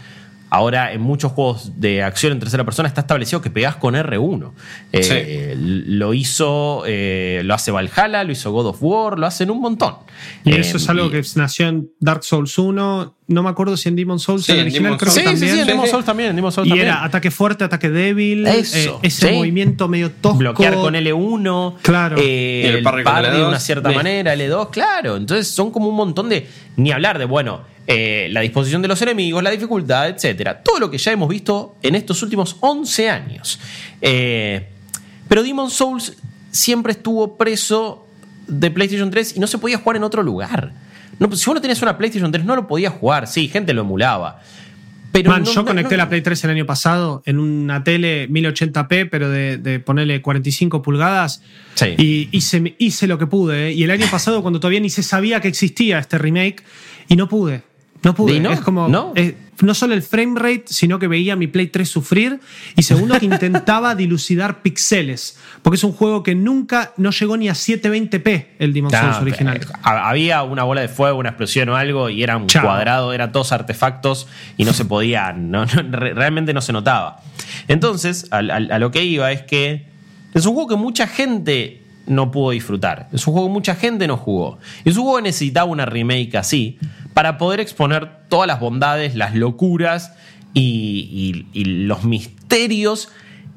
Ahora, 0.52 0.92
en 0.92 1.00
muchos 1.00 1.30
juegos 1.32 1.80
de 1.80 2.02
acción 2.02 2.32
en 2.32 2.40
tercera 2.40 2.64
persona 2.64 2.88
está 2.88 3.02
establecido 3.02 3.40
que 3.40 3.50
pegás 3.50 3.76
con 3.76 3.94
R1. 3.94 4.50
Eh, 4.92 5.54
Lo 5.56 6.12
hizo, 6.12 6.82
eh, 6.86 7.42
lo 7.44 7.54
hace 7.54 7.70
Valhalla, 7.70 8.24
lo 8.24 8.32
hizo 8.32 8.50
God 8.50 8.66
of 8.66 8.78
War, 8.80 9.18
lo 9.18 9.26
hacen 9.26 9.50
un 9.50 9.60
montón. 9.60 9.94
Y 10.44 10.52
Eh, 10.52 10.60
eso 10.60 10.76
es 10.78 10.88
algo 10.88 11.06
y- 11.06 11.10
que 11.10 11.22
nació 11.36 11.68
en 11.68 11.90
Dark 12.00 12.24
Souls 12.24 12.58
1. 12.58 13.14
No 13.28 13.42
me 13.44 13.48
acuerdo 13.48 13.76
si 13.76 13.88
en 13.88 13.94
Demon 13.94 14.18
Souls 14.18 14.44
Sí, 14.44 14.50
el 14.52 14.62
original 14.62 14.82
Demon 14.84 14.98
creo 14.98 15.12
Sí, 15.12 15.20
que 15.20 15.28
sí, 15.28 15.34
sí, 15.34 15.40
también. 15.40 15.60
en 15.60 15.66
Demon 15.68 15.86
Souls 15.86 16.04
también, 16.04 16.30
en 16.30 16.36
Demon 16.36 16.50
Souls 16.52 16.66
y 16.66 16.70
también. 16.70 16.88
era 16.88 17.04
ataque 17.04 17.30
fuerte, 17.30 17.62
ataque 17.62 17.88
débil, 17.88 18.44
Eso, 18.48 18.76
eh, 18.76 18.98
ese 19.02 19.28
sí. 19.28 19.34
movimiento 19.36 19.86
medio 19.86 20.10
tosco. 20.10 20.38
bloquear 20.38 20.74
con 20.74 20.96
L1, 20.96 21.76
Claro. 21.82 22.16
eh, 22.18 22.66
el 22.76 22.82
parry 22.82 23.04
de 23.04 23.10
L2, 23.10 23.48
una 23.48 23.60
cierta 23.60 23.90
sí. 23.90 23.94
manera, 23.94 24.34
L2, 24.34 24.70
claro. 24.70 25.16
Entonces 25.16 25.46
son 25.48 25.70
como 25.70 25.88
un 25.88 25.94
montón 25.94 26.28
de. 26.28 26.48
Ni 26.76 26.90
hablar 26.90 27.18
de, 27.20 27.24
bueno, 27.24 27.60
eh, 27.92 28.28
la 28.30 28.40
disposición 28.40 28.82
de 28.82 28.88
los 28.88 29.02
enemigos, 29.02 29.42
la 29.42 29.50
dificultad, 29.50 30.08
etcétera. 30.08 30.62
Todo 30.62 30.78
lo 30.78 30.90
que 30.90 30.98
ya 30.98 31.10
hemos 31.12 31.28
visto 31.28 31.76
en 31.82 31.96
estos 31.96 32.22
últimos 32.22 32.56
11 32.60 33.10
años. 33.10 33.58
Eh, 34.00 34.68
pero 35.28 35.42
Demon 35.42 35.70
Souls 35.70 36.16
siempre 36.52 36.92
estuvo 36.92 37.36
preso 37.36 38.06
de 38.46 38.70
PlayStation 38.70 39.10
3 39.10 39.36
y 39.36 39.40
no 39.40 39.46
se 39.46 39.58
podía 39.58 39.78
jugar 39.78 39.96
en 39.96 40.04
otro 40.04 40.22
lugar. 40.22 40.72
No, 41.18 41.30
si 41.36 41.44
vos 41.46 41.54
no 41.56 41.60
tenías 41.60 41.82
una 41.82 41.98
PlayStation 41.98 42.30
3, 42.32 42.44
no 42.44 42.56
lo 42.56 42.66
podías 42.66 42.92
jugar. 42.94 43.26
Sí, 43.26 43.48
gente 43.48 43.74
lo 43.74 43.82
emulaba. 43.82 44.40
Pero 45.12 45.30
Man, 45.32 45.42
no- 45.42 45.50
yo 45.52 45.60
no- 45.62 45.66
conecté 45.66 45.96
no- 45.96 46.04
la 46.04 46.08
Play 46.08 46.20
3 46.22 46.44
el 46.44 46.50
año 46.50 46.66
pasado 46.66 47.22
en 47.26 47.40
una 47.40 47.82
tele 47.82 48.28
1080p, 48.28 49.08
pero 49.10 49.28
de, 49.28 49.56
de 49.58 49.80
ponerle 49.80 50.22
45 50.22 50.82
pulgadas. 50.82 51.42
Sí. 51.74 51.94
Y 51.98 52.28
hice, 52.30 52.76
hice 52.78 53.08
lo 53.08 53.18
que 53.18 53.26
pude. 53.26 53.68
¿eh? 53.70 53.72
Y 53.72 53.82
el 53.82 53.90
año 53.90 54.06
pasado, 54.08 54.40
cuando 54.42 54.60
todavía 54.60 54.78
ni 54.78 54.88
se 54.88 55.02
sabía 55.02 55.40
que 55.40 55.48
existía 55.48 55.98
este 55.98 56.16
remake, 56.16 56.62
y 57.08 57.16
no 57.16 57.28
pude. 57.28 57.62
No 58.02 58.14
pude. 58.14 58.36
¿Y 58.36 58.40
no? 58.40 58.50
Es 58.50 58.60
como. 58.60 58.88
¿No? 58.88 59.12
eh, 59.14 59.36
no 59.62 59.74
solo 59.74 59.92
el 59.92 60.00
frame 60.02 60.40
rate, 60.40 60.64
sino 60.68 60.98
que 60.98 61.06
veía 61.06 61.36
mi 61.36 61.46
Play 61.46 61.66
3 61.66 61.86
sufrir. 61.86 62.40
Y 62.76 62.82
segundo, 62.82 63.18
que 63.18 63.26
intentaba 63.26 63.94
dilucidar 63.94 64.62
pixeles. 64.62 65.36
Porque 65.60 65.76
es 65.76 65.84
un 65.84 65.92
juego 65.92 66.22
que 66.22 66.34
nunca 66.34 66.92
no 66.96 67.10
llegó 67.10 67.36
ni 67.36 67.50
a 67.50 67.52
720p, 67.52 68.46
el 68.58 68.72
Demon 68.72 68.90
Souls 68.90 69.18
original. 69.18 69.58
eh, 69.58 69.66
Había 69.82 70.42
una 70.44 70.62
bola 70.64 70.80
de 70.80 70.88
fuego, 70.88 71.18
una 71.18 71.28
explosión 71.28 71.68
o 71.68 71.76
algo, 71.76 72.08
y 72.08 72.22
era 72.22 72.38
un 72.38 72.46
Chao. 72.46 72.62
cuadrado, 72.64 73.12
eran 73.12 73.32
todos 73.32 73.52
artefactos 73.52 74.26
y 74.56 74.64
no 74.64 74.72
se 74.72 74.86
podía, 74.86 75.32
no, 75.34 75.66
no, 75.66 75.82
re- 75.90 76.14
realmente 76.14 76.54
no 76.54 76.62
se 76.62 76.72
notaba. 76.72 77.20
Entonces, 77.68 78.28
al- 78.30 78.50
a, 78.50 78.78
lo 78.78 78.90
que 78.90 79.04
iba 79.04 79.30
es 79.32 79.42
que 79.42 79.86
es 80.32 80.46
un 80.46 80.54
juego 80.54 80.68
que 80.70 80.76
mucha 80.76 81.06
gente 81.06 81.82
no 82.06 82.30
pudo 82.30 82.50
disfrutar. 82.52 83.08
Es 83.12 83.26
un 83.26 83.34
juego 83.34 83.48
que 83.48 83.52
mucha 83.52 83.74
gente 83.74 84.06
no 84.08 84.16
jugó. 84.16 84.58
Es 84.86 84.96
un 84.96 85.02
juego 85.02 85.18
que 85.18 85.24
necesitaba 85.24 85.66
una 85.70 85.84
remake 85.86 86.34
así 86.36 86.78
para 87.14 87.38
poder 87.38 87.60
exponer 87.60 88.08
todas 88.28 88.46
las 88.46 88.60
bondades, 88.60 89.14
las 89.14 89.34
locuras 89.34 90.12
y, 90.54 91.44
y- 91.54 91.60
y 91.60 91.64
los 91.64 92.04
misterios 92.04 93.08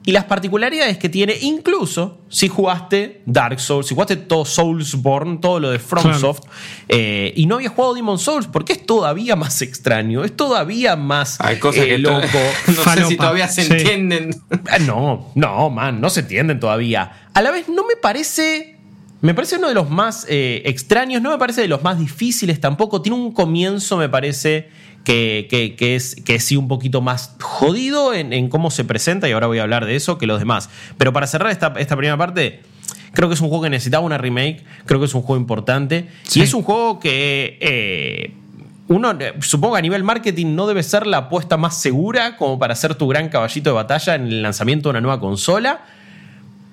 y 0.06 0.12
las 0.12 0.26
particularidades 0.26 0.97
que 0.97 1.08
tiene, 1.08 1.34
incluso 1.43 2.20
si 2.28 2.49
jugaste 2.49 3.22
Dark 3.26 3.62
Souls, 3.62 3.88
si 3.88 3.93
jugaste 3.95 4.18
todo 4.18 4.43
Soulsborne, 4.43 5.38
todo 5.38 5.62
lo 5.62 5.70
de 5.72 5.80
FromSoft, 5.80 6.43
eh, 6.89 7.32
y 7.38 7.45
no 7.45 7.56
habías 7.56 7.72
jugado 7.72 7.93
Demon 7.93 8.20
Souls, 8.20 8.47
porque 8.47 8.74
es 8.74 8.86
todavía 8.86 9.38
más 9.38 9.62
extraño, 9.62 10.26
es 10.26 10.36
todavía 10.36 10.97
más 10.97 11.39
Hay 11.39 11.58
cosas 11.58 11.86
eh, 11.86 11.88
que 11.88 11.97
loco. 11.99 12.20
no 12.68 12.84
sé 12.93 13.06
si 13.06 13.16
todavía 13.16 13.47
se 13.47 13.64
sí. 13.64 13.72
entienden. 13.72 14.36
Ah, 14.70 14.80
No, 14.80 15.32
no, 15.36 15.70
man, 15.70 16.01
no 16.01 16.10
se 16.10 16.20
entienden 16.20 16.60
todavía. 16.60 17.30
A 17.34 17.41
la 17.41 17.51
vez 17.51 17.70
no 17.70 17.88
me 17.88 17.95
parece. 17.95 18.72
Me 19.24 19.34
parece 19.34 19.56
uno 19.56 19.70
de 19.70 19.74
los 19.74 19.90
más 19.90 20.26
eh, 20.30 20.62
extraños, 20.66 21.22
no 21.22 21.32
me 21.32 21.38
parece 21.38 21.62
de 21.62 21.70
los 21.70 21.82
más 21.82 21.98
difíciles 21.98 22.60
tampoco. 22.60 23.02
Tiene 23.02 23.18
un 23.18 23.32
comienzo, 23.32 23.95
me 23.95 24.10
parece, 24.10 24.68
que, 25.06 25.48
que- 25.50 25.76
que 25.78 25.95
es, 25.95 26.16
que 26.26 26.40
sí 26.41 26.58
un 26.58 26.68
poquito 26.68 27.00
más 27.02 27.36
jodido 27.41 28.14
en, 28.14 28.34
en 28.34 28.50
cómo 28.50 28.70
se 28.70 28.84
presenta, 28.84 29.30
y 29.30 29.32
ahora 29.32 29.48
voy 29.48 29.60
a 29.60 29.64
hablar 29.64 29.86
de 29.86 29.95
eso, 29.95 30.18
que 30.18 30.28
los 30.28 30.40
demás. 30.40 30.70
Pero 30.98 31.14
para 31.14 31.26
cerrar 31.28 31.52
esta, 31.52 31.74
esta 31.78 31.95
primera 31.95 32.18
parte, 32.18 32.64
creo 33.14 33.30
que 33.30 33.36
es 33.36 33.40
un 33.41 33.48
juego 33.48 33.64
que 33.64 33.70
necesitaba 33.70 34.06
una 34.06 34.18
remake, 34.18 34.66
creo 34.86 35.00
que 35.00 35.06
es 35.06 35.14
un 35.16 35.22
juego 35.22 35.40
importante, 35.40 36.10
Sí. 36.24 36.41
y 36.41 36.44
es 36.44 36.54
un 36.54 36.62
juego 36.64 37.00
que. 37.00 37.58
eh, 37.62 38.34
uno, 38.90 39.18
supongo 39.40 39.76
que 39.76 39.80
a 39.80 39.82
nivel 39.82 40.04
marketing 40.04 40.54
no 40.56 40.68
debe 40.68 40.84
ser 40.84 41.08
la 41.08 41.18
apuesta 41.18 41.56
más 41.56 41.80
segura 41.82 42.36
como 42.36 42.60
para 42.60 42.76
ser 42.76 42.95
tu 42.95 43.08
gran 43.08 43.30
caballito 43.30 43.70
de 43.70 43.74
batalla 43.76 44.16
en 44.16 44.24
el 44.28 44.41
lanzamiento 44.44 44.90
de 44.90 44.91
una 44.91 45.02
nueva 45.02 45.22
consola. 45.22 45.86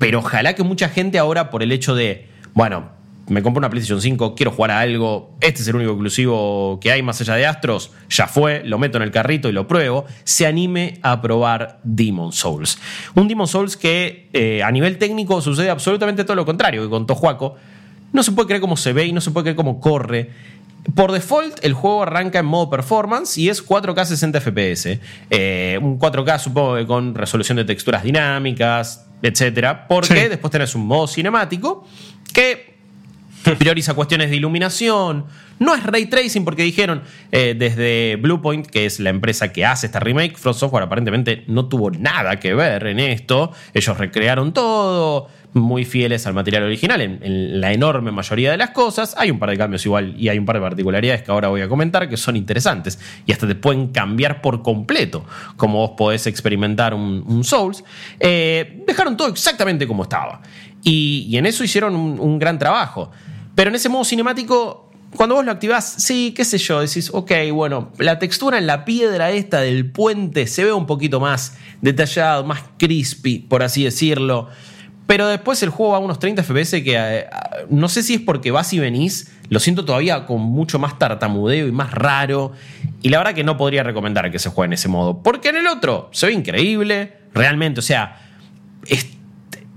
Pero 0.01 0.19
ojalá 0.19 0.55
que 0.55 0.65
mucha 0.65 0.89
gente 0.89 1.19
ahora, 1.21 1.51
por 1.51 1.63
el 1.63 1.71
hecho 1.71 1.95
de, 1.95 2.27
bueno, 2.55 3.01
me 3.31 3.43
compro 3.43 3.61
una 3.61 3.71
PlayStation 3.71 4.01
5, 4.01 4.35
quiero 4.35 4.51
jugar 4.51 4.73
a 4.73 4.81
algo, 4.81 5.37
este 5.41 5.63
es 5.63 5.69
el 5.69 5.77
único 5.77 5.93
exclusivo 5.93 6.81
que 6.81 6.91
hay 6.91 7.01
más 7.03 7.21
allá 7.21 7.37
de 7.37 7.47
Astros, 7.47 7.93
ya 8.09 8.27
fue, 8.27 8.63
lo 8.65 8.77
meto 8.77 8.97
en 8.97 9.05
el 9.05 9.13
carrito 9.13 9.49
y 9.49 9.53
lo 9.53 9.69
pruebo, 9.69 10.05
se 10.25 10.47
anime 10.47 10.99
a 11.03 11.23
probar 11.23 11.79
Demon 11.85 12.33
Souls. 12.33 12.79
Un 13.15 13.29
Demon 13.29 13.47
Souls 13.47 13.77
que 13.77 14.29
eh, 14.33 14.65
a 14.65 14.71
nivel 14.73 14.99
técnico 14.99 15.41
sucede 15.41 15.71
absolutamente 15.71 16.25
todo 16.25 16.35
lo 16.35 16.45
contrario 16.45 16.83
que 16.83 16.89
contó 16.89 17.15
Juaco. 17.15 17.55
No 18.13 18.25
se 18.25 18.33
puede 18.33 18.49
creer 18.49 18.61
cómo 18.61 18.77
se 18.77 18.93
ve 18.93 19.07
y 19.07 19.13
no 19.13 19.21
se 19.21 19.31
puede 19.31 19.45
creer 19.45 19.57
cómo 19.57 19.81
corre. 19.81 20.31
Por 20.97 21.13
default, 21.13 21.65
el 21.65 21.75
juego 21.75 22.03
arranca 22.03 22.41
en 22.41 22.47
modo 22.47 22.69
performance 22.69 23.39
y 23.39 23.49
es 23.49 23.65
4K 23.65 24.07
60 24.07 24.41
FPS. 24.41 24.99
Un 25.81 26.01
4K, 26.01 26.39
supongo 26.41 26.85
con 26.89 27.15
resolución 27.15 27.59
de 27.59 27.65
texturas 27.65 28.03
dinámicas, 28.03 29.07
etcétera. 29.23 29.87
Porque 29.89 30.15
Sí. 30.23 30.29
después 30.29 30.51
tenés 30.51 30.75
un 30.75 30.87
modo 30.87 31.07
cinemático 31.07 31.87
que 32.33 32.71
prioriza 33.59 33.95
cuestiones 33.95 34.31
de 34.31 34.37
iluminación. 34.37 35.25
No 35.59 35.75
es 35.75 35.83
ray 35.85 36.07
tracing 36.07 36.45
porque 36.45 36.63
dijeron 36.63 37.03
eh, 37.33 37.55
desde 37.59 38.17
Bluepoint, 38.17 38.67
que 38.67 38.87
es 38.87 38.99
la 39.01 39.11
empresa 39.11 39.53
que 39.53 39.65
hace 39.67 39.87
esta 39.87 40.01
remake, 40.01 40.37
From 40.39 40.55
Software 40.55 40.85
aparentemente 40.85 41.45
no 41.49 41.67
tuvo 41.67 41.91
nada 41.91 42.39
que 42.41 42.55
ver 42.55 42.87
en 42.87 42.99
esto. 42.99 43.53
Ellos 43.75 43.99
recrearon 43.99 44.53
todo, 44.55 45.29
muy 45.53 45.85
fieles 45.85 46.27
al 46.27 46.35
material 46.35 46.63
original 46.63 47.01
en, 47.01 47.61
la 47.61 47.73
enorme 47.73 48.13
mayoría 48.13 48.51
de 48.51 48.57
las 48.57 48.71
cosas. 48.71 49.15
Hay 49.19 49.31
un 49.31 49.39
par 49.39 49.51
de 49.51 49.57
cambios 49.57 49.85
igual 49.85 50.15
y 50.19 50.29
hay 50.29 50.39
un 50.39 50.45
par 50.45 50.57
de 50.57 50.63
particularidades 50.63 51.23
que 51.23 51.31
ahora 51.31 51.49
voy 51.49 51.61
a 51.61 51.69
comentar 51.69 52.09
que 52.09 52.17
son 52.17 52.37
interesantes 52.37 52.99
y 53.27 53.33
hasta 53.33 53.47
te 53.47 53.55
pueden 53.55 53.89
cambiar 53.89 54.41
por 54.41 54.63
completo 54.63 55.25
como 55.57 55.79
vos 55.79 55.93
podés 55.97 56.27
experimentar 56.27 56.95
un, 56.95 57.45
Souls. 57.45 57.83
Eh, 58.19 58.85
dejaron 58.87 59.17
todo 59.17 59.29
exactamente 59.29 59.87
como 59.87 60.05
estaba. 60.05 60.41
Y, 60.83 61.37
en 61.37 61.47
eso 61.47 61.65
hicieron 61.65 61.95
un, 61.95 62.21
un 62.21 62.39
gran 62.39 62.59
trabajo. 62.59 63.11
Pero 63.55 63.71
en 63.71 63.77
ese 63.77 63.89
modo 63.89 64.05
cinemático, 64.05 64.91
cuando 65.17 65.35
vos 65.35 65.45
lo 65.45 65.51
activás, 65.51 65.97
sí, 65.99 66.33
qué 66.37 66.45
sé 66.45 66.59
yo, 66.59 66.81
decís, 66.81 67.11
ok, 67.13 67.33
bueno, 67.53 67.91
la 67.99 68.19
textura 68.19 68.59
en 68.59 68.67
la 68.67 68.85
piedra 68.85 69.31
esta 69.31 69.61
del 69.61 69.91
puente 69.91 70.47
se 70.47 70.65
ve 70.65 70.73
un 70.73 70.87
poquito 70.87 71.19
más 71.19 71.57
detallado, 71.81 72.45
más 72.45 72.63
crispy, 72.79 73.41
por 73.41 73.63
así 73.63 73.85
decirlo. 73.85 74.49
Pero 75.11 75.27
después 75.27 75.61
el 75.65 75.71
juego 75.71 75.91
va 75.93 75.99
a 75.99 76.01
unos 76.01 76.21
30 76.21 76.45
FPS 76.45 76.71
que 76.85 76.95
eh, 76.97 77.27
no 77.69 77.89
sé 77.89 78.05
si 78.05 78.15
es 78.15 78.21
porque 78.21 78.53
vas 78.53 78.73
y 78.73 78.79
venís, 78.79 79.33
lo 79.49 79.59
siento 79.59 79.85
todavía 79.85 80.25
con 80.25 80.41
mucho 80.41 80.79
más 80.79 81.01
tartamudeo 81.01 81.67
y 81.67 81.73
más 81.73 81.91
raro. 81.91 82.53
Y 83.03 83.09
la 83.09 83.19
verdad 83.19 83.35
que 83.35 83.43
no 83.43 83.57
podría 83.57 83.83
recomendar 83.83 84.31
que 84.31 84.39
se 84.39 84.51
juegue 84.51 84.67
en 84.69 84.73
ese 84.75 84.87
modo. 84.89 85.21
Porque 85.21 85.49
en 85.49 85.57
el 85.57 85.67
otro 85.67 86.11
se 86.13 86.27
ve 86.29 86.33
increíble, 86.33 87.15
realmente, 87.35 87.81
o 87.81 87.83
sea, 87.83 88.21
es- 88.87 89.09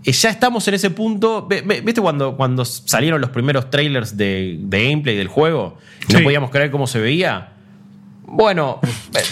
ya 0.04 0.30
estamos 0.30 0.68
en 0.68 0.76
ese 0.76 0.92
punto. 0.92 1.48
¿Viste 1.84 2.00
cuando, 2.02 2.38
cuando 2.38 2.64
salieron 2.64 3.20
los 3.20 3.32
primeros 3.32 3.72
trailers 3.72 4.16
de, 4.16 4.58
de 4.60 4.84
gameplay 4.90 5.16
del 5.18 5.30
juego? 5.30 5.80
Y 6.10 6.14
No 6.14 6.20
podíamos 6.22 6.52
creer 6.52 6.70
cómo 6.70 6.86
se 6.86 7.00
veía. 7.00 7.54
Bueno, 8.26 8.80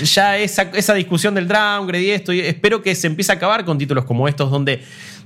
ya 0.03 0.37
esa, 0.39 0.63
esa 0.63 0.93
discusión 0.95 1.35
del 1.35 1.47
downgrade 1.47 2.03
y 2.03 2.09
esto, 2.11 2.33
y 2.33 2.39
espero 2.39 2.81
que 2.81 2.95
se 2.95 3.05
empiece 3.07 3.31
a 3.31 3.35
acabar 3.35 3.65
con 3.65 3.77
títulos 3.77 4.05
como 4.05 4.27
estos, 4.27 4.49
donde 4.49 4.81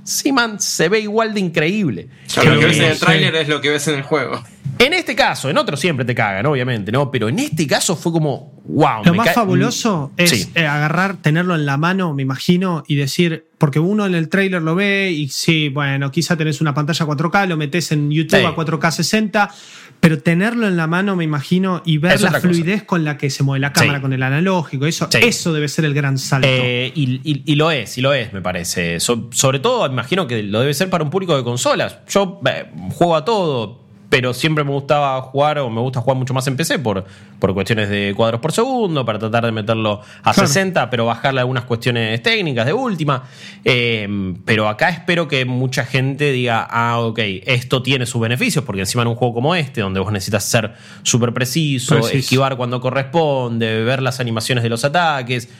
sí, 0.06 0.32
man, 0.32 0.60
se 0.60 0.88
ve 0.88 1.00
igual 1.00 1.34
de 1.34 1.40
increíble. 1.40 2.08
Lo 2.36 2.58
que 2.58 2.66
ves 2.66 2.78
en 2.78 2.84
el 2.84 2.94
sí. 2.94 3.00
tráiler 3.00 3.34
es 3.36 3.48
lo 3.48 3.60
que 3.60 3.70
ves 3.70 3.88
en 3.88 3.96
el 3.96 4.02
juego. 4.02 4.42
En 4.78 4.92
este 4.92 5.14
caso, 5.16 5.48
en 5.48 5.56
otros 5.58 5.80
siempre 5.80 6.04
te 6.04 6.14
cagan, 6.14 6.44
obviamente, 6.46 6.92
¿no? 6.92 7.10
Pero 7.10 7.28
en 7.28 7.38
este 7.38 7.66
caso 7.66 7.96
fue 7.96 8.12
como, 8.12 8.60
wow. 8.66 9.04
Lo 9.04 9.12
me 9.12 9.18
más 9.18 9.32
fabuloso 9.32 10.12
es 10.16 10.30
Sí. 10.30 10.50
eh, 10.54 10.66
agarrar, 10.66 11.16
tenerlo 11.16 11.54
en 11.54 11.64
la 11.64 11.76
mano, 11.76 12.12
me 12.14 12.22
imagino, 12.22 12.84
y 12.86 12.96
decir, 12.96 13.46
porque 13.58 13.78
uno 13.78 14.04
en 14.04 14.14
el 14.14 14.28
trailer 14.28 14.60
lo 14.62 14.74
ve 14.74 15.10
y 15.12 15.28
sí, 15.28 15.70
bueno, 15.70 16.10
quizá 16.10 16.36
tenés 16.36 16.60
una 16.60 16.74
pantalla 16.74 17.06
4K, 17.06 17.46
lo 17.46 17.56
metes 17.56 17.90
en 17.92 18.10
YouTube 18.10 18.40
Sí. 18.40 18.44
a 18.44 18.54
4K 18.54 18.90
60, 18.90 19.50
pero 19.98 20.18
tenerlo 20.18 20.66
en 20.68 20.76
la 20.76 20.86
mano, 20.86 21.16
me 21.16 21.24
imagino, 21.24 21.80
y 21.86 21.96
ver 21.96 22.12
Es 22.12 22.20
la 22.20 22.28
cosa. 22.28 22.40
fluidez 22.42 22.82
con 22.82 23.02
la 23.02 23.16
que 23.16 23.30
se 23.30 23.42
mueve 23.42 23.60
la 23.60 23.72
cámara, 23.72 23.98
Sí. 23.98 24.02
con 24.02 24.12
el 24.12 24.22
analógico, 24.22 24.84
eso, 24.84 25.08
eso 25.10 25.54
debe 25.54 25.68
ser 25.68 25.86
el 25.86 25.94
gran 25.94 26.18
salto. 26.18 26.46
Eh, 26.50 26.92
y, 26.94 27.20
y- 27.24 27.42
y 27.46 27.54
lo 27.54 27.70
es, 27.70 27.96
y 27.96 28.02
lo 28.02 28.12
es, 28.12 28.30
me 28.34 28.42
parece. 28.42 29.00
So- 29.00 29.30
sobre 29.32 29.58
todo, 29.58 29.86
imagino 29.86 30.26
que 30.26 30.42
lo 30.42 30.60
debe 30.60 30.74
ser 30.74 30.90
para 30.90 31.02
un 31.02 31.08
público 31.08 31.34
de 31.34 31.42
consolas. 31.44 32.00
Yo 32.08 32.42
eh, 32.46 32.66
juego 32.90 33.16
a 33.16 33.24
todo, 33.24 33.85
pero 34.16 34.32
siempre 34.32 34.64
me 34.64 34.70
gustaba 34.70 35.20
jugar, 35.20 35.58
o 35.58 35.68
me 35.68 35.78
gusta 35.82 36.00
jugar 36.00 36.16
mucho 36.16 36.32
más 36.32 36.46
en 36.46 36.56
PC 36.56 36.78
por, 36.78 37.04
por 37.38 37.52
cuestiones 37.52 37.90
de 37.90 38.14
cuadros 38.16 38.40
por 38.40 38.50
segundo, 38.50 39.04
para 39.04 39.18
tratar 39.18 39.44
de 39.44 39.52
meterlo 39.52 40.00
a 40.22 40.32
Claro. 40.32 40.48
60, 40.48 40.88
pero 40.88 41.04
bajarle 41.04 41.40
algunas 41.40 41.64
cuestiones 41.64 42.22
técnicas 42.22 42.64
de 42.64 42.72
última. 42.72 43.24
Eh, 43.62 44.08
pero 44.46 44.70
acá 44.70 44.88
espero 44.88 45.28
que 45.28 45.44
mucha 45.44 45.84
gente 45.84 46.32
diga, 46.32 46.66
ah, 46.70 46.98
ok, 47.00 47.18
esto 47.44 47.82
tiene 47.82 48.06
sus 48.06 48.18
beneficios, 48.22 48.64
porque 48.64 48.80
encima 48.80 49.02
en 49.02 49.08
un 49.08 49.16
juego 49.16 49.34
como 49.34 49.54
este, 49.54 49.82
donde 49.82 50.00
vos 50.00 50.10
necesitas 50.10 50.44
ser 50.44 50.72
súper 51.02 51.34
preciso, 51.34 51.96
Preciso. 51.96 52.16
esquivar 52.16 52.56
cuando 52.56 52.80
corresponde, 52.80 53.84
ver 53.84 54.00
las 54.00 54.18
animaciones 54.18 54.64
de 54.64 54.70
los 54.70 54.82
ataques. 54.82 55.50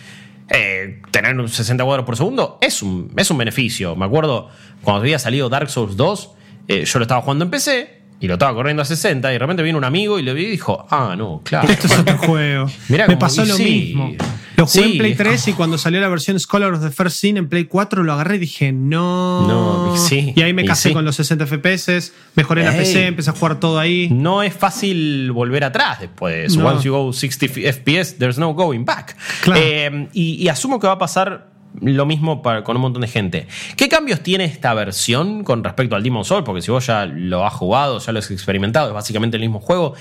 eh, 0.48 1.02
tener 1.10 1.38
un 1.38 1.50
60 1.50 1.84
cuadros 1.84 2.06
por 2.06 2.16
segundo 2.16 2.56
es 2.62 2.80
un, 2.80 3.12
es 3.18 3.30
un 3.30 3.36
beneficio. 3.36 3.96
Me 3.96 4.06
acuerdo 4.06 4.48
cuando 4.80 5.02
había 5.02 5.18
salido 5.18 5.50
Dark 5.50 5.68
Souls 5.68 5.94
2, 5.98 6.30
eh, 6.68 6.84
yo 6.86 6.98
lo 6.98 7.02
estaba 7.02 7.20
jugando 7.20 7.44
en 7.44 7.50
PC 7.50 8.05
y 8.18 8.26
lo 8.28 8.34
estaba 8.34 8.54
corriendo 8.54 8.82
a 8.82 8.84
60 8.86 9.28
y 9.28 9.32
de 9.34 9.38
repente 9.38 9.62
vino 9.62 9.76
un 9.76 9.84
amigo 9.84 10.18
y 10.18 10.22
le 10.22 10.32
vi 10.32 10.44
y 10.44 10.50
dijo, 10.50 10.86
ah, 10.90 11.14
no, 11.16 11.42
claro. 11.44 11.68
Esto 11.68 11.86
es 11.86 11.98
otro 11.98 12.16
juego. 12.18 12.66
Mirá 12.88 13.06
Me 13.06 13.16
pasó 13.16 13.44
lo 13.44 13.54
sí. 13.54 13.64
mismo. 13.64 14.14
Lo 14.56 14.66
jugué 14.66 14.84
Sí, 14.84 14.92
en 14.92 14.98
Play 14.98 15.12
es 15.12 15.18
3 15.18 15.48
y 15.48 15.52
cuando 15.52 15.76
salió 15.76 16.00
la 16.00 16.08
versión 16.08 16.40
Scholar 16.40 16.72
of 16.72 16.80
the 16.82 16.90
First 16.90 17.18
Sin 17.18 17.36
en 17.36 17.48
Play 17.48 17.64
4 17.64 18.02
lo 18.02 18.12
agarré 18.14 18.36
y 18.36 18.38
dije, 18.38 18.72
no. 18.72 19.46
No, 19.46 19.96
sí, 19.98 20.32
y 20.34 20.40
ahí 20.40 20.54
me 20.54 20.64
casé 20.64 20.88
sí. 20.88 20.94
con 20.94 21.04
los 21.04 21.14
60 21.16 21.46
FPS, 21.46 22.12
mejoré 22.36 22.64
la. 22.64 22.72
PC, 22.72 23.08
empecé 23.08 23.28
a 23.30 23.32
jugar 23.34 23.60
todo 23.60 23.78
ahí. 23.78 24.08
No 24.10 24.42
es 24.42 24.54
fácil 24.54 25.30
volver 25.32 25.64
atrás 25.64 26.00
después 26.00 26.34
de 26.34 26.44
eso. 26.46 26.60
No. 26.60 26.68
Once 26.68 26.84
you 26.84 26.92
go 26.94 27.12
60 27.12 27.48
FPS, 27.48 28.16
there's 28.18 28.38
no 28.38 28.54
going 28.54 28.86
back. 28.86 29.14
Claro. 29.42 29.60
Eh, 29.62 30.08
y, 30.14 30.42
y 30.42 30.48
asumo 30.48 30.80
que 30.80 30.86
va 30.86 30.94
a 30.94 30.98
pasar 30.98 31.55
lo 31.80 32.06
mismo 32.06 32.42
para- 32.42 32.64
con 32.64 32.76
un 32.76 32.82
montón 32.82 33.02
de 33.02 33.08
gente. 33.08 33.46
¿Qué 33.76 33.88
cambios 33.88 34.20
tiene 34.20 34.44
esta 34.44 34.72
versión 34.74 35.44
con 35.44 35.62
respecto 35.64 35.96
al 35.96 36.02
Demon 36.02 36.24
Soul? 36.24 36.44
Porque 36.44 36.62
si 36.62 36.70
vos 36.70 36.86
ya 36.86 37.06
lo 37.06 37.44
has 37.46 37.52
jugado, 37.54 37.98
ya 37.98 38.12
lo 38.12 38.18
has 38.18 38.30
experimentado, 38.30 38.88
es 38.88 38.94
básicamente 38.94 39.36
el 39.36 39.42
mismo 39.42 39.60
juego. 39.60 39.94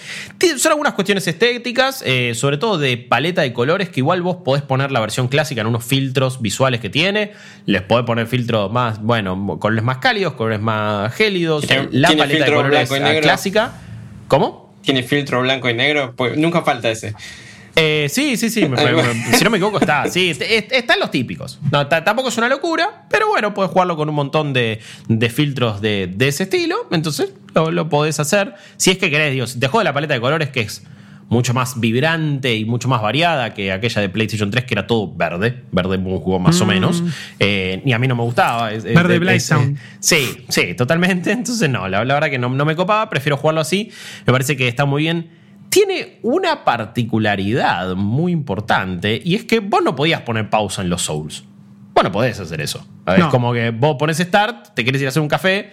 Son 0.57 0.72
algunas 0.72 0.93
cuestiones 0.93 1.27
estéticas, 1.27 2.03
eh, 2.06 2.34
sobre 2.35 2.57
todo 2.57 2.77
de 2.77 2.97
paleta 2.97 3.41
de 3.41 3.53
colores, 3.53 3.89
que 3.89 3.99
igual 3.99 4.22
vos 4.22 4.38
podés 4.43 4.64
poner 4.64 4.91
la 4.91 4.99
versión 4.99 5.27
clásica 5.27 5.61
en 5.61 5.68
unos 5.68 5.84
filtros 5.84 6.41
visuales 6.41 6.80
que 6.80 6.89
tiene. 6.89 7.31
Les 7.65 7.81
podés 7.81 8.06
poner 8.06 8.27
filtros 8.27 8.72
más, 8.72 9.02
bueno, 9.02 9.57
colores 9.60 9.84
más 9.84 9.97
cálidos, 9.97 10.34
colores 10.34 10.61
más 10.61 11.14
gélidos. 11.14 11.65
Tiene- 11.68 11.89
La 11.91 12.07
tiene 12.10 12.23
paleta 12.23 12.45
de 12.45 12.52
colores 12.53 12.89
clásica. 13.22 13.72
¿Cómo? 14.27 14.73
Tiene 14.81 15.03
filtro 15.03 15.41
blanco 15.41 15.69
y 15.69 15.73
negro, 15.73 16.14
pues 16.15 16.38
nunca 16.38 16.61
falta 16.61 16.89
ese. 16.89 17.15
Eh, 17.76 18.07
sí, 18.10 18.38
sí, 18.38 18.49
sí. 18.49 18.68
me- 18.68 18.77
me- 18.93 19.38
si 19.38 19.43
no 19.43 19.49
me 19.49 19.57
equivoco, 19.57 19.80
está. 19.80 20.07
Sí, 20.10 20.30
est- 20.30 20.41
est- 20.41 20.72
están 20.72 20.99
los 20.99 21.11
típicos. 21.11 21.60
No, 21.72 21.88
ta- 21.88 22.03
tampoco 22.03 22.30
es 22.30 22.38
una 22.38 22.47
locura, 22.47 23.06
pero 23.10 23.27
bueno, 23.27 23.53
puedes 23.53 23.72
jugarlo 23.72 23.97
con 23.97 24.07
un 24.10 24.15
montón 24.15 24.53
de, 24.53 24.80
de 25.07 25.30
filtros 25.30 25.81
de, 25.81 26.07
de 26.14 26.27
ese 26.30 26.43
estilo. 26.43 26.76
Entonces 26.91 27.34
lo, 27.53 27.72
lo 27.72 27.89
podés 27.89 28.19
hacer. 28.19 28.53
Si 28.77 28.91
es 28.91 28.97
que 28.97 29.10
querés, 29.10 29.34
digo, 29.34 29.47
si 29.47 29.60
te 29.60 29.68
jode 29.68 29.84
la 29.84 29.93
paleta 29.93 30.14
de 30.14 30.22
colores, 30.22 30.49
que 30.49 30.61
es 30.61 30.84
mucho 31.27 31.56
más 31.56 31.80
vibrante 31.80 32.53
y 32.56 32.65
mucho 32.65 32.88
más 32.88 33.02
variada 33.02 33.53
que 33.56 33.72
aquella 33.72 33.99
de 33.99 34.10
PlayStation 34.10 34.52
3, 34.52 34.64
que 34.65 34.73
era 34.76 34.85
todo 34.88 35.11
verde. 35.14 35.64
Verde 35.72 35.97
jugo 35.97 36.38
más 36.39 36.61
o 36.61 36.65
menos. 36.68 37.03
Eh, 37.39 37.81
y 37.84 37.91
a 37.93 37.99
mí 37.99 38.07
no 38.07 38.15
me 38.15 38.22
gustaba. 38.23 38.72
Es- 38.72 38.85
Mm. 38.85 38.93
Verde 38.93 39.39
Sound. 39.39 39.77
Sí, 39.99 40.45
sí, 40.49 40.76
totalmente. 40.76 41.31
Entonces, 41.34 41.68
no, 41.69 41.89
la, 41.89 42.06
la 42.06 42.14
verdad 42.14 42.30
que 42.30 42.38
no, 42.38 42.47
no 42.49 42.64
me 42.64 42.76
copaba, 42.76 43.10
prefiero 43.10 43.38
jugarlo 43.38 43.60
así. 43.61 43.91
Me 44.26 44.31
parece 44.31 44.56
que 44.56 44.68
está 44.68 44.85
muy 44.85 45.02
bien. 45.03 45.43
Tiene 45.69 46.19
una 46.23 46.63
particularidad 46.63 47.95
muy 47.95 48.31
importante 48.31 49.21
y 49.23 49.35
es 49.35 49.43
que 49.45 49.59
vos 49.59 49.81
no 49.83 49.95
podías 49.95 50.21
poner 50.21 50.49
pausa 50.49 50.81
en 50.81 50.89
los 50.89 51.01
Souls. 51.03 51.43
Vos 51.93 52.03
no 52.03 52.11
podés 52.11 52.39
hacer 52.39 52.61
eso. 52.61 52.85
Es 53.07 53.19
No. 53.19 53.29
como 53.29 53.53
que 53.53 53.69
vos 53.71 53.95
pones 53.97 54.17
Start, 54.17 54.73
te 54.73 54.83
querés 54.83 55.01
ir 55.01 55.07
a 55.07 55.09
hacer 55.09 55.21
un 55.21 55.27
café 55.27 55.71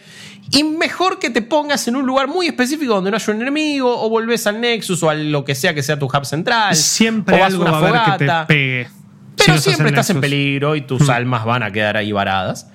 y 0.51 0.65
mejor 0.65 1.19
que 1.19 1.31
te 1.31 1.43
pongas 1.43 1.87
en 1.89 1.97
un 1.97 2.05
lugar 2.07 2.29
muy 2.29 2.47
específico 2.47 2.95
donde 2.95 3.11
no 3.11 3.17
haya 3.17 3.33
un 3.33 3.43
enemigo 3.43 4.01
o 4.05 4.09
volvés 4.09 4.47
al 4.47 4.61
Nexus 4.61 5.03
o 5.03 5.11
a 5.11 5.15
lo 5.15 5.45
que 5.45 5.55
sea 5.55 5.73
que 5.75 5.83
sea 5.83 5.99
tu 5.99 6.07
hub 6.07 6.25
central. 6.25 6.75
Siempre 6.77 7.37
o 7.37 7.39
vas 7.41 7.53
algo 7.53 7.67
a 7.67 7.71
va 7.71 7.79
una 7.79 7.87
a 7.87 7.91
haber 7.91 8.03
que 8.13 8.19
te 8.19 8.25
fogata. 8.27 8.47
pegue. 8.47 8.89
Pero 9.37 9.59
siempre 9.59 9.89
estás 9.89 10.11
en 10.11 10.21
peligro 10.21 10.77
y 10.77 10.83
tus 10.83 11.09
almas 11.09 11.45
van 11.45 11.63
a 11.63 11.71
quedar 11.73 11.97
ahí 11.97 12.13
varadas. 12.13 12.69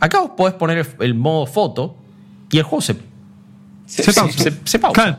Acá 0.00 0.20
vos 0.20 0.30
podés 0.36 0.54
poner 0.54 0.78
el, 0.78 0.86
el 1.00 1.14
modo 1.14 1.46
foto 1.46 1.96
y 2.50 2.58
el 2.58 2.62
juego 2.64 2.80
se, 2.82 2.96
Se 3.86 4.12
pausa. 4.12 4.38
se- 4.42 4.52
se 4.64 4.78
pausa. 4.78 4.94
Claro. 5.02 5.18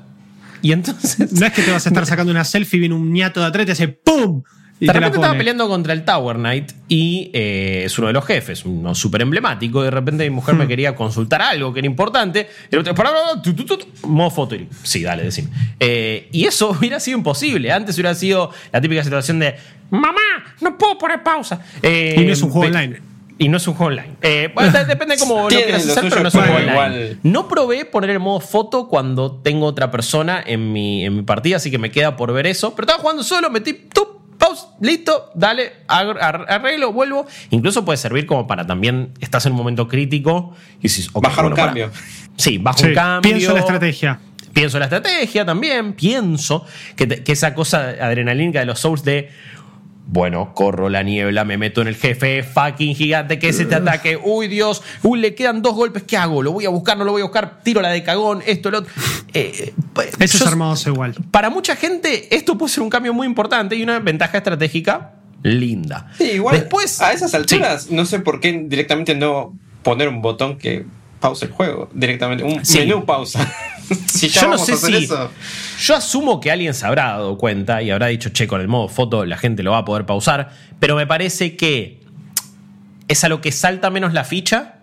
Y 0.62 0.72
entonces. 0.72 1.32
No 1.34 1.46
es 1.46 1.54
que 1.54 1.62
te 1.62 1.72
vas 1.72 1.86
a 1.86 1.90
estar 1.90 2.06
sacando 2.08 2.32
una 2.32 2.44
selfie 2.44 2.78
y 2.78 2.80
viene 2.82 2.96
un 2.96 3.12
ñato 3.14 3.40
de 3.42 3.46
atrás 3.48 3.64
y 3.64 3.66
te 3.68 3.72
hace 3.74 3.88
¡pum! 3.88 4.44
y 4.78 4.88
de 4.88 4.92
te 4.92 5.00
repente 5.00 5.20
estaba 5.20 5.38
peleando 5.38 5.70
contra 5.70 5.94
el 5.94 6.04
Tower 6.04 6.36
Knight 6.36 6.74
y 6.90 7.32
eh, 7.34 7.84
es 7.86 7.98
uno 7.98 8.08
de 8.08 8.14
los 8.14 8.26
jefes, 8.26 8.66
uno 8.66 8.94
súper 8.94 9.22
emblemático. 9.22 9.82
De 9.82 9.90
repente 9.90 10.26
mi 10.30 10.36
mujer 10.36 10.56
Hmm. 10.56 10.58
me 10.58 10.68
quería 10.68 10.94
consultar 10.96 11.42
algo 11.42 11.72
que 11.72 11.80
era 11.80 11.86
importante. 11.88 12.50
Y 12.70 12.76
el 12.76 12.82
otro, 12.82 12.94
pará, 12.94 13.12
modo 14.04 14.30
foto. 14.32 14.54
Y, 14.56 14.68
sí, 14.84 15.02
dale, 15.02 15.24
decime. 15.24 15.48
Eh, 15.80 16.28
y 16.34 16.44
eso 16.46 16.72
hubiera 16.78 17.00
sido 17.00 17.18
imposible. 17.18 17.72
Antes 17.72 17.96
hubiera 17.96 18.14
sido 18.16 18.52
la 18.74 18.82
típica 18.82 19.02
situación 19.04 19.40
de: 19.40 19.56
Mamá, 19.92 20.20
no 20.62 20.78
puedo 20.78 20.98
poner 20.98 21.24
pausa. 21.24 21.62
Eh, 21.82 22.16
Y 22.18 22.26
no 22.26 22.34
es 22.34 22.42
un 22.42 22.50
juego 22.50 22.70
pe- 22.72 22.78
online. 22.78 23.00
Y 23.38 23.50
no 23.50 23.58
es 23.58 23.68
un 23.68 23.74
juego 23.74 23.92
online. 23.92 24.16
Eh, 24.22 24.50
bueno, 24.56 24.72
de- 24.72 24.86
depende 24.86 25.18
cómo 25.18 25.42
lo 25.44 25.48
quieras 25.50 25.86
lo 25.86 25.92
hacer, 25.92 26.10
pero 26.10 26.22
no 26.22 26.28
es 26.30 26.36
un 26.36 26.42
juego 26.42 26.56
online. 26.56 26.72
igual- 26.72 27.20
No 27.24 27.48
probé 27.50 27.84
poner 27.86 28.10
el 28.12 28.20
modo 28.20 28.40
foto 28.40 28.88
cuando 28.88 29.34
tengo 29.34 29.66
otra 29.66 29.92
persona 29.92 30.42
en 30.46 30.72
mi, 30.72 31.04
en 31.06 31.16
mi 31.18 31.22
partida, 31.24 31.58
así 31.58 31.70
que 31.70 31.78
me 31.78 31.92
queda 31.92 32.16
por 32.16 32.32
ver 32.34 32.48
eso. 32.48 32.74
Pero 32.76 32.86
estaba 32.86 33.02
jugando 33.02 33.24
solo, 33.24 33.50
metí 33.50 33.74
tú, 33.74 34.22
pause, 34.38 34.68
listo, 34.80 35.32
dale, 35.36 35.74
arreglo, 35.88 36.94
vuelvo. 36.94 37.26
Incluso 37.50 37.84
puede 37.86 37.98
servir 37.98 38.26
como 38.26 38.48
para 38.48 38.66
también 38.66 39.12
estás 39.20 39.46
en 39.46 39.52
un 39.54 39.58
momento 39.58 39.88
crítico 39.88 40.54
y 40.80 40.84
dices, 40.84 41.10
ok, 41.14 41.24
Bajar 41.24 41.46
un 41.46 41.52
para. 41.52 41.66
cambio. 41.68 41.92
Sí, 42.38 42.58
bajo 42.58 42.80
Sí, 42.80 42.86
un 42.88 42.94
cambio. 42.94 43.32
pienso 43.32 43.50
en 43.50 43.54
la 43.56 43.60
estrategia. 43.62 44.20
Pienso 44.54 44.78
en 44.78 44.80
la 44.80 44.86
estrategia 44.86 45.46
también, 45.46 45.94
pienso 45.94 46.66
que, 46.96 47.06
te- 47.08 47.24
que 47.24 47.34
esa 47.34 47.54
cosa 47.54 47.90
adrenalínica 48.00 48.60
de 48.60 48.66
los 48.66 48.80
Souls 48.80 49.04
de, 49.04 49.30
bueno, 50.08 50.54
corro 50.54 50.90
la 50.90 51.04
niebla, 51.04 51.46
me 51.46 51.58
meto 51.58 51.82
en 51.82 51.88
el 51.88 51.96
jefe 51.96 52.44
fucking 52.44 52.96
gigante 52.96 53.40
que 53.40 53.52
se 53.54 53.66
te 53.66 53.76
ataque, 53.76 54.18
uy 54.24 54.48
Dios, 54.48 54.84
uy, 55.04 55.20
le 55.20 55.34
quedan 55.34 55.62
dos 55.62 55.74
golpes, 55.74 56.04
¿qué 56.04 56.16
hago? 56.18 56.44
¿Lo 56.44 56.52
voy 56.52 56.66
a 56.66 56.70
buscar? 56.70 56.98
¿No 56.98 57.04
lo 57.06 57.12
voy 57.12 57.22
a 57.22 57.26
buscar? 57.26 57.62
Tiro 57.64 57.82
la 57.82 57.90
de 57.90 58.04
cagón, 58.04 58.44
esto, 58.46 58.70
lo 58.72 58.80
otro. 58.80 58.92
Eh, 59.34 59.74
eh, 59.74 59.74
Eso 60.20 60.38
es 60.38 60.46
hermoso 60.46 60.90
igual. 60.90 61.16
Para 61.32 61.50
mucha 61.50 61.76
gente 61.76 62.34
esto 62.36 62.58
puede 62.58 62.72
ser 62.72 62.84
un 62.84 62.90
cambio 62.90 63.14
muy 63.14 63.26
importante 63.28 63.76
y 63.76 63.84
una 63.84 64.00
ventaja 64.00 64.38
estratégica 64.38 65.14
linda. 65.44 66.12
Sí, 66.18 66.32
igual 66.32 66.60
Después, 66.60 67.02
a 67.02 67.12
esas 67.14 67.32
sí. 67.32 67.38
alturas 67.38 67.90
no 67.92 68.06
sé 68.06 68.20
por 68.20 68.40
qué 68.40 68.64
directamente 68.68 69.16
no 69.16 69.58
poner 69.84 70.08
un 70.08 70.22
botón 70.22 70.58
que 70.58 70.86
pausa 71.28 71.46
el 71.46 71.52
juego. 71.52 71.90
Directamente, 71.94 72.44
un 72.44 72.64
Sí. 72.66 72.80
menú 72.80 73.06
pausa. 73.06 73.40
si 74.08 74.30
ya 74.30 74.42
Yo 74.42 74.48
no 74.50 74.58
sé 74.58 74.76
si. 74.78 74.96
eso. 74.96 75.30
Yo 75.80 75.96
asumo 75.96 76.40
que 76.40 76.52
alguien 76.52 76.74
se 76.74 76.86
habrá 76.86 77.06
dado 77.12 77.38
cuenta 77.38 77.82
y 77.82 77.92
habrá 77.92 78.08
dicho, 78.08 78.30
che, 78.30 78.48
con 78.48 78.62
el 78.62 78.68
modo 78.68 78.88
foto 78.88 79.26
la 79.26 79.38
gente 79.38 79.64
lo 79.64 79.72
va 79.72 79.80
a 79.80 79.86
poder 79.86 80.06
pausar. 80.06 80.50
Pero 80.80 80.96
me 80.96 81.06
parece 81.08 81.56
que 81.56 82.02
es 83.08 83.24
a 83.24 83.30
lo 83.30 83.42
que 83.42 83.52
salta 83.52 83.90
menos 83.90 84.14
la 84.14 84.24
ficha 84.24 84.76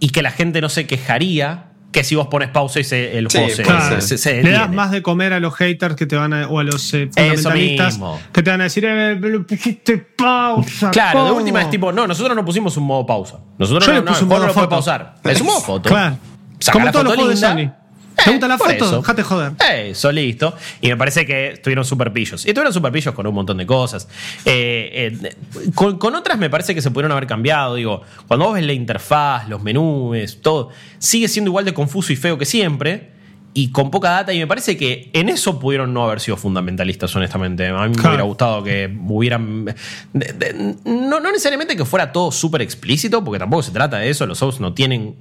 y 0.00 0.10
que 0.10 0.22
la 0.22 0.30
gente 0.30 0.60
no 0.60 0.68
se 0.68 0.86
quejaría 0.86 1.66
que 1.94 2.02
si 2.04 2.16
vos 2.16 2.26
pones 2.26 2.48
pausa 2.50 2.80
y 2.80 2.84
se- 2.84 3.16
el 3.16 3.30
Sí, 3.30 3.38
juego 3.38 3.54
se, 3.54 3.62
Claro. 3.62 4.00
se- 4.00 4.18
se 4.18 4.42
Le 4.42 4.50
das 4.50 4.68
más 4.70 4.90
de 4.90 5.00
comer 5.00 5.32
a 5.32 5.38
los 5.38 5.54
haters 5.54 5.94
que 5.94 6.06
te 6.06 6.16
van 6.16 6.32
a, 6.34 6.48
o 6.48 6.58
a 6.58 6.64
los 6.64 6.92
eh, 6.92 7.08
fundamentalistas 7.16 8.00
que 8.32 8.42
te 8.42 8.50
van 8.50 8.60
a 8.60 8.64
decir, 8.64 8.84
eh, 8.84 9.14
lo 9.14 9.46
pusiste 9.46 9.96
pausa. 9.98 10.90
Claro, 10.90 11.22
de 11.22 11.28
¿cómo?". 11.30 11.40
última 11.40 11.62
es 11.62 11.70
tipo, 11.70 11.92
no, 11.92 12.06
nosotros 12.08 12.34
no 12.34 12.44
pusimos 12.44 12.76
un 12.76 12.84
modo 12.84 13.06
pausa. 13.06 13.38
Nosotros 13.58 13.86
Yo 13.86 13.92
no, 13.92 13.98
le 14.00 14.04
no, 14.04 14.10
puse 14.10 14.18
el 14.18 14.24
un 14.24 14.28
juego 14.28 14.40
no 14.42 14.46
modo 14.46 14.46
lo 14.48 14.54
puede 14.54 14.64
foto. 14.66 14.74
pausar. 14.76 15.14
Es 15.22 15.40
un 15.40 15.46
modo 15.46 15.60
foto. 15.60 15.88
Claro. 15.88 16.18
Saca 16.58 16.72
Como 16.72 16.84
la 16.86 16.92
todos 16.92 17.04
los 17.04 17.12
foto 17.14 17.22
juegos 17.24 17.40
de 17.40 17.48
linda. 17.48 17.72
Sony. 17.72 17.83
¿Te 18.16 18.30
Eh, 18.30 18.32
gusta 18.32 18.48
la 18.48 18.56
por 18.58 18.70
foto? 18.72 18.84
eso. 18.84 18.96
Dejate 18.98 19.22
joder. 19.22 19.52
Eso, 19.72 20.12
listo. 20.12 20.54
Y 20.80 20.88
me 20.88 20.96
parece 20.96 21.26
que 21.26 21.48
estuvieron 21.52 21.84
super 21.84 22.12
pillos. 22.12 22.44
Y 22.44 22.48
estuvieron 22.50 22.72
super 22.72 22.92
pillos 22.92 23.14
con 23.14 23.26
un 23.26 23.34
montón 23.34 23.56
de 23.58 23.66
cosas. 23.66 24.08
Eh, 24.44 25.10
eh, 25.22 25.36
con, 25.74 25.98
con 25.98 26.14
otras 26.14 26.38
me 26.38 26.48
parece 26.50 26.74
que 26.74 26.82
se 26.82 26.90
pudieron 26.90 27.12
haber 27.12 27.26
cambiado. 27.26 27.74
Digo, 27.74 28.02
cuando 28.28 28.46
vos 28.46 28.54
ves 28.54 28.64
la 28.64 28.72
interfaz, 28.72 29.48
los 29.48 29.62
menús, 29.62 30.38
todo, 30.42 30.70
sigue 30.98 31.28
siendo 31.28 31.50
igual 31.50 31.64
de 31.64 31.74
confuso 31.74 32.12
y 32.12 32.16
feo 32.16 32.38
que 32.38 32.44
siempre. 32.44 33.13
Y 33.56 33.70
con 33.70 33.92
poca 33.92 34.10
data, 34.10 34.32
y 34.32 34.38
me 34.40 34.48
parece 34.48 34.76
que 34.76 35.10
en 35.12 35.28
eso 35.28 35.60
pudieron 35.60 35.94
no 35.94 36.02
haber 36.04 36.18
sido 36.18 36.36
fundamentalistas, 36.36 37.14
honestamente. 37.14 37.68
A 37.68 37.86
mí 37.86 37.94
me 37.94 38.08
hubiera 38.08 38.24
gustado 38.24 38.64
que 38.64 38.92
hubieran. 39.06 39.64
de- 40.12 40.32
de- 40.32 40.74
no, 40.84 41.20
no 41.20 41.30
necesariamente 41.30 41.76
que 41.76 41.84
fuera 41.84 42.10
todo 42.10 42.32
súper 42.32 42.62
explícito, 42.62 43.22
porque 43.22 43.38
tampoco 43.38 43.62
se 43.62 43.70
trata 43.70 43.98
de 43.98 44.10
eso. 44.10 44.26
Los 44.26 44.38
Souls 44.38 44.58
no 44.58 44.74
tienen. 44.74 45.14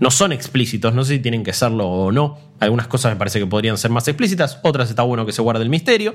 no 0.00 0.10
son 0.10 0.32
explícitos. 0.32 0.92
No 0.92 1.02
sé 1.02 1.14
si 1.14 1.18
tienen 1.20 1.42
que 1.42 1.54
serlo 1.54 1.86
o 1.88 2.12
no. 2.12 2.38
Algunas 2.60 2.88
cosas 2.88 3.10
me 3.12 3.16
parece 3.16 3.38
que 3.40 3.46
podrían 3.46 3.78
ser 3.78 3.90
más 3.90 4.06
explícitas, 4.06 4.58
otras 4.62 4.90
está 4.90 5.02
bueno 5.02 5.24
que 5.24 5.32
se 5.32 5.40
guarde 5.40 5.62
el 5.62 5.70
misterio. 5.70 6.14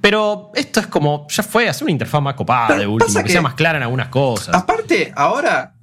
Pero 0.00 0.50
esto 0.56 0.80
es 0.80 0.88
como. 0.88 1.28
Ya 1.30 1.44
fue 1.44 1.68
hacer 1.68 1.84
una 1.84 1.92
interfaz 1.92 2.20
más 2.20 2.34
copada 2.34 2.66
Pero 2.68 2.80
de 2.80 2.86
último, 2.88 3.14
que, 3.20 3.24
que- 3.26 3.30
sea 3.32 3.42
más 3.42 3.54
clara 3.54 3.76
en 3.78 3.84
algunas 3.84 4.08
cosas. 4.08 4.56
Aparte, 4.56 5.12
ahora, 5.14 5.74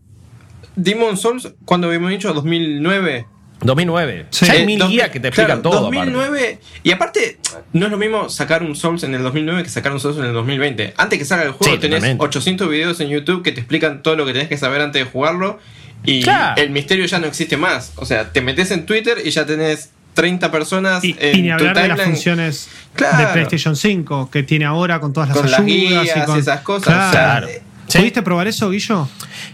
Demon 0.75 1.15
Souls, 1.15 1.53
cuando 1.63 1.87
habíamos 1.87 2.09
dicho 2.09 2.33
2009. 2.33 3.25
2009. 3.61 4.25
Sí. 4.29 4.45
Hay 4.49 4.61
eh, 4.61 4.65
mil 4.65 4.79
2000 4.79 4.95
guías 4.97 5.09
que 5.09 5.19
te 5.19 5.27
explican 5.29 5.61
claro, 5.61 5.77
todo. 5.77 5.87
aparte. 5.87 6.11
2009. 6.11 6.59
Y 6.83 6.91
aparte, 6.91 7.37
no 7.73 7.85
es 7.85 7.91
lo 7.91 7.97
mismo 7.97 8.29
sacar 8.29 8.63
un 8.63 8.75
Souls 8.75 9.03
en 9.03 9.13
el 9.15 9.21
2009 9.23 9.63
que 9.63 9.69
sacar 9.69 9.91
un 9.91 9.99
Souls 9.99 10.17
en 10.17 10.25
el 10.25 10.33
2020. 10.33 10.93
Antes 10.97 11.19
que 11.19 11.25
salga 11.25 11.45
el 11.45 11.51
juego, 11.51 11.73
Sí, 11.73 11.79
tenés 11.79 11.99
totalmente. 11.99 12.23
800 12.23 12.69
videos 12.69 12.99
en 13.01 13.09
YouTube 13.09 13.43
que 13.43 13.51
te 13.51 13.59
explican 13.59 14.01
todo 14.03 14.15
lo 14.15 14.25
que 14.25 14.33
tenés 14.33 14.47
que 14.47 14.57
saber 14.57 14.81
antes 14.81 15.03
de 15.03 15.09
jugarlo. 15.09 15.59
Y 16.05 16.23
Claro. 16.23 16.61
el 16.61 16.69
misterio 16.69 17.05
ya 17.05 17.19
no 17.19 17.27
existe 17.27 17.57
más. 17.57 17.91
O 17.97 18.05
sea, 18.05 18.31
te 18.31 18.41
metes 18.41 18.71
en 18.71 18.85
Twitter 18.85 19.17
y 19.25 19.31
ya 19.31 19.45
tenés 19.45 19.89
30 20.13 20.49
personas 20.51 21.03
Y, 21.03 21.15
en 21.19 21.37
y 21.37 21.41
ni 21.43 21.47
tu 21.49 21.53
hablar 21.55 21.75
de 21.81 21.87
las 21.89 22.01
funciones 22.01 22.69
Claro. 22.95 23.17
de 23.19 23.25
PlayStation 23.33 23.75
5 23.75 24.29
que 24.31 24.43
tiene 24.43 24.65
ahora 24.65 24.99
con 24.99 25.13
todas 25.13 25.29
las 25.29 25.37
Con 25.37 25.51
las 25.51 25.59
ayudas 25.59 26.03
guías 26.03 26.17
y 26.17 26.25
con 26.25 26.39
esas 26.39 26.61
cosas. 26.61 27.11
Claro. 27.11 27.47
Sí. 27.89 27.97
¿Pudiste 27.97 28.21
probar 28.21 28.47
eso, 28.47 28.69
Guillo? 28.69 29.07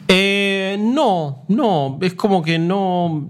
Eh, 0.07 0.75
no, 0.77 1.45
no, 1.47 1.97
es 2.01 2.13
como 2.15 2.43
que 2.43 2.59
no, 2.59 3.27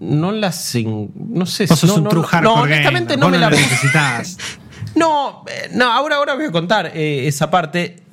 no 0.00 0.32
las, 0.32 0.76
no 0.76 1.44
sé, 1.44 1.66
sos 1.66 2.00
no, 2.00 2.08
honestamente 2.54 3.14
gamer, 3.14 3.18
no 3.18 3.26
vos 3.26 3.32
me 3.32 3.38
la 3.38 3.50
necesitas. 3.50 4.38
No, 4.94 5.44
eh, 5.48 5.70
no, 5.72 5.92
ahora, 5.92 6.16
ahora 6.16 6.34
voy 6.34 6.44
a 6.44 6.52
contar 6.52 6.92
eh, 6.94 7.26
esa 7.26 7.50
parte. 7.50 8.03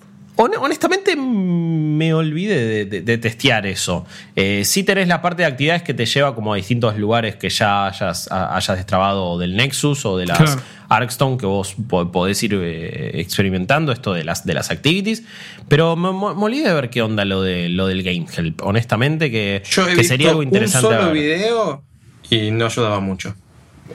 Hon- 0.43 0.55
honestamente 0.59 1.15
me 1.15 2.13
olvidé 2.15 2.65
de, 2.65 2.85
de- 2.85 3.01
de 3.01 3.17
testear 3.19 3.67
eso. 3.67 4.05
Eh, 4.35 4.63
sí 4.65 4.83
tenés 4.83 5.07
la 5.07 5.21
parte 5.21 5.43
de 5.43 5.47
actividades 5.47 5.83
que 5.83 5.93
te 5.93 6.05
lleva 6.07 6.33
como 6.33 6.53
a 6.53 6.55
distintos 6.55 6.97
lugares 6.97 7.35
que 7.35 7.49
ya 7.49 7.85
hayas, 7.87 8.31
a- 8.31 8.55
hayas 8.55 8.75
destrabado 8.77 9.37
del 9.37 9.55
Nexus 9.55 10.03
o 10.05 10.17
de 10.17 10.25
las 10.25 10.37
Claro. 10.39 10.61
Arkstone 10.89 11.37
que 11.37 11.45
vos 11.45 11.75
po- 11.87 12.11
podés 12.11 12.41
ir 12.41 12.55
eh, 12.59 13.11
experimentando 13.21 13.91
esto 13.91 14.13
de 14.13 14.23
las, 14.23 14.43
de 14.45 14.53
las 14.55 14.71
activities. 14.71 15.23
Pero 15.67 15.95
me, 15.95 16.11
me- 16.11 16.33
me 16.33 16.43
olvidé 16.43 16.69
de 16.69 16.73
ver 16.73 16.89
qué 16.89 17.01
onda 17.03 17.23
lo, 17.23 17.43
de, 17.43 17.69
lo 17.69 17.85
del 17.87 18.01
Game 18.01 18.25
Help. 18.35 18.61
Honestamente 18.63 19.29
que, 19.29 19.61
Yo 19.69 19.83
he 19.83 19.89
que 19.89 19.95
visto 19.97 20.07
sería 20.07 20.29
algo 20.29 20.41
interesante. 20.43 20.87
un 20.87 20.93
solo 20.93 21.05
ver. 21.05 21.13
video 21.13 21.83
y 22.31 22.49
no 22.51 22.65
ayudaba 22.65 22.99
mucho. 22.99 23.35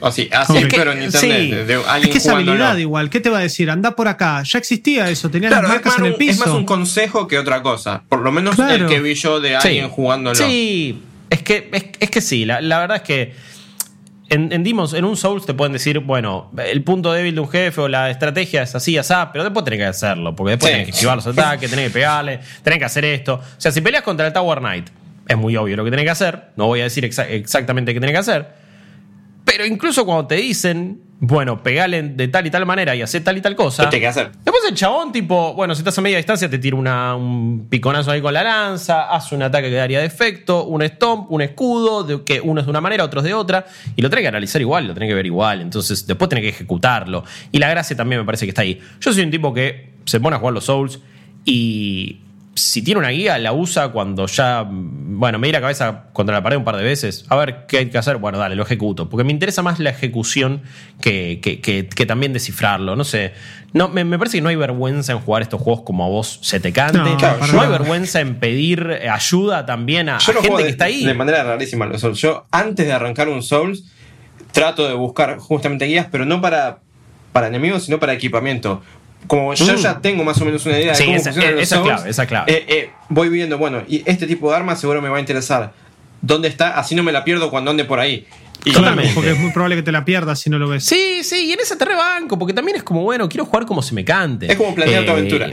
Así, 0.01 0.29
así 0.31 0.57
Es 0.57 0.65
que- 0.67 0.77
pero 0.77 0.91
en 0.91 1.03
internet. 1.03 1.39
sí. 1.41 1.51
de- 1.51 1.65
de 1.65 1.73
Es 1.75 1.87
alguien 1.87 2.11
que 2.11 2.17
esa 2.17 2.31
jugándolo. 2.31 2.63
habilidad 2.63 2.77
igual, 2.77 3.09
¿qué 3.09 3.19
te 3.19 3.29
va 3.29 3.39
a 3.39 3.41
decir? 3.41 3.69
Anda 3.69 3.95
por 3.95 4.07
acá. 4.07 4.43
Ya 4.43 4.59
existía 4.59 5.09
eso, 5.09 5.29
tenías 5.29 5.51
Claro, 5.51 5.67
las 5.67 5.77
es 5.77 5.85
marcas 5.85 5.93
más, 5.93 5.99
en 5.99 6.05
el 6.05 6.13
un, 6.13 6.21
es 6.29 6.37
más 6.39 6.45
piso. 6.47 6.57
un 6.57 6.65
consejo 6.65 7.27
que 7.27 7.37
otra 7.39 7.61
cosa. 7.61 8.03
Por 8.09 8.19
lo 8.21 8.31
menos 8.31 8.55
Claro. 8.55 8.73
el 8.73 8.85
que 8.87 8.99
vi 8.99 9.13
yo 9.15 9.39
de 9.39 9.49
Sí. 9.61 9.67
alguien 9.67 9.89
jugándolo. 9.89 10.35
Sí, 10.35 11.01
es 11.29 11.41
que, 11.43 11.69
es, 11.71 11.85
es 11.99 12.09
que 12.09 12.21
sí, 12.21 12.45
la, 12.45 12.61
la 12.61 12.79
verdad 12.79 12.97
es 12.97 13.03
que 13.03 13.33
en, 14.29 14.51
en 14.51 14.61
Demons, 14.63 14.91
en 14.93 15.05
un 15.05 15.15
Souls 15.15 15.45
te 15.45 15.53
pueden 15.53 15.71
decir, 15.71 15.99
bueno, 15.99 16.51
el 16.57 16.83
punto 16.83 17.13
débil 17.13 17.33
de 17.35 17.41
un 17.41 17.49
jefe 17.49 17.79
o 17.79 17.87
la 17.87 18.09
estrategia 18.09 18.61
es 18.61 18.75
así, 18.75 18.97
así, 18.97 19.13
pero 19.31 19.45
después 19.45 19.63
tenés 19.63 19.79
que 19.79 19.85
hacerlo, 19.85 20.35
porque 20.35 20.51
después 20.51 20.69
Sí. 20.69 20.73
tenés 20.73 20.85
que 20.87 20.91
esquivar 20.91 21.15
los 21.15 21.27
ataques, 21.27 21.69
tenés 21.69 21.85
que 21.87 21.91
pegarle, 21.91 22.39
tenés 22.61 22.79
que 22.79 22.85
hacer 22.85 23.05
esto. 23.05 23.35
O 23.35 23.41
sea, 23.61 23.71
si 23.71 23.79
peleas 23.79 24.03
contra 24.03 24.27
el 24.27 24.33
Tower 24.33 24.59
Knight, 24.59 24.89
es 25.29 25.37
muy 25.37 25.55
obvio 25.55 25.77
lo 25.77 25.85
que 25.85 25.91
tenés 25.91 26.03
que 26.05 26.09
hacer, 26.11 26.43
no 26.57 26.65
voy 26.67 26.81
a 26.81 26.83
decir 26.83 27.05
exa- 27.05 27.27
exactamente 27.29 27.93
qué 27.93 28.01
tenés 28.01 28.13
que 28.13 28.19
hacer, 28.19 28.47
pero 29.47 29.65
incluso 29.65 30.05
cuando 30.05 30.27
te 30.27 30.35
dicen, 30.35 31.01
bueno, 31.19 31.63
pegale 31.63 32.03
de 32.03 32.27
tal 32.27 32.45
y 32.45 32.51
tal 32.51 32.65
manera 32.65 32.95
y 32.95 33.01
hacer 33.01 33.23
tal 33.23 33.37
y 33.37 33.41
tal 33.41 33.55
cosa. 33.55 33.89
¿Qué 33.89 33.99
que 33.99 34.07
hacer? 34.07 34.31
Después 34.43 34.61
el 34.69 34.75
chabón, 34.75 35.11
tipo, 35.13 35.53
bueno, 35.55 35.73
si 35.73 35.79
estás 35.79 35.97
a 35.97 36.01
media 36.01 36.17
distancia, 36.17 36.47
te 36.49 36.59
tira 36.59 36.75
una- 36.75 37.15
un 37.15 37.67
piconazo 37.69 38.11
ahí 38.11 38.21
con 38.21 38.33
la 38.33 38.43
lanza, 38.43 39.09
hace 39.09 39.33
un 39.33 39.41
ataque 39.41 39.69
que 39.69 39.75
daría 39.75 39.99
defecto, 40.01 40.65
un 40.65 40.83
stomp, 40.83 41.31
un 41.31 41.41
escudo, 41.41 42.03
de 42.03 42.23
que 42.23 42.41
uno 42.41 42.59
es 42.59 42.65
de 42.67 42.69
una 42.69 42.81
manera, 42.81 43.03
otro 43.05 43.21
es 43.21 43.23
de 43.25 43.33
otra, 43.33 43.65
y 43.95 44.01
lo 44.01 44.09
tenés 44.09 44.23
que 44.23 44.27
analizar 44.27 44.61
igual, 44.61 44.85
lo 44.87 44.93
tenés 44.93 45.07
que 45.09 45.15
ver 45.15 45.25
igual. 45.25 45.61
Entonces, 45.61 46.05
después 46.05 46.27
tenés 46.29 46.43
que 46.43 46.49
ejecutarlo. 46.49 47.23
Y 47.51 47.57
la 47.59 47.69
gracia 47.69 47.95
también 47.95 48.19
me 48.21 48.25
parece 48.25 48.45
que 48.45 48.49
está 48.49 48.61
ahí. 48.63 48.79
Yo 48.99 49.11
soy 49.13 49.23
un 49.23 49.31
tipo 49.31 49.53
que 49.53 49.93
se 50.05 50.19
pone 50.19 50.35
a 50.35 50.39
jugar 50.39 50.53
los 50.53 50.65
Souls 50.65 50.99
y. 51.45 52.19
Si 52.57 52.81
tiene 52.81 52.99
una 52.99 53.09
guía, 53.09 53.37
la 53.37 53.53
usa 53.53 53.89
cuando 53.89 54.25
ya. 54.25 54.65
Bueno, 54.67 55.37
me 55.37 55.47
di 55.47 55.53
la 55.53 55.61
cabeza 55.61 56.05
contra 56.11 56.33
la 56.35 56.41
pared 56.41 56.57
un 56.57 56.63
par 56.63 56.75
de 56.75 56.83
veces. 56.83 57.25
A 57.29 57.35
ver 57.35 57.65
qué 57.67 57.77
hay 57.77 57.89
que 57.89 57.97
hacer. 57.99 58.17
Bueno, 58.17 58.39
dale, 58.39 58.55
lo 58.55 58.63
ejecuto. 58.63 59.09
Porque 59.09 59.23
me 59.23 59.31
interesa 59.31 59.61
más 59.61 59.79
la 59.79 59.91
ejecución 59.91 60.63
que, 60.99 61.39
que- 61.41 61.61
que- 61.61 61.87
que 61.87 62.05
también 62.07 62.33
descifrarlo. 62.33 62.95
No 62.95 63.03
sé. 63.03 63.33
No, 63.73 63.89
me, 63.89 64.03
me 64.05 64.17
parece 64.17 64.37
que 64.37 64.41
no 64.41 64.49
hay 64.49 64.55
vergüenza 64.55 65.11
en 65.11 65.19
jugar 65.19 65.43
estos 65.43 65.61
juegos 65.61 65.83
como 65.85 66.03
a 66.05 66.07
vos 66.07 66.39
se 66.41 66.59
te 66.59 66.73
cante. 66.73 66.97
No, 66.97 67.61
hay 67.61 67.69
vergüenza 67.69 68.21
en 68.21 68.35
pedir 68.39 68.87
ayuda 69.11 69.65
también 69.65 70.09
a, 70.09 70.17
Yo 70.17 70.31
a 70.31 70.35
lo 70.35 70.41
gente 70.41 70.47
juego 70.47 70.57
que 70.57 70.63
de, 70.63 70.69
está 70.71 70.85
ahí. 70.85 71.05
de 71.05 71.13
manera 71.13 71.43
rarísima 71.43 71.85
los 71.85 72.01
Souls. 72.01 72.19
Yo, 72.19 72.45
antes 72.49 72.87
de 72.87 72.93
arrancar 72.93 73.29
un 73.29 73.43
Souls, 73.43 73.83
trato 74.51 74.87
de 74.87 74.95
buscar 74.95 75.37
justamente 75.37 75.85
guías, 75.85 76.07
pero 76.11 76.25
no 76.25 76.41
para, 76.41 76.79
para 77.33 77.47
enemigos, 77.47 77.83
sino 77.83 77.99
para 77.99 78.13
equipamiento. 78.13 78.81
Como 79.25 79.53
yo 79.53 79.73
Mm. 79.73 79.77
ya 79.77 79.99
tengo 79.99 80.23
más 80.23 80.39
o 80.39 80.45
menos 80.45 80.65
una 80.65 80.79
idea 80.79 80.93
Sí, 80.95 81.03
de 81.03 81.07
cómo 81.07 81.17
esa- 81.17 81.31
funcionan 81.31 81.55
los 81.55 81.63
esa 81.63 81.75
es 81.75 81.79
Souls, 81.81 81.93
clave, 81.95 82.09
esa 82.11 82.23
es 82.23 82.27
clave. 82.29 82.51
eh, 82.53 82.65
eh, 82.67 82.89
voy 83.09 83.29
viendo, 83.29 83.57
bueno, 83.57 83.81
y 83.87 84.03
este 84.05 84.27
tipo 84.27 84.49
de 84.51 84.55
arma 84.57 84.75
seguro 84.75 85.01
me 85.01 85.09
va 85.09 85.17
a 85.17 85.19
interesar. 85.19 85.73
¿Dónde 86.21 86.47
está? 86.47 86.77
Así 86.79 86.95
no 86.95 87.03
me 87.03 87.11
la 87.11 87.23
pierdo 87.23 87.49
cuando 87.49 87.71
ande 87.71 87.83
por 87.85 87.99
ahí. 87.99 88.25
Y- 88.63 88.71
Totalmente. 88.73 89.11
porque 89.13 89.31
es 89.31 89.39
muy 89.39 89.51
probable 89.51 89.75
que 89.75 89.83
te 89.83 89.91
la 89.91 90.03
pierdas 90.05 90.39
si 90.39 90.49
no 90.49 90.57
lo 90.59 90.67
ves. 90.67 90.83
Sí, 90.83 91.23
sí, 91.23 91.45
y 91.47 91.51
en 91.53 91.59
esa 91.59 91.77
te 91.77 91.85
rebanco, 91.85 92.37
porque 92.39 92.53
también 92.53 92.77
es 92.77 92.83
como, 92.83 93.01
bueno, 93.03 93.27
quiero 93.29 93.45
jugar 93.45 93.65
como 93.65 93.81
se 93.81 93.93
me 93.93 94.03
cante. 94.05 94.51
Es 94.51 94.57
como 94.57 94.73
planear 94.75 95.03
tu 95.05 95.09
Eh, 95.11 95.13
aventura. 95.13 95.49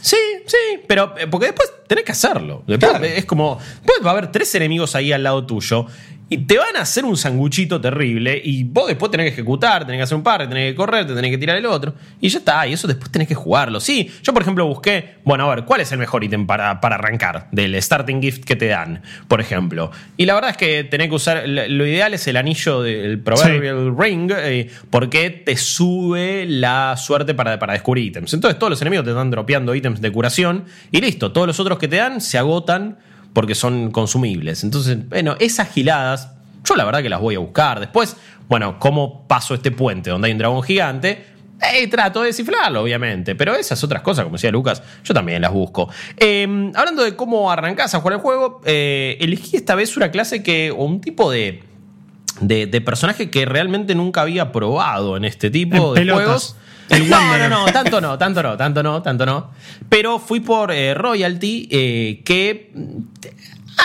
Sí, 0.00 0.16
sí, 0.46 0.56
pero 0.86 1.14
eh, 1.18 1.26
porque 1.26 1.46
después 1.46 1.70
tenés 1.86 2.04
que 2.04 2.12
hacerlo. 2.12 2.62
Después 2.66 2.90
Claro. 2.92 3.04
es 3.04 3.24
como, 3.24 3.58
después 3.58 3.98
va 4.04 4.10
a 4.10 4.12
haber 4.12 4.32
tres 4.32 4.54
enemigos 4.54 4.94
ahí 4.94 5.12
al 5.12 5.22
lado 5.22 5.44
tuyo 5.44 5.86
y 6.30 6.38
te 6.38 6.58
van 6.58 6.76
a 6.76 6.80
hacer 6.82 7.04
un 7.04 7.16
sanguchito 7.16 7.80
terrible 7.80 8.40
y 8.42 8.64
vos 8.64 8.86
después 8.86 9.10
tenés 9.10 9.26
que 9.26 9.32
ejecutar, 9.32 9.86
tenés 9.86 10.00
que 10.00 10.02
hacer 10.02 10.16
un 10.16 10.22
par, 10.22 10.46
tenés 10.48 10.72
que 10.72 10.76
correr, 10.76 11.06
te 11.06 11.14
tenés 11.14 11.30
que 11.30 11.38
tirar 11.38 11.56
el 11.56 11.66
otro 11.66 11.94
y 12.20 12.28
ya 12.28 12.38
está, 12.38 12.66
y 12.66 12.74
eso 12.74 12.86
después 12.86 13.10
tenés 13.10 13.28
que 13.28 13.34
jugarlo. 13.34 13.80
Sí, 13.80 14.10
yo 14.22 14.32
por 14.32 14.42
ejemplo 14.42 14.66
busqué, 14.66 15.16
bueno, 15.24 15.50
a 15.50 15.54
ver, 15.54 15.64
¿cuál 15.64 15.80
es 15.80 15.90
el 15.92 15.98
mejor 15.98 16.24
ítem 16.24 16.46
para, 16.46 16.80
para 16.80 16.96
arrancar 16.96 17.48
del 17.50 17.80
starting 17.80 18.20
gift 18.20 18.44
que 18.44 18.56
te 18.56 18.66
dan, 18.66 19.02
por 19.26 19.40
ejemplo? 19.40 19.90
Y 20.16 20.26
la 20.26 20.34
verdad 20.34 20.50
es 20.50 20.56
que 20.58 20.84
tenés 20.84 21.08
que 21.08 21.14
usar, 21.14 21.48
lo 21.48 21.86
ideal 21.86 22.12
es 22.12 22.26
el 22.26 22.36
anillo 22.36 22.82
del 22.82 23.20
proverbial 23.20 23.96
ring 23.96 24.30
eh, 24.36 24.70
porque 24.90 25.30
te 25.30 25.56
sube 25.56 26.44
la 26.46 26.96
suerte 26.98 27.34
para, 27.34 27.58
para 27.58 27.72
descubrir 27.72 28.04
ítems. 28.04 28.34
Entonces 28.34 28.58
todos 28.58 28.70
los 28.70 28.82
enemigos 28.82 29.04
te 29.04 29.10
están 29.12 29.30
dropeando 29.30 29.74
ítems 29.74 30.00
de 30.00 30.12
curación 30.12 30.64
y 30.90 31.00
listo, 31.00 31.32
todos 31.32 31.46
los 31.46 31.58
otros 31.58 31.78
que 31.78 31.88
te 31.88 31.96
dan 31.96 32.20
se 32.20 32.36
agotan 32.36 32.98
porque 33.32 33.54
son 33.54 33.90
consumibles. 33.90 34.64
Entonces, 34.64 35.08
bueno, 35.08 35.36
esas 35.38 35.70
giladas, 35.70 36.30
yo 36.64 36.76
la 36.76 36.84
verdad 36.84 37.02
que 37.02 37.08
las 37.08 37.20
voy 37.20 37.34
a 37.34 37.38
buscar. 37.38 37.80
Después, 37.80 38.16
bueno, 38.48 38.78
¿cómo 38.78 39.26
paso 39.26 39.54
este 39.54 39.70
puente 39.70 40.10
donde 40.10 40.26
hay 40.26 40.32
un 40.32 40.38
dragón 40.38 40.62
gigante? 40.62 41.24
Eh, 41.74 41.88
trato 41.88 42.20
de 42.20 42.28
descifrarlo, 42.28 42.82
obviamente. 42.82 43.34
Pero 43.34 43.54
esas 43.54 43.82
otras 43.82 44.02
cosas, 44.02 44.24
como 44.24 44.36
decía 44.36 44.50
Lucas, 44.52 44.82
yo 45.04 45.12
también 45.12 45.42
las 45.42 45.52
busco. 45.52 45.88
Eh, 46.16 46.70
hablando 46.74 47.02
de 47.02 47.16
cómo 47.16 47.50
arrancás 47.50 47.94
a 47.94 48.00
jugar 48.00 48.14
el 48.14 48.20
juego, 48.20 48.60
eh, 48.64 49.16
elegí 49.20 49.56
esta 49.56 49.74
vez 49.74 49.96
una 49.96 50.10
clase 50.10 50.42
que. 50.42 50.70
o 50.70 50.84
un 50.84 51.00
tipo 51.00 51.30
de. 51.30 51.64
De, 52.40 52.66
de 52.68 52.80
personaje 52.80 53.30
que 53.30 53.44
realmente 53.46 53.96
nunca 53.96 54.20
había 54.20 54.52
probado 54.52 55.16
en 55.16 55.24
este 55.24 55.50
tipo 55.50 55.88
En 55.88 55.94
de 55.94 56.00
pelotas. 56.02 56.24
juegos. 56.24 56.56
El 56.88 57.08
no, 57.08 57.38
no, 57.38 57.48
no, 57.48 57.66
tanto 57.66 58.00
no, 58.00 58.16
tanto 58.18 58.42
no, 58.42 58.56
tanto 58.56 58.82
no, 58.82 59.02
tanto 59.02 59.26
no. 59.26 59.50
Pero 59.88 60.18
fui 60.18 60.40
por 60.40 60.72
eh, 60.72 60.94
Royalty, 60.94 61.68
eh, 61.70 62.22
que 62.24 62.70
mm, 62.74 63.02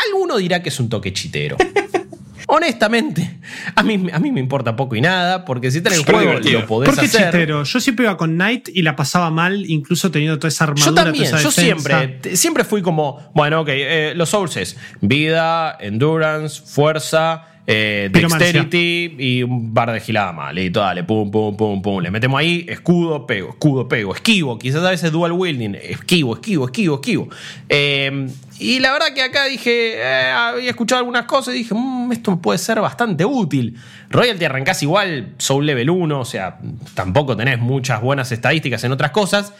alguno 0.07 0.37
dirá 0.37 0.61
que 0.61 0.69
es 0.69 0.79
un 0.79 0.89
toque 0.89 1.13
chitero. 1.13 1.57
Honestamente, 2.47 3.39
a 3.73 3.83
mí, 3.83 4.07
a 4.11 4.19
mí 4.19 4.31
me 4.31 4.39
importa 4.39 4.75
poco 4.75 4.95
y 4.95 5.01
nada, 5.01 5.45
porque 5.45 5.71
si 5.71 5.77
está 5.77 5.89
en 5.89 5.95
el 5.95 6.05
juego 6.05 6.19
divertido. 6.19 6.61
lo 6.61 6.67
podés 6.67 6.89
¿Por 6.89 6.99
qué 6.99 7.05
hacer. 7.05 7.21
chistero? 7.21 7.63
Yo 7.63 7.79
siempre 7.79 8.05
iba 8.05 8.17
con 8.17 8.33
Knight 8.33 8.69
y 8.73 8.81
la 8.81 8.95
pasaba 8.95 9.31
mal, 9.31 9.69
incluso 9.69 10.11
teniendo 10.11 10.37
toda 10.37 10.49
esa 10.49 10.65
armadura. 10.65 10.85
Yo 10.85 10.93
también, 10.93 11.25
toda 11.25 11.39
esa 11.39 11.43
yo 11.43 11.51
siempre, 11.51 12.35
siempre 12.35 12.63
fui 12.63 12.81
como, 12.81 13.31
bueno, 13.33 13.61
ok, 13.61 13.69
eh, 13.71 14.13
los 14.15 14.29
Souls 14.29 14.55
es 14.57 14.77
vida, 15.01 15.75
endurance, 15.79 16.61
fuerza, 16.63 17.47
eh, 17.65 18.09
dexterity 18.11 19.15
y 19.17 19.43
un 19.43 19.73
bar 19.73 19.91
de 19.91 19.99
gilada 19.99 20.33
mal. 20.33 20.57
Y 20.59 20.69
dale, 20.69 21.03
pum, 21.03 21.31
pum, 21.31 21.55
pum, 21.55 21.81
pum. 21.81 22.01
Le 22.01 22.11
metemos 22.11 22.39
ahí, 22.39 22.65
escudo, 22.67 23.25
pego, 23.25 23.49
escudo, 23.49 23.87
pego, 23.87 24.13
esquivo. 24.13 24.59
Quizás 24.59 24.83
a 24.83 24.89
veces 24.89 25.11
dual 25.11 25.31
wielding, 25.31 25.75
esquivo, 25.75 26.35
esquivo, 26.35 26.65
esquivo, 26.65 26.95
esquivo. 26.95 27.29
Eh, 27.69 28.27
y 28.59 28.79
la 28.79 28.91
verdad 28.93 29.13
que 29.13 29.21
acá 29.21 29.45
dije, 29.45 29.95
eh, 29.95 30.31
había 30.31 30.69
escuchado 30.69 30.99
algunas 30.99 31.25
cosas 31.25 31.55
y 31.55 31.59
dije, 31.59 31.73
"Mm, 31.73 32.11
esto 32.11 32.39
puede 32.41 32.59
ser 32.59 32.79
bastante 32.79 33.25
útil. 33.25 33.75
Royalty 34.09 34.45
arrancás 34.45 34.83
igual, 34.83 35.33
Soul 35.37 35.65
Level 35.65 35.89
1, 35.89 36.19
o 36.19 36.25
sea, 36.25 36.59
tampoco 36.93 37.35
tenés 37.35 37.59
muchas 37.59 38.01
buenas 38.01 38.31
estadísticas 38.31 38.83
en 38.83 38.91
otras 38.91 39.11
cosas. 39.11 39.53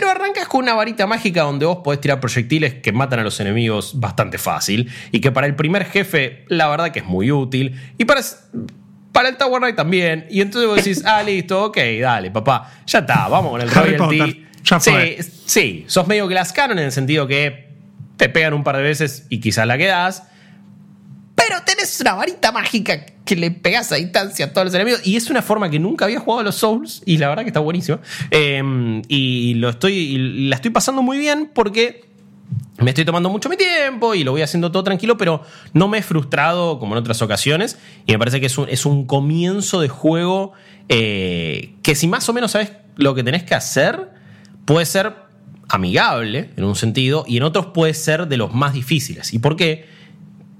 Pero 0.00 0.12
arrancas 0.12 0.48
con 0.48 0.62
una 0.62 0.72
varita 0.72 1.06
mágica 1.06 1.42
donde 1.42 1.66
vos 1.66 1.80
podés 1.84 2.00
tirar 2.00 2.20
proyectiles 2.20 2.72
que 2.72 2.90
matan 2.90 3.18
a 3.18 3.22
los 3.22 3.38
enemigos 3.38 4.00
bastante 4.00 4.38
fácil. 4.38 4.90
Y 5.12 5.20
que 5.20 5.30
para 5.30 5.46
el 5.46 5.54
primer 5.54 5.84
jefe, 5.84 6.46
la 6.48 6.68
verdad 6.68 6.90
que 6.90 7.00
es 7.00 7.04
muy 7.04 7.30
útil. 7.30 7.78
Y 7.98 8.06
para, 8.06 8.22
para 9.12 9.28
el 9.28 9.36
Tower 9.36 9.60
Knight 9.60 9.76
también. 9.76 10.26
Y 10.30 10.40
entonces 10.40 10.70
vos 10.70 10.78
decís, 10.78 11.04
ah, 11.04 11.22
listo, 11.22 11.66
ok, 11.66 11.76
dale, 12.00 12.30
papá. 12.30 12.72
Ya 12.86 13.00
está, 13.00 13.28
vamos 13.28 13.50
con 13.50 13.60
el 13.60 13.68
Harry 13.68 13.98
royalty. 13.98 14.18
Potter, 14.18 14.48
ya 14.64 14.80
sí, 14.80 15.16
sí, 15.44 15.84
sos 15.86 16.06
medio 16.06 16.26
Glass 16.28 16.54
Cannon 16.54 16.78
en 16.78 16.86
el 16.86 16.92
sentido 16.92 17.26
que 17.26 17.68
te 18.16 18.30
pegan 18.30 18.54
un 18.54 18.64
par 18.64 18.78
de 18.78 18.82
veces 18.82 19.26
y 19.28 19.38
quizás 19.38 19.66
la 19.66 19.76
quedás. 19.76 20.22
Pero 21.46 21.62
tenés 21.64 22.00
una 22.00 22.14
varita 22.14 22.52
mágica 22.52 23.06
que 23.24 23.36
le 23.36 23.50
pegás 23.50 23.92
a 23.92 23.96
distancia 23.96 24.46
a 24.46 24.52
todos 24.52 24.66
los 24.66 24.74
enemigos. 24.74 25.00
Y 25.06 25.16
es 25.16 25.30
una 25.30 25.42
forma 25.42 25.70
que 25.70 25.78
nunca 25.78 26.04
había 26.04 26.20
jugado 26.20 26.40
a 26.40 26.44
los 26.44 26.56
Souls. 26.56 27.02
Y 27.06 27.18
la 27.18 27.28
verdad 27.28 27.44
que 27.44 27.48
está 27.48 27.60
buenísimo. 27.60 27.98
Eh, 28.30 29.02
y 29.08 29.54
lo 29.54 29.70
estoy. 29.70 30.18
la 30.48 30.56
estoy 30.56 30.70
pasando 30.70 31.02
muy 31.02 31.18
bien 31.18 31.50
porque. 31.54 32.08
Me 32.78 32.90
estoy 32.90 33.04
tomando 33.04 33.28
mucho 33.28 33.50
mi 33.50 33.58
tiempo 33.58 34.14
y 34.14 34.24
lo 34.24 34.32
voy 34.32 34.40
haciendo 34.40 34.72
todo 34.72 34.82
tranquilo, 34.82 35.18
pero 35.18 35.42
no 35.74 35.86
me 35.86 35.98
he 35.98 36.02
frustrado 36.02 36.78
como 36.78 36.94
en 36.94 36.98
otras 36.98 37.20
ocasiones. 37.20 37.78
Y 38.06 38.12
me 38.12 38.18
parece 38.18 38.40
que 38.40 38.46
es 38.46 38.56
un, 38.56 38.70
es 38.70 38.86
un 38.86 39.06
comienzo 39.06 39.82
de 39.82 39.88
juego 39.88 40.54
eh, 40.88 41.74
que 41.82 41.94
si 41.94 42.08
más 42.08 42.26
o 42.30 42.32
menos 42.32 42.52
sabes 42.52 42.72
lo 42.96 43.14
que 43.14 43.22
tenés 43.22 43.42
que 43.42 43.54
hacer, 43.54 44.10
puede 44.64 44.86
ser 44.86 45.14
amigable 45.68 46.50
en 46.56 46.64
un 46.64 46.74
sentido 46.74 47.24
y 47.28 47.36
en 47.36 47.42
otros 47.42 47.66
puede 47.66 47.92
ser 47.92 48.28
de 48.28 48.38
los 48.38 48.54
más 48.54 48.72
difíciles. 48.72 49.34
¿Y 49.34 49.38
por 49.40 49.56
qué? 49.56 49.99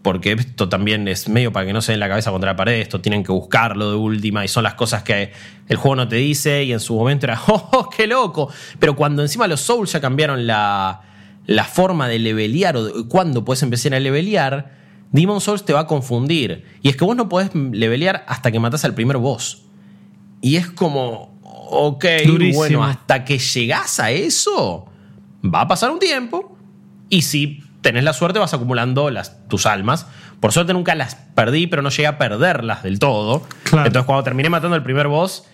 Porque 0.03 0.33
esto 0.33 0.69
también 0.69 1.07
es 1.09 1.29
medio 1.29 1.53
para 1.53 1.67
que 1.67 1.75
no 1.75 1.83
se 1.83 1.93
den 1.93 2.01
la 2.01 2.09
cabeza 2.09 2.31
contra 2.31 2.53
la 2.53 2.57
pared, 2.57 2.81
esto 2.81 3.01
tienen 3.03 3.23
que 3.23 3.33
buscarlo 3.33 3.91
de 3.91 3.97
última 3.97 4.45
y 4.45 4.49
son 4.49 4.65
las 4.65 4.75
cosas 4.75 5.03
que 5.03 5.33
el 5.69 5.77
juego 5.77 5.97
no 5.97 6.09
te 6.09 6.17
dice 6.17 6.65
y 6.65 6.73
en 6.73 6.81
su 6.81 6.95
momento 6.95 7.27
era, 7.27 7.39
¡oh, 7.49 7.91
qué 7.95 8.07
loco! 8.07 8.51
Pero 8.79 8.97
cuando 8.97 9.23
encima 9.23 9.47
los 9.47 9.61
Souls 9.61 9.93
ya 9.93 10.01
cambiaron 10.01 10.47
la, 10.47 11.03
la 11.47 11.65
forma 11.65 12.09
de 12.09 12.19
levelear 12.19 12.77
o 12.77 12.85
de 12.85 13.09
cuándo 13.09 13.45
puedes 13.45 13.63
empezar 13.63 13.95
a 13.95 14.01
levelear, 14.01 14.79
Demon 15.13 15.41
Souls 15.41 15.65
te 15.65 15.73
va 15.73 15.81
a 15.81 15.87
confundir. 15.87 16.65
Y 16.83 16.89
es 16.89 16.97
que 16.97 17.05
vos 17.05 17.17
no 17.17 17.29
podés 17.29 17.55
levelear 17.55 18.25
hasta 18.27 18.51
que 18.51 18.61
matás 18.61 18.85
al 18.85 18.95
primer 18.95 19.19
boss. 19.19 19.65
Y 20.41 20.57
es 20.57 20.71
como, 20.71 21.39
ok, 21.43 22.05
Durísimo. 22.27 22.59
bueno, 22.59 22.85
hasta 22.85 23.25
que 23.25 23.39
llegás 23.39 24.01
a 24.01 24.11
eso, 24.11 24.87
va 25.45 25.63
a 25.63 25.69
pasar 25.69 25.91
un 25.91 25.99
tiempo. 25.99 26.57
Y 27.09 27.23
si 27.23 27.63
tenés 27.82 28.05
la 28.05 28.12
suerte, 28.12 28.39
vas 28.39 28.52
acumulando 28.55 29.11
las, 29.11 29.47
tus 29.48 29.66
almas. 29.66 30.07
Por 30.40 30.52
suerte 30.52 30.73
nunca 30.73 30.94
las 30.94 31.15
perdí, 31.15 31.66
pero 31.66 31.82
no 31.82 31.90
llegué 31.90 32.07
a 32.07 32.19
perderlas 32.19 32.82
del 32.82 32.98
todo. 32.98 33.43
Claro. 33.65 33.86
Entonces, 33.86 34.07
cuando 34.07 34.23
terminé 34.24 34.48
matando 34.51 34.74
al 34.77 34.82
primer 34.82 35.09
boss, 35.09 35.44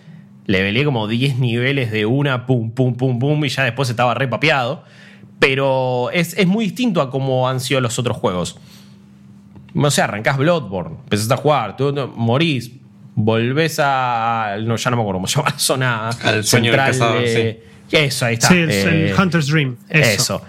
leveleé 0.45 0.85
como 0.85 1.07
10 1.07 1.39
niveles 1.39 1.91
de 1.91 2.05
una, 2.05 2.45
pum, 2.45 2.71
pum, 2.71 2.95
pum, 2.95 3.19
pum, 3.19 3.43
y 3.45 3.49
ya 3.49 3.63
después 3.63 3.89
estaba 3.89 4.13
repapeado. 4.13 4.83
Pero 5.39 6.09
es, 6.13 6.33
es 6.37 6.47
muy 6.47 6.65
distinto 6.65 7.01
a 7.01 7.11
cómo 7.11 7.47
han 7.47 7.59
sido 7.59 7.79
los 7.81 7.99
otros 7.99 8.17
juegos. 8.17 8.57
O 9.75 9.91
sea, 9.91 10.05
arrancás 10.05 10.37
Bloodborne, 10.37 10.95
empezás 11.03 11.29
a 11.31 11.37
jugar, 11.37 11.77
tú 11.77 11.91
no- 11.93 12.07
morís, 12.07 12.71
volvés 13.13 13.79
a. 13.83 14.55
No, 14.63 14.75
ya 14.75 14.89
no 14.89 14.97
me 14.97 15.03
acuerdo 15.03 15.17
cómo 15.19 15.27
se 15.27 15.35
llama 15.37 15.49
la 15.51 15.59
zona. 15.59 16.09
Al 16.23 16.43
sueño 16.43 16.71
del 16.71 16.79
cazador, 16.79 17.19
de- 17.21 17.63
Eso, 17.91 18.25
ahí 18.25 18.33
está. 18.35 18.47
Sí, 18.47 18.55
el, 18.55 18.71
eh, 18.71 19.11
el 19.11 19.19
Hunter's 19.19 19.47
Dream. 19.47 19.77
Eso. 19.89 20.09
eso. 20.39 20.41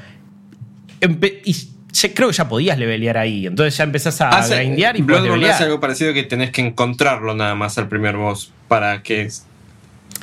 Y 1.01 1.53
ya- 1.93 2.15
creo 2.15 2.29
que 2.29 2.35
ya 2.35 2.49
podías 2.49 2.79
levelear 2.79 3.19
ahí. 3.19 3.47
Entonces 3.47 3.77
ya 3.77 3.85
empezás 3.85 4.21
a 4.21 4.29
Hace- 4.31 4.57
grindear 4.57 4.97
y 4.97 5.03
Bloodborne 5.03 5.29
levelear. 5.31 5.55
hace 5.55 5.65
algo 5.65 5.81
parecido 5.81 6.13
que 6.13 6.23
tenés 6.25 6.51
que 6.51 6.61
encontrarlo 6.61 7.35
nada 7.35 7.55
más 7.55 7.79
al 7.79 7.89
primer 7.89 8.17
boss 8.17 8.53
para 8.69 9.03
que 9.03 9.29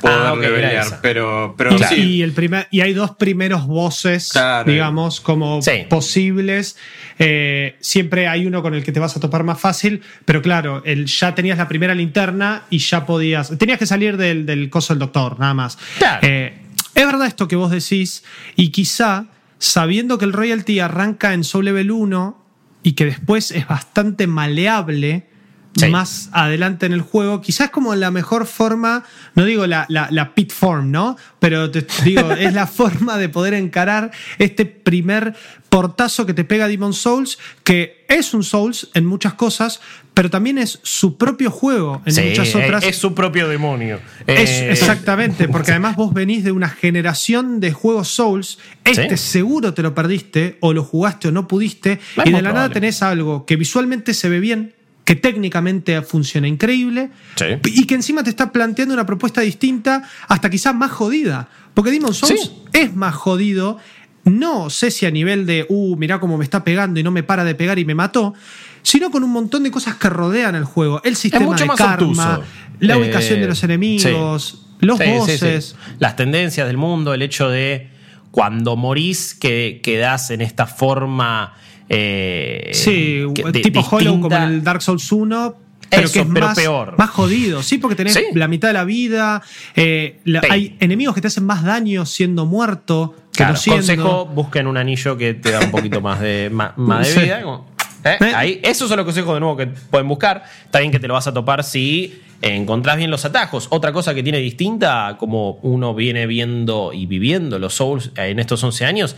poder 0.00 0.16
Ah, 0.18 0.32
ok, 0.34 0.38
era 0.42 0.48
levelear. 0.50 0.98
Pero, 1.00 1.54
pero 1.56 1.74
Y, 1.74 1.78
sí. 1.84 1.94
y 1.94 2.22
el 2.22 2.32
primer, 2.32 2.68
y 2.70 2.82
hay 2.82 2.92
dos 2.92 3.12
primeros 3.12 3.66
voces, 3.66 4.30
Claro. 4.30 4.70
digamos, 4.70 5.20
como 5.22 5.62
Sí. 5.62 5.86
posibles. 5.88 6.76
Eh, 7.18 7.76
siempre 7.80 8.28
hay 8.28 8.44
uno 8.46 8.60
con 8.62 8.74
el 8.74 8.84
que 8.84 8.92
te 8.92 9.00
vas 9.00 9.16
a 9.16 9.20
topar 9.20 9.42
más 9.42 9.58
fácil, 9.58 10.02
pero 10.26 10.42
claro, 10.42 10.82
el, 10.84 11.06
ya 11.06 11.34
tenías 11.34 11.56
la 11.56 11.66
primera 11.66 11.94
linterna 11.94 12.64
y 12.68 12.78
ya 12.78 13.06
podías. 13.06 13.56
Tenías 13.58 13.78
que 13.78 13.86
salir 13.86 14.18
del, 14.18 14.44
del 14.44 14.68
coso 14.68 14.92
del 14.92 14.98
doctor, 14.98 15.40
nada 15.40 15.54
más. 15.54 15.78
Claro. 15.98 16.20
Eh, 16.28 16.52
es 16.94 17.06
verdad 17.06 17.26
esto 17.26 17.48
que 17.48 17.56
vos 17.56 17.70
decís, 17.70 18.22
y 18.54 18.68
quizá 18.70 19.24
sabiendo 19.58 20.18
que 20.18 20.24
el 20.24 20.32
royalty 20.32 20.80
arranca 20.80 21.34
en 21.34 21.44
Soul 21.44 21.66
Level 21.66 21.90
1 21.90 22.44
y 22.82 22.92
que 22.92 23.04
después 23.04 23.50
es 23.50 23.66
bastante 23.66 24.26
maleable. 24.26 25.28
Sí. 25.76 25.88
Más 25.90 26.30
adelante 26.32 26.86
en 26.86 26.92
el 26.92 27.02
juego, 27.02 27.40
quizás 27.42 27.70
como 27.70 27.94
la 27.94 28.10
mejor 28.10 28.46
forma, 28.46 29.04
no 29.34 29.44
digo 29.44 29.66
la, 29.66 29.84
la, 29.90 30.08
la 30.10 30.34
pit 30.34 30.50
form, 30.52 30.90
¿no? 30.90 31.16
Pero 31.38 31.70
te 31.70 31.86
digo, 32.02 32.32
es 32.32 32.54
la 32.54 32.66
forma 32.66 33.18
de 33.18 33.28
poder 33.28 33.52
encarar 33.54 34.10
este 34.38 34.64
primer 34.64 35.34
portazo 35.68 36.24
que 36.24 36.32
te 36.32 36.44
pega 36.44 36.68
Demon 36.68 36.94
Souls, 36.94 37.38
que 37.62 38.04
es 38.08 38.32
un 38.32 38.42
Souls 38.42 38.88
en 38.94 39.04
muchas 39.04 39.34
cosas, 39.34 39.80
pero 40.14 40.30
también 40.30 40.56
es 40.56 40.78
su 40.82 41.18
propio 41.18 41.50
juego 41.50 42.00
en 42.06 42.14
Sí, 42.14 42.22
muchas 42.30 42.54
otras. 42.54 42.82
Es 42.84 42.96
su 42.96 43.14
propio 43.14 43.46
demonio. 43.48 44.00
Es- 44.26 44.48
Eh, 44.50 44.70
exactamente, 44.70 45.48
porque 45.50 45.72
además 45.72 45.96
vos 45.96 46.14
venís 46.14 46.42
de 46.44 46.52
una 46.52 46.70
generación 46.70 47.60
de 47.60 47.72
juegos 47.72 48.08
Souls. 48.08 48.58
Este 48.84 49.16
Sí. 49.18 49.30
seguro 49.32 49.74
te 49.74 49.82
lo 49.82 49.94
perdiste, 49.94 50.56
o 50.60 50.72
lo 50.72 50.82
jugaste 50.84 51.28
o 51.28 51.32
no 51.32 51.46
pudiste, 51.46 52.00
y 52.24 52.30
de 52.30 52.40
la 52.42 52.52
nada 52.52 52.70
tenés 52.70 53.02
algo 53.02 53.44
que 53.44 53.56
visualmente 53.56 54.14
se 54.14 54.30
ve 54.30 54.40
bien, 54.40 54.72
que 55.06 55.14
técnicamente 55.14 56.02
funciona 56.02 56.48
increíble, 56.48 57.10
Sí. 57.36 57.44
y 57.64 57.86
que 57.86 57.94
encima 57.94 58.22
te 58.24 58.30
está 58.30 58.50
planteando 58.52 58.92
una 58.92 59.06
propuesta 59.06 59.40
distinta, 59.40 60.02
hasta 60.28 60.50
quizás 60.50 60.74
más 60.74 60.90
jodida. 60.90 61.48
Porque 61.74 61.90
Demon 61.92 62.12
Souls 62.12 62.40
Sí. 62.42 62.50
es 62.72 62.94
más 62.94 63.14
jodido, 63.14 63.78
no 64.24 64.68
sé 64.68 64.90
si 64.90 65.06
a 65.06 65.10
nivel 65.12 65.46
de, 65.46 65.64
uh, 65.68 65.96
mirá 65.96 66.18
cómo 66.18 66.36
me 66.36 66.42
está 66.44 66.64
pegando 66.64 66.98
y 66.98 67.04
no 67.04 67.12
me 67.12 67.22
para 67.22 67.44
de 67.44 67.54
pegar 67.54 67.78
y 67.78 67.84
me 67.84 67.94
mató, 67.94 68.34
sino 68.82 69.10
con 69.12 69.22
un 69.22 69.30
montón 69.30 69.62
de 69.62 69.70
cosas 69.70 69.94
que 69.94 70.08
rodean 70.10 70.56
el 70.56 70.64
juego. 70.64 71.00
El 71.04 71.14
sistema 71.16 71.54
de 71.54 71.66
karma, 71.68 71.94
obtuso. 71.94 72.44
la 72.80 72.94
Eh, 72.96 72.98
ubicación 72.98 73.40
de 73.40 73.46
los 73.46 73.62
enemigos, 73.62 74.66
los 74.80 74.98
Sí, 74.98 75.38
sí. 75.38 75.74
Las 76.00 76.16
tendencias 76.16 76.66
del 76.66 76.76
mundo, 76.78 77.14
el 77.14 77.22
hecho 77.22 77.48
de 77.48 77.90
cuando 78.32 78.74
morís 78.76 79.34
que 79.34 79.80
quedás 79.84 80.30
en 80.32 80.40
esta 80.40 80.66
forma. 80.66 81.54
Eh, 81.88 82.70
Sí, 82.72 83.22
de- 83.52 83.60
tipo 83.60 83.80
Hollow 83.80 84.20
como 84.20 84.36
el 84.36 84.62
Dark 84.62 84.82
Souls 84.82 85.10
1. 85.12 85.56
Pero 85.88 86.02
Eso, 86.02 86.12
que 86.14 86.18
es 86.20 86.26
pero 86.34 86.46
más, 86.46 86.56
peor. 86.58 86.94
más 86.98 87.10
jodido, 87.10 87.62
sí, 87.62 87.78
porque 87.78 87.94
tenés 87.94 88.14
Sí. 88.14 88.24
la 88.34 88.48
mitad 88.48 88.68
de 88.68 88.74
la 88.74 88.82
vida. 88.84 89.40
eh, 89.76 90.18
la- 90.24 90.40
Sí. 90.40 90.46
hay 90.50 90.76
enemigos 90.80 91.14
que 91.14 91.20
te 91.20 91.28
hacen 91.28 91.44
más 91.44 91.62
daño 91.62 92.04
siendo 92.06 92.44
muerto 92.44 93.14
que 93.30 93.36
Claro, 93.38 93.52
no 93.52 93.58
siendo. 93.58 93.76
consejo, 93.82 94.26
busquen 94.26 94.66
un 94.66 94.76
anillo 94.78 95.16
que 95.16 95.34
te 95.34 95.52
da 95.52 95.60
un 95.60 95.70
poquito 95.70 96.00
más 96.00 96.18
de, 96.20 96.50
más, 96.52 96.72
más 96.76 97.06
de 97.06 97.14
Sí. 97.14 97.20
vida. 97.20 97.40
como, 97.40 97.68
¿eh? 98.04 98.16
Eh. 98.20 98.32
Ahí, 98.34 98.60
esos 98.64 98.88
son 98.88 98.96
los 98.96 99.04
consejos 99.06 99.32
de 99.34 99.40
nuevo 99.40 99.56
que 99.56 99.66
pueden 99.68 100.08
buscar. 100.08 100.42
Está 100.64 100.80
bien 100.80 100.90
que 100.90 100.98
te 100.98 101.06
lo 101.06 101.14
vas 101.14 101.28
a 101.28 101.32
topar 101.32 101.62
si 101.62 102.20
encontrás 102.42 102.96
bien 102.96 103.10
los 103.10 103.24
atajos. 103.24 103.68
Otra 103.70 103.92
cosa 103.92 104.14
que 104.14 104.22
tiene 104.22 104.38
distinta, 104.38 105.16
como 105.18 105.52
uno 105.62 105.94
viene 105.94 106.26
viendo 106.26 106.92
y 106.92 107.06
viviendo 107.06 107.58
los 107.58 107.74
Souls 107.74 108.10
en 108.16 108.38
estos 108.38 108.62
11 108.62 108.84
años, 108.84 109.16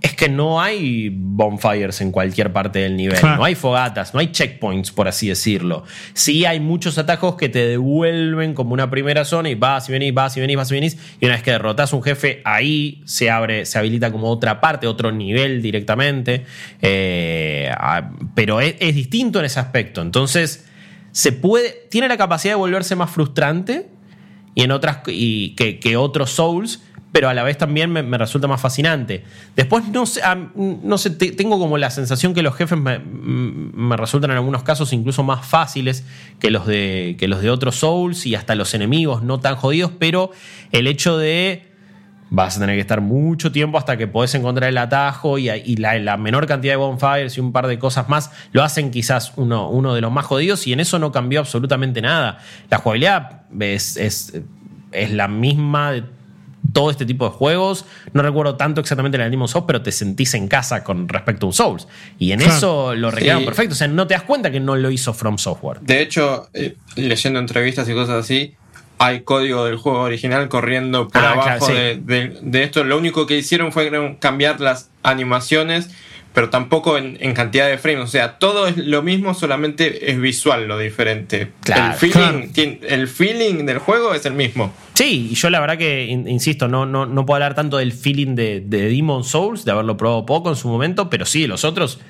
es 0.00 0.14
que 0.14 0.28
no 0.28 0.60
hay 0.60 1.10
bonfires 1.12 2.00
en 2.00 2.12
cualquier 2.12 2.52
parte 2.52 2.78
del 2.80 2.96
nivel. 2.96 3.18
No 3.22 3.42
hay 3.42 3.54
fogatas, 3.54 4.14
no 4.14 4.20
hay 4.20 4.30
checkpoints, 4.30 4.92
por 4.92 5.08
así 5.08 5.28
decirlo. 5.28 5.84
Sí 6.12 6.44
hay 6.44 6.60
muchos 6.60 6.98
atajos 6.98 7.34
que 7.34 7.48
te 7.48 7.66
devuelven 7.66 8.54
como 8.54 8.74
una 8.74 8.90
primera 8.90 9.24
zona 9.24 9.48
y 9.50 9.56
vas 9.56 9.88
y 9.88 9.92
venís, 9.92 10.14
vas 10.14 10.36
y 10.36 10.40
venís, 10.40 10.56
vas 10.56 10.70
y 10.70 10.74
venís. 10.74 10.98
Y 11.20 11.24
una 11.26 11.34
vez 11.34 11.42
que 11.42 11.50
derrotas 11.50 11.92
un 11.92 12.02
jefe, 12.02 12.42
ahí 12.44 13.02
se 13.06 13.30
abre, 13.30 13.66
se 13.66 13.78
habilita 13.78 14.12
como 14.12 14.28
otra 14.28 14.60
parte, 14.60 14.86
otro 14.86 15.10
nivel 15.10 15.62
directamente. 15.62 16.44
Eh, 16.80 17.68
ah, 17.76 18.10
pero 18.36 18.60
es, 18.60 18.76
es 18.78 18.94
distinto 18.94 19.40
en 19.40 19.46
ese 19.46 19.58
aspecto. 19.58 20.00
Entonces, 20.00 20.67
se 21.12 21.32
puede. 21.32 21.86
Tiene 21.90 22.08
la 22.08 22.16
capacidad 22.16 22.52
de 22.52 22.58
volverse 22.58 22.96
más 22.96 23.10
frustrante 23.10 23.88
y 24.54 24.62
en 24.62 24.70
otras 24.72 24.98
y 25.06 25.50
que, 25.56 25.78
que 25.78 25.96
otros 25.96 26.30
Souls, 26.30 26.82
pero 27.10 27.28
a 27.28 27.34
la 27.34 27.42
vez 27.42 27.56
también 27.56 27.90
me, 27.90 28.02
me 28.02 28.18
resulta 28.18 28.48
más 28.48 28.60
fascinante. 28.60 29.24
Después 29.56 29.88
no 29.88 30.04
sé, 30.04 30.20
no 30.54 30.98
sé, 30.98 31.10
te- 31.10 31.32
tengo 31.32 31.58
como 31.58 31.78
la 31.78 31.90
sensación 31.90 32.34
que 32.34 32.42
los 32.42 32.54
jefes 32.54 32.78
me, 32.78 32.98
me 32.98 33.96
resultan 33.96 34.30
en 34.32 34.36
algunos 34.36 34.62
casos 34.62 34.92
incluso 34.92 35.22
más 35.22 35.46
fáciles 35.46 36.04
que 36.38 36.50
los 36.50 36.66
de 36.66 37.16
que 37.18 37.26
los 37.28 37.40
de 37.40 37.50
otros 37.50 37.76
Souls 37.76 38.26
y 38.26 38.34
hasta 38.34 38.54
los 38.54 38.74
enemigos 38.74 39.22
no 39.22 39.40
tan 39.40 39.56
jodidos, 39.56 39.90
pero 39.98 40.32
el 40.70 40.86
hecho 40.86 41.16
de 41.16 41.66
vas 42.30 42.56
a 42.56 42.60
tener 42.60 42.76
que 42.76 42.80
estar 42.80 43.00
mucho 43.00 43.50
tiempo 43.52 43.78
hasta 43.78 43.96
que 43.96 44.06
podés 44.06 44.34
encontrar 44.34 44.68
el 44.68 44.78
atajo 44.78 45.38
y, 45.38 45.48
y 45.50 45.76
la, 45.76 45.98
la 45.98 46.16
menor 46.16 46.46
cantidad 46.46 46.72
de 46.74 46.76
bonfires 46.76 47.36
y 47.36 47.40
un 47.40 47.52
par 47.52 47.66
de 47.66 47.78
cosas 47.78 48.08
más 48.08 48.30
lo 48.52 48.62
hacen 48.62 48.90
quizás 48.90 49.32
uno, 49.36 49.68
uno 49.70 49.94
de 49.94 50.00
los 50.00 50.12
más 50.12 50.26
jodidos 50.26 50.66
y 50.66 50.72
en 50.72 50.80
eso 50.80 50.98
no 50.98 51.10
cambió 51.12 51.40
absolutamente 51.40 52.02
nada. 52.02 52.38
La 52.70 52.78
jugabilidad 52.78 53.42
es, 53.60 53.96
es, 53.96 54.34
es 54.92 55.10
la 55.12 55.28
misma 55.28 55.92
de 55.92 56.04
todo 56.72 56.90
este 56.90 57.06
tipo 57.06 57.24
de 57.24 57.30
juegos. 57.30 57.86
No 58.12 58.20
recuerdo 58.20 58.56
tanto 58.56 58.80
exactamente 58.82 59.16
la 59.16 59.24
de 59.24 59.30
Demon's 59.30 59.52
Souls, 59.52 59.64
pero 59.66 59.80
te 59.80 59.90
sentís 59.90 60.34
en 60.34 60.48
casa 60.48 60.84
con 60.84 61.08
respecto 61.08 61.46
a 61.46 61.48
un 61.48 61.52
Souls. 61.54 61.88
Y 62.18 62.32
en 62.32 62.42
eso 62.42 62.94
lo 62.94 63.10
recrearon 63.10 63.42
Sí. 63.42 63.46
perfecto. 63.46 63.72
O 63.72 63.76
sea, 63.76 63.88
no 63.88 64.06
te 64.06 64.12
das 64.14 64.24
cuenta 64.24 64.50
que 64.50 64.60
no 64.60 64.76
lo 64.76 64.90
hizo 64.90 65.14
From 65.14 65.38
Software. 65.38 65.80
De 65.80 66.02
hecho, 66.02 66.50
eh, 66.52 66.76
leyendo 66.96 67.38
entrevistas 67.38 67.88
y 67.88 67.94
cosas 67.94 68.16
así, 68.24 68.54
hay 68.98 69.20
código 69.20 69.64
del 69.64 69.76
juego 69.76 70.00
original 70.00 70.48
corriendo 70.48 71.08
por 71.08 71.22
Ah, 71.24 71.32
abajo 71.32 71.42
claro, 71.44 71.66
sí. 71.66 71.72
de, 71.72 71.96
de- 71.96 72.38
de 72.42 72.62
esto. 72.64 72.84
Lo 72.84 72.98
único 72.98 73.26
que 73.26 73.36
hicieron 73.36 73.72
fue 73.72 73.90
cambiar 74.20 74.60
las 74.60 74.90
animaciones, 75.02 75.90
pero 76.34 76.50
tampoco 76.50 76.98
en, 76.98 77.16
en 77.20 77.32
cantidad 77.34 77.68
de 77.68 77.78
frames. 77.78 78.04
O 78.04 78.06
sea, 78.06 78.38
todo 78.38 78.66
es 78.68 78.76
lo 78.76 79.02
mismo, 79.02 79.34
solamente 79.34 80.10
es 80.10 80.20
visual 80.20 80.68
lo 80.68 80.78
diferente. 80.78 81.50
Claro, 81.62 81.92
el, 81.92 81.98
feeling, 81.98 82.48
claro. 82.52 82.78
el 82.88 83.08
feeling 83.08 83.66
del 83.66 83.78
juego 83.78 84.14
es 84.14 84.24
el 84.26 84.34
mismo. 84.34 84.72
Sí, 84.94 85.28
y 85.32 85.34
yo 85.34 85.50
la 85.50 85.60
verdad 85.60 85.78
que, 85.78 86.04
in- 86.06 86.28
insisto, 86.28 86.68
no, 86.68 86.84
no, 86.86 87.06
no 87.06 87.24
puedo 87.26 87.36
hablar 87.36 87.54
tanto 87.54 87.78
del 87.78 87.92
feeling 87.92 88.34
de, 88.34 88.60
de 88.60 88.88
Demon 88.88 89.24
Souls, 89.24 89.64
de 89.64 89.72
haberlo 89.72 89.96
probado 89.96 90.26
poco 90.26 90.48
en 90.50 90.56
su 90.56 90.68
momento, 90.68 91.08
pero 91.10 91.24
sí, 91.24 91.46
los 91.46 91.64
otros. 91.64 92.00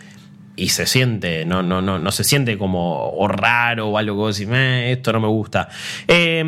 Y 0.56 0.70
se 0.70 0.86
siente, 0.86 1.44
no, 1.44 1.62
no, 1.62 1.80
no, 1.80 2.00
no 2.00 2.10
se 2.10 2.24
siente 2.24 2.58
como 2.58 3.10
o 3.12 3.28
raro 3.28 3.90
o 3.90 3.96
algo 3.96 4.14
que 4.14 4.18
vos 4.18 4.36
decís, 4.36 4.52
"Eh, 4.52 4.90
esto 4.90 5.12
no 5.12 5.20
me 5.20 5.28
gusta. 5.28 5.68
Eh, 6.08 6.42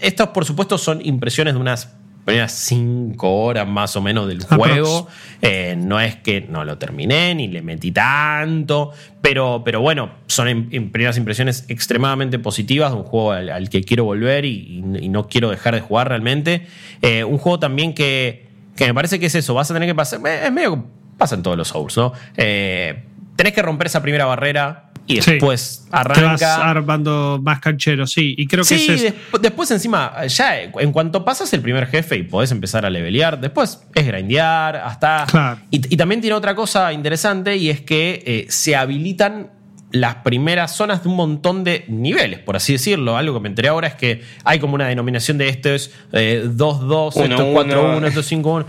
estos, 0.00 0.28
por 0.28 0.44
supuesto, 0.44 0.78
son 0.78 1.04
impresiones 1.04 1.54
de 1.54 1.60
unas 1.60 1.94
primeras 2.24 2.52
cinco 2.52 3.42
horas 3.42 3.66
más 3.66 3.96
o 3.96 4.00
menos 4.00 4.28
del 4.28 4.44
juego. 4.44 5.08
Eh, 5.40 5.74
no 5.76 5.98
es 6.00 6.14
que 6.14 6.40
no 6.42 6.64
lo 6.64 6.78
terminé 6.78 7.34
ni 7.34 7.48
le 7.48 7.62
metí 7.62 7.90
tanto, 7.90 8.92
pero, 9.20 9.62
pero 9.64 9.80
bueno, 9.80 10.10
son 10.28 10.46
im- 10.46 10.70
im- 10.70 10.92
primeras 10.92 11.16
impresiones 11.16 11.64
extremadamente 11.66 12.38
positivas 12.38 12.92
de 12.92 12.98
un 12.98 13.02
juego 13.02 13.32
al, 13.32 13.48
al 13.50 13.68
que 13.68 13.82
quiero 13.82 14.04
volver 14.04 14.44
y, 14.44 14.82
no 14.82 15.26
quiero 15.26 15.50
dejar 15.50 15.74
de 15.74 15.80
jugar 15.80 16.10
realmente. 16.10 16.66
Eh, 17.02 17.24
un 17.24 17.38
juego 17.38 17.58
también 17.58 17.92
que, 17.92 18.46
que 18.76 18.86
me 18.86 18.94
parece 18.94 19.18
que 19.18 19.26
es 19.26 19.34
eso, 19.34 19.54
vas 19.54 19.68
a 19.72 19.74
tener 19.74 19.88
que 19.88 19.94
pasar, 19.96 20.20
eh, 20.24 20.42
es 20.46 20.52
medio 20.52 20.76
que 20.76 20.82
pasa 21.18 21.34
en 21.34 21.42
todos 21.42 21.56
los 21.56 21.66
Souls, 21.68 21.96
¿no? 21.96 22.12
Eh, 22.36 23.02
tenés 23.34 23.52
que 23.52 23.62
romper 23.62 23.88
esa 23.88 24.00
primera 24.00 24.26
barrera 24.26 24.91
y 25.06 25.20
Sí. 25.20 25.32
después 25.32 25.84
Te 25.84 25.90
vas 25.96 26.06
arranca. 26.06 26.70
armando 26.70 27.40
más 27.42 27.60
canchero, 27.60 28.06
sí. 28.06 28.34
Y 28.38 28.46
creo 28.46 28.62
que 28.64 28.78
Sí, 28.78 28.86
ese 28.90 29.08
es. 29.08 29.14
desp- 29.14 29.40
después 29.40 29.70
encima, 29.70 30.26
ya 30.26 30.60
en 30.62 30.92
cuanto 30.92 31.24
pasas 31.24 31.52
el 31.52 31.60
primer 31.60 31.86
jefe 31.88 32.16
y 32.16 32.22
podés 32.22 32.50
empezar 32.52 32.86
a 32.86 32.90
levelear, 32.90 33.40
después 33.40 33.80
es 33.94 34.06
grindear, 34.06 34.76
hasta... 34.76 35.26
Claro. 35.28 35.60
Y, 35.70 35.94
y 35.94 35.96
también 35.96 36.20
tiene 36.20 36.34
otra 36.36 36.54
cosa 36.54 36.92
interesante 36.92 37.56
y 37.56 37.68
es 37.70 37.80
que 37.80 38.22
eh, 38.26 38.46
se 38.48 38.76
habilitan 38.76 39.50
las 39.90 40.14
primeras 40.16 40.74
zonas 40.74 41.02
de 41.02 41.10
un 41.10 41.16
montón 41.16 41.64
de 41.64 41.84
niveles, 41.88 42.38
por 42.38 42.56
así 42.56 42.72
decirlo. 42.72 43.16
Algo 43.18 43.34
que 43.34 43.40
me 43.40 43.48
enteré 43.50 43.68
ahora 43.68 43.88
es 43.88 43.94
que 43.94 44.22
hay 44.44 44.58
como 44.58 44.74
una 44.74 44.86
denominación 44.86 45.36
de 45.36 45.48
esto 45.50 45.68
es 45.68 45.92
eh, 46.12 46.44
2-2, 46.46 47.08
esto 47.08 47.20
Uno, 47.20 47.34
es 47.60 47.66
4-1, 47.76 47.96
uno. 47.98 48.06
esto 48.06 48.20
es 48.20 48.32
5-1. 48.32 48.44
Algo 48.44 48.66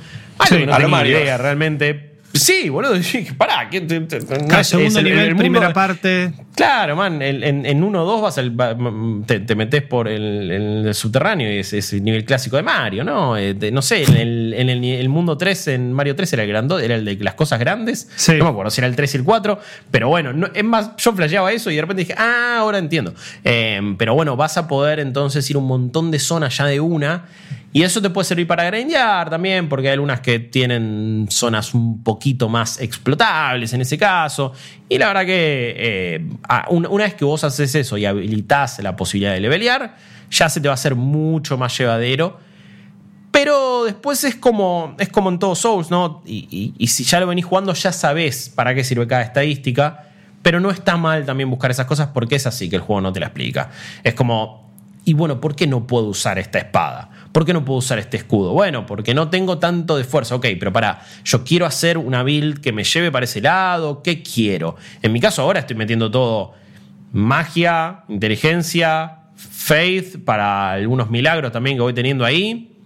Sí, 0.50 0.58
que 0.58 0.66
no 0.66 0.76
tenía 0.78 1.08
idea 1.08 1.38
realmente. 1.38 2.13
Sí, 2.36 2.68
boludo, 2.70 2.96
pará, 3.38 3.70
que 3.70 3.80
no 3.82 4.60
es- 4.60 4.68
segundo 4.68 4.90
es 4.90 4.96
el- 4.96 5.04
nivel, 5.04 5.20
el 5.20 5.26
mundo- 5.36 5.38
primera 5.44 5.72
parte. 5.72 6.34
Claro, 6.56 6.96
man, 6.96 7.22
el- 7.22 7.44
en, 7.44 7.64
en 7.66 7.84
1-2 7.84 8.22
vas 8.22 8.38
al, 8.40 9.24
te, 9.28 9.40
te 9.42 9.56
metes 9.56 9.84
por 9.84 10.08
el, 10.08 10.50
el 10.86 10.94
subterráneo 10.96 11.52
y 11.54 11.60
es, 11.60 11.74
es 11.74 11.94
el 11.94 12.04
nivel 12.04 12.26
clásico 12.26 12.56
de 12.58 12.64
Mario, 12.64 13.04
¿no? 13.04 13.38
Eh, 13.38 13.54
de- 13.54 13.72
no 13.72 13.84
sé, 13.84 14.04
en, 14.04 14.16
el, 14.18 14.54
en 14.58 14.70
el, 14.70 14.84
el 14.84 15.10
mundo 15.10 15.38
3, 15.38 15.68
en 15.70 15.94
Mario 15.94 16.16
3 16.16 16.34
era 16.34 16.42
el 16.44 16.50
grando, 16.50 16.80
era 16.80 16.96
el 16.96 17.06
de 17.06 17.16
las 17.18 17.36
cosas 17.36 17.60
grandes. 17.60 18.10
Sí. 18.16 18.34
No 18.34 18.46
me 18.46 18.50
acuerdo 18.50 18.72
si 18.72 18.82
era 18.82 18.88
el 18.88 18.96
3 18.96 19.14
y 19.14 19.18
el 19.18 19.24
4, 19.24 19.60
pero 19.92 20.10
bueno, 20.10 20.34
no- 20.34 20.50
es 20.56 20.64
más, 20.64 20.96
yo 20.98 21.14
flasheaba 21.14 21.52
eso 21.52 21.70
y 21.70 21.76
de 21.76 21.82
repente 21.82 22.02
dije, 22.02 22.16
ah, 22.18 22.58
ahora 22.60 22.80
entiendo. 22.80 23.14
Eh, 23.44 23.80
pero 24.00 24.16
bueno, 24.16 24.36
vas 24.36 24.58
a 24.58 24.68
poder 24.68 25.00
entonces 25.00 25.48
ir 25.52 25.58
un 25.58 25.68
montón 25.68 26.10
de 26.10 26.18
zonas 26.18 26.58
ya 26.58 26.66
de 26.66 26.80
una. 26.80 27.26
Y 27.76 27.82
eso 27.82 28.02
te 28.04 28.12
puede 28.12 28.26
servir 28.26 28.46
para 28.46 28.64
grindear 28.66 29.32
también, 29.32 29.68
porque 29.68 29.88
hay 29.88 29.94
algunas 29.94 30.20
que 30.22 30.38
tienen 30.40 31.26
zonas 31.30 31.74
un 31.74 32.04
poquito 32.04 32.48
más 32.48 32.80
explotables 32.80 33.74
en 33.74 33.82
ese 33.82 33.98
caso. 33.98 34.54
Y 34.88 35.00
la 35.00 35.08
verdad 35.08 35.26
que 35.26 35.74
eh, 35.76 36.30
una, 36.70 36.88
una 36.90 37.04
vez 37.06 37.16
que 37.16 37.26
vos 37.26 37.44
haces 37.44 37.74
eso 37.74 37.98
y 37.98 38.06
habilitas 38.06 38.78
la 38.80 38.96
posibilidad 38.96 39.34
de 39.34 39.40
levelear, 39.40 39.96
ya 40.30 40.50
se 40.50 40.62
te 40.62 40.68
va 40.68 40.74
a 40.74 40.76
hacer 40.76 40.94
mucho 40.94 41.58
más 41.58 41.76
llevadero. 41.76 42.38
Pero 43.32 43.86
después 43.86 44.24
es 44.24 44.36
como, 44.36 44.96
es 45.00 45.10
como 45.10 45.30
en 45.30 45.40
todos 45.40 45.58
Souls, 45.60 45.90
¿no? 45.90 46.22
Y, 46.26 46.48
y- 46.52 46.74
y 46.78 46.88
si 46.88 47.04
ya 47.04 47.20
lo 47.20 47.26
venís 47.26 47.46
jugando, 47.46 47.74
ya 47.74 47.92
sabés 47.92 48.50
para 48.50 48.76
qué 48.76 48.84
sirve 48.84 49.08
cada 49.08 49.24
estadística. 49.24 50.10
Pero 50.44 50.60
no 50.60 50.70
está 50.70 50.98
mal 50.98 51.26
también 51.26 51.50
buscar 51.50 51.72
esas 51.72 51.88
cosas 51.88 52.10
porque 52.14 52.36
es 52.36 52.46
así 52.46 52.70
que 52.70 52.76
el 52.76 52.82
juego 52.84 53.02
no 53.02 53.12
te 53.12 53.20
la 53.20 53.28
explica. 53.28 53.72
Es 54.04 54.14
como, 54.14 54.70
y 55.06 55.14
bueno, 55.14 55.40
¿por 55.42 55.56
qué 55.56 55.66
no 55.66 55.88
puedo 55.88 56.06
usar 56.08 56.38
esta 56.38 56.60
espada? 56.60 57.10
¿Por 57.34 57.46
qué 57.46 57.52
no 57.52 57.66
puedo 57.66 57.80
usar 57.80 57.98
este 57.98 58.16
escudo? 58.16 58.54
Bueno, 58.54 58.86
porque 58.86 59.16
no 59.16 59.30
tengo 59.30 59.58
tanto 59.58 59.98
de 59.98 60.04
fuerza. 60.04 60.36
Ok, 60.36 60.46
pero 60.60 60.72
para, 60.72 61.02
yo 61.26 61.44
quiero 61.44 61.66
hacer 61.66 61.98
una 61.98 62.22
build 62.22 62.62
que 62.62 62.72
me 62.72 62.84
lleve 62.84 63.12
para 63.12 63.26
ese 63.26 63.42
lado. 63.42 64.04
¿Qué 64.04 64.22
quiero? 64.22 64.76
En 65.02 65.12
mi 65.12 65.20
caso 65.20 65.42
ahora 65.42 65.60
estoy 65.60 65.76
metiendo 65.76 66.12
todo 66.12 66.54
magia, 67.12 68.04
inteligencia, 68.08 69.24
faith 69.36 70.24
para 70.24 70.74
algunos 70.74 71.10
milagros 71.10 71.52
también 71.52 71.76
que 71.76 71.82
voy 71.82 71.94
teniendo 71.94 72.24
ahí 72.24 72.78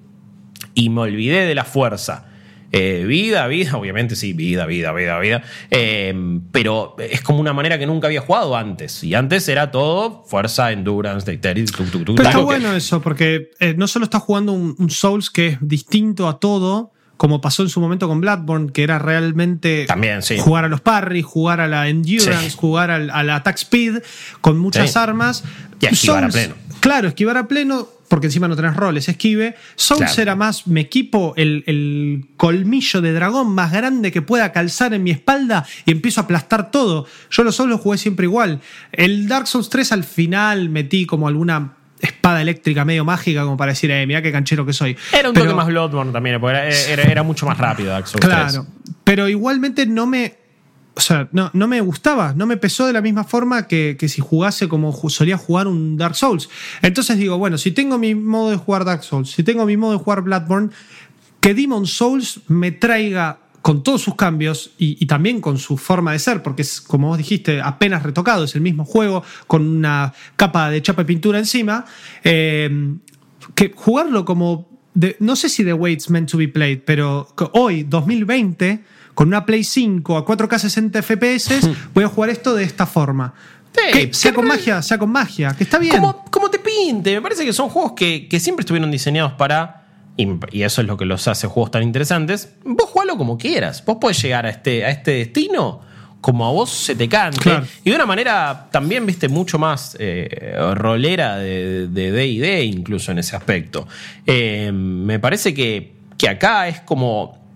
y 0.74 0.90
me 0.90 1.02
olvidé 1.02 1.46
de 1.46 1.54
la 1.54 1.66
fuerza. 1.66 2.27
Eh, 2.72 3.06
vida, 3.08 3.48
vida, 3.48 3.78
obviamente 3.78 4.16
sí, 4.16 4.34
vida, 4.34 4.66
vida, 4.66 4.92
vida, 4.92 5.18
vida. 5.20 5.42
Eh, 5.72 6.14
pero 6.52 6.96
es 7.00 7.22
como 7.22 7.40
una 7.40 7.54
manera 7.54 7.80
que 7.80 7.86
nunca 7.88 8.08
había 8.08 8.22
jugado 8.22 8.56
antes. 8.58 9.04
Y 9.04 9.16
antes 9.16 9.48
era 9.48 9.72
todo 9.72 10.24
fuerza, 10.28 10.72
endurance, 10.72 11.26
dexterity, 11.30 11.72
Pero 11.72 12.14
está 12.16 12.32
que- 12.32 12.38
bueno 12.38 12.74
eso, 12.74 13.02
porque 13.02 13.52
eh, 13.60 13.74
no 13.78 13.88
solo 13.88 14.04
estás 14.06 14.22
jugando 14.22 14.52
un, 14.52 14.76
un 14.78 14.90
Souls 14.90 15.30
que 15.30 15.48
es 15.48 15.58
distinto 15.62 16.28
a 16.28 16.40
todo, 16.40 16.92
como 17.16 17.42
pasó 17.42 17.64
en 17.64 17.70
su 17.70 17.80
momento 17.80 18.08
con 18.08 18.22
Bloodborne, 18.22 18.72
que 18.72 18.84
era 18.84 19.00
realmente 19.00 19.86
También, 19.88 20.22
sí. 20.22 20.38
jugar 20.38 20.66
a 20.66 20.68
los 20.68 20.82
parries, 20.82 21.26
jugar 21.26 21.60
a 21.62 21.68
la 21.68 21.88
endurance, 21.88 22.50
Sí. 22.52 22.56
jugar 22.58 22.92
al, 22.92 23.10
al 23.10 23.30
attack 23.30 23.56
speed 23.56 24.00
con 24.42 24.60
muchas 24.60 24.92
Sí. 24.92 25.00
armas. 25.00 25.44
Y 25.80 25.86
a 25.86 25.90
esquivar 25.90 26.26
a 26.26 26.30
pleno. 26.30 26.56
Claro, 26.80 27.08
esquivar 27.08 27.38
a 27.38 27.48
pleno, 27.48 27.88
porque 28.10 28.28
encima 28.28 28.48
no 28.48 28.56
tenés 28.56 28.76
roles, 28.76 29.10
esquive. 29.10 29.56
Souls 29.76 30.04
Claro. 30.06 30.22
era 30.22 30.36
más, 30.36 30.68
me 30.68 30.82
equipo 30.82 31.34
el, 31.36 31.64
el 31.68 32.26
colmillo 32.38 33.02
de 33.02 33.12
dragón 33.14 33.50
más 33.54 33.72
grande 33.72 34.12
que 34.12 34.22
pueda 34.22 34.52
calzar 34.52 34.94
en 34.94 35.04
mi 35.04 35.12
espalda 35.12 35.66
y 35.86 35.92
empiezo 35.92 36.22
a 36.22 36.24
aplastar 36.26 36.72
todo. 36.72 37.06
Yo 37.30 37.44
los 37.44 37.56
Souls 37.56 37.70
los 37.70 37.82
jugué 37.82 37.98
siempre 37.98 38.26
igual. 38.26 38.62
El 38.92 39.28
Dark 39.28 39.48
Souls 39.48 39.70
3 39.70 39.92
al 39.92 40.04
final 40.04 40.70
metí 40.70 41.06
como 41.06 41.28
alguna 41.28 41.74
espada 42.00 42.42
eléctrica 42.44 42.86
medio 42.86 43.04
mágica 43.04 43.42
como 43.44 43.58
para 43.58 43.72
decir, 43.72 43.90
eh, 43.90 44.06
mira 44.06 44.22
qué 44.22 44.32
canchero 44.32 44.66
que 44.66 44.72
soy. 44.74 44.96
Era 45.12 45.30
un 45.30 45.34
Pero- 45.34 45.46
toque 45.48 45.56
más 45.56 45.68
Bloodborne 45.68 46.12
también, 46.12 46.40
porque 46.40 46.58
era, 46.58 46.70
era- 46.70 47.04
era 47.04 47.24
mucho 47.24 47.46
más 47.46 47.58
rápido 47.58 47.90
Dark 47.90 48.08
Souls 48.08 48.22
3. 48.26 48.34
Claro, 48.34 48.68
pero 49.04 49.28
igualmente 49.28 49.86
no 49.86 50.06
me. 50.06 50.36
O 50.98 51.00
sea, 51.00 51.30
no, 51.32 51.52
no 51.54 51.68
me 51.68 51.80
gustaba, 51.80 52.34
no 52.34 52.48
me 52.48 52.58
pesó 52.58 52.88
de 52.88 52.94
la 52.94 53.02
misma 53.02 53.24
forma 53.24 53.68
que, 53.68 53.96
que 54.00 54.10
si 54.10 54.20
jugase 54.20 54.68
como 54.68 54.92
solía 55.10 55.38
jugar 55.38 55.68
un 55.68 55.96
Dark 55.96 56.16
Souls. 56.16 56.50
Entonces 56.82 57.20
digo, 57.20 57.38
bueno, 57.38 57.60
si 57.60 57.70
tengo 57.72 58.00
mi 58.00 58.16
modo 58.16 58.50
de 58.50 58.58
jugar 58.58 58.84
Dark 58.84 59.04
Souls, 59.04 59.30
si 59.30 59.44
tengo 59.44 59.64
mi 59.68 59.78
modo 59.78 59.92
de 59.92 60.00
jugar 60.00 60.24
Bloodborne, 60.24 60.72
que 61.40 61.54
Demon 61.54 61.86
Souls 61.86 62.40
me 62.48 62.72
traiga 62.72 63.38
con 63.62 63.84
todos 63.84 64.02
sus 64.02 64.16
cambios 64.16 64.72
y, 64.80 65.06
también 65.06 65.40
con 65.40 65.60
su 65.60 65.78
forma 65.78 66.14
de 66.14 66.20
ser, 66.20 66.42
porque 66.42 66.64
es, 66.64 66.82
como 66.82 67.10
vos 67.10 67.18
dijiste, 67.20 67.62
apenas 67.62 68.02
retocado, 68.02 68.46
es 68.46 68.56
el 68.56 68.62
mismo 68.62 68.84
juego 68.84 69.24
con 69.46 69.68
una 69.68 70.14
capa 70.36 70.72
de 70.72 70.82
chapa 70.82 71.04
y 71.04 71.06
pintura 71.06 71.38
encima, 71.38 71.86
eh, 72.24 72.96
que 73.54 73.72
jugarlo 73.76 74.26
como, 74.26 74.68
de- 74.96 75.16
no 75.20 75.36
sé 75.36 75.50
si 75.50 75.64
The 75.64 75.74
Way 75.74 75.94
It's 75.94 76.10
Meant 76.10 76.32
to 76.32 76.38
Be 76.38 76.48
Played, 76.48 76.82
pero 76.86 77.28
hoy, 77.54 77.84
2020, 77.84 78.84
con 79.18 79.30
una 79.30 79.48
Play 79.48 79.64
5 79.64 80.16
a 80.16 80.24
4K 80.24 80.60
60 80.60 81.02
FPS, 81.02 81.50
voy 81.92 82.04
a 82.04 82.08
jugar 82.08 82.30
esto 82.30 82.54
de 82.54 82.64
esta 82.64 82.86
forma. 82.86 83.34
Sí, 83.74 83.82
Que 83.92 84.14
sea 84.14 84.32
con 84.32 84.46
magia, 84.46 84.80
sea 84.84 85.00
con 85.00 85.10
magia, 85.10 85.56
que 85.58 85.64
está 85.64 85.80
bien. 85.80 85.96
Como, 85.96 86.24
como 86.30 86.52
te 86.52 86.60
pinte, 86.60 87.16
me 87.16 87.22
parece 87.24 87.44
que 87.44 87.52
son 87.52 87.68
juegos 87.70 87.94
que, 87.94 88.28
que 88.28 88.40
siempre 88.40 88.62
estuvieron 88.62 88.92
diseñados 88.92 89.32
para. 89.32 89.88
Y, 90.18 90.62
eso 90.62 90.82
es 90.82 90.88
lo 90.88 90.98
que 90.98 91.06
los 91.06 91.28
hace 91.28 91.48
juegos 91.48 91.72
tan 91.72 91.82
interesantes. 91.82 92.54
Vos 92.64 92.92
jugalo 92.92 93.18
como 93.18 93.40
quieras. 93.40 93.84
Vos 93.84 93.98
podés 94.00 94.22
llegar 94.22 94.46
a 94.46 94.52
este, 94.52 94.86
a 94.86 94.92
este 94.92 95.10
destino 95.14 95.82
como 96.22 96.46
a 96.46 96.52
vos 96.52 96.70
se 96.70 96.94
te 96.94 97.10
cante. 97.10 97.40
Claro. 97.40 97.66
Y 97.84 97.90
de 97.90 97.96
una 97.96 98.06
manera 98.06 98.68
también, 98.72 99.04
viste, 99.08 99.30
mucho 99.30 99.58
más 99.58 99.98
eh, 100.00 100.56
rolera 100.76 101.38
de 101.38 101.88
de 101.88 102.12
D&D 102.12 102.66
incluso 102.66 103.12
en 103.12 103.18
ese 103.18 103.36
aspecto. 103.36 103.88
Eh, 104.28 104.72
me 104.72 105.18
parece 105.18 105.56
que, 105.56 105.96
que 106.20 106.30
acá 106.30 106.68
es 106.68 106.82
como 106.82 107.47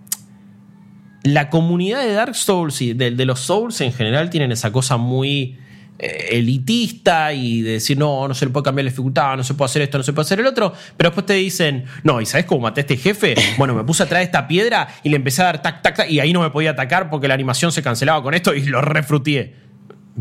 la 1.23 1.49
comunidad 1.49 2.03
de 2.03 2.13
Dark 2.13 2.35
Souls 2.35 2.81
y 2.81 2.93
de, 2.93 3.11
de 3.11 3.25
los 3.25 3.39
Souls 3.39 3.79
en 3.81 3.93
general 3.93 4.29
tienen 4.29 4.51
esa 4.51 4.71
cosa 4.71 4.97
muy 4.97 5.57
eh, 6.03 6.29
elitista 6.39 7.31
y 7.31 7.61
de 7.61 7.73
decir, 7.73 7.95
no, 7.95 8.27
no 8.27 8.33
se 8.33 8.45
le 8.45 8.51
puede 8.51 8.63
cambiar 8.63 8.85
la 8.85 8.89
dificultad, 8.89 9.37
no 9.37 9.43
se 9.43 9.53
puede 9.53 9.67
hacer 9.67 9.83
esto, 9.83 9.99
no 9.99 10.03
se 10.03 10.13
puede 10.13 10.25
hacer 10.25 10.39
el 10.39 10.47
otro, 10.47 10.73
pero 10.97 11.11
después 11.11 11.27
te 11.27 11.33
dicen, 11.33 11.85
no, 12.03 12.19
¿y 12.19 12.25
sabes 12.25 12.47
cómo 12.47 12.61
maté 12.61 12.79
a 12.79 12.83
este 12.83 12.97
jefe? 12.97 13.35
Bueno, 13.59 13.75
me 13.75 13.83
puse 13.83 14.01
atrás 14.01 14.21
de 14.21 14.23
esta 14.23 14.47
piedra 14.47 14.87
y 15.03 15.09
le 15.09 15.17
empecé 15.17 15.43
a 15.43 15.45
dar 15.45 15.61
tac, 15.61 15.83
tac, 15.83 15.97
tac, 15.97 16.09
y 16.09 16.19
ahí 16.19 16.33
no 16.33 16.41
me 16.41 16.49
podía 16.49 16.71
atacar 16.71 17.11
porque 17.11 17.27
la 17.27 17.35
animación 17.35 17.71
se 17.71 17.83
cancelaba 17.83 18.23
con 18.23 18.33
esto 18.33 18.55
y 18.55 18.63
lo 18.63 18.81
refrutié. 18.81 19.53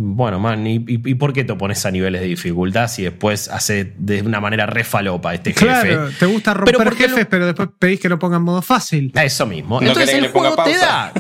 Bueno, 0.03 0.41
man, 0.41 0.67
¿y, 0.67 0.77
y, 0.77 0.85
y 1.11 1.15
por 1.15 1.35
qué 1.35 1.45
te 1.45 1.55
pones 1.55 1.85
a 1.85 1.91
niveles 1.91 2.23
de 2.23 2.27
dificultad 2.29 2.89
si 2.89 3.03
después 3.03 3.49
hace 3.49 3.93
de 3.99 4.23
una 4.23 4.41
manera 4.41 4.65
re 4.65 4.83
falopa 4.83 5.35
este 5.35 5.53
jefe? 5.53 5.65
Claro, 5.67 6.09
te 6.19 6.25
gusta 6.25 6.55
Pero 6.55 6.79
romper 6.79 6.85
¿por 6.85 6.97
qué 6.97 7.03
jefes, 7.05 7.25
lo- 7.25 7.29
pero 7.29 7.47
después 7.47 7.69
pedís 7.79 8.01
que 8.01 8.09
lo 8.09 8.19
pongan 8.19 8.39
en 8.39 8.45
modo 8.45 8.63
fácil. 8.63 9.13
eso 9.15 9.45
mismo. 9.47 9.79
No 9.81 9.87
Entonces 9.89 10.15
el 10.15 10.29
juego 10.29 10.57
te 10.65 10.77
da. 10.79 11.13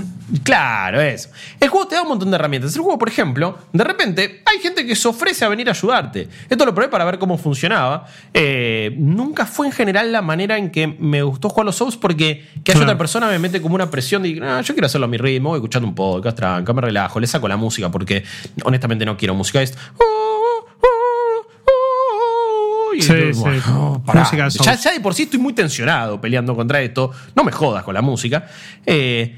Claro, 0.44 1.01
eso. 1.01 1.28
El 1.59 1.69
juego 1.69 1.86
te 1.89 1.94
da 1.97 2.02
un 2.02 2.09
montón 2.09 2.31
de 2.31 2.36
herramientas. 2.36 2.74
El 2.77 2.82
juego, 2.82 2.98
por 2.98 3.09
ejemplo, 3.09 3.59
de 3.73 3.85
repente 3.85 4.43
hay 4.47 4.59
gente 4.61 4.86
que 4.86 4.94
se 4.94 5.09
ofrece 5.09 5.44
a 5.44 5.48
venir 5.48 5.69
a 5.69 5.73
ayudarte. 5.73 6.28
Esto 6.48 6.65
lo 6.65 6.74
probé 6.74 6.89
para 6.89 7.05
ver 7.05 7.19
cómo 7.19 7.36
funcionaba. 7.39 8.07
Eh, 8.32 8.94
nunca 8.98 9.47
fue 9.47 9.66
en 9.66 9.73
general 9.73 10.12
la 10.12 10.23
manera 10.23 10.57
en 10.57 10.70
que 10.70 10.86
me 10.86 11.23
gustó 11.23 11.48
jugar 11.48 11.66
los 11.66 11.77
Souls 11.77 11.97
porque 11.97 12.44
que 12.65 12.73
haya 12.73 12.82
otra 12.82 12.97
persona 12.98 13.28
me 13.28 13.39
mete 13.39 13.61
como 13.61 13.74
una 13.74 13.90
presión 13.90 14.23
de 14.23 14.40
"Ah, 14.43 14.61
yo 14.61 14.74
quiero 14.74 14.86
hacerlo 14.86 15.07
a 15.07 15.09
mi 15.09 15.16
ritmo, 15.16 15.51
voy 15.51 15.59
escuchando 15.59 15.89
un 15.89 15.94
podcast, 15.94 16.36
tranca, 16.36 16.73
me 16.73 16.81
relajo, 16.81 17.19
le 17.20 17.27
saco 17.27 17.48
la 17.48 17.57
música 17.57 17.90
porque 17.90 18.24
honestamente 18.65 19.05
no 19.05 19.16
quiero 19.16 19.35
música. 19.35 19.61
Es. 19.62 19.77
Y 22.97 23.02
Sí, 23.02 23.12
yo, 23.12 23.32
sí. 23.35 23.40
Música 24.12 24.44
de 24.44 24.51
ya, 24.51 24.74
ya 24.74 24.93
de 24.93 25.01
por 25.01 25.15
sí 25.15 25.23
estoy 25.23 25.39
muy 25.39 25.52
tensionado 25.52 26.20
peleando 26.20 26.57
contra 26.57 26.82
esto. 26.82 27.12
No 27.36 27.44
me 27.44 27.52
jodas 27.52 27.85
con 27.85 27.94
la 27.94 28.02
música. 28.02 28.47
Eh, 28.85 29.36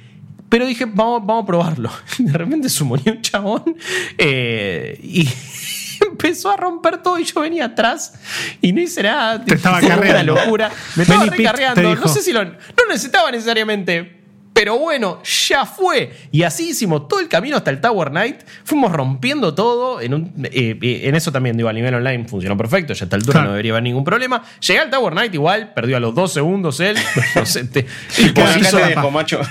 pero 0.53 0.67
dije, 0.67 0.85
vamos, 0.85 1.25
vamos 1.25 1.45
a 1.45 1.47
probarlo. 1.47 1.91
De 2.19 2.31
repente 2.31 2.69
sumó 2.69 2.97
un 3.07 3.23
chabón 3.23 3.75
eh, 4.19 5.01
y 5.03 5.27
empezó 6.07 6.51
a 6.51 6.59
romper 6.59 6.99
todo 6.99 7.19
y 7.19 7.25
yo 7.25 7.41
venía 7.41 7.65
atrás 7.65 8.13
y 8.61 8.71
no 8.71 8.83
hice 8.83 9.03
nada. 9.03 9.43
Te 9.43 9.55
estaba 9.55 9.81
Fue 9.81 9.97
una 9.97 10.23
locura. 10.23 10.71
Me 10.95 11.05
estaba 11.05 11.27
te 11.31 11.83
No 11.83 12.07
sé 12.07 12.21
si 12.21 12.35
lo. 12.35 12.45
No 12.45 12.53
necesitaba 12.87 13.31
necesariamente. 13.31 14.22
Pero 14.55 14.79
bueno, 14.79 15.21
ya 15.49 15.65
fue. 15.65 16.13
Y 16.31 16.43
así 16.43 16.71
hicimos 16.71 17.09
todo 17.09 17.21
el 17.21 17.29
camino 17.29 17.57
hasta 17.57 17.71
el 17.71 17.81
Tower 17.81 18.11
Knight. 18.11 18.43
Fuimos 18.65 18.93
rompiendo 18.93 19.55
todo. 19.55 20.01
En, 20.03 20.13
un- 20.13 20.33
eh, 20.45 20.79
eh, 20.81 21.01
en 21.05 21.15
eso 21.15 21.33
también, 21.33 21.57
digo, 21.57 21.71
a 21.71 21.73
nivel 21.73 21.95
online 21.95 22.27
funcionó 22.29 22.55
perfecto. 22.57 22.93
Ya 22.93 23.05
a 23.05 23.07
esta 23.07 23.17
altura 23.17 23.33
Claro. 23.33 23.47
no 23.47 23.53
debería 23.53 23.73
haber 23.73 23.85
ningún 23.85 24.05
problema. 24.05 24.43
Llegué 24.61 24.79
al 24.81 24.91
Tower 24.91 25.15
Knight 25.15 25.33
igual, 25.33 25.73
perdió 25.75 25.97
a 25.97 26.01
los 26.01 26.15
dos 26.15 26.33
segundos 26.35 26.81
él. 26.81 26.97
No 27.35 27.47
sé, 27.47 27.65
te- 27.65 27.87
tipo, 28.15 28.43
hizo 28.61 28.77
te 28.79 28.87
dejo, 28.89 29.11
macho. 29.11 29.41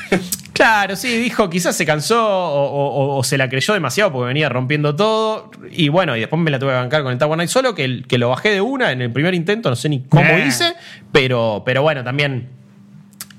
Claro, 0.54 0.96
sí, 0.96 1.18
dijo, 1.18 1.50
quizás 1.50 1.76
se 1.76 1.86
cansó 1.88 2.24
o, 2.24 2.66
o- 2.66 3.18
o 3.18 3.24
se 3.24 3.38
la 3.38 3.50
creyó 3.50 3.74
demasiado 3.74 4.12
porque 4.12 4.28
venía 4.28 4.50
rompiendo 4.50 4.96
todo. 4.96 5.50
Y 5.72 5.90
bueno, 5.90 6.16
y 6.16 6.20
después 6.20 6.40
me 6.40 6.52
la 6.52 6.60
tuve 6.60 6.70
que 6.72 6.76
bancar 6.76 7.02
con 7.02 7.12
el 7.12 7.18
Tower 7.18 7.36
Knight 7.36 7.50
solo, 7.50 7.74
que, 7.74 8.04
que 8.08 8.18
lo 8.20 8.30
bajé 8.30 8.50
de 8.52 8.62
una 8.62 8.92
en 8.92 9.02
el 9.02 9.12
primer 9.12 9.34
intento, 9.34 9.70
no 9.70 9.76
sé 9.76 9.90
ni 9.90 10.02
cómo 10.04 10.22
Bien. 10.24 10.48
hice, 10.48 10.74
pero, 11.12 11.64
pero 11.66 11.82
bueno, 11.82 12.04
también 12.04 12.50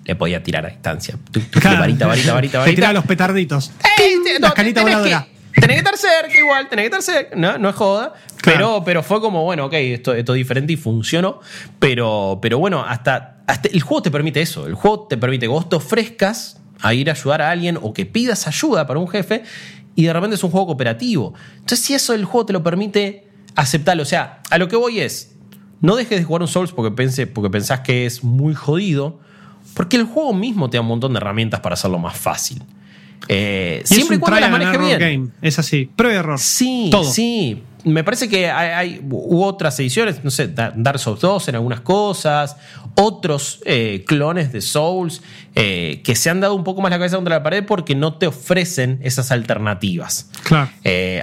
le 0.05 0.15
podía 0.17 0.43
tirar 0.43 0.67
a 0.67 0.69
distancia. 0.71 1.17
Claro. 1.51 1.81
varita, 1.81 2.07
varita, 2.07 2.33
varita, 2.35 2.53
Te 2.53 2.59
varita. 2.59 2.75
tiraba 2.75 2.93
los 2.95 3.05
petarditos. 3.07 3.71
Eh, 3.99 4.15
te- 4.25 4.41
Las 4.41 4.51
no, 4.51 4.55
canitas 4.55 4.85
tenés 4.85 4.99
voladoras. 4.99 5.25
que- 5.27 5.33
Tenés 5.61 5.83
que 5.83 5.91
estar 5.91 5.97
cerca 5.99 6.39
igual, 6.39 6.69
tenés 6.69 6.89
que 6.89 6.97
estar 6.97 7.03
cerca. 7.03 7.37
No, 7.37 7.59
no 7.59 7.69
es 7.69 7.75
joda. 7.77 8.15
Pero, 8.43 8.83
pero 8.85 9.03
fue 9.03 9.21
como, 9.21 9.45
bueno, 9.45 9.67
ok, 9.67 9.75
esto, 9.75 10.15
esto 10.15 10.33
es 10.35 10.39
diferente 10.39 10.73
y 10.73 10.77
funcionó. 10.77 11.41
Pero, 11.79 12.39
pero 12.41 12.59
bueno, 12.59 12.83
hasta, 12.85 13.37
hasta 13.47 13.69
el 13.69 13.83
juego 13.83 14.03
te 14.03 14.11
permite 14.11 14.41
eso. 14.41 14.67
El 14.67 14.75
juego 14.75 15.07
te 15.09 15.17
permite 15.19 15.45
que 15.47 15.49
vos 15.51 15.69
te 15.69 15.77
ofrezcas 15.77 16.59
a 16.81 16.95
ir 16.95 17.11
a 17.11 17.13
ayudar 17.13 17.43
a 17.43 17.51
alguien 17.51 17.79
o 17.81 17.93
que 17.93 18.07
pidas 18.07 18.47
ayuda 18.49 18.87
para 18.87 18.99
un 18.99 19.09
jefe 19.09 19.43
y 19.95 20.05
de 20.05 20.13
repente 20.13 20.37
es 20.37 20.43
un 20.43 20.51
juego 20.51 20.69
cooperativo. 20.69 21.35
Entonces, 21.55 21.81
si 21.81 21.95
eso 21.95 22.15
el 22.15 22.25
juego 22.25 22.47
te 22.47 22.53
lo 22.55 22.63
permite, 22.63 23.29
aceptarlo. 23.55 24.03
O 24.03 24.07
sea, 24.07 24.41
a 24.51 24.59
lo 24.59 24.69
que 24.69 24.77
voy 24.77 25.01
es, 25.01 25.37
no 25.81 25.97
dejes 25.97 26.19
de 26.19 26.25
jugar 26.25 26.43
un 26.43 26.49
Souls 26.49 26.73
porque, 26.73 26.91
pense, 26.97 27.27
porque 27.27 27.51
pensás 27.51 27.81
que 27.81 28.07
es 28.07 28.25
muy 28.25 28.55
jodido, 28.55 29.21
porque 29.75 29.97
el 29.97 30.05
juego 30.05 30.33
mismo 30.35 30.69
te 30.71 30.77
da 30.77 30.81
un 30.83 30.89
montón 30.89 31.13
de 31.13 31.19
herramientas 31.19 31.61
para 31.61 31.75
hacerlo 31.75 31.99
más 31.99 32.17
fácil. 32.17 32.63
Eh, 33.29 33.83
Y 33.85 33.95
siempre 33.95 34.17
y 34.17 34.19
cuando 34.21 34.41
las 34.41 34.51
maneje 34.51 34.79
bien. 34.79 34.99
game. 34.99 35.29
Es 35.43 35.59
así. 35.59 35.89
Prueba 35.95 36.19
error. 36.19 36.39
Sí, 36.39 36.89
Todo. 36.91 37.05
sí. 37.05 37.63
Me 37.85 38.05
parece 38.05 38.29
que 38.29 38.49
hay, 38.51 38.69
hay- 38.71 39.01
hubo 39.11 39.45
otras 39.47 39.79
ediciones, 39.81 40.23
no 40.23 40.31
sé, 40.31 40.47
Da- 40.49 40.73
Dark 40.77 40.99
Souls 41.01 41.21
2 41.21 41.49
en 41.49 41.57
algunas 41.57 41.81
cosas, 41.81 42.57
otros 42.95 43.61
eh, 43.65 44.05
clones 44.07 44.53
de 44.53 44.61
Souls 44.61 45.21
eh, 45.57 46.01
que 46.05 46.15
se 46.15 46.31
han 46.31 46.41
dado 46.41 46.55
un 46.55 46.63
poco 46.63 46.81
más 46.81 46.91
la 46.91 46.99
cabeza 46.99 47.17
contra 47.17 47.37
la 47.37 47.43
pared 47.43 47.65
porque 47.67 47.95
no 47.97 48.15
te 48.15 48.27
ofrecen 48.29 49.01
esas 49.03 49.33
alternativas. 49.33 50.31
Claro. 50.45 50.71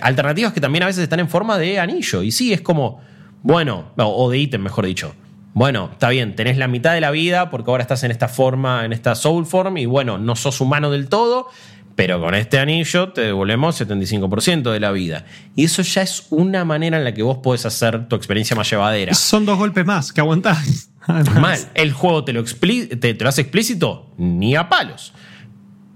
Alternativas 0.02 0.52
que 0.54 0.60
también 0.62 0.84
a 0.84 0.88
veces 0.88 1.04
están 1.04 1.20
en 1.22 1.30
forma 1.30 1.58
de 1.58 1.80
anillo. 1.80 2.24
Y 2.24 2.32
sí, 2.32 2.52
es 2.52 2.60
como, 2.62 3.00
bueno, 3.42 3.92
o 3.98 4.30
de 4.30 4.38
ítem, 4.40 4.62
mejor 4.62 4.86
dicho. 4.86 5.16
Bueno, 5.54 5.90
está 5.92 6.10
bien, 6.10 6.36
tenés 6.36 6.58
la 6.58 6.68
mitad 6.68 6.94
de 6.94 7.02
la 7.02 7.12
vida 7.12 7.50
porque 7.50 7.72
ahora 7.72 7.82
estás 7.82 8.04
en 8.04 8.12
esta 8.12 8.28
forma, 8.28 8.86
en 8.86 8.94
esta 8.94 9.16
soul 9.16 9.46
form, 9.46 9.78
y 9.78 9.86
bueno, 9.86 10.18
no 10.18 10.36
sos 10.36 10.62
humano 10.62 10.92
del 10.92 11.10
todo, 11.10 11.48
pero 11.96 12.22
con 12.22 12.34
este 12.34 12.60
anillo 12.60 13.10
te 13.10 13.22
devolvemos 13.22 13.82
75% 13.82 14.72
de 14.72 14.80
la 14.80 14.92
vida. 14.92 15.26
Y 15.56 15.66
eso 15.66 15.82
ya 15.82 16.02
es 16.02 16.28
una 16.30 16.64
manera 16.64 16.98
en 16.98 17.04
la 17.04 17.14
que 17.14 17.24
vos 17.24 17.40
podés 17.40 17.66
hacer 17.66 18.08
tu 18.08 18.16
experiencia 18.16 18.56
más 18.56 18.70
llevadera. 18.70 19.14
Son 19.14 19.46
dos 19.46 19.58
golpes 19.58 19.86
más 19.86 20.14
que 20.14 20.22
aguantás. 20.22 20.92
Mal. 21.08 21.60
El 21.74 21.92
juego 21.92 22.24
te 22.24 22.32
lo, 22.32 22.44
te, 22.44 22.96
te 22.96 23.16
lo 23.22 23.28
hace 23.28 23.42
explícito, 23.42 24.14
ni 24.18 24.56
a 24.56 24.70
palos. 24.70 25.14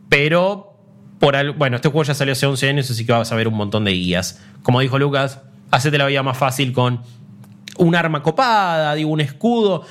Pero, 0.10 0.78
por 1.20 1.56
bueno, 1.56 1.78
este 1.78 1.90
juego 1.90 2.04
ya 2.04 2.14
salió 2.14 2.34
hace 2.34 2.48
11 2.48 2.70
años, 2.70 2.92
así 2.92 3.06
que 3.06 3.12
vas 3.12 3.32
a 3.32 3.36
ver 3.36 3.48
un 3.48 3.56
montón 3.56 3.86
de 3.86 3.92
guías. 3.92 4.42
Como 4.62 4.82
dijo 4.82 5.00
Lucas, 5.00 5.40
hacete 5.72 5.98
la 5.98 6.08
vida 6.08 6.22
más 6.22 6.38
fácil 6.38 6.74
con 6.74 7.02
un 7.78 7.96
arma 7.96 8.22
copada, 8.22 8.96
digo, 8.96 9.10
un 9.10 9.22
escudo. 9.22 9.84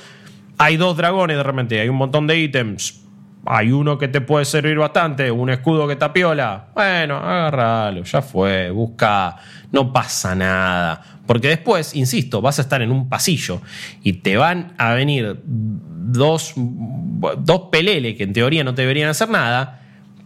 Hay 0.57 0.77
dos 0.77 0.95
dragones 0.97 1.37
de 1.37 1.43
repente, 1.43 1.79
hay 1.79 1.89
un 1.89 1.97
montón 1.97 2.27
de 2.27 2.39
ítems. 2.39 3.01
Hay 3.45 3.73
uno 3.73 3.97
que 3.97 4.07
te 4.07 4.21
puede 4.21 4.45
servir 4.45 4.77
bastante, 4.77 5.29
un 5.29 5.49
escudo 5.49 5.85
que 5.85 5.97
tapiola. 5.97 6.67
Bueno, 6.73 7.17
agárralo, 7.17 8.03
ya 8.03 8.21
fue, 8.21 8.69
busca, 8.71 9.35
no 9.71 9.91
pasa 9.91 10.33
nada. 10.33 11.01
Porque 11.25 11.49
después, 11.49 11.93
insisto, 11.93 12.41
vas 12.41 12.59
a 12.59 12.61
estar 12.61 12.81
en 12.81 12.91
un 12.91 13.09
pasillo 13.09 13.61
y 14.01 14.13
te 14.13 14.37
van 14.37 14.73
a 14.77 14.93
venir 14.93 15.41
dos, 15.45 16.53
dos 16.55 17.61
peleles 17.69 18.15
que 18.15 18.23
en 18.23 18.33
teoría 18.33 18.63
no 18.63 18.73
te 18.73 18.83
deberían 18.83 19.09
hacer 19.09 19.29
nada. 19.29 19.81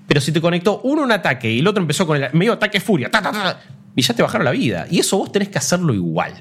Pero 0.08 0.22
si 0.22 0.32
te 0.32 0.40
conectó 0.40 0.82
uno 0.84 1.02
un 1.02 1.12
ataque 1.12 1.52
y 1.52 1.60
el 1.60 1.68
otro 1.68 1.82
empezó 1.82 2.06
con 2.06 2.22
el 2.22 2.32
medio 2.34 2.54
ataque 2.54 2.80
furia, 2.80 3.10
y 3.98 4.04
ya 4.04 4.14
te 4.14 4.22
bajaron 4.22 4.46
la 4.46 4.52
vida. 4.52 4.86
Y 4.92 5.00
eso 5.00 5.18
vos 5.18 5.32
tenés 5.32 5.50
que 5.50 5.58
hacerlo 5.58 5.92
igual. 5.92 6.32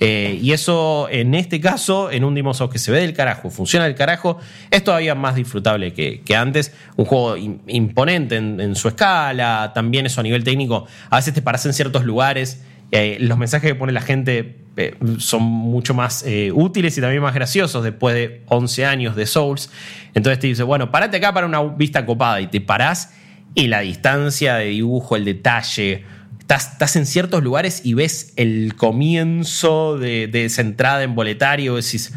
Eh, 0.00 0.38
y 0.40 0.52
eso, 0.52 1.08
en 1.10 1.34
este 1.34 1.60
caso, 1.60 2.10
en 2.10 2.24
un 2.24 2.34
Demon's 2.34 2.62
que 2.72 2.78
se 2.78 2.90
ve 2.90 3.00
del 3.00 3.12
carajo, 3.12 3.50
funciona 3.50 3.84
del 3.84 3.94
carajo, 3.94 4.38
es 4.70 4.82
todavía 4.82 5.14
más 5.14 5.34
disfrutable 5.34 5.92
que, 5.92 6.22
antes. 6.34 6.74
Un 6.96 7.04
juego 7.04 7.36
imponente 7.36 8.36
en, 8.36 8.74
su 8.76 8.88
escala, 8.88 9.72
también 9.74 10.06
eso 10.06 10.20
a 10.20 10.24
nivel 10.24 10.42
técnico. 10.42 10.86
A 11.10 11.16
veces 11.16 11.34
te 11.34 11.42
paras 11.42 11.66
en 11.66 11.74
ciertos 11.74 12.06
lugares. 12.06 12.62
Eh, 12.92 13.18
los 13.20 13.36
mensajes 13.36 13.70
que 13.70 13.74
pone 13.74 13.92
la 13.92 14.00
gente 14.00 14.56
eh, 14.78 14.94
son 15.18 15.42
mucho 15.42 15.92
más 15.92 16.24
útiles 16.54 16.96
y 16.96 17.02
también 17.02 17.22
más 17.22 17.34
graciosos 17.34 17.84
después 17.84 18.14
de 18.14 18.42
11 18.46 18.86
años 18.86 19.16
de 19.16 19.26
Souls. 19.26 19.70
Entonces 20.14 20.38
te 20.38 20.46
dice, 20.46 20.62
bueno, 20.62 20.90
parate 20.90 21.18
acá 21.18 21.34
para 21.34 21.46
una 21.46 21.62
vista 21.62 22.06
copada 22.06 22.40
y 22.40 22.46
te 22.46 22.62
parás 22.62 23.10
y 23.54 23.66
la 23.66 23.80
distancia 23.80 24.54
de 24.56 24.66
dibujo, 24.66 25.14
el 25.16 25.26
detalle, 25.26 26.04
Estás, 26.48 26.96
en 26.96 27.06
ciertos 27.06 27.42
lugares 27.42 27.80
y 27.84 27.94
ves 27.94 28.32
el 28.36 28.74
comienzo 28.76 29.98
de, 29.98 30.28
esa 30.44 30.60
entrada 30.60 31.02
en 31.02 31.14
boletario, 31.14 31.76
decís, 31.76 32.12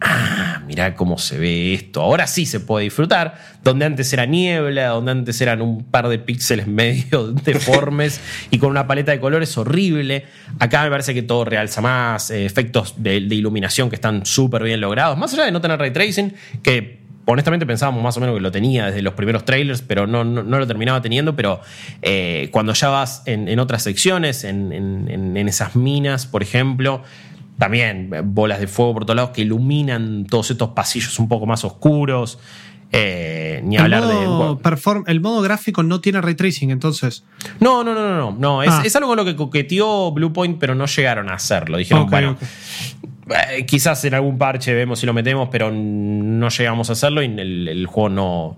ah, 0.00 0.62
mirá 0.66 0.94
cómo 0.94 1.18
se 1.18 1.38
ve 1.38 1.74
esto, 1.74 2.02
ahora 2.02 2.26
sí 2.26 2.46
se 2.46 2.60
puede 2.60 2.84
disfrutar, 2.84 3.34
donde 3.64 3.86
antes 3.86 4.12
era 4.12 4.26
niebla, 4.26 4.88
donde 4.88 5.10
antes 5.10 5.40
eran 5.40 5.62
un 5.62 5.84
par 5.84 6.08
de 6.08 6.18
píxeles 6.18 6.66
medio 6.68 7.32
deformes 7.32 8.20
y 8.50 8.58
con 8.58 8.70
una 8.70 8.86
paleta 8.86 9.10
de 9.12 9.20
colores 9.20 9.56
horrible, 9.58 10.26
acá 10.60 10.84
me 10.84 10.90
parece 10.90 11.14
que 11.14 11.22
todo 11.22 11.44
realza 11.44 11.80
más, 11.80 12.30
eh, 12.30 12.44
efectos 12.44 12.94
de, 12.98 13.20
de 13.20 13.34
iluminación 13.34 13.88
que 13.88 13.96
están 13.96 14.26
súper 14.26 14.62
bien 14.62 14.80
logrados, 14.80 15.18
más 15.18 15.32
allá 15.32 15.46
de 15.46 15.52
no 15.52 15.60
tener 15.60 15.78
ray 15.78 15.92
tracing, 15.92 16.34
que 16.62 17.05
honestamente 17.26 17.66
pensábamos 17.66 18.02
más 18.02 18.16
o 18.16 18.20
menos 18.20 18.34
que 18.34 18.40
lo 18.40 18.50
tenía 18.50 18.86
desde 18.86 19.02
los 19.02 19.14
primeros 19.14 19.44
trailers, 19.44 19.82
pero 19.82 20.06
no, 20.06 20.24
no, 20.24 20.42
lo 20.42 20.66
terminaba 20.66 21.02
teniendo. 21.02 21.36
Pero 21.36 21.60
eh, 22.02 22.48
cuando 22.52 22.72
ya 22.72 22.88
vas 22.88 23.22
en, 23.26 23.58
otras 23.58 23.82
secciones, 23.82 24.44
en, 24.44 25.36
esas 25.48 25.76
minas, 25.76 26.26
por 26.26 26.42
ejemplo, 26.42 27.02
también 27.58 28.10
bolas 28.34 28.60
de 28.60 28.66
fuego 28.66 28.94
por 28.94 29.04
todos 29.04 29.16
lados 29.16 29.30
que 29.30 29.42
iluminan 29.42 30.26
todos 30.26 30.50
estos 30.50 30.70
pasillos 30.70 31.18
un 31.18 31.28
poco 31.28 31.46
más 31.46 31.64
oscuros. 31.64 32.38
Eh, 32.92 33.62
ni 33.64 33.76
hablar 33.76 34.06
de. 34.06 34.14
el 35.06 35.20
modo 35.20 35.42
gráfico 35.42 35.82
no 35.82 36.00
tiene 36.00 36.20
ray 36.20 36.36
tracing, 36.36 36.70
entonces. 36.70 37.24
No, 37.58 37.82
no, 37.82 37.94
no, 37.94 38.16
no, 38.16 38.36
no. 38.38 38.62
Es, 38.62 38.70
ah. 38.70 38.82
es, 38.84 38.94
algo 38.94 39.08
con 39.08 39.16
lo 39.16 39.24
que 39.24 39.34
coqueteó 39.34 40.12
Bluepoint, 40.12 40.58
pero 40.58 40.74
no 40.76 40.86
llegaron 40.86 41.28
a 41.28 41.34
hacerlo. 41.34 41.78
Dijeron, 41.78 42.08
bueno, 42.08 42.36
eh, 43.28 43.66
quizás 43.66 44.04
en 44.04 44.14
algún 44.14 44.38
parche 44.38 44.72
vemos 44.72 45.00
si 45.00 45.06
lo 45.06 45.12
metemos, 45.12 45.48
pero 45.50 45.70
no 45.72 46.48
llegamos 46.48 46.90
a 46.90 46.92
hacerlo 46.92 47.22
y 47.22 47.26
el, 47.26 47.86
juego 47.86 48.08
no, 48.08 48.56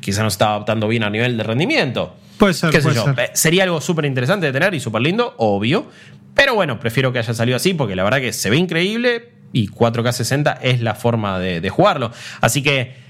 quizás 0.00 0.22
no 0.22 0.28
está 0.28 0.50
adaptando 0.50 0.88
bien 0.88 1.04
a 1.04 1.10
nivel 1.10 1.36
de 1.36 1.42
rendimiento. 1.42 2.16
Puede 2.38 2.54
ser. 2.54 2.74
Eh, 2.74 3.30
sería 3.34 3.64
algo 3.64 3.80
súper 3.80 4.04
interesante 4.04 4.46
de 4.46 4.52
tener 4.52 4.74
y 4.74 4.80
súper 4.80 5.02
lindo, 5.02 5.34
obvio. 5.38 5.86
Pero 6.34 6.54
bueno, 6.54 6.78
prefiero 6.78 7.12
que 7.12 7.18
haya 7.18 7.34
salido 7.34 7.56
así 7.56 7.74
porque 7.74 7.96
la 7.96 8.04
verdad 8.04 8.20
que 8.20 8.32
se 8.32 8.50
ve 8.50 8.56
increíble 8.56 9.32
y 9.52 9.68
4K 9.68 10.12
60 10.12 10.58
es 10.62 10.82
la 10.82 10.94
forma 10.94 11.38
de 11.38 11.70
jugarlo. 11.70 12.10
Así 12.40 12.62
que 12.62 13.05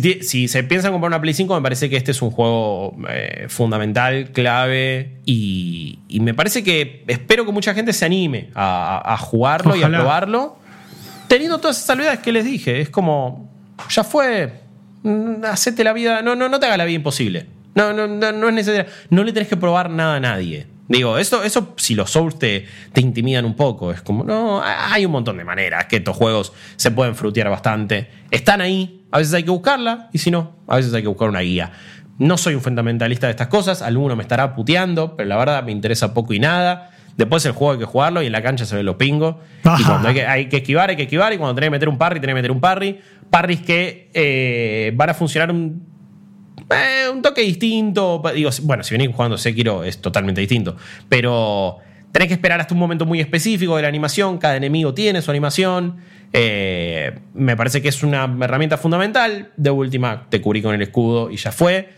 si, 0.00 0.48
se 0.48 0.62
piensa 0.64 0.88
en 0.88 0.92
comprar 0.92 1.10
una 1.10 1.20
Play 1.20 1.34
5, 1.34 1.54
me 1.54 1.62
parece 1.62 1.90
que 1.90 1.96
este 1.96 2.12
es 2.12 2.22
un 2.22 2.30
juego 2.30 2.96
eh, 3.08 3.46
fundamental, 3.48 4.30
clave, 4.32 5.18
y, 5.24 5.98
me 6.20 6.34
parece 6.34 6.62
que 6.62 7.04
espero 7.08 7.44
que 7.44 7.52
mucha 7.52 7.74
gente 7.74 7.92
se 7.92 8.04
anime 8.04 8.50
a, 8.54 9.16
jugarlo 9.18 9.76
y 9.76 9.82
a 9.82 9.88
probarlo, 9.88 10.56
teniendo 11.28 11.58
todas 11.58 11.76
esas 11.76 11.86
salvedades 11.86 12.20
que 12.20 12.32
les 12.32 12.44
dije. 12.44 12.80
Es 12.80 12.90
como, 12.90 13.50
ya 13.90 14.04
fue, 14.04 14.52
mm, 15.02 15.44
hacete 15.44 15.84
la 15.84 15.92
vida, 15.92 16.22
no, 16.22 16.36
no, 16.36 16.48
no 16.48 16.60
te 16.60 16.66
haga 16.66 16.76
la 16.76 16.84
vida 16.84 16.96
imposible. 16.96 17.46
No, 17.74 17.92
no, 17.92 18.06
no, 18.06 18.48
es 18.48 18.54
necesario. 18.54 18.90
No 19.08 19.24
le 19.24 19.32
tenés 19.32 19.48
que 19.48 19.56
probar 19.56 19.88
nada 19.90 20.16
a 20.16 20.20
nadie. 20.20 20.66
Digo, 20.88 21.16
eso, 21.16 21.42
eso 21.42 21.74
si 21.76 21.94
los 21.94 22.10
Souls 22.10 22.38
te, 22.38 22.66
te, 22.92 23.00
intimidan 23.00 23.44
un 23.44 23.54
poco, 23.54 23.92
es 23.92 24.02
como, 24.02 24.24
no, 24.24 24.60
hay 24.62 25.06
un 25.06 25.12
montón 25.12 25.38
de 25.38 25.44
maneras 25.44 25.86
que 25.86 25.96
estos 25.96 26.16
juegos 26.16 26.52
se 26.76 26.90
pueden 26.90 27.14
frutear 27.14 27.48
bastante. 27.48 28.10
Están 28.30 28.60
ahí, 28.60 29.04
a 29.10 29.18
veces 29.18 29.32
hay 29.34 29.44
que 29.44 29.50
buscarla, 29.50 30.10
y 30.12 30.18
si 30.18 30.30
no, 30.30 30.56
a 30.66 30.76
veces 30.76 30.92
hay 30.92 31.02
que 31.02 31.08
buscar 31.08 31.28
una 31.28 31.40
guía. 31.40 31.72
No 32.18 32.36
soy 32.36 32.54
un 32.54 32.60
fundamentalista 32.60 33.26
de 33.26 33.30
estas 33.30 33.46
cosas, 33.46 33.80
alguno 33.80 34.16
me 34.16 34.22
estará 34.22 34.54
puteando, 34.54 35.16
pero 35.16 35.28
la 35.28 35.36
verdad 35.36 35.62
me 35.64 35.72
interesa 35.72 36.12
poco 36.12 36.34
y 36.34 36.40
nada. 36.40 36.90
Después 37.16 37.44
el 37.46 37.52
juego 37.52 37.72
hay 37.72 37.78
que 37.78 37.84
jugarlo 37.84 38.22
y 38.22 38.26
en 38.26 38.32
la 38.32 38.42
cancha 38.42 38.64
se 38.64 38.76
ve 38.76 38.82
lo 38.82 38.98
pingo. 38.98 39.40
Y 39.78 39.84
cuando 39.84 40.08
hay 40.08 40.14
que, 40.14 40.26
hay 40.26 40.48
que, 40.48 40.58
esquivar, 40.58 40.90
hay 40.90 40.96
que 40.96 41.02
esquivar. 41.04 41.32
Y 41.32 41.38
cuando 41.38 41.54
tenés 41.54 41.68
que 41.68 41.72
meter 41.72 41.88
un 41.88 41.98
parry, 41.98 42.20
tenés 42.20 42.32
que 42.32 42.38
meter 42.38 42.50
un 42.50 42.60
parry. 42.60 43.00
Parries 43.30 43.62
que 43.62 44.10
eh, 44.12 44.92
van 44.94 45.10
a 45.10 45.14
funcionar 45.14 45.50
un 45.50 45.91
eh, 46.72 47.08
un 47.10 47.22
toque 47.22 47.42
distinto. 47.42 48.22
Digo, 48.34 48.50
bueno, 48.62 48.82
si 48.82 48.94
venís 48.94 49.14
jugando 49.14 49.38
Sekiro 49.38 49.84
es 49.84 50.00
totalmente 50.00 50.40
distinto. 50.40 50.76
Pero 51.08 51.78
tenés 52.12 52.28
que 52.28 52.34
esperar 52.34 52.60
hasta 52.60 52.74
un 52.74 52.80
momento 52.80 53.06
muy 53.06 53.20
específico 53.20 53.76
de 53.76 53.82
la 53.82 53.88
animación. 53.88 54.38
Cada 54.38 54.56
enemigo 54.56 54.94
tiene 54.94 55.22
su 55.22 55.30
animación. 55.30 55.96
Eh, 56.32 57.18
me 57.34 57.56
parece 57.56 57.82
que 57.82 57.88
es 57.88 58.02
una 58.02 58.24
herramienta 58.40 58.78
fundamental. 58.78 59.50
De 59.56 59.70
última, 59.70 60.26
te 60.28 60.40
cubrí 60.40 60.62
con 60.62 60.74
el 60.74 60.82
escudo 60.82 61.30
y 61.30 61.36
ya 61.36 61.52
fue. 61.52 61.90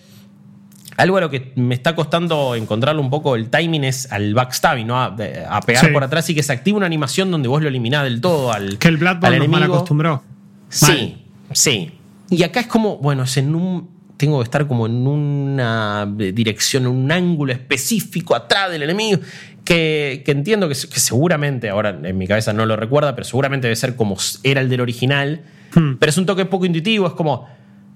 Algo 0.96 1.16
a 1.16 1.20
lo 1.20 1.30
que 1.30 1.52
me 1.56 1.74
está 1.74 1.96
costando 1.96 2.54
encontrarlo 2.54 3.02
un 3.02 3.10
poco 3.10 3.34
el 3.34 3.50
timing 3.50 3.82
es 3.82 4.12
al 4.12 4.32
backstabbing, 4.32 4.86
¿no? 4.86 5.02
A, 5.02 5.16
pegar 5.16 5.92
por 5.92 6.04
atrás 6.04 6.30
y 6.30 6.34
que 6.36 6.42
se 6.42 6.52
active 6.52 6.76
una 6.76 6.86
animación 6.86 7.32
donde 7.32 7.48
vos 7.48 7.60
lo 7.60 7.68
eliminás 7.68 8.04
del 8.04 8.20
todo 8.20 8.52
al. 8.52 8.78
Que 8.78 8.88
el 8.88 8.96
Bloodborne 8.96 9.38
nos 9.38 9.48
mal 9.48 9.62
acostumbró. 9.64 10.22
Sí, 10.68 11.24
sí. 11.52 11.92
Y 12.30 12.42
acá 12.42 12.60
es 12.60 12.66
como, 12.66 12.98
bueno, 12.98 13.24
es 13.24 13.36
en 13.36 13.54
un 13.54 13.93
tengo 14.16 14.38
que 14.38 14.44
estar 14.44 14.66
como 14.66 14.86
en 14.86 15.06
una 15.06 16.06
dirección, 16.16 16.84
en 16.84 16.90
un 16.90 17.12
ángulo 17.12 17.52
específico 17.52 18.34
atrás 18.34 18.70
del 18.70 18.82
enemigo, 18.82 19.20
que, 19.64 20.22
entiendo 20.26 20.68
que, 20.68 20.74
seguramente, 20.74 21.70
ahora 21.70 21.98
en 22.02 22.16
mi 22.18 22.26
cabeza 22.26 22.52
no 22.52 22.66
lo 22.66 22.76
recuerda, 22.76 23.14
pero 23.14 23.24
seguramente 23.24 23.66
debe 23.66 23.76
ser 23.76 23.96
como 23.96 24.16
era 24.42 24.60
el 24.60 24.68
del 24.68 24.80
original, 24.80 25.42
hmm. 25.74 25.94
pero 25.94 26.10
es 26.10 26.18
un 26.18 26.26
toque 26.26 26.44
poco 26.44 26.66
intuitivo, 26.66 27.06
es 27.06 27.14
como, 27.14 27.48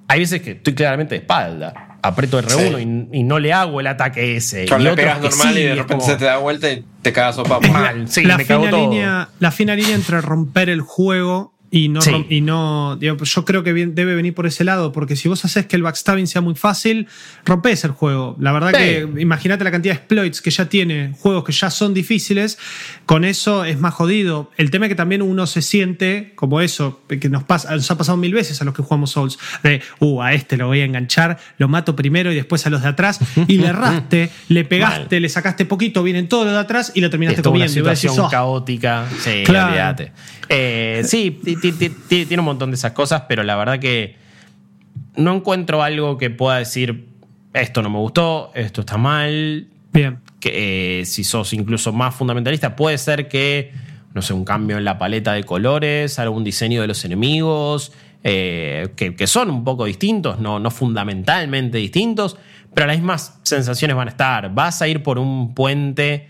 hay 0.09 0.21
veces 0.21 0.43
que 0.43 0.53
estoy 0.53 0.75
claramente 0.75 1.15
de 1.15 1.21
espalda, 1.21 1.99
aprieto 2.03 2.41
R1 2.41 3.09
y, 3.13 3.23
no 3.23 3.39
le 3.39 3.53
hago 3.53 3.81
el 3.81 3.87
ataque 3.87 4.37
ese. 4.37 4.67
Cuando 4.67 4.89
y 4.89 4.91
le 4.91 4.97
pegas 4.97 5.21
normal 5.21 5.59
y 5.59 5.63
de 5.63 5.75
repente 5.75 6.05
se 6.05 6.17
te 6.17 6.25
da 6.25 6.39
vuelta 6.39 6.71
y 6.71 6.85
te 7.03 7.13
cagas 7.13 7.37
sopa. 7.37 7.61
Mal, 7.71 8.09
sí, 8.09 8.25
la, 8.25 8.39
fina 8.39 8.71
línea, 8.71 9.29
la 9.39 9.51
fina 9.51 9.75
línea 9.75 9.95
entre 9.95 10.21
romper 10.21 10.71
el 10.71 10.81
juego 10.81 11.53
y 11.71 11.89
no, 11.89 12.01
y 12.29 12.41
no 12.41 12.99
yo 12.99 13.45
creo 13.45 13.63
que 13.63 13.73
debe 13.73 14.15
venir 14.15 14.35
por 14.35 14.47
ese 14.47 14.65
lado, 14.65 14.93
porque 14.93 15.17
si 15.17 15.29
vos 15.29 15.45
haces 15.45 15.67
que 15.67 15.77
el 15.77 15.83
backstabbing 15.83 16.27
sea 16.27 16.41
muy 16.41 16.55
fácil, 16.55 17.09
rompes 17.45 17.85
el 17.85 17.91
juego. 17.91 18.37
La 18.41 18.53
verdad 18.53 18.73
que 18.73 19.07
imagínate 19.19 19.65
la 19.65 19.71
cantidad 19.71 19.95
de 19.95 19.99
exploits 19.99 20.41
que 20.41 20.51
ya 20.51 20.69
tiene, 20.69 21.15
juegos 21.19 21.45
que 21.45 21.53
ya 21.53 21.71
son 21.71 21.93
difíciles, 21.93 22.59
con 23.05 23.25
eso 23.25 23.65
es 23.65 23.79
más 23.79 23.93
jodido. 23.95 24.51
El 24.57 24.71
tema 24.71 24.87
es 24.87 24.91
que 24.91 24.95
también 24.95 25.21
uno 25.21 25.47
se 25.47 25.61
siente 25.61 26.33
como 26.37 26.61
eso, 26.61 27.03
que 27.09 27.29
nos, 27.29 27.45
pasa, 27.45 27.75
nos 27.75 27.91
ha 27.91 27.99
pasado 27.99 28.17
mil 28.17 28.33
veces 28.33 28.61
a 28.63 28.65
los 28.65 28.75
que 28.75 28.83
jugamos 28.83 29.11
Souls, 29.11 29.39
de, 29.63 29.83
uh, 30.01 30.23
a 30.23 30.33
este 30.33 30.57
lo 30.57 30.69
voy 30.69 30.81
a 30.81 30.85
enganchar, 30.85 31.39
lo 31.59 31.69
mato 31.69 31.97
primero 31.97 32.33
y 32.33 32.35
después 32.35 32.67
a 32.67 32.71
los 32.71 32.83
de 32.83 32.89
atrás, 32.89 33.21
y 33.47 33.59
le 33.59 33.67
erraste, 33.69 34.31
le 34.49 34.65
pegaste, 34.65 35.21
le 35.21 35.29
sacaste 35.29 35.67
poquito, 35.67 36.03
vienen 36.03 36.29
todos 36.29 36.45
los 36.45 36.55
de 36.55 36.61
atrás 36.61 36.93
y 36.95 37.01
lo 37.01 37.11
terminaste 37.11 37.43
comiendo. 37.43 37.73
Una 37.73 37.95
situación 37.95 38.27
oh". 38.27 38.31
caótica, 38.31 39.07
sí, 39.21 39.43
claro. 39.45 40.11
Eh, 40.49 41.03
sí, 41.05 41.41
tiene 42.09 42.39
un 42.39 42.45
montón 42.45 42.71
de 42.71 42.77
esas 42.77 42.93
cosas, 42.93 43.25
pero 43.29 43.43
la 43.43 43.57
verdad 43.57 43.79
que 43.79 44.17
no 45.17 45.35
encuentro 45.35 45.83
algo 45.83 46.17
que 46.17 46.31
pueda 46.31 46.59
decir 46.59 47.09
esto 47.53 47.83
no 47.83 47.91
me 47.91 47.99
gustó, 47.99 48.51
esto 48.55 48.83
está 48.83 48.97
mal. 48.97 49.69
Bien. 49.93 50.19
Que 50.41 51.01
eh, 51.01 51.05
si 51.05 51.25
sos 51.25 51.53
incluso 51.53 51.93
más 51.93 52.15
fundamentalista, 52.15 52.77
puede 52.77 52.99
ser 52.99 53.29
que, 53.29 53.73
no 54.15 54.23
sé, 54.23 54.35
un 54.35 54.45
cambio 54.45 54.79
en 54.79 54.85
la 54.85 54.99
paleta 54.99 55.33
de 55.33 55.45
colores, 55.45 56.19
algún 56.19 56.45
diseño 56.45 56.81
de 56.81 56.87
los 56.87 57.05
enemigos, 57.05 57.93
eh, 58.23 58.89
que, 58.97 59.27
son 59.27 59.51
un 59.51 59.65
poco 59.65 59.85
distintos, 59.87 60.39
no, 60.39 60.61
no 60.61 60.71
fundamentalmente 60.71 61.79
distintos, 61.79 62.37
pero 62.75 62.87
las 62.87 62.97
mismas 62.97 63.39
sensaciones 63.43 63.97
van 63.97 64.09
a 64.09 64.11
estar. 64.11 64.55
Vas 64.55 64.83
a 64.83 64.89
ir 64.89 65.03
por 65.03 65.19
un 65.19 65.55
puente 65.55 66.29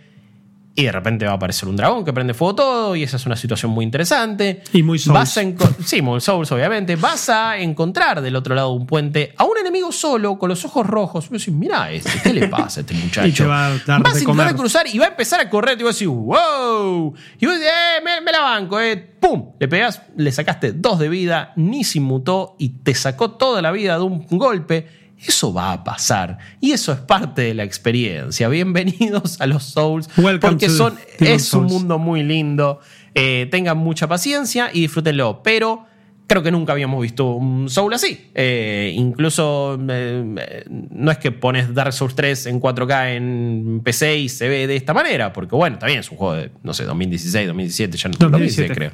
y 0.78 0.84
de 0.84 0.92
repente 0.92 1.26
va 1.26 1.32
a 1.32 1.34
aparecer 1.34 1.68
un 1.68 1.74
dragón 1.74 2.04
que 2.04 2.12
prende 2.12 2.34
fuego 2.34 2.54
todo 2.54 2.94
y 2.94 3.02
esa 3.02 3.16
es 3.16 3.26
una 3.26 3.34
situación 3.34 3.72
muy 3.72 3.84
interesante. 3.84 4.62
Y 4.72 4.84
muy 4.84 5.00
Souls. 5.00 5.36
sí, 5.84 6.02
muy 6.02 6.20
Souls 6.20 6.52
obviamente. 6.52 6.94
Vas 6.94 7.28
a 7.30 7.58
encontrar 7.58 8.20
del 8.20 8.36
otro 8.36 8.54
lado 8.54 8.70
de 8.70 8.76
un 8.76 8.86
puente 8.86 9.34
a 9.36 9.42
un 9.42 9.58
enemigo 9.58 9.90
solo 9.90 10.38
con 10.38 10.48
los 10.48 10.64
ojos 10.64 10.86
rojos. 10.86 11.26
Y 11.30 11.32
decís, 11.32 11.52
mirá 11.52 11.90
este, 11.90 12.20
¿qué 12.22 12.32
le 12.32 12.46
pasa 12.46 12.78
a 12.78 12.82
este 12.82 12.94
muchacho? 13.04 13.26
y 13.26 13.32
te 13.32 13.44
va 13.44 13.66
a 13.66 13.78
dar 13.78 14.04
vas 14.04 14.14
a 14.14 14.20
intentar 14.20 14.54
cruzar 14.54 14.86
y 14.86 14.96
va 15.00 15.06
a 15.06 15.08
empezar 15.08 15.40
a 15.40 15.50
correr 15.50 15.80
y 15.80 15.82
vas 15.82 15.90
a 15.90 15.94
decir, 15.94 16.06
wow. 16.06 17.12
Y 17.40 17.46
vos 17.46 17.56
eh, 17.56 18.20
me, 18.24 18.30
la 18.30 18.40
banco, 18.40 18.78
eh. 18.78 19.14
¡Pum! 19.18 19.54
Le 19.58 19.66
pegas, 19.66 20.02
le 20.16 20.30
sacaste 20.30 20.74
dos 20.74 21.00
de 21.00 21.08
vida, 21.08 21.54
ni 21.56 21.82
se 21.82 21.98
inmutó 21.98 22.54
y 22.56 22.68
te 22.68 22.94
sacó 22.94 23.32
toda 23.32 23.60
la 23.62 23.72
vida 23.72 23.98
de 23.98 24.04
un 24.04 24.24
golpe 24.30 24.86
eso 25.20 25.52
va 25.52 25.72
a 25.72 25.84
pasar. 25.84 26.38
Y 26.60 26.72
eso 26.72 26.92
es 26.92 26.98
parte 27.00 27.42
de 27.42 27.54
la 27.54 27.64
experiencia. 27.64 28.48
Bienvenidos 28.48 29.40
a 29.40 29.46
los 29.46 29.64
Souls. 29.64 30.08
porque 30.40 30.68
son, 30.68 30.94
es 31.18 31.52
un 31.52 31.66
mundo 31.66 31.98
muy 31.98 32.22
lindo. 32.22 32.80
Eh, 33.14 33.48
tengan 33.50 33.78
mucha 33.78 34.06
paciencia 34.06 34.70
y 34.72 34.82
disfrútenlo. 34.82 35.42
Pero 35.42 35.86
creo 36.28 36.42
que 36.42 36.50
nunca 36.50 36.72
habíamos 36.72 37.00
visto 37.02 37.32
un 37.32 37.68
Soul 37.68 37.94
así. 37.94 38.30
Eh, 38.34 38.92
incluso 38.94 39.78
eh, 39.88 40.64
no 40.68 41.10
es 41.10 41.18
que 41.18 41.32
pones 41.32 41.74
Dark 41.74 41.92
Souls 41.92 42.14
3 42.14 42.46
en 42.46 42.60
4K 42.60 43.16
en 43.16 43.80
PC 43.82 44.18
y 44.18 44.28
se 44.28 44.46
ve 44.48 44.66
de 44.66 44.76
esta 44.76 44.92
manera, 44.94 45.32
porque 45.32 45.56
bueno, 45.56 45.78
también 45.78 46.00
es 46.00 46.10
un 46.10 46.18
juego 46.18 46.34
de, 46.34 46.50
no 46.62 46.74
sé, 46.74 46.84
2016, 46.84 47.46
2017, 47.46 47.96
ya 47.96 48.08
no 48.10 48.16
2017. 48.18 48.74
creo. 48.74 48.90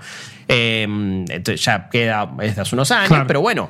Eh, 0.49 0.83
entonces 1.29 1.63
ya 1.63 1.89
queda 1.91 2.33
desde 2.39 2.63
hace 2.63 2.75
unos 2.77 2.91
años, 2.93 3.09
Claro. 3.09 3.27
pero 3.27 3.41
bueno. 3.43 3.69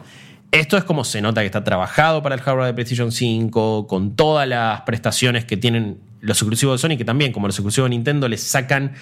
Esto 0.54 0.76
es 0.76 0.84
como 0.84 1.02
se 1.02 1.20
nota 1.20 1.40
que 1.40 1.46
está 1.46 1.64
trabajado 1.64 2.22
para 2.22 2.36
el 2.36 2.40
hardware 2.40 2.66
de 2.66 2.74
PlayStation 2.74 3.10
5, 3.10 3.88
con 3.88 4.14
todas 4.14 4.46
las 4.46 4.82
prestaciones 4.82 5.44
que 5.44 5.56
tienen 5.56 5.98
los 6.20 6.40
exclusivos 6.40 6.80
de 6.80 6.88
Sony, 6.88 6.96
que 6.96 7.04
también, 7.04 7.32
como 7.32 7.48
los 7.48 7.56
exclusivos 7.56 7.90
de 7.90 7.96
Nintendo, 7.96 8.28
les 8.28 8.40
sacan 8.40 8.92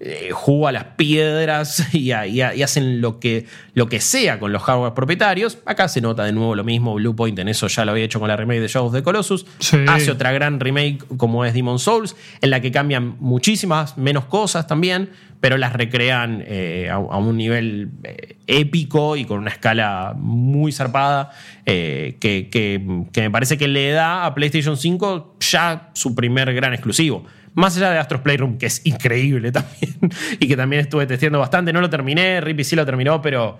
eh, 0.00 0.30
jugo 0.32 0.68
a 0.68 0.72
las 0.72 0.84
piedras 0.96 1.88
y, 1.94 2.10
a- 2.12 2.26
y 2.26 2.40
a- 2.40 2.54
y 2.54 2.62
hacen 2.62 3.00
lo 3.00 3.20
que, 3.20 3.46
lo 3.74 3.88
que 3.88 4.00
sea 4.00 4.38
con 4.38 4.52
los 4.52 4.62
hardware 4.62 4.92
propietarios. 4.94 5.58
Acá 5.66 5.88
se 5.88 6.00
nota 6.00 6.24
de 6.24 6.32
nuevo 6.32 6.54
lo 6.54 6.64
mismo. 6.64 6.94
Bluepoint 6.94 7.38
en 7.38 7.48
eso 7.48 7.68
ya 7.68 7.84
lo 7.84 7.92
había 7.92 8.04
hecho 8.04 8.18
con 8.20 8.28
la 8.28 8.36
remake 8.36 8.60
de 8.60 8.68
Shadow 8.68 8.88
of 8.88 8.94
the 8.94 9.02
Colossus. 9.02 9.46
Sí. 9.60 9.78
Hace 9.88 10.10
otra 10.10 10.32
gran 10.32 10.60
remake 10.60 10.98
como 11.16 11.44
es 11.44 11.54
Demon 11.54 11.78
Souls, 11.78 12.16
en 12.40 12.50
la 12.50 12.60
que 12.60 12.70
cambian 12.72 13.16
muchísimas 13.20 13.96
menos 13.96 14.24
cosas 14.26 14.66
también, 14.66 15.10
pero 15.40 15.56
las 15.58 15.72
recrean 15.74 16.42
eh, 16.46 16.88
a, 16.90 16.94
a 16.94 16.98
un 17.18 17.36
nivel 17.36 17.90
eh, 18.02 18.36
épico 18.46 19.16
y 19.16 19.24
con 19.26 19.38
una 19.38 19.50
escala 19.50 20.14
muy 20.16 20.72
zarpada 20.72 21.30
eh, 21.66 22.16
que, 22.20 22.48
que- 22.50 23.04
que 23.12 23.20
me 23.22 23.30
parece 23.30 23.56
que 23.58 23.68
le 23.68 23.90
da 23.90 24.24
a 24.26 24.34
PlayStation 24.34 24.76
5 24.76 25.36
ya 25.40 25.90
su 25.94 26.14
primer 26.14 26.52
gran 26.54 26.72
exclusivo. 26.72 27.24
Más 27.54 27.76
allá 27.76 27.90
de 27.90 27.98
Astros 27.98 28.20
Playroom, 28.20 28.58
que 28.58 28.66
es 28.66 28.84
increíble 28.84 29.52
también, 29.52 29.96
y 30.38 30.48
que 30.48 30.56
también 30.56 30.82
estuve 30.82 31.06
testeando 31.06 31.38
bastante. 31.38 31.72
No 31.72 31.80
lo 31.80 31.90
terminé, 31.90 32.40
Rippy 32.40 32.64
sí 32.64 32.76
lo 32.76 32.84
terminó, 32.84 33.22
pero 33.22 33.58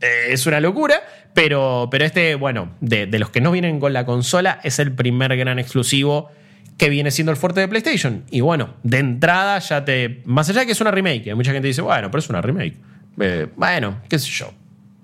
eh, 0.00 0.26
es 0.30 0.46
una 0.46 0.60
locura. 0.60 1.02
Pero, 1.34 1.88
pero 1.90 2.04
este, 2.04 2.36
bueno, 2.36 2.74
de, 2.80 3.06
de 3.06 3.18
los 3.18 3.30
que 3.30 3.40
no 3.40 3.50
vienen 3.50 3.80
con 3.80 3.92
la 3.92 4.06
consola, 4.06 4.60
es 4.62 4.78
el 4.78 4.92
primer 4.92 5.36
gran 5.36 5.58
exclusivo 5.58 6.30
que 6.76 6.88
viene 6.88 7.10
siendo 7.10 7.30
el 7.30 7.36
fuerte 7.36 7.60
de 7.60 7.68
PlayStation. 7.68 8.24
Y 8.30 8.40
bueno, 8.40 8.74
de 8.82 8.98
entrada 8.98 9.58
ya 9.58 9.84
te. 9.84 10.22
Más 10.24 10.48
allá 10.48 10.60
de 10.60 10.66
que 10.66 10.72
es 10.72 10.80
una 10.80 10.90
remake, 10.90 11.34
mucha 11.34 11.52
gente 11.52 11.68
dice, 11.68 11.82
bueno, 11.82 12.10
pero 12.10 12.18
es 12.18 12.28
una 12.28 12.40
remake. 12.40 12.76
Eh, 13.20 13.46
bueno, 13.56 14.00
qué 14.08 14.18
sé 14.18 14.30
yo. 14.30 14.52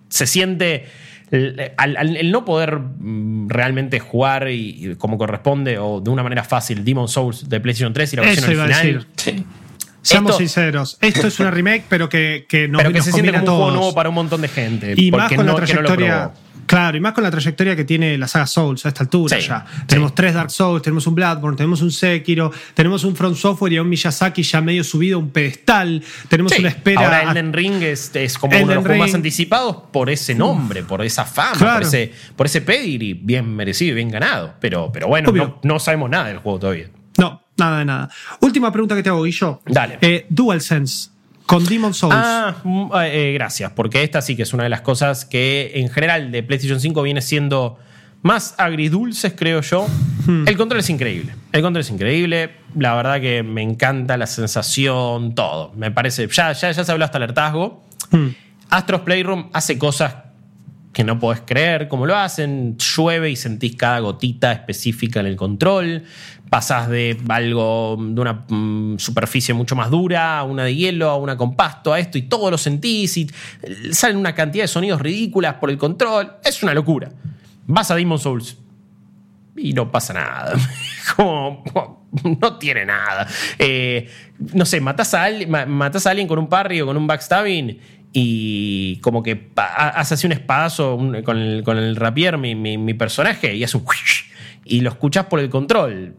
Se 0.08 0.26
siente. 0.26 0.86
El, 1.30 1.72
al- 1.76 1.96
al- 1.96 2.16
el 2.16 2.30
no 2.32 2.44
poder 2.44 2.78
mm, 2.78 3.48
realmente 3.48 4.00
jugar 4.00 4.48
y, 4.50 4.90
y 4.90 4.94
como 4.96 5.16
corresponde 5.16 5.78
o 5.78 6.00
de 6.00 6.10
una 6.10 6.22
manera 6.24 6.42
fácil 6.44 6.84
Demon 6.84 7.08
Souls 7.08 7.48
de 7.48 7.60
PlayStation 7.60 7.92
3 7.92 8.12
y 8.12 8.16
la 8.16 8.22
versión 8.22 8.44
Eso 8.44 8.52
iba 8.52 8.62
a 8.62 8.66
original. 8.66 9.06
decir. 9.16 9.34
Sí. 9.36 9.46
Seamos 10.02 10.30
Esto- 10.32 10.38
sinceros, 10.38 10.98
esto 11.02 11.26
es 11.26 11.38
una 11.40 11.50
remake, 11.50 11.84
pero 11.88 12.08
que, 12.08 12.46
que 12.48 12.66
nos, 12.68 12.78
pero 12.80 12.90
que 12.90 12.98
nos 12.98 13.04
se 13.04 13.12
siente 13.12 13.32
como 13.32 13.42
un 13.42 13.46
juego 13.58 13.70
nuevo 13.70 13.94
para 13.94 14.08
un 14.08 14.14
montón 14.14 14.40
de 14.40 14.48
gente. 14.48 14.94
Y 14.96 15.10
más 15.10 15.22
porque 15.24 15.36
con 15.36 15.46
no, 15.46 15.58
la 15.58 15.64
que 15.66 15.74
no 15.74 15.82
lo 15.82 15.86
trayectoria. 15.88 16.32
probó. 16.32 16.49
Claro, 16.70 16.96
y 16.96 17.00
más 17.00 17.12
con 17.12 17.24
la 17.24 17.30
trayectoria 17.32 17.74
que 17.74 17.84
tiene 17.84 18.16
la 18.16 18.28
saga 18.28 18.46
Souls 18.46 18.86
a 18.86 18.90
esta 18.90 19.02
altura 19.02 19.40
Sí, 19.40 19.48
ya. 19.48 19.66
sí. 19.68 19.82
Tenemos 19.88 20.14
tres 20.14 20.34
Dark 20.34 20.50
Souls, 20.52 20.80
tenemos 20.82 21.04
un 21.08 21.16
Bloodborne, 21.16 21.56
tenemos 21.56 21.82
un 21.82 21.90
Sekiro, 21.90 22.52
tenemos 22.74 23.02
un 23.02 23.16
From 23.16 23.34
Software 23.34 23.72
y 23.72 23.76
a 23.78 23.82
un 23.82 23.88
Miyazaki 23.88 24.42
ya 24.44 24.60
medio 24.60 24.84
subido 24.84 25.16
a 25.16 25.20
un 25.20 25.30
pedestal. 25.30 26.02
Tenemos 26.28 26.52
Sí. 26.52 26.60
una 26.60 26.68
espera. 26.68 27.00
Ahora 27.04 27.18
a- 27.18 27.32
Elden 27.32 27.52
Ring 27.52 27.82
es, 27.82 28.14
es 28.14 28.38
como 28.38 28.52
Elden 28.52 28.64
uno 28.64 28.70
de 28.70 28.74
los 28.76 28.84
juegos 28.86 29.06
más 29.08 29.14
anticipados 29.14 29.76
por 29.92 30.08
ese 30.10 30.34
nombre, 30.34 30.82
por 30.84 31.02
esa 31.04 31.24
fama, 31.24 31.56
Claro. 31.58 31.74
por, 31.80 31.82
ese, 31.82 32.12
por 32.36 32.46
ese 32.46 32.60
pedigree 32.60 33.14
bien 33.14 33.54
merecido 33.56 33.92
y 33.92 33.94
bien 33.96 34.08
ganado. 34.10 34.54
Pero, 34.60 34.90
pero 34.92 35.08
bueno, 35.08 35.58
no 35.62 35.78
sabemos 35.80 36.08
nada 36.10 36.28
del 36.28 36.38
juego 36.38 36.58
todavía. 36.60 36.88
No, 37.18 37.42
nada 37.58 37.78
de 37.80 37.84
nada. 37.84 38.10
Última 38.40 38.70
pregunta 38.72 38.94
que 38.94 39.02
te 39.02 39.08
hago, 39.08 39.22
Guillo. 39.24 39.60
Dale. 39.66 39.98
Eh, 40.00 40.26
DualSense 40.28 41.10
con 41.46 41.64
Demon 41.64 41.94
Souls. 41.94 42.14
Ah, 42.16 42.56
mm, 42.62 42.90
eh, 43.02 43.32
gracias, 43.34 43.72
porque 43.72 44.02
esta 44.02 44.22
sí 44.22 44.36
que 44.36 44.42
es 44.42 44.52
una 44.52 44.64
de 44.64 44.68
las 44.70 44.82
cosas 44.82 45.24
que 45.24 45.72
en 45.74 45.88
general 45.88 46.30
de 46.30 46.42
PlayStation 46.42 46.80
5 46.80 47.02
viene 47.02 47.22
siendo 47.22 47.78
más 48.22 48.54
agridulces, 48.58 49.34
creo 49.36 49.60
yo. 49.62 49.86
Hmm. 50.26 50.46
El 50.46 50.56
control 50.56 50.80
es 50.80 50.90
increíble. 50.90 51.34
El 51.52 51.62
control 51.62 51.80
es 51.80 51.90
increíble. 51.90 52.50
La 52.76 52.94
verdad 52.94 53.20
que 53.20 53.42
me 53.42 53.62
encanta 53.62 54.16
la 54.16 54.26
sensación, 54.26 55.34
todo. 55.34 55.72
Me 55.74 55.90
parece. 55.90 56.28
Ya, 56.28 56.52
ya, 56.52 56.70
ya 56.70 56.84
se 56.84 56.92
habló 56.92 57.04
hasta 57.04 57.18
el 57.18 57.24
hartazgo. 57.24 57.84
Hmm. 58.10 58.28
Astros 58.68 59.00
Playroom 59.00 59.50
hace 59.52 59.78
cosas 59.78 60.14
que 60.92 61.04
no 61.04 61.18
podés 61.18 61.42
creer 61.42 61.88
cómo 61.88 62.06
lo 62.06 62.16
hacen. 62.16 62.76
Llueve 62.78 63.30
y 63.30 63.36
sentís 63.36 63.76
cada 63.76 64.00
gotita 64.00 64.52
específica 64.52 65.20
en 65.20 65.26
el 65.26 65.36
control. 65.36 66.04
Pasás 66.48 66.88
de 66.88 67.16
algo, 67.28 67.96
de 68.00 68.20
una 68.20 68.44
mm, 68.48 68.98
superficie 68.98 69.54
mucho 69.54 69.76
más 69.76 69.90
dura 69.90 70.38
a 70.38 70.42
una 70.42 70.64
de 70.64 70.74
hielo, 70.74 71.08
a 71.08 71.16
una 71.16 71.36
con 71.36 71.54
pasto, 71.54 71.92
a 71.92 72.00
esto, 72.00 72.18
y 72.18 72.22
todo 72.22 72.50
lo 72.50 72.58
sentís 72.58 73.16
y 73.18 73.30
eh, 73.62 73.92
salen 73.92 74.16
una 74.16 74.34
cantidad 74.34 74.64
de 74.64 74.68
sonidos 74.68 75.00
ridículas 75.00 75.54
por 75.54 75.70
el 75.70 75.78
control. 75.78 76.32
Es 76.44 76.62
una 76.62 76.74
locura. 76.74 77.10
Vas 77.66 77.90
a 77.92 77.94
Demon 77.94 78.18
Souls 78.18 78.56
y 79.56 79.72
no 79.72 79.92
pasa 79.92 80.12
nada. 80.14 80.54
Como, 81.16 81.62
no 82.40 82.58
tiene 82.58 82.84
nada. 82.84 83.28
Eh, 83.58 84.08
no 84.54 84.64
sé, 84.64 84.80
matás 84.80 85.14
a, 85.14 85.28
matás 85.66 86.06
a 86.06 86.10
alguien 86.10 86.26
con 86.26 86.38
un 86.40 86.48
parry 86.48 86.80
o 86.80 86.86
con 86.86 86.96
un 86.96 87.06
backstabbing 87.06 87.78
y 88.12 88.96
como 89.00 89.22
que 89.22 89.50
hace 89.56 90.14
así 90.14 90.26
un 90.26 90.32
espadazo 90.32 90.98
con, 91.24 91.44
el, 91.44 91.62
con 91.62 91.78
el 91.78 91.96
rapier 91.96 92.38
mi, 92.38 92.54
mi- 92.54 92.94
personaje 92.94 93.54
y 93.54 93.62
hace 93.64 93.76
un 93.76 93.84
y 94.64 94.80
lo 94.80 94.90
escuchás 94.90 95.26
por 95.26 95.40
el 95.40 95.48
control. 95.48 96.14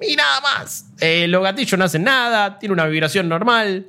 Y 0.00 0.16
nada 0.16 0.40
más. 0.40 0.90
Eh, 1.00 1.26
los 1.28 1.42
gatillos 1.42 1.78
no 1.78 1.84
hacen 1.84 2.02
nada, 2.04 2.58
tiene 2.58 2.72
una 2.72 2.86
vibración 2.86 3.28
normal. 3.28 3.86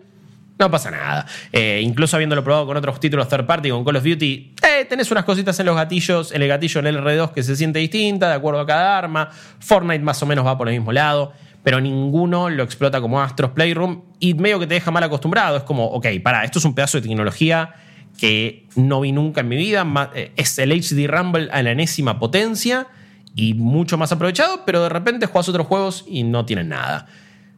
No 0.60 0.70
pasa 0.70 0.92
nada. 0.92 1.26
Eh, 1.52 1.82
incluso 1.84 2.16
habiéndolo 2.16 2.44
probado 2.44 2.68
con 2.68 2.78
otros 2.78 3.00
títulos 3.00 3.28
third 3.28 3.46
party, 3.48 3.72
con 3.72 3.84
Call 3.84 3.96
of 3.96 4.04
Duty, 4.04 4.54
eh, 4.62 4.86
tenés 4.86 5.10
unas 5.12 5.26
cositas 5.26 5.60
en 5.60 5.66
los 5.66 5.76
gatillos, 5.76 6.32
en 6.32 6.44
el 6.44 6.48
gatillo 6.48 6.80
en 6.80 6.88
el 6.88 6.98
R2 7.00 7.32
que 7.34 7.42
se 7.42 7.56
siente 7.56 7.80
distinta, 7.80 8.30
de 8.30 8.36
acuerdo 8.36 8.60
a 8.62 8.66
cada 8.68 8.98
arma. 8.98 9.30
Fortnite 9.60 10.04
más 10.04 10.22
o 10.22 10.28
menos 10.28 10.46
va 10.46 10.56
por 10.58 10.68
el 10.70 10.76
mismo 10.76 10.92
lado, 10.92 11.34
pero 11.64 11.80
ninguno 11.80 12.50
lo 12.50 12.64
explota 12.64 13.00
como 13.02 13.22
Astros 13.22 13.52
Playroom 13.52 14.02
y 14.20 14.34
medio 14.34 14.60
que 14.60 14.68
te 14.68 14.74
deja 14.76 14.92
mal 14.92 15.04
acostumbrado. 15.04 15.58
Es 15.58 15.64
como, 15.64 15.86
ok, 15.86 16.08
para, 16.24 16.44
esto 16.44 16.60
es 16.60 16.66
un 16.66 16.76
pedazo 16.76 17.00
de 17.00 17.08
tecnología 17.08 17.74
que 18.18 18.68
no 18.76 19.02
vi 19.02 19.12
nunca 19.12 19.42
en 19.42 19.48
mi 19.48 19.56
vida. 19.56 19.86
eh, 20.14 20.32
Es 20.36 20.58
el 20.60 20.72
HD 20.72 21.08
Rumble 21.08 21.50
a 21.52 21.64
la 21.64 21.72
enésima 21.72 22.20
potencia 22.20 22.88
y 23.36 23.54
mucho 23.56 23.98
más 23.98 24.12
aprovechado, 24.12 24.62
pero 24.66 24.84
de 24.84 24.90
repente 24.90 25.26
juegas 25.26 25.50
otros 25.50 25.66
juegos 25.66 26.06
y 26.08 26.24
no 26.24 26.46
tienen 26.46 26.70
nada. 26.70 27.08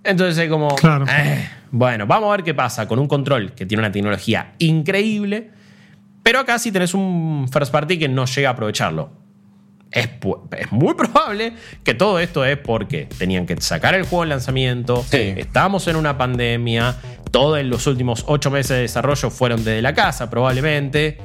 Entonces 0.03 0.37
es 0.37 0.49
como, 0.49 0.75
Claro. 0.75 1.05
eh, 1.09 1.49
bueno, 1.71 2.05
vamos 2.05 2.29
a 2.29 2.37
ver 2.37 2.43
qué 2.43 2.53
pasa 2.53 2.87
con 2.87 2.99
un 2.99 3.07
control 3.07 3.53
que 3.53 3.65
tiene 3.65 3.81
una 3.81 3.91
tecnología 3.91 4.53
increíble, 4.59 5.49
pero 6.23 6.39
acá 6.39 6.59
sí 6.59 6.71
tenés 6.71 6.93
un 6.93 7.47
first 7.51 7.71
party 7.71 7.97
que 7.97 8.07
no 8.07 8.25
llega 8.25 8.49
a 8.49 8.51
aprovecharlo. 8.53 9.24
Es, 9.91 10.09
es 10.57 10.71
muy 10.71 10.93
probable 10.95 11.53
que 11.83 11.93
todo 11.93 12.19
esto 12.19 12.43
es 12.43 12.57
porque 12.57 13.07
tenían 13.17 13.45
que 13.45 13.55
sacar 13.61 13.93
el 13.95 14.03
juego 14.03 14.23
en 14.23 14.29
lanzamiento, 14.29 15.05
Sí. 15.09 15.33
estamos 15.37 15.87
en 15.87 15.95
una 15.95 16.17
pandemia, 16.17 16.97
todos 17.31 17.63
los 17.63 17.87
últimos 17.87 18.25
ocho 18.27 18.51
meses 18.51 18.71
de 18.71 18.81
desarrollo 18.81 19.29
fueron 19.29 19.63
desde 19.63 19.81
la 19.81 19.93
casa 19.93 20.29
probablemente. 20.29 21.17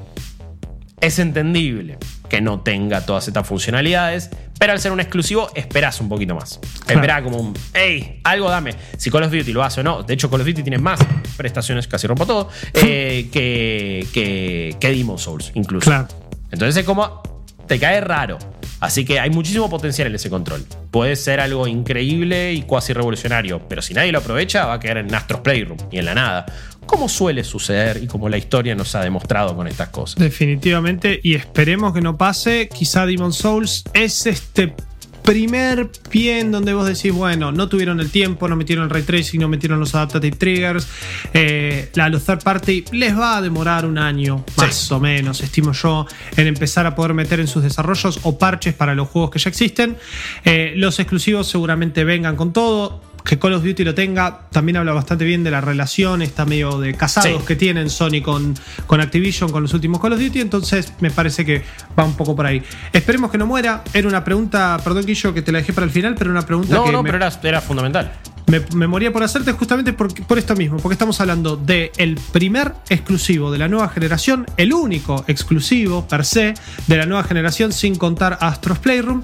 Es 1.01 1.19
entendible 1.19 1.97
que 2.29 2.41
no 2.43 2.61
tenga 2.61 3.05
todas 3.07 3.27
estas 3.27 3.47
funcionalidades, 3.47 4.29
pero 4.59 4.73
al 4.73 4.79
ser 4.81 4.93
un 4.93 5.01
exclusivo 5.01 5.51
esperás 5.55 6.01
un 6.01 6.09
poquito 6.11 6.35
más. 6.35 6.61
Esperá 6.87 7.23
como 7.25 7.39
un, 7.39 7.55
hey, 7.73 8.21
algo 8.23 8.51
dame. 8.51 8.75
Si 8.99 9.11
Call 9.11 9.23
of 9.25 9.33
Duty 9.33 9.53
lo 9.53 9.65
hace 9.65 9.81
o 9.81 9.83
no. 9.83 10.03
De 10.03 10.13
hecho, 10.15 10.31
Call 10.31 10.43
of 10.43 10.47
Duty 10.47 10.63
tiene 10.63 10.79
más 10.79 11.01
prestaciones, 11.39 11.89
casi 11.89 12.07
rompo 12.07 12.27
todo, 12.27 12.51
eh, 12.75 13.29
que, 13.33 14.07
que, 14.13 14.77
que 14.79 14.91
Demon 14.91 15.19
Souls, 15.19 15.51
incluso. 15.55 15.87
Claro. 15.91 16.09
Entonces 16.53 16.77
es 16.77 16.85
como, 16.85 17.23
te 17.71 17.79
cae 17.79 18.01
raro. 18.01 18.37
Así 18.81 19.05
que 19.05 19.21
hay 19.21 19.31
muchísimo 19.31 19.71
potencial 19.71 20.09
en 20.09 20.17
ese 20.17 20.29
control. 20.29 20.67
Puede 20.91 21.15
ser 21.15 21.39
algo 21.39 21.69
increíble 21.69 22.53
y 22.53 22.63
cuasi 22.63 22.93
revolucionario, 22.93 23.61
pero 23.69 23.81
si 23.81 23.95
nadie 23.95 24.11
lo 24.11 24.19
aprovecha, 24.19 24.67
va 24.67 24.75
a 24.75 24.81
quedar 24.81 24.99
en 24.99 25.15
Astros 25.15 25.43
Playroom 25.43 25.79
y 25.93 25.99
en 25.99 26.07
la 26.07 26.17
nada. 26.17 26.47
Como 26.85 27.09
suele 27.09 27.45
suceder 27.45 28.03
y 28.03 28.09
como 28.09 28.29
la 28.29 28.39
historia 28.39 28.75
nos 28.75 28.97
ha 28.97 29.05
demostrado 29.05 29.55
con 29.55 29.69
estas 29.69 29.91
cosas. 29.91 30.19
Definitivamente, 30.19 31.21
y 31.23 31.37
esperemos 31.37 31.95
que 31.95 32.01
no 32.01 32.19
pase. 32.19 32.69
Quizá 32.69 33.07
Demon 33.07 33.33
Souls 33.33 33.85
es 33.95 34.27
este 34.27 34.75
primer 35.23 35.91
pie 36.11 36.41
en 36.41 36.53
donde 36.53 36.75
vos 36.75 36.87
decís, 36.87 37.13
bueno, 37.13 37.53
no 37.53 37.69
tuvieron 37.69 38.01
el 38.01 38.11
tiempo, 38.11 38.49
no 38.49 38.57
metieron 38.57 38.85
el 38.85 38.91
ray 38.91 39.03
tracing, 39.03 39.41
no 39.41 39.49
metieron 39.49 39.79
los 39.79 39.95
adaptative 39.95 40.37
triggers. 40.37 40.89
Eh, 41.33 41.91
la, 41.95 42.09
los 42.09 42.25
third 42.25 42.43
party 42.43 42.85
les 42.93 43.17
va 43.19 43.37
a 43.37 43.43
demorar 43.43 43.87
un 43.87 43.99
año, 43.99 44.45
más 44.57 44.91
o 44.93 45.01
menos, 45.01 45.41
estimo 45.43 45.73
yo, 45.73 46.07
en 46.37 46.47
empezar 46.47 46.87
a 46.87 46.95
poder 46.95 47.15
meter 47.15 47.41
en 47.41 47.47
sus 47.47 47.63
desarrollos 47.63 48.21
o 48.23 48.39
parches 48.39 48.75
para 48.75 48.95
los 48.95 49.09
juegos 49.09 49.31
que 49.31 49.39
ya 49.39 49.51
existen. 49.51 49.97
Eh, 50.45 50.73
los 50.77 50.99
exclusivos 50.99 51.49
seguramente 51.49 52.05
vengan 52.05 52.37
con 52.37 52.53
todo. 52.53 53.10
Que 53.25 53.39
Call 53.39 53.53
of 53.55 53.63
Duty 53.65 53.85
lo 53.85 53.95
tenga, 53.95 54.49
también 54.51 54.77
habla 54.79 54.93
bastante 54.93 55.25
bien 55.25 55.45
de 55.45 55.51
la 55.51 55.61
relación, 55.61 56.23
está 56.23 56.45
medio 56.47 56.79
de 56.79 56.95
casados 56.95 57.41
Sí. 57.41 57.47
que 57.47 57.57
tienen 57.57 57.91
Sony 57.91 58.23
con, 58.23 58.55
con 58.87 59.01
Activision, 59.01 59.51
con 59.53 59.63
los 59.63 59.75
últimos 59.75 60.01
Call 60.01 60.15
of 60.15 60.21
Duty, 60.21 60.41
entonces 60.41 60.93
me 61.01 61.11
parece 61.11 61.45
que 61.45 61.63
va 61.99 62.05
un 62.05 62.15
poco 62.17 62.35
por 62.35 62.47
ahí. 62.47 62.63
Esperemos 62.93 63.31
que 63.31 63.39
no 63.39 63.47
muera. 63.47 63.85
Era 63.93 64.09
una 64.09 64.25
pregunta, 64.25 64.79
perdón 64.83 65.05
Guillo, 65.07 65.33
que 65.35 65.43
te 65.43 65.53
la 65.53 65.59
dejé 65.59 65.73
para 65.73 65.85
el 65.85 65.91
final, 65.93 66.15
pero 66.19 66.31
una 66.31 66.43
pregunta 66.47 66.75
No, 66.75 66.85
que 66.85 66.93
no, 66.93 67.03
me, 67.03 67.11
pero 67.13 67.25
era, 67.25 67.33
era 67.43 67.61
fundamental. 67.61 68.13
me, 68.47 68.61
me 68.75 68.87
moría 68.87 69.13
por 69.13 69.23
hacerte 69.23 69.53
justamente 69.53 69.93
por, 69.93 70.13
por 70.27 70.39
esto 70.39 70.57
mismo, 70.57 70.79
porque 70.79 70.95
estamos 70.95 71.21
hablando 71.21 71.57
de 71.57 71.93
el 71.99 72.17
primer 72.33 72.73
exclusivo 72.89 73.53
de 73.53 73.59
la 73.59 73.69
nueva 73.69 73.89
generación, 73.91 74.47
el 74.57 74.73
único 74.73 75.25
exclusivo 75.29 76.07
per 76.09 76.25
se 76.25 76.55
de 76.87 76.97
la 76.97 77.07
nueva 77.07 77.23
generación 77.25 77.73
sin 77.73 77.95
contar 77.97 78.39
Astros 78.41 78.79
Playroom 78.79 79.23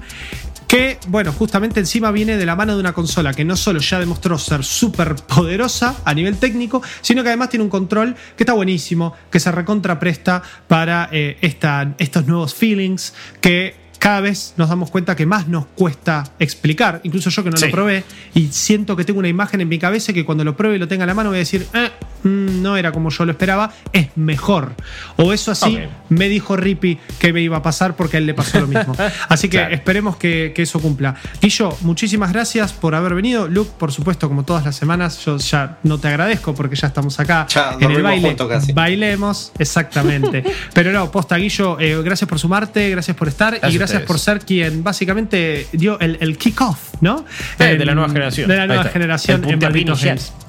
que, 0.67 0.97
bueno, 1.07 1.31
justamente 1.31 1.79
encima 1.79 2.11
viene 2.11 2.35
de 2.37 2.45
la 2.45 2.55
mano 2.55 2.73
de 2.75 2.79
una 2.81 2.93
consola 2.93 3.33
que 3.33 3.45
no 3.45 3.55
solo 3.55 3.79
ya 3.79 3.99
demostró 3.99 4.37
ser 4.37 4.63
súper 4.65 5.15
poderosa 5.15 5.95
a 6.03 6.13
nivel 6.13 6.37
técnico, 6.37 6.81
sino 7.01 7.23
que 7.23 7.29
además 7.29 7.49
tiene 7.49 7.63
un 7.63 7.69
control 7.69 8.15
que 8.35 8.43
está 8.43 8.53
buenísimo, 8.53 9.13
que 9.31 9.39
se 9.39 9.51
recontrapresta 9.51 10.41
para 10.67 11.07
eh, 11.11 11.37
esta, 11.41 11.93
estos 11.97 12.25
nuevos 12.27 12.53
feelings 12.53 13.13
que 13.39 13.87
cada 13.97 14.21
vez 14.21 14.53
nos 14.57 14.69
damos 14.69 14.91
cuenta 14.91 15.15
que 15.15 15.25
más 15.25 15.47
nos 15.47 15.65
cuesta 15.67 16.23
explicar. 16.37 17.01
Incluso 17.03 17.29
yo 17.31 17.43
que 17.43 17.49
no 17.49 17.57
Sí. 17.57 17.65
lo 17.65 17.71
probé 17.71 18.03
y 18.35 18.47
siento 18.49 18.95
que 18.95 19.03
tengo 19.03 19.17
una 19.19 19.27
imagen 19.27 19.59
en 19.61 19.67
mi 19.67 19.79
cabeza 19.79 20.13
que 20.13 20.23
cuando 20.23 20.43
lo 20.43 20.55
pruebe 20.55 20.75
y 20.75 20.79
lo 20.79 20.87
tenga 20.87 21.03
en 21.05 21.07
la 21.07 21.13
mano 21.15 21.29
voy 21.29 21.37
a 21.37 21.39
decir, 21.39 21.65
"Eh, 21.73 21.89
mm, 22.23 22.61
no 22.61 22.77
era 22.77 22.91
como 22.91 23.09
yo 23.09 23.25
lo 23.25 23.31
esperaba, 23.31 23.71
es 23.93 24.07
mejor. 24.15 24.73
O 25.17 25.33
eso 25.33 25.51
así 25.51 25.79
me 26.09 26.29
dijo 26.29 26.55
Rippy 26.55 26.97
que 27.19 27.33
me 27.33 27.41
iba 27.41 27.57
a 27.57 27.61
pasar 27.61 27.95
porque 27.95 28.17
a 28.17 28.19
él 28.19 28.25
le 28.25 28.33
pasó 28.33 28.59
lo 28.59 28.67
mismo. 28.67 28.95
Así 29.29 29.49
que 29.49 29.57
Claro. 29.57 29.73
esperemos 29.75 30.17
que, 30.17 30.51
que 30.55 30.61
eso 30.63 30.79
cumpla. 30.79 31.15
Guillo, 31.41 31.75
muchísimas 31.81 32.31
gracias 32.31 32.73
por 32.73 32.95
haber 32.95 33.13
venido. 33.15 33.47
Luke, 33.47 33.71
por 33.77 33.91
supuesto, 33.91 34.27
como 34.27 34.43
todas 34.43 34.65
las 34.65 34.75
semanas, 34.75 35.23
yo 35.25 35.37
ya 35.37 35.77
no 35.83 35.97
te 35.97 36.07
agradezco 36.07 36.53
porque 36.53 36.75
ya 36.75 36.87
estamos 36.87 37.19
acá 37.19 37.47
Ya 37.49 37.75
en 37.79 37.91
el 37.91 38.01
baile. 38.03 38.35
casi. 38.35 38.71
Bailemos, 38.73 39.51
exactamente. 39.59 40.43
Pero 40.73 40.91
no, 40.91 41.09
posta, 41.11 41.35
Guillo, 41.37 41.79
eh, 41.79 42.01
gracias 42.03 42.27
por 42.29 42.39
sumarte, 42.39 42.89
gracias 42.89 43.15
por 43.17 43.27
estar 43.27 43.53
Gracias 43.53 43.73
y 43.73 43.77
gracias 43.77 44.01
por 44.03 44.19
ser 44.19 44.39
quien 44.41 44.83
básicamente 44.83 45.67
dio 45.71 45.99
el, 45.99 46.17
el 46.21 46.37
kick-off, 46.37 46.95
¿no? 47.01 47.25
Eh, 47.59 47.71
En- 47.71 47.77
de 47.79 47.85
la 47.85 47.95
nueva 47.95 48.09
generación. 48.09 48.47
De 48.47 48.55
la 48.57 48.67
nueva 48.67 48.83
generación 48.85 49.43
en 49.49 49.59
Malditos. 49.59 50.46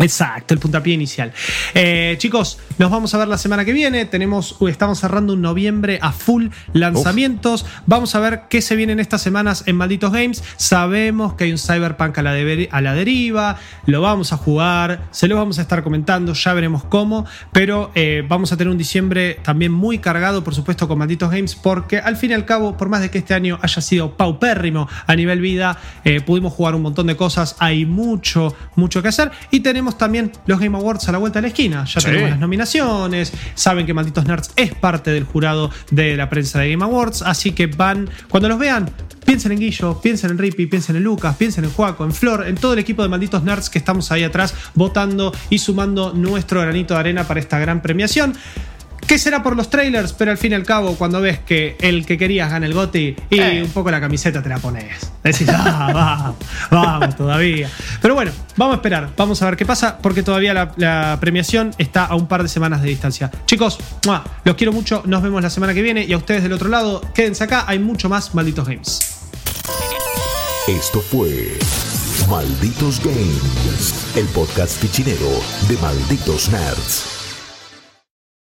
Exacto, 0.00 0.54
el 0.54 0.60
puntapié 0.60 0.94
inicial. 0.94 1.32
Eh, 1.74 2.14
chicos, 2.18 2.58
nos 2.78 2.90
vamos 2.90 3.12
a 3.14 3.18
ver 3.18 3.26
la 3.28 3.36
semana 3.38 3.64
que 3.64 3.72
viene. 3.72 4.04
Tenemos, 4.04 4.56
estamos 4.68 5.00
cerrando 5.00 5.32
un 5.32 5.42
noviembre 5.42 5.98
a 6.00 6.12
full 6.12 6.48
lanzamientos. 6.72 7.66
Vamos 7.86 8.14
a 8.14 8.20
ver 8.20 8.42
qué 8.48 8.62
se 8.62 8.76
vienen 8.76 9.00
estas 9.00 9.22
semanas 9.22 9.64
en 9.66 9.76
Malditos 9.76 10.12
Games. 10.12 10.44
Sabemos 10.56 11.34
que 11.34 11.44
hay 11.44 11.52
un 11.52 11.58
Cyberpunk 11.58 12.16
a 12.18 12.22
la, 12.22 12.34
debe- 12.36 12.68
a 12.70 12.80
la 12.80 12.94
deriva. 12.94 13.56
Lo 13.86 14.00
vamos 14.00 14.32
a 14.32 14.36
jugar. 14.36 15.08
Se 15.10 15.26
lo 15.26 15.36
vamos 15.36 15.58
a 15.58 15.62
estar 15.62 15.82
comentando. 15.82 16.32
Ya 16.32 16.52
veremos 16.52 16.84
cómo. 16.84 17.26
Pero 17.52 17.90
eh, 17.96 18.24
vamos 18.28 18.52
a 18.52 18.56
tener 18.56 18.70
un 18.70 18.78
diciembre 18.78 19.38
también 19.42 19.72
muy 19.72 19.98
cargado, 19.98 20.44
por 20.44 20.54
supuesto, 20.54 20.86
con 20.86 20.98
Malditos 20.98 21.30
Games. 21.30 21.56
Porque 21.56 21.98
al 21.98 22.16
fin 22.16 22.30
y 22.30 22.34
al 22.34 22.44
cabo, 22.44 22.76
por 22.76 22.88
más 22.88 23.00
de 23.00 23.10
que 23.10 23.18
este 23.18 23.34
año 23.34 23.58
haya 23.62 23.82
sido 23.82 24.16
paupérrimo 24.16 24.88
a 25.06 25.16
nivel 25.16 25.40
vida, 25.40 25.76
eh, 26.04 26.20
pudimos 26.20 26.52
jugar 26.52 26.76
un 26.76 26.82
montón 26.82 27.08
de 27.08 27.16
cosas. 27.16 27.56
Hay 27.58 27.84
mucho, 27.84 28.54
mucho 28.76 29.02
que 29.02 29.08
hacer. 29.08 29.32
Y 29.50 29.60
tenemos 29.60 29.87
también 29.96 30.32
los 30.46 30.58
Game 30.60 30.76
Awards 30.76 31.08
a 31.08 31.12
la 31.12 31.18
vuelta 31.18 31.38
de 31.38 31.42
la 31.42 31.48
esquina. 31.48 31.84
Ya 31.86 32.00
Sí. 32.00 32.06
tenemos 32.06 32.30
las 32.30 32.38
nominaciones. 32.40 33.32
Saben 33.54 33.86
que 33.86 33.94
Malditos 33.94 34.26
Nerds 34.26 34.50
es 34.56 34.74
parte 34.74 35.10
del 35.12 35.24
jurado 35.24 35.70
de 35.90 36.16
la 36.16 36.28
prensa 36.28 36.58
de 36.58 36.70
Game 36.72 36.84
Awards. 36.84 37.22
Así 37.22 37.52
que 37.52 37.66
van, 37.68 38.10
cuando 38.28 38.48
los 38.48 38.58
vean, 38.58 38.90
piensen 39.24 39.52
en 39.52 39.60
Guillo, 39.60 40.00
piensen 40.00 40.30
en 40.32 40.38
Rippy, 40.38 40.66
piensen 40.66 40.96
en 40.96 41.04
Lucas, 41.04 41.36
piensen 41.36 41.64
en 41.64 41.70
Juaco, 41.70 42.04
en 42.04 42.12
Flor, 42.12 42.46
en 42.46 42.56
todo 42.56 42.72
el 42.72 42.78
equipo 42.80 43.02
de 43.02 43.08
Malditos 43.08 43.42
Nerds 43.44 43.70
que 43.70 43.78
estamos 43.78 44.10
ahí 44.12 44.24
atrás 44.24 44.54
votando 44.74 45.32
y 45.50 45.58
sumando 45.58 46.12
nuestro 46.12 46.60
granito 46.60 46.94
de 46.94 47.00
arena 47.00 47.24
para 47.24 47.40
esta 47.40 47.58
gran 47.58 47.80
premiación. 47.80 48.34
¿Qué 49.08 49.18
será 49.18 49.42
por 49.42 49.56
los 49.56 49.70
trailers? 49.70 50.12
Pero 50.12 50.30
al 50.30 50.36
fin 50.36 50.52
y 50.52 50.54
al 50.54 50.64
cabo, 50.64 50.94
cuando 50.96 51.18
ves 51.22 51.38
que 51.38 51.76
el 51.80 52.04
que 52.04 52.18
querías 52.18 52.50
gana 52.50 52.66
el 52.66 52.74
GOTY 52.74 53.16
y 53.30 53.40
Eh. 53.40 53.62
un 53.64 53.70
poco 53.70 53.90
la 53.90 54.00
camiseta 54.02 54.42
te 54.42 54.50
la 54.50 54.58
pones. 54.58 55.10
Decís, 55.24 55.48
ah, 55.50 56.34
vamos, 56.70 57.00
vamos 57.00 57.16
todavía. 57.16 57.70
Pero 58.02 58.14
bueno, 58.14 58.30
vamos 58.56 58.74
a 58.74 58.76
esperar, 58.76 59.08
vamos 59.16 59.40
a 59.40 59.46
ver 59.46 59.56
qué 59.56 59.64
pasa, 59.64 59.96
porque 60.02 60.22
todavía 60.22 60.52
la, 60.52 60.72
la 60.76 61.16
premiación 61.20 61.70
está 61.78 62.04
a 62.04 62.14
un 62.16 62.28
par 62.28 62.42
de 62.42 62.50
semanas 62.50 62.82
de 62.82 62.88
distancia. 62.90 63.30
Chicos, 63.46 63.78
¡mua! 64.06 64.22
los 64.44 64.56
quiero 64.56 64.74
mucho, 64.74 65.02
nos 65.06 65.22
vemos 65.22 65.42
la 65.42 65.48
semana 65.48 65.72
que 65.72 65.80
viene 65.80 66.04
y 66.04 66.12
a 66.12 66.18
ustedes 66.18 66.42
del 66.42 66.52
otro 66.52 66.68
lado, 66.68 67.00
quédense 67.14 67.44
acá, 67.44 67.64
hay 67.66 67.78
mucho 67.78 68.10
más 68.10 68.34
malditos 68.34 68.68
games. 68.68 68.98
Esto 70.68 71.00
fue 71.00 71.56
Malditos 72.28 73.00
Games, 73.02 73.94
el 74.16 74.26
podcast 74.26 74.78
fichinero 74.78 75.40
de 75.66 75.78
Malditos 75.78 76.50
Nerds. 76.50 77.17